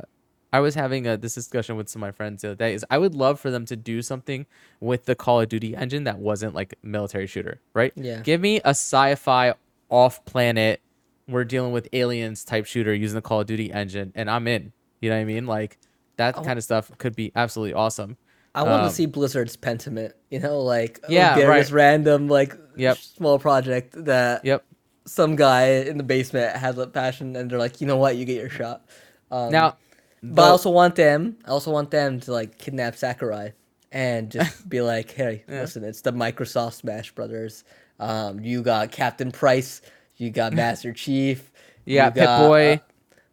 I 0.52 0.60
was 0.60 0.76
having 0.76 1.08
a 1.08 1.18
this 1.18 1.36
discussion 1.36 1.76
with 1.76 1.90
some 1.90 2.04
of 2.04 2.08
my 2.08 2.12
friends 2.12 2.44
the 2.44 2.50
other 2.50 2.56
day. 2.56 2.74
Is 2.74 2.86
I 2.90 2.98
would 2.98 3.16
love 3.16 3.40
for 3.40 3.50
them 3.50 3.66
to 3.66 3.76
do 3.76 4.02
something 4.02 4.46
with 4.80 5.06
the 5.06 5.16
Call 5.16 5.42
of 5.42 5.50
Duty 5.50 5.76
engine 5.76 6.04
that 6.04 6.20
wasn't 6.20 6.54
like 6.54 6.76
military 6.84 7.28
shooter, 7.28 7.60
right? 7.74 7.92
Yeah. 7.96 8.22
Give 8.22 8.40
me 8.40 8.58
a 8.58 8.70
sci-fi 8.70 9.56
off-planet, 9.90 10.82
we're 11.28 11.44
dealing 11.44 11.72
with 11.72 11.88
aliens 11.94 12.44
type 12.44 12.66
shooter 12.66 12.94
using 12.94 13.16
the 13.16 13.22
Call 13.22 13.42
of 13.42 13.48
Duty 13.48 13.72
engine, 13.72 14.12
and 14.16 14.30
I'm 14.30 14.48
in. 14.48 14.74
You 15.02 15.10
know 15.10 15.16
what 15.16 15.22
I 15.22 15.26
mean? 15.26 15.46
Like 15.46 15.78
that 16.18 16.36
kind 16.36 16.58
of 16.58 16.64
stuff 16.64 16.92
could 16.98 17.16
be 17.16 17.32
absolutely 17.36 17.74
awesome. 17.74 18.18
I 18.56 18.64
want 18.64 18.84
Um, 18.84 18.90
to 18.90 18.94
see 18.96 19.06
Blizzard's 19.08 19.58
Pentiment. 19.58 20.14
You 20.30 20.40
know, 20.40 20.60
like 20.62 21.00
oh, 21.04 21.08
Yeah, 21.12 21.36
get 21.36 21.48
right. 21.48 21.70
random 21.72 22.28
like 22.28 22.56
Yep. 22.76 22.98
small 22.98 23.40
project 23.40 23.94
that 24.06 24.44
Yep. 24.46 24.64
some 25.06 25.36
guy 25.36 25.66
in 25.90 25.98
the 25.98 26.04
basement 26.04 26.56
has 26.56 26.78
a 26.78 26.88
passion, 26.88 27.36
and 27.36 27.50
they're 27.50 27.60
like, 27.60 27.82
you 27.82 27.88
know 27.88 27.98
what, 27.98 28.16
you 28.16 28.26
get 28.26 28.38
your 28.40 28.50
shot. 28.50 28.86
Um, 29.32 29.52
Now, 29.52 29.78
but 30.22 30.44
I 30.44 30.50
also 30.50 30.70
want 30.70 30.96
them. 30.96 31.38
I 31.46 31.50
also 31.52 31.72
want 31.72 31.92
them 31.92 32.20
to 32.22 32.32
like 32.32 32.58
kidnap 32.58 32.96
Sakurai 32.96 33.54
and 33.92 34.30
just 34.30 34.68
be 34.70 34.82
like, 34.82 35.12
"Hey, 35.12 35.44
listen, 35.48 35.84
it's 35.84 36.02
the 36.02 36.14
Microsoft 36.14 36.74
Smash 36.74 37.12
Brothers. 37.14 37.64
Um, 38.00 38.40
you 38.40 38.62
got 38.64 38.92
Captain 38.92 39.32
Price. 39.32 39.82
You 40.18 40.30
got 40.30 40.54
Master 40.62 40.94
Chief. 40.94 41.52
Yeah, 41.86 42.10
Pip 42.10 42.24
got, 42.26 42.48
Boy. 42.48 42.74
uh, 42.74 42.78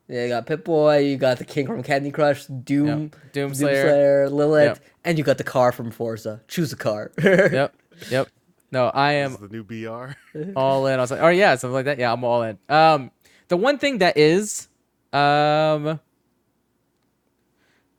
yeah, 0.08 0.22
you 0.24 0.28
got 0.28 0.46
Pip 0.46 0.64
Boy. 0.64 0.98
You 0.98 1.16
got 1.16 1.38
the 1.38 1.44
King 1.44 1.66
from 1.66 1.82
Candy 1.82 2.10
Crush. 2.10 2.46
Doom. 2.46 2.64
Doom 2.64 3.10
Doomslayer, 3.32 3.54
Slayer. 3.54 4.28
Lilith, 4.30 4.80
Yep. 4.80 4.89
And 5.04 5.18
you 5.18 5.24
got 5.24 5.38
the 5.38 5.44
car 5.44 5.72
from 5.72 5.90
Forza. 5.90 6.42
Choose 6.48 6.72
a 6.72 6.76
car. 6.76 7.12
yep, 7.22 7.74
yep. 8.10 8.28
No, 8.72 8.86
I 8.86 9.14
am 9.14 9.36
the 9.40 9.48
new 9.48 9.64
BR. 9.64 10.12
all 10.56 10.86
in. 10.86 10.98
I 10.98 11.02
was 11.02 11.10
like, 11.10 11.20
oh 11.20 11.28
yeah, 11.28 11.56
something 11.56 11.74
like 11.74 11.86
that. 11.86 11.98
Yeah, 11.98 12.12
I'm 12.12 12.22
all 12.22 12.42
in. 12.42 12.58
Um, 12.68 13.10
the 13.48 13.56
one 13.56 13.78
thing 13.78 13.98
that 13.98 14.16
is, 14.16 14.68
um, 15.12 15.98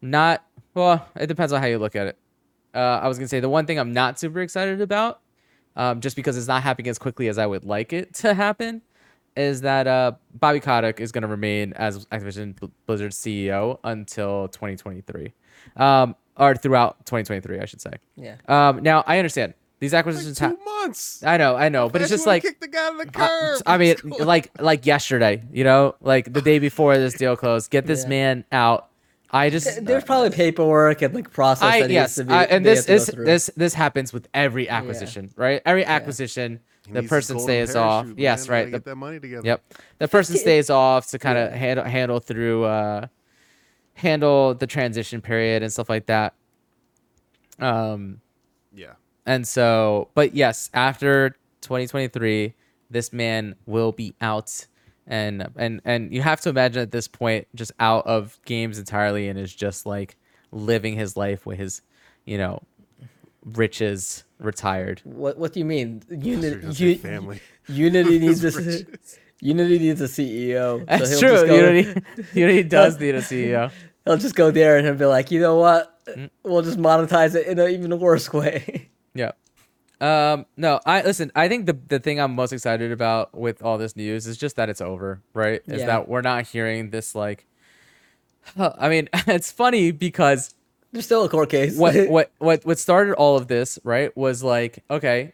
not 0.01 0.45
well, 0.73 1.07
it 1.15 1.27
depends 1.27 1.51
on 1.53 1.61
how 1.61 1.67
you 1.67 1.77
look 1.77 1.95
at 1.95 2.07
it. 2.07 2.17
Uh, 2.73 2.99
I 3.01 3.07
was 3.07 3.17
gonna 3.17 3.27
say 3.27 3.39
the 3.39 3.49
one 3.49 3.65
thing 3.65 3.77
I'm 3.77 3.93
not 3.93 4.19
super 4.19 4.39
excited 4.39 4.81
about, 4.81 5.19
um, 5.75 5.99
just 5.99 6.15
because 6.15 6.37
it's 6.37 6.47
not 6.47 6.63
happening 6.63 6.89
as 6.89 6.97
quickly 6.97 7.27
as 7.27 7.37
I 7.37 7.45
would 7.45 7.65
like 7.65 7.91
it 7.91 8.13
to 8.15 8.33
happen, 8.33 8.81
is 9.35 9.61
that 9.61 9.87
uh, 9.87 10.13
Bobby 10.33 10.61
Kotick 10.61 11.01
is 11.01 11.11
gonna 11.11 11.27
remain 11.27 11.73
as 11.73 12.05
Activision 12.05 12.55
Blizzard 12.85 13.11
CEO 13.11 13.79
until 13.83 14.47
2023, 14.47 15.33
um, 15.75 16.15
or 16.37 16.55
throughout 16.55 17.05
2023, 17.05 17.59
I 17.59 17.65
should 17.65 17.81
say. 17.81 17.91
yeah. 18.15 18.35
Um, 18.47 18.81
now 18.83 19.03
I 19.05 19.17
understand 19.17 19.53
these 19.79 19.93
Like 19.93 19.99
acquisitions. 19.99 20.37
two 20.39 20.45
ha- 20.45 20.53
months. 20.81 21.23
I 21.23 21.37
know, 21.37 21.55
I 21.55 21.69
know, 21.69 21.89
but 21.89 22.01
it's 22.01 22.09
just 22.11 22.27
like 22.27 22.43
kick 22.43 22.59
the 22.59 22.67
guy 22.67 22.91
to 22.91 22.97
the 22.97 23.07
uh, 23.21 23.27
curb. 23.27 23.61
I 23.65 23.77
mean, 23.77 23.95
like 24.19 24.51
like 24.61 24.85
yesterday, 24.85 25.43
you 25.51 25.63
know, 25.63 25.95
like 26.01 26.31
the 26.31 26.41
day 26.41 26.59
before 26.59 26.97
this 26.97 27.15
deal 27.15 27.35
closed. 27.35 27.69
Get 27.71 27.85
this 27.87 28.03
Yeah. 28.03 28.09
man 28.09 28.45
out. 28.51 28.87
I 29.33 29.49
just 29.49 29.85
There's 29.85 30.03
probably 30.03 30.29
paperwork 30.31 31.01
and 31.01 31.13
like 31.15 31.31
process 31.31 31.63
I 31.63 31.79
that 31.79 31.87
needs 31.87 31.93
yes, 31.93 32.15
to 32.15 32.25
be. 32.25 32.33
I, 32.33 32.43
and 32.43 32.65
this 32.65 32.85
have 32.85 33.05
to 33.07 33.15
go 33.15 33.23
this 33.23 33.45
this 33.47 33.55
this 33.55 33.73
happens 33.73 34.11
with 34.13 34.27
every 34.33 34.67
acquisition, 34.69 35.31
right? 35.37 35.61
Every 35.65 35.85
acquisition, 35.85 36.59
He 36.85 36.91
the 36.93 37.03
person 37.03 37.39
stays 37.39 37.73
off. 37.75 38.03
parachute, 38.03 38.19
Yes, 38.19 38.49
right. 38.49 38.65
The, 38.65 38.71
Get 38.71 38.85
that 38.85 38.95
money 38.97 39.19
together. 39.21 39.47
yep, 39.47 39.63
the 39.99 40.07
person 40.09 40.35
stays 40.37 40.69
off 40.69 41.07
to 41.11 41.17
kind 41.19 41.37
of 41.37 41.51
Yeah. 41.51 41.57
handle 41.57 41.85
handle 41.85 42.19
through 42.19 42.65
uh 42.65 43.07
handle 44.01 44.53
the 44.55 44.67
transition 44.67 45.21
period 45.21 45.61
and 45.63 45.71
stuff 45.71 45.89
like 45.89 46.07
that. 46.07 46.33
Um, 47.59 48.21
Yeah. 48.73 48.93
and 49.25 49.47
so, 49.47 50.09
but 50.15 50.33
yes, 50.33 50.69
after 50.73 51.35
2023, 51.61 52.53
this 52.89 53.13
man 53.13 53.55
will 53.65 53.91
be 53.91 54.15
out, 54.19 54.65
and 55.07 55.47
and 55.55 55.81
and 55.85 56.13
you 56.13 56.21
have 56.21 56.41
to 56.41 56.49
imagine 56.49 56.81
at 56.81 56.91
this 56.91 57.07
point, 57.07 57.47
just 57.55 57.71
out 57.79 58.05
of 58.07 58.39
games 58.45 58.79
entirely, 58.79 59.27
and 59.27 59.37
is 59.39 59.53
just 59.53 59.85
like 59.85 60.17
living 60.51 60.95
his 60.95 61.15
life 61.15 61.45
with 61.45 61.57
his, 61.59 61.81
you 62.25 62.37
know, 62.37 62.61
riches, 63.45 64.23
retired. 64.39 65.01
What 65.03 65.37
What 65.37 65.53
do 65.53 65.59
you 65.59 65.65
mean? 65.65 66.01
I 66.09 66.15
was 66.15 66.23
gonna 66.23 66.25
Unity, 66.25 66.73
say 66.73 66.95
family. 66.95 67.41
Unity 67.67 68.19
needs 68.25 68.41
His 68.41 68.55
a 68.55 68.59
riches. 68.59 69.19
Unity 69.43 69.79
needs 69.79 70.01
a 70.01 70.05
CEO. 70.05 70.79
so 70.79 70.85
That's 70.85 71.09
he'll 71.11 71.19
true. 71.19 71.29
just 71.29 71.45
go- 71.47 71.55
Unity, 71.55 72.01
Unity 72.39 72.63
does 72.63 72.99
need 72.99 73.15
a 73.15 73.21
CEO. 73.21 73.71
He'll 74.05 74.17
just 74.17 74.35
go 74.35 74.51
there 74.51 74.77
and 74.77 74.85
he'll 74.85 74.95
be 74.95 75.05
like, 75.05 75.31
you 75.31 75.39
know 75.39 75.57
what? 75.57 75.99
Mm. 76.07 76.29
We'll 76.43 76.63
just 76.63 76.77
monetize 76.79 77.35
it 77.35 77.47
in 77.47 77.59
an 77.59 77.69
even 77.69 77.99
worse 77.99 78.31
way. 78.33 78.89
Yeah. 79.13 79.31
Um, 79.99 80.45
no, 80.57 80.79
I 80.85 81.01
listen, 81.03 81.31
I 81.35 81.47
think 81.49 81.65
the 81.67 81.77
the 81.89 81.99
thing 81.99 82.19
I'm 82.19 82.33
most 82.33 82.53
excited 82.53 82.91
about 82.91 83.37
with 83.37 83.61
all 83.61 83.77
this 83.77 83.95
news 83.95 84.25
is 84.25 84.37
just 84.37 84.55
that 84.55 84.69
it's 84.69 84.79
over, 84.81 85.21
right? 85.33 85.61
Is 85.67 85.81
Yeah. 85.81 85.85
that 85.87 86.07
we're 86.07 86.21
not 86.21 86.47
hearing 86.47 86.89
this 86.89 87.13
like 87.13 87.45
I 88.57 88.89
mean, 88.89 89.09
it's 89.27 89.51
funny 89.51 89.91
because 89.91 90.55
There's 90.91 91.05
still 91.05 91.23
a 91.25 91.29
court 91.29 91.49
case. 91.49 91.77
what 91.77 92.09
what 92.09 92.31
what 92.39 92.65
what 92.65 92.79
started 92.79 93.13
all 93.15 93.35
of 93.37 93.47
this, 93.47 93.77
right, 93.83 94.15
was 94.17 94.41
like, 94.41 94.83
okay, 94.89 95.33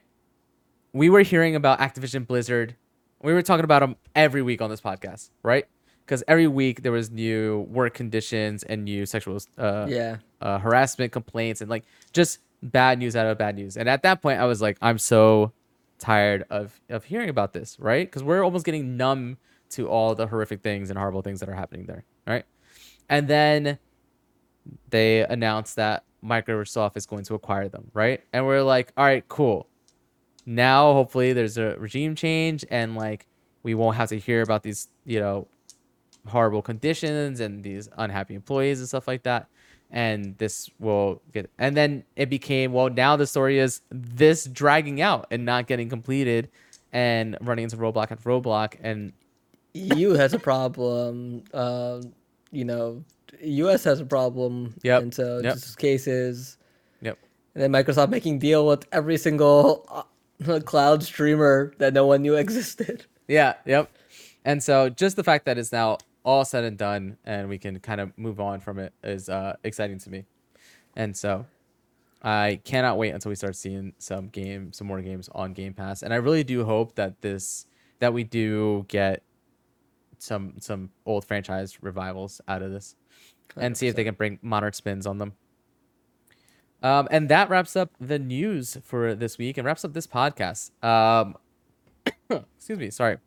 we 0.92 1.10
were 1.10 1.22
hearing 1.22 1.56
about 1.56 1.80
Activision 1.80 2.26
Blizzard. 2.28 2.76
We 3.22 3.34
were 3.34 3.42
talking 3.44 3.64
about 3.64 3.80
them 3.80 3.96
every 4.16 4.42
week 4.42 4.62
on 4.62 4.70
this 4.70 4.82
podcast, 4.82 5.30
right? 5.44 5.66
Because 6.08 6.24
every 6.26 6.48
week 6.48 6.84
there 6.84 6.94
was 6.94 7.12
new 7.12 7.68
work 7.70 7.94
conditions 7.94 8.64
and 8.64 8.86
new 8.86 9.06
sexual 9.06 9.40
uh, 9.58 9.88
yeah. 9.90 10.18
uh, 10.40 10.58
harassment 10.58 11.12
complaints 11.12 11.60
and 11.60 11.70
like 11.70 11.84
just 12.14 12.40
bad 12.64 12.98
news 12.98 13.14
out 13.18 13.28
of 13.28 13.38
bad 13.38 13.56
news. 13.56 13.76
And 13.76 13.90
at 13.90 14.04
that 14.04 14.22
point, 14.22 14.40
I 14.40 14.46
was 14.46 14.62
like, 14.62 14.78
I'm 14.82 14.98
so 14.98 15.52
tired 16.00 16.46
of 16.50 16.80
of 16.90 17.04
hearing 17.04 17.28
about 17.28 17.52
this, 17.52 17.78
right? 17.78 18.08
Because 18.08 18.24
we're 18.24 18.42
almost 18.42 18.66
getting 18.66 18.96
numb 18.96 19.38
to 19.72 19.90
all 19.90 20.16
the 20.16 20.28
horrific 20.28 20.62
things 20.62 20.90
and 20.90 20.98
horrible 20.98 21.22
things 21.22 21.42
that 21.42 21.50
are 21.50 21.56
happening 21.56 21.86
there, 21.88 22.06
right? 22.26 22.46
And 23.10 23.28
then 23.28 23.78
they 24.90 25.26
announced 25.26 25.76
that 25.76 26.06
Microsoft 26.24 26.96
is 26.96 27.06
going 27.06 27.24
to 27.26 27.36
acquire 27.36 27.68
them, 27.68 27.92
right? 27.94 28.24
And 28.32 28.46
we're 28.46 28.64
like, 28.64 28.94
all 28.96 29.06
right, 29.06 29.28
cool. 29.28 29.68
Now, 30.46 30.94
hopefully, 30.94 31.34
there's 31.34 31.58
a 31.58 31.76
regime 31.78 32.16
change, 32.16 32.64
and 32.72 32.96
like 32.96 33.28
we 33.64 33.76
won't 33.76 33.98
have 33.98 34.10
to 34.10 34.20
hear 34.20 34.42
about 34.42 34.64
these, 34.64 34.88
you 35.04 35.20
know, 35.20 35.48
horrible 36.28 36.62
conditions 36.62 37.40
and 37.40 37.64
these 37.64 37.90
unhappy 37.98 38.36
employees 38.36 38.80
and 38.80 38.88
stuff 38.88 39.08
like 39.08 39.24
that. 39.24 39.48
And 39.90 40.38
this 40.38 40.70
will 40.80 41.22
get, 41.32 41.50
and 41.58 41.76
then 41.78 42.04
it 42.18 42.30
became, 42.30 42.74
well, 42.74 42.90
now 42.90 43.16
the 43.16 43.26
story 43.26 43.58
is 43.60 43.82
this 43.90 44.44
dragging 44.46 45.00
out 45.02 45.28
and 45.32 45.46
not 45.46 45.66
getting 45.68 45.88
completed 45.88 46.50
and 46.92 47.38
running 47.42 47.64
into 47.64 47.78
roadblock 47.78 48.12
after 48.12 48.30
roadblock. 48.30 48.76
And 48.82 49.14
EU 49.74 50.12
has 50.12 50.34
a 50.34 50.40
problem. 50.40 51.44
Um, 51.54 52.14
you 52.52 52.66
know, 52.66 53.04
US 53.42 53.84
has 53.86 54.00
a 54.02 54.06
problem. 54.06 54.74
Yep. 54.84 55.02
And 55.04 55.14
so 55.14 55.40
Yep. 55.40 55.54
just 55.54 55.78
cases. 55.78 56.58
Yep. 57.02 57.18
and 57.56 57.64
then 57.64 57.72
Microsoft 57.72 58.10
making 58.10 58.40
deal 58.40 58.68
with 58.68 58.86
every 58.92 59.18
single 59.18 59.86
uh, 60.46 60.60
cloud 60.66 61.02
streamer 61.04 61.74
that 61.78 61.94
no 61.94 62.06
one 62.06 62.22
knew 62.24 62.36
existed. 62.44 63.06
Yeah, 63.30 63.54
yep. 63.66 63.90
And 64.44 64.62
so 64.64 64.90
just 64.90 65.16
the 65.16 65.24
fact 65.24 65.46
that 65.46 65.58
it's 65.58 65.72
now 65.72 65.98
all 66.28 66.44
said 66.44 66.66
and 66.66 66.78
done 66.78 67.18
and 67.24 67.48
we 67.48 67.58
can 67.58 67.80
kind 67.80 68.02
of 68.02 68.16
move 68.18 68.42
on 68.42 68.60
from 68.60 68.80
it 68.80 68.92
is 69.02 69.30
uh, 69.30 69.56
exciting 69.64 69.98
to 69.98 70.10
me. 70.10 70.26
And 70.94 71.16
so 71.16 71.46
I 72.22 72.60
cannot 72.66 72.98
wait 72.98 73.12
until 73.12 73.30
we 73.30 73.36
start 73.36 73.56
seeing 73.56 73.94
some 73.98 74.28
game 74.28 74.74
some 74.74 74.88
more 74.88 75.02
games 75.02 75.30
on 75.34 75.54
Game 75.54 75.74
Pass. 75.74 76.04
And 76.04 76.14
I 76.14 76.18
really 76.18 76.44
do 76.44 76.66
hope 76.66 76.96
that 76.96 77.22
this 77.22 77.66
that 78.00 78.14
we 78.14 78.26
do 78.26 78.86
get 78.90 79.24
some 80.18 80.56
some 80.60 80.90
old 81.06 81.24
franchise 81.24 81.82
revivals 81.82 82.42
out 82.46 82.62
of 82.62 82.72
this 82.74 82.98
and 83.56 83.78
see 83.78 83.88
if 83.88 83.96
they 83.96 84.04
can 84.04 84.16
bring 84.16 84.38
modern 84.42 84.74
spins 84.74 85.08
on 85.08 85.20
them. 85.20 85.32
Um, 86.84 87.08
and 87.10 87.30
that 87.30 87.50
wraps 87.50 87.78
up 87.78 87.92
the 88.02 88.20
news 88.20 88.78
for 88.84 89.16
this 89.16 89.38
week 89.38 89.58
and 89.58 89.66
wraps 89.66 89.86
up 89.86 89.94
this 89.94 90.08
podcast. 90.08 90.72
Um, 90.84 91.38
excuse 92.58 92.78
me, 92.78 92.90
sorry. 92.90 93.18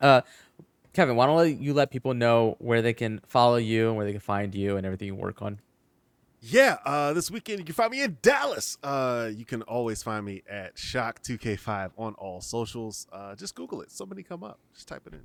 Uh, 0.00 0.20
Kevin, 0.94 1.16
why 1.16 1.26
don't 1.26 1.60
you 1.60 1.74
let 1.74 1.90
people 1.90 2.14
know 2.14 2.56
where 2.60 2.80
they 2.80 2.94
can 2.94 3.20
follow 3.26 3.56
you 3.56 3.88
and 3.88 3.96
where 3.96 4.06
they 4.06 4.12
can 4.12 4.20
find 4.20 4.54
you 4.54 4.76
and 4.76 4.86
everything 4.86 5.08
you 5.08 5.14
work 5.16 5.42
on? 5.42 5.60
Yeah, 6.40 6.76
uh, 6.84 7.12
this 7.14 7.30
weekend 7.30 7.58
you 7.58 7.64
can 7.64 7.74
find 7.74 7.90
me 7.90 8.02
in 8.02 8.18
Dallas. 8.22 8.78
Uh, 8.82 9.30
you 9.34 9.44
can 9.44 9.62
always 9.62 10.02
find 10.02 10.24
me 10.24 10.42
at 10.48 10.76
Shock2K5 10.76 11.90
on 11.98 12.14
all 12.14 12.40
socials. 12.40 13.08
Uh, 13.12 13.34
just 13.34 13.56
Google 13.56 13.80
it. 13.82 13.90
Somebody 13.90 14.22
come 14.22 14.44
up. 14.44 14.60
Just 14.72 14.86
type 14.86 15.06
it 15.06 15.14
in. 15.14 15.20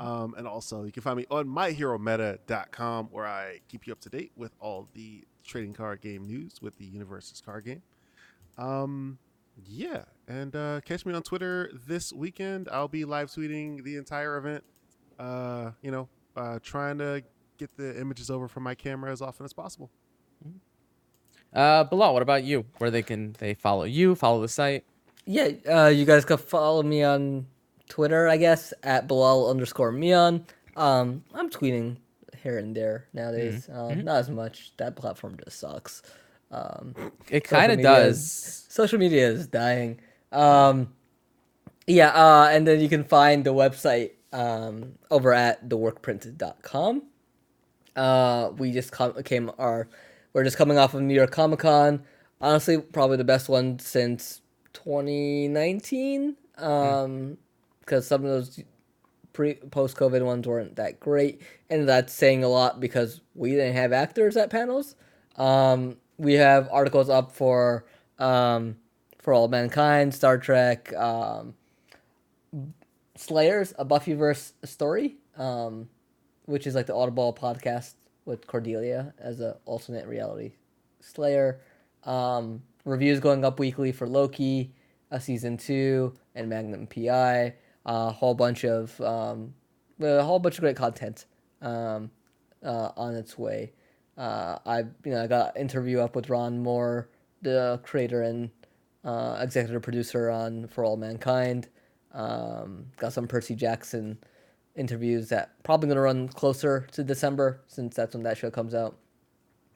Um, 0.00 0.34
and 0.38 0.46
also, 0.46 0.84
you 0.84 0.92
can 0.92 1.02
find 1.02 1.18
me 1.18 1.26
on 1.30 1.46
myherometa.com 1.46 3.08
where 3.10 3.26
I 3.26 3.60
keep 3.68 3.86
you 3.86 3.92
up 3.92 4.00
to 4.02 4.08
date 4.08 4.32
with 4.36 4.52
all 4.60 4.88
the 4.94 5.24
trading 5.44 5.74
card 5.74 6.00
game 6.00 6.24
news 6.24 6.62
with 6.62 6.78
the 6.78 6.88
UniVersus 6.88 7.44
card 7.44 7.64
game. 7.64 7.82
Um, 8.56 9.18
yeah, 9.66 10.04
and 10.28 10.54
uh, 10.54 10.80
catch 10.82 11.04
me 11.04 11.12
on 11.12 11.22
Twitter 11.24 11.72
this 11.86 12.12
weekend. 12.12 12.68
I'll 12.70 12.88
be 12.88 13.04
live 13.04 13.30
tweeting 13.30 13.82
the 13.82 13.96
entire 13.96 14.36
event. 14.38 14.64
Uh, 15.20 15.72
you 15.82 15.90
know, 15.90 16.08
uh, 16.36 16.58
trying 16.62 16.96
to 16.98 17.22
get 17.58 17.76
the 17.76 18.00
images 18.00 18.30
over 18.30 18.48
from 18.48 18.62
my 18.62 18.74
camera 18.74 19.12
as 19.12 19.20
often 19.20 19.44
as 19.44 19.52
possible. 19.52 19.90
Uh, 21.52 21.84
Bilal, 21.84 22.12
what 22.14 22.22
about 22.22 22.44
you? 22.44 22.64
Where 22.78 22.90
they 22.90 23.02
can 23.02 23.34
they 23.38 23.54
follow 23.54 23.84
you, 23.84 24.14
follow 24.14 24.40
the 24.40 24.48
site? 24.48 24.84
Yeah, 25.26 25.50
uh, 25.68 25.86
you 25.88 26.04
guys 26.04 26.24
can 26.24 26.38
follow 26.38 26.82
me 26.82 27.02
on 27.02 27.46
Twitter, 27.88 28.28
I 28.28 28.36
guess, 28.36 28.72
at 28.82 29.06
Bilal 29.08 29.50
underscore 29.50 29.92
Mion. 29.92 30.44
Um, 30.76 31.22
I'm 31.34 31.50
tweeting 31.50 31.96
here 32.42 32.58
and 32.58 32.74
there 32.74 33.06
nowadays. 33.12 33.68
Um, 33.70 34.04
Not 34.04 34.16
as 34.20 34.30
much. 34.30 34.72
That 34.78 34.96
platform 34.96 35.36
just 35.44 35.58
sucks. 35.58 36.02
Um, 36.50 36.94
It 37.28 37.44
kind 37.44 37.70
of 37.72 37.82
does. 37.82 38.16
is- 38.18 38.66
social 38.70 38.98
media 38.98 39.28
is 39.28 39.46
dying. 39.48 40.00
Um, 40.32 40.94
yeah, 41.86 42.10
uh, 42.10 42.48
and 42.50 42.66
then 42.66 42.80
you 42.80 42.88
can 42.88 43.04
find 43.04 43.44
the 43.44 43.52
website 43.52 44.12
um, 44.32 44.94
over 45.10 45.32
at 45.32 45.68
theworkprint.com. 45.68 47.02
Uh, 47.96 48.50
we 48.56 48.72
just 48.72 48.92
com- 48.92 49.22
came 49.24 49.50
our 49.58 49.88
we're 50.32 50.44
just 50.44 50.56
coming 50.56 50.78
off 50.78 50.94
of 50.94 51.02
New 51.02 51.14
York 51.14 51.32
Comic 51.32 51.60
Con. 51.60 52.04
Honestly, 52.40 52.78
probably 52.78 53.16
the 53.16 53.24
best 53.24 53.48
one 53.48 53.78
since 53.78 54.40
2019. 54.72 56.36
Um, 56.58 57.38
because 57.80 58.06
some 58.06 58.24
of 58.24 58.30
those 58.30 58.62
pre 59.32 59.54
post 59.54 59.96
COVID 59.96 60.24
ones 60.24 60.46
weren't 60.46 60.76
that 60.76 61.00
great, 61.00 61.42
and 61.68 61.88
that's 61.88 62.12
saying 62.12 62.44
a 62.44 62.48
lot 62.48 62.78
because 62.78 63.20
we 63.34 63.50
didn't 63.50 63.74
have 63.74 63.92
actors 63.92 64.36
at 64.36 64.50
panels. 64.50 64.94
Um, 65.36 65.96
we 66.18 66.34
have 66.34 66.68
articles 66.70 67.08
up 67.08 67.32
for 67.32 67.84
um, 68.18 68.76
for 69.18 69.32
all 69.34 69.48
mankind, 69.48 70.14
Star 70.14 70.38
Trek, 70.38 70.94
um, 70.94 71.54
Slayers, 73.20 73.74
a 73.78 73.84
Buffyverse 73.84 74.52
story, 74.64 75.18
um, 75.36 75.90
which 76.46 76.66
is 76.66 76.74
like 76.74 76.86
the 76.86 76.94
Audible 76.94 77.34
podcast 77.34 77.92
with 78.24 78.46
Cordelia 78.46 79.12
as 79.18 79.40
a 79.40 79.58
alternate 79.66 80.06
reality 80.06 80.52
Slayer. 81.00 81.60
Um, 82.04 82.62
reviews 82.86 83.20
going 83.20 83.44
up 83.44 83.58
weekly 83.58 83.92
for 83.92 84.08
Loki, 84.08 84.72
a 85.10 85.20
season 85.20 85.58
two, 85.58 86.14
and 86.34 86.48
Magnum 86.48 86.86
PI. 86.86 87.54
A 87.84 88.10
whole 88.10 88.34
bunch 88.34 88.64
of 88.64 88.98
um, 89.02 89.52
a 90.00 90.22
whole 90.22 90.38
bunch 90.38 90.56
of 90.56 90.62
great 90.62 90.76
content 90.76 91.26
um, 91.60 92.10
uh, 92.64 92.92
on 92.96 93.14
its 93.14 93.36
way. 93.36 93.72
Uh, 94.16 94.58
I 94.64 94.78
you 94.78 95.12
know 95.12 95.22
I 95.22 95.26
got 95.26 95.56
an 95.56 95.60
interview 95.60 96.00
up 96.00 96.16
with 96.16 96.30
Ron 96.30 96.62
Moore, 96.62 97.10
the 97.42 97.80
creator 97.82 98.22
and 98.22 98.50
uh, 99.04 99.36
executive 99.40 99.82
producer 99.82 100.30
on 100.30 100.68
For 100.68 100.84
All 100.84 100.96
Mankind. 100.96 101.68
Um, 102.12 102.86
got 102.96 103.12
some 103.12 103.28
Percy 103.28 103.54
Jackson 103.54 104.18
interviews 104.76 105.28
that 105.28 105.62
probably 105.62 105.88
gonna 105.88 106.00
run 106.00 106.28
closer 106.28 106.86
to 106.92 107.04
December 107.04 107.60
since 107.66 107.94
that's 107.94 108.14
when 108.14 108.22
that 108.24 108.38
show 108.38 108.50
comes 108.50 108.74
out. 108.74 108.96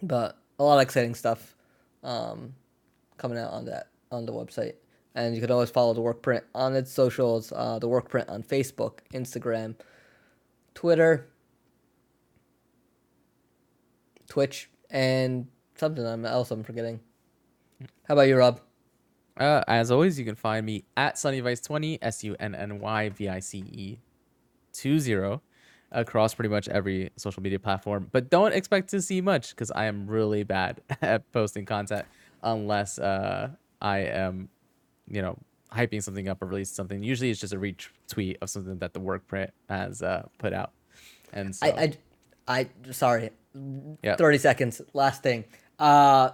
But 0.03 0.39
a 0.59 0.65
lot 0.65 0.77
of 0.77 0.83
exciting 0.83 1.15
stuff 1.15 1.57
um, 2.03 2.55
coming 3.17 3.39
out 3.39 3.53
on 3.53 3.65
that 3.67 3.89
on 4.11 4.27
the 4.27 4.33
website, 4.33 4.75
and 5.15 5.35
you 5.35 5.41
can 5.41 5.51
always 5.51 5.71
follow 5.71 5.95
the 5.95 6.01
Workprint 6.01 6.43
on 6.55 6.75
its 6.75 6.93
socials. 6.93 7.53
Uh, 7.55 7.79
the 7.79 7.89
Workprint 7.89 8.29
on 8.29 8.43
Facebook, 8.43 8.99
Instagram, 9.13 9.75
Twitter, 10.75 11.29
Twitch, 14.29 14.71
and 14.91 15.47
something 15.77 16.05
else 16.25 16.51
I'm 16.51 16.63
forgetting. 16.63 17.01
How 18.05 18.15
about 18.15 18.29
you, 18.29 18.37
Rob? 18.37 18.61
Uh, 19.37 19.63
as 19.67 19.91
always, 19.91 20.19
you 20.19 20.25
can 20.25 20.37
find 20.37 20.65
me 20.65 20.85
at 20.97 21.17
SunnyVice20, 21.17 21.99
S 22.03 22.23
U 22.25 22.37
N 22.39 22.55
N 22.55 22.79
Y 22.79 23.09
V 23.11 23.29
I 23.29 23.41
C 23.41 23.59
E 23.59 23.99
20, 24.81 25.41
across 25.91 26.35
pretty 26.35 26.49
much 26.49 26.69
every 26.69 27.11
social 27.17 27.43
media 27.43 27.59
platform. 27.59 28.09
But 28.13 28.31
don't 28.31 28.53
expect 28.53 28.91
to 28.91 29.03
see 29.03 29.21
much 29.21 29.51
because 29.51 29.71
I 29.71 29.87
am 29.87 30.07
really 30.07 30.45
bad 30.45 30.81
at 31.03 31.31
posting 31.33 31.65
content 31.65 32.07
unless 32.43 32.99
uh, 32.99 33.51
I 33.81 33.99
am, 33.99 34.49
you 35.09 35.23
know, 35.23 35.39
hyping 35.73 36.03
something 36.03 36.29
up 36.29 36.41
or 36.43 36.47
releasing 36.47 36.75
something. 36.75 37.03
Usually 37.03 37.31
it's 37.31 37.41
just 37.41 37.53
a 37.53 37.59
retweet 37.59 38.37
of 38.41 38.51
something 38.51 38.79
that 38.79 38.93
the 38.93 39.01
work 39.01 39.27
print 39.27 39.51
has 39.69 40.03
uh, 40.03 40.27
put 40.39 40.53
out. 40.53 40.73
And 41.33 41.55
so, 41.55 41.67
I, 41.67 41.95
I, 42.47 42.61
I, 42.61 42.93
sorry. 42.93 43.31
Yeah. 44.03 44.17
30 44.17 44.39
seconds. 44.39 44.83
Last 44.93 45.23
thing. 45.23 45.45
Uh, 45.79 46.31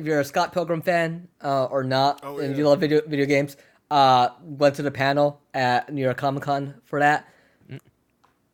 if 0.00 0.06
you're 0.06 0.20
a 0.20 0.24
Scott 0.24 0.52
Pilgrim 0.52 0.80
fan 0.80 1.28
uh, 1.44 1.66
or 1.66 1.84
not, 1.84 2.20
Oh, 2.22 2.38
and 2.38 2.52
yeah. 2.52 2.58
you 2.58 2.66
love 2.68 2.80
video 2.80 3.02
video 3.06 3.26
games, 3.26 3.56
uh, 3.90 4.30
went 4.40 4.74
to 4.76 4.82
the 4.82 4.90
panel 4.90 5.40
at 5.52 5.92
New 5.92 6.02
York 6.02 6.16
Comic 6.16 6.42
Con 6.42 6.74
for 6.84 6.98
that. 7.00 7.28
Mm. 7.70 7.80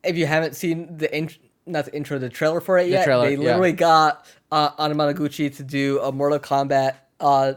If 0.03 0.17
you 0.17 0.25
haven't 0.25 0.55
seen 0.55 0.97
the 0.97 1.15
int- 1.17 1.37
not 1.65 1.85
the 1.85 1.95
intro, 1.95 2.19
the 2.19 2.29
trailer 2.29 2.59
for 2.59 2.77
it 2.77 2.89
yet, 2.89 3.05
trailer, 3.05 3.29
they 3.29 3.35
yeah. 3.35 3.39
literally 3.39 3.71
got 3.71 4.25
uh, 4.51 4.71
Anamanaguchi 4.71 5.55
to 5.55 5.63
do 5.63 5.99
a 6.01 6.11
Mortal 6.11 6.39
Kombat 6.39 6.95
uh, 7.21 7.53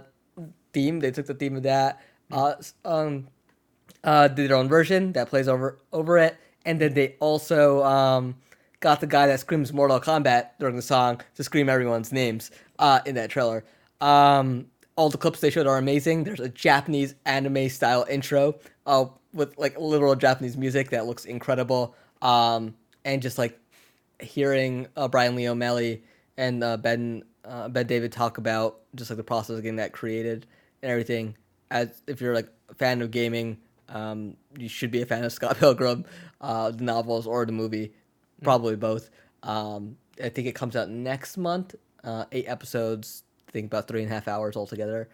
theme. 0.72 1.00
They 1.00 1.10
took 1.10 1.26
the 1.26 1.34
theme 1.34 1.56
of 1.56 1.64
that. 1.64 2.00
Uh, 2.30 2.54
um, 2.84 3.26
uh, 4.04 4.28
did 4.28 4.48
their 4.48 4.56
own 4.56 4.68
version 4.68 5.12
that 5.12 5.28
plays 5.28 5.48
over 5.48 5.78
over 5.92 6.16
it, 6.16 6.36
and 6.64 6.80
then 6.80 6.94
they 6.94 7.16
also 7.18 7.82
um, 7.82 8.36
got 8.78 9.00
the 9.00 9.06
guy 9.08 9.26
that 9.26 9.40
screams 9.40 9.72
Mortal 9.72 10.00
Kombat 10.00 10.50
during 10.60 10.76
the 10.76 10.82
song 10.82 11.20
to 11.34 11.42
scream 11.42 11.68
everyone's 11.68 12.12
names 12.12 12.52
uh, 12.78 13.00
in 13.04 13.16
that 13.16 13.30
trailer. 13.30 13.64
Um, 14.00 14.66
all 14.96 15.08
the 15.08 15.18
clips 15.18 15.40
they 15.40 15.50
showed 15.50 15.66
are 15.66 15.78
amazing. 15.78 16.24
There's 16.24 16.40
a 16.40 16.48
Japanese 16.48 17.14
anime 17.24 17.68
style 17.68 18.06
intro 18.08 18.58
uh, 18.86 19.06
with 19.32 19.56
like 19.58 19.78
literal 19.78 20.14
Japanese 20.14 20.56
music 20.56 20.90
that 20.90 21.06
looks 21.06 21.24
incredible, 21.24 21.94
um, 22.22 22.74
and 23.04 23.22
just 23.22 23.38
like 23.38 23.58
hearing 24.20 24.86
uh, 24.96 25.08
Brian 25.08 25.34
Lee 25.36 25.48
O'Malley 25.48 26.02
and 26.36 26.62
uh, 26.62 26.76
Ben 26.76 27.22
uh, 27.44 27.68
Ben 27.68 27.86
David 27.86 28.12
talk 28.12 28.38
about 28.38 28.80
just 28.94 29.10
like 29.10 29.16
the 29.16 29.24
process 29.24 29.56
of 29.56 29.62
getting 29.62 29.76
that 29.76 29.92
created 29.92 30.46
and 30.82 30.90
everything. 30.90 31.36
As 31.70 32.02
if 32.06 32.20
you're 32.20 32.34
like 32.34 32.48
a 32.68 32.74
fan 32.74 33.00
of 33.00 33.10
gaming, 33.10 33.58
um, 33.88 34.36
you 34.58 34.68
should 34.68 34.90
be 34.90 35.02
a 35.02 35.06
fan 35.06 35.24
of 35.24 35.32
Scott 35.32 35.56
Pilgrim, 35.60 36.04
uh, 36.40 36.70
the 36.72 36.84
novels 36.84 37.26
or 37.26 37.46
the 37.46 37.52
movie, 37.52 37.92
probably 38.42 38.76
both. 38.76 39.10
Um, 39.42 39.96
I 40.22 40.28
think 40.28 40.46
it 40.46 40.54
comes 40.54 40.76
out 40.76 40.90
next 40.90 41.36
month. 41.36 41.74
Uh, 42.02 42.24
eight 42.32 42.46
episodes. 42.48 43.24
I 43.50 43.52
think 43.52 43.66
about 43.66 43.88
three 43.88 44.02
and 44.02 44.10
a 44.10 44.14
half 44.14 44.28
hours 44.28 44.56
altogether. 44.56 45.08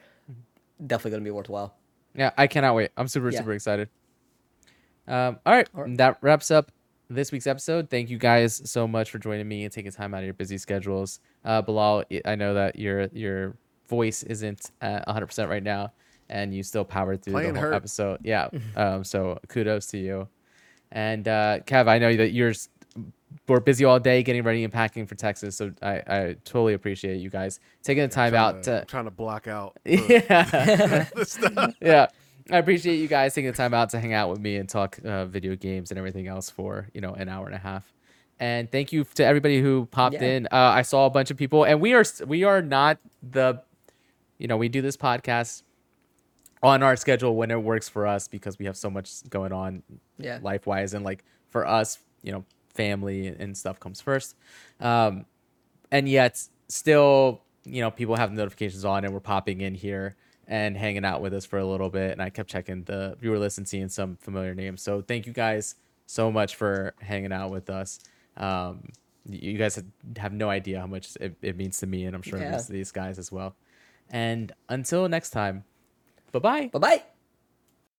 Definitely 0.87 1.13
gonna 1.13 1.25
be 1.25 1.31
worthwhile. 1.31 1.75
Yeah, 2.15 2.33
I 2.37 2.47
cannot 2.47 2.75
wait. 2.75 2.91
I'm 2.97 3.09
super, 3.09 3.31
Yeah. 3.31 3.39
super 3.39 3.53
excited. 3.53 3.89
Um, 5.09 5.39
all 5.47 5.55
right, 5.55 5.69
All 5.75 5.85
right. 5.85 5.97
that 5.97 6.19
wraps 6.21 6.51
up 6.51 6.71
this 7.09 7.33
week's 7.33 7.47
episode. 7.47 7.89
Thank 7.89 8.11
you 8.11 8.19
guys 8.19 8.69
so 8.71 8.87
much 8.87 9.11
for 9.11 9.19
joining 9.19 9.47
me 9.49 9.65
and 9.65 9.73
taking 9.73 9.91
time 9.93 10.13
out 10.13 10.19
of 10.19 10.25
your 10.25 10.35
busy 10.35 10.59
schedules. 10.59 11.21
Uh, 11.45 11.63
Bilal, 11.63 12.05
I- 12.11 12.23
I 12.27 12.35
know 12.35 12.53
that 12.55 12.77
your 12.79 13.07
your 13.13 13.57
voice 13.89 14.23
isn't 14.25 14.71
at 14.83 15.07
100 15.07 15.27
percent 15.27 15.49
right 15.49 15.63
now, 15.63 15.93
and 16.29 16.55
you 16.55 16.63
still 16.63 16.85
powered 16.85 17.23
through 17.23 17.35
Playing 17.35 17.55
the 17.55 17.61
whole 17.61 17.71
hurt. 17.71 17.75
episode. 17.75 18.21
Yeah. 18.23 18.49
um, 18.77 19.03
so 19.05 19.39
kudos 19.49 19.87
to 19.89 19.99
you. 19.99 20.29
And 20.93 21.27
uh, 21.27 21.61
Kev, 21.67 21.89
I 21.89 21.99
know 21.99 22.15
that 22.17 22.33
you're 22.33 22.51
s- 22.51 22.69
we're 23.49 23.61
busy 23.61 23.85
all 23.85 23.99
day 24.01 24.23
getting 24.23 24.43
ready 24.43 24.65
and 24.65 24.73
packing 24.73 25.07
for 25.07 25.15
Texas. 25.15 25.57
So 25.57 25.73
I, 25.83 26.03
I 26.07 26.37
totally 26.45 26.75
appreciate 26.75 27.17
you 27.17 27.31
guys 27.31 27.61
taking 27.83 28.03
the 28.03 28.09
time 28.09 28.35
out 28.35 28.63
to, 28.65 28.81
to 28.81 28.85
trying 28.87 29.05
to 29.05 29.11
block 29.11 29.47
out. 29.49 29.77
the- 29.85 30.25
yeah. 30.29 31.07
the 31.15 31.25
stuff. 31.25 31.75
yeah. 31.81 32.07
I 32.51 32.59
appreciate 32.59 32.97
you 32.97 33.09
guys 33.09 33.35
taking 33.35 33.51
the 33.51 33.57
time 33.57 33.75
out 33.75 33.91
to 33.91 33.99
hang 34.01 34.13
out 34.13 34.31
with 34.31 34.39
me 34.41 34.57
and 34.57 34.69
talk 34.69 34.99
uh, 35.05 35.25
video 35.27 35.57
games 35.57 35.91
and 35.91 35.99
everything 35.99 36.29
else 36.29 36.49
for 36.49 36.89
you 36.95 37.01
know 37.01 37.13
an 37.13 37.29
hour 37.29 37.47
and 37.47 37.55
a 37.55 37.59
half. 37.59 37.93
And 38.39 38.71
thank 38.71 38.93
you 38.93 39.05
to 39.15 39.25
everybody 39.25 39.61
who 39.61 39.87
popped 39.87 40.15
Yeah. 40.15 40.23
in. 40.25 40.47
Uh, 40.47 40.57
I 40.57 40.83
saw 40.83 41.07
a 41.07 41.11
bunch 41.11 41.31
of 41.31 41.37
people, 41.37 41.65
and 41.65 41.81
we 41.81 41.95
are 41.95 42.05
we 42.27 42.45
are 42.45 42.63
not 42.63 42.99
the, 43.23 43.63
you 44.39 44.47
know, 44.47 44.57
we 44.57 44.69
do 44.69 44.81
this 44.83 44.97
podcast 44.97 45.63
on 46.63 46.83
our 46.83 46.97
schedule 46.97 47.35
when 47.35 47.51
it 47.51 47.63
works 47.63 47.89
for 47.89 48.07
us 48.07 48.29
because 48.29 48.59
we 48.59 48.67
have 48.67 48.77
so 48.77 48.91
much 48.91 49.29
going 49.29 49.53
on 49.53 49.83
Yeah. 50.19 50.39
life 50.43 50.67
wise 50.67 50.95
and 50.95 51.05
like 51.05 51.25
for 51.49 51.67
us 51.67 51.99
you 52.23 52.33
know 52.33 52.45
family 52.77 53.27
and 53.29 53.57
stuff 53.57 53.81
comes 53.81 54.01
first. 54.01 54.37
Um 54.81 55.27
and 55.91 56.09
yet 56.09 56.43
still 56.69 57.43
you 57.65 57.81
know 57.81 57.91
people 57.91 58.17
have 58.17 58.33
notifications 58.33 58.85
on 58.85 59.05
and 59.05 59.13
we're 59.15 59.21
popping 59.21 59.61
in 59.61 59.75
here 59.75 60.17
and 60.49 60.77
hanging 60.77 61.05
out 61.05 61.21
with 61.21 61.35
us 61.35 61.45
for 61.45 61.59
a 61.59 61.67
little 61.67 61.91
bit. 61.91 62.13
And 62.13 62.23
i 62.23 62.31
kept 62.31 62.49
checking 62.49 62.85
the 62.85 63.17
viewer 63.21 63.39
list 63.39 63.59
and 63.59 63.67
seeing 63.67 63.89
some 63.89 64.17
familiar 64.21 64.55
names. 64.55 64.83
So 64.83 65.03
thank 65.03 65.27
you 65.27 65.33
guys 65.33 65.75
so 66.07 66.31
much 66.31 66.55
for 66.57 66.95
hanging 67.01 67.33
out 67.33 67.51
with 67.51 67.71
us. 67.71 68.01
Um 68.37 68.91
you 69.29 69.59
guys 69.59 69.75
have- 70.19 70.33
no 70.33 70.49
idea 70.49 70.79
how 70.79 70.87
much 70.87 71.17
it, 71.21 71.35
it 71.43 71.57
means 71.57 71.79
to 71.79 71.87
me 71.87 72.05
and 72.05 72.15
i'm 72.15 72.23
sure 72.23 72.39
it 72.39 72.43
means 72.53 72.67
to 72.67 72.73
these 72.73 72.93
guys 72.93 73.19
as 73.19 73.33
well. 73.33 73.57
And 74.11 74.53
until 74.69 75.09
next 75.09 75.31
time 75.31 75.65
bye 76.33 76.39
bye 76.39 76.67
Bye 76.69 76.79
bye. 76.79 77.16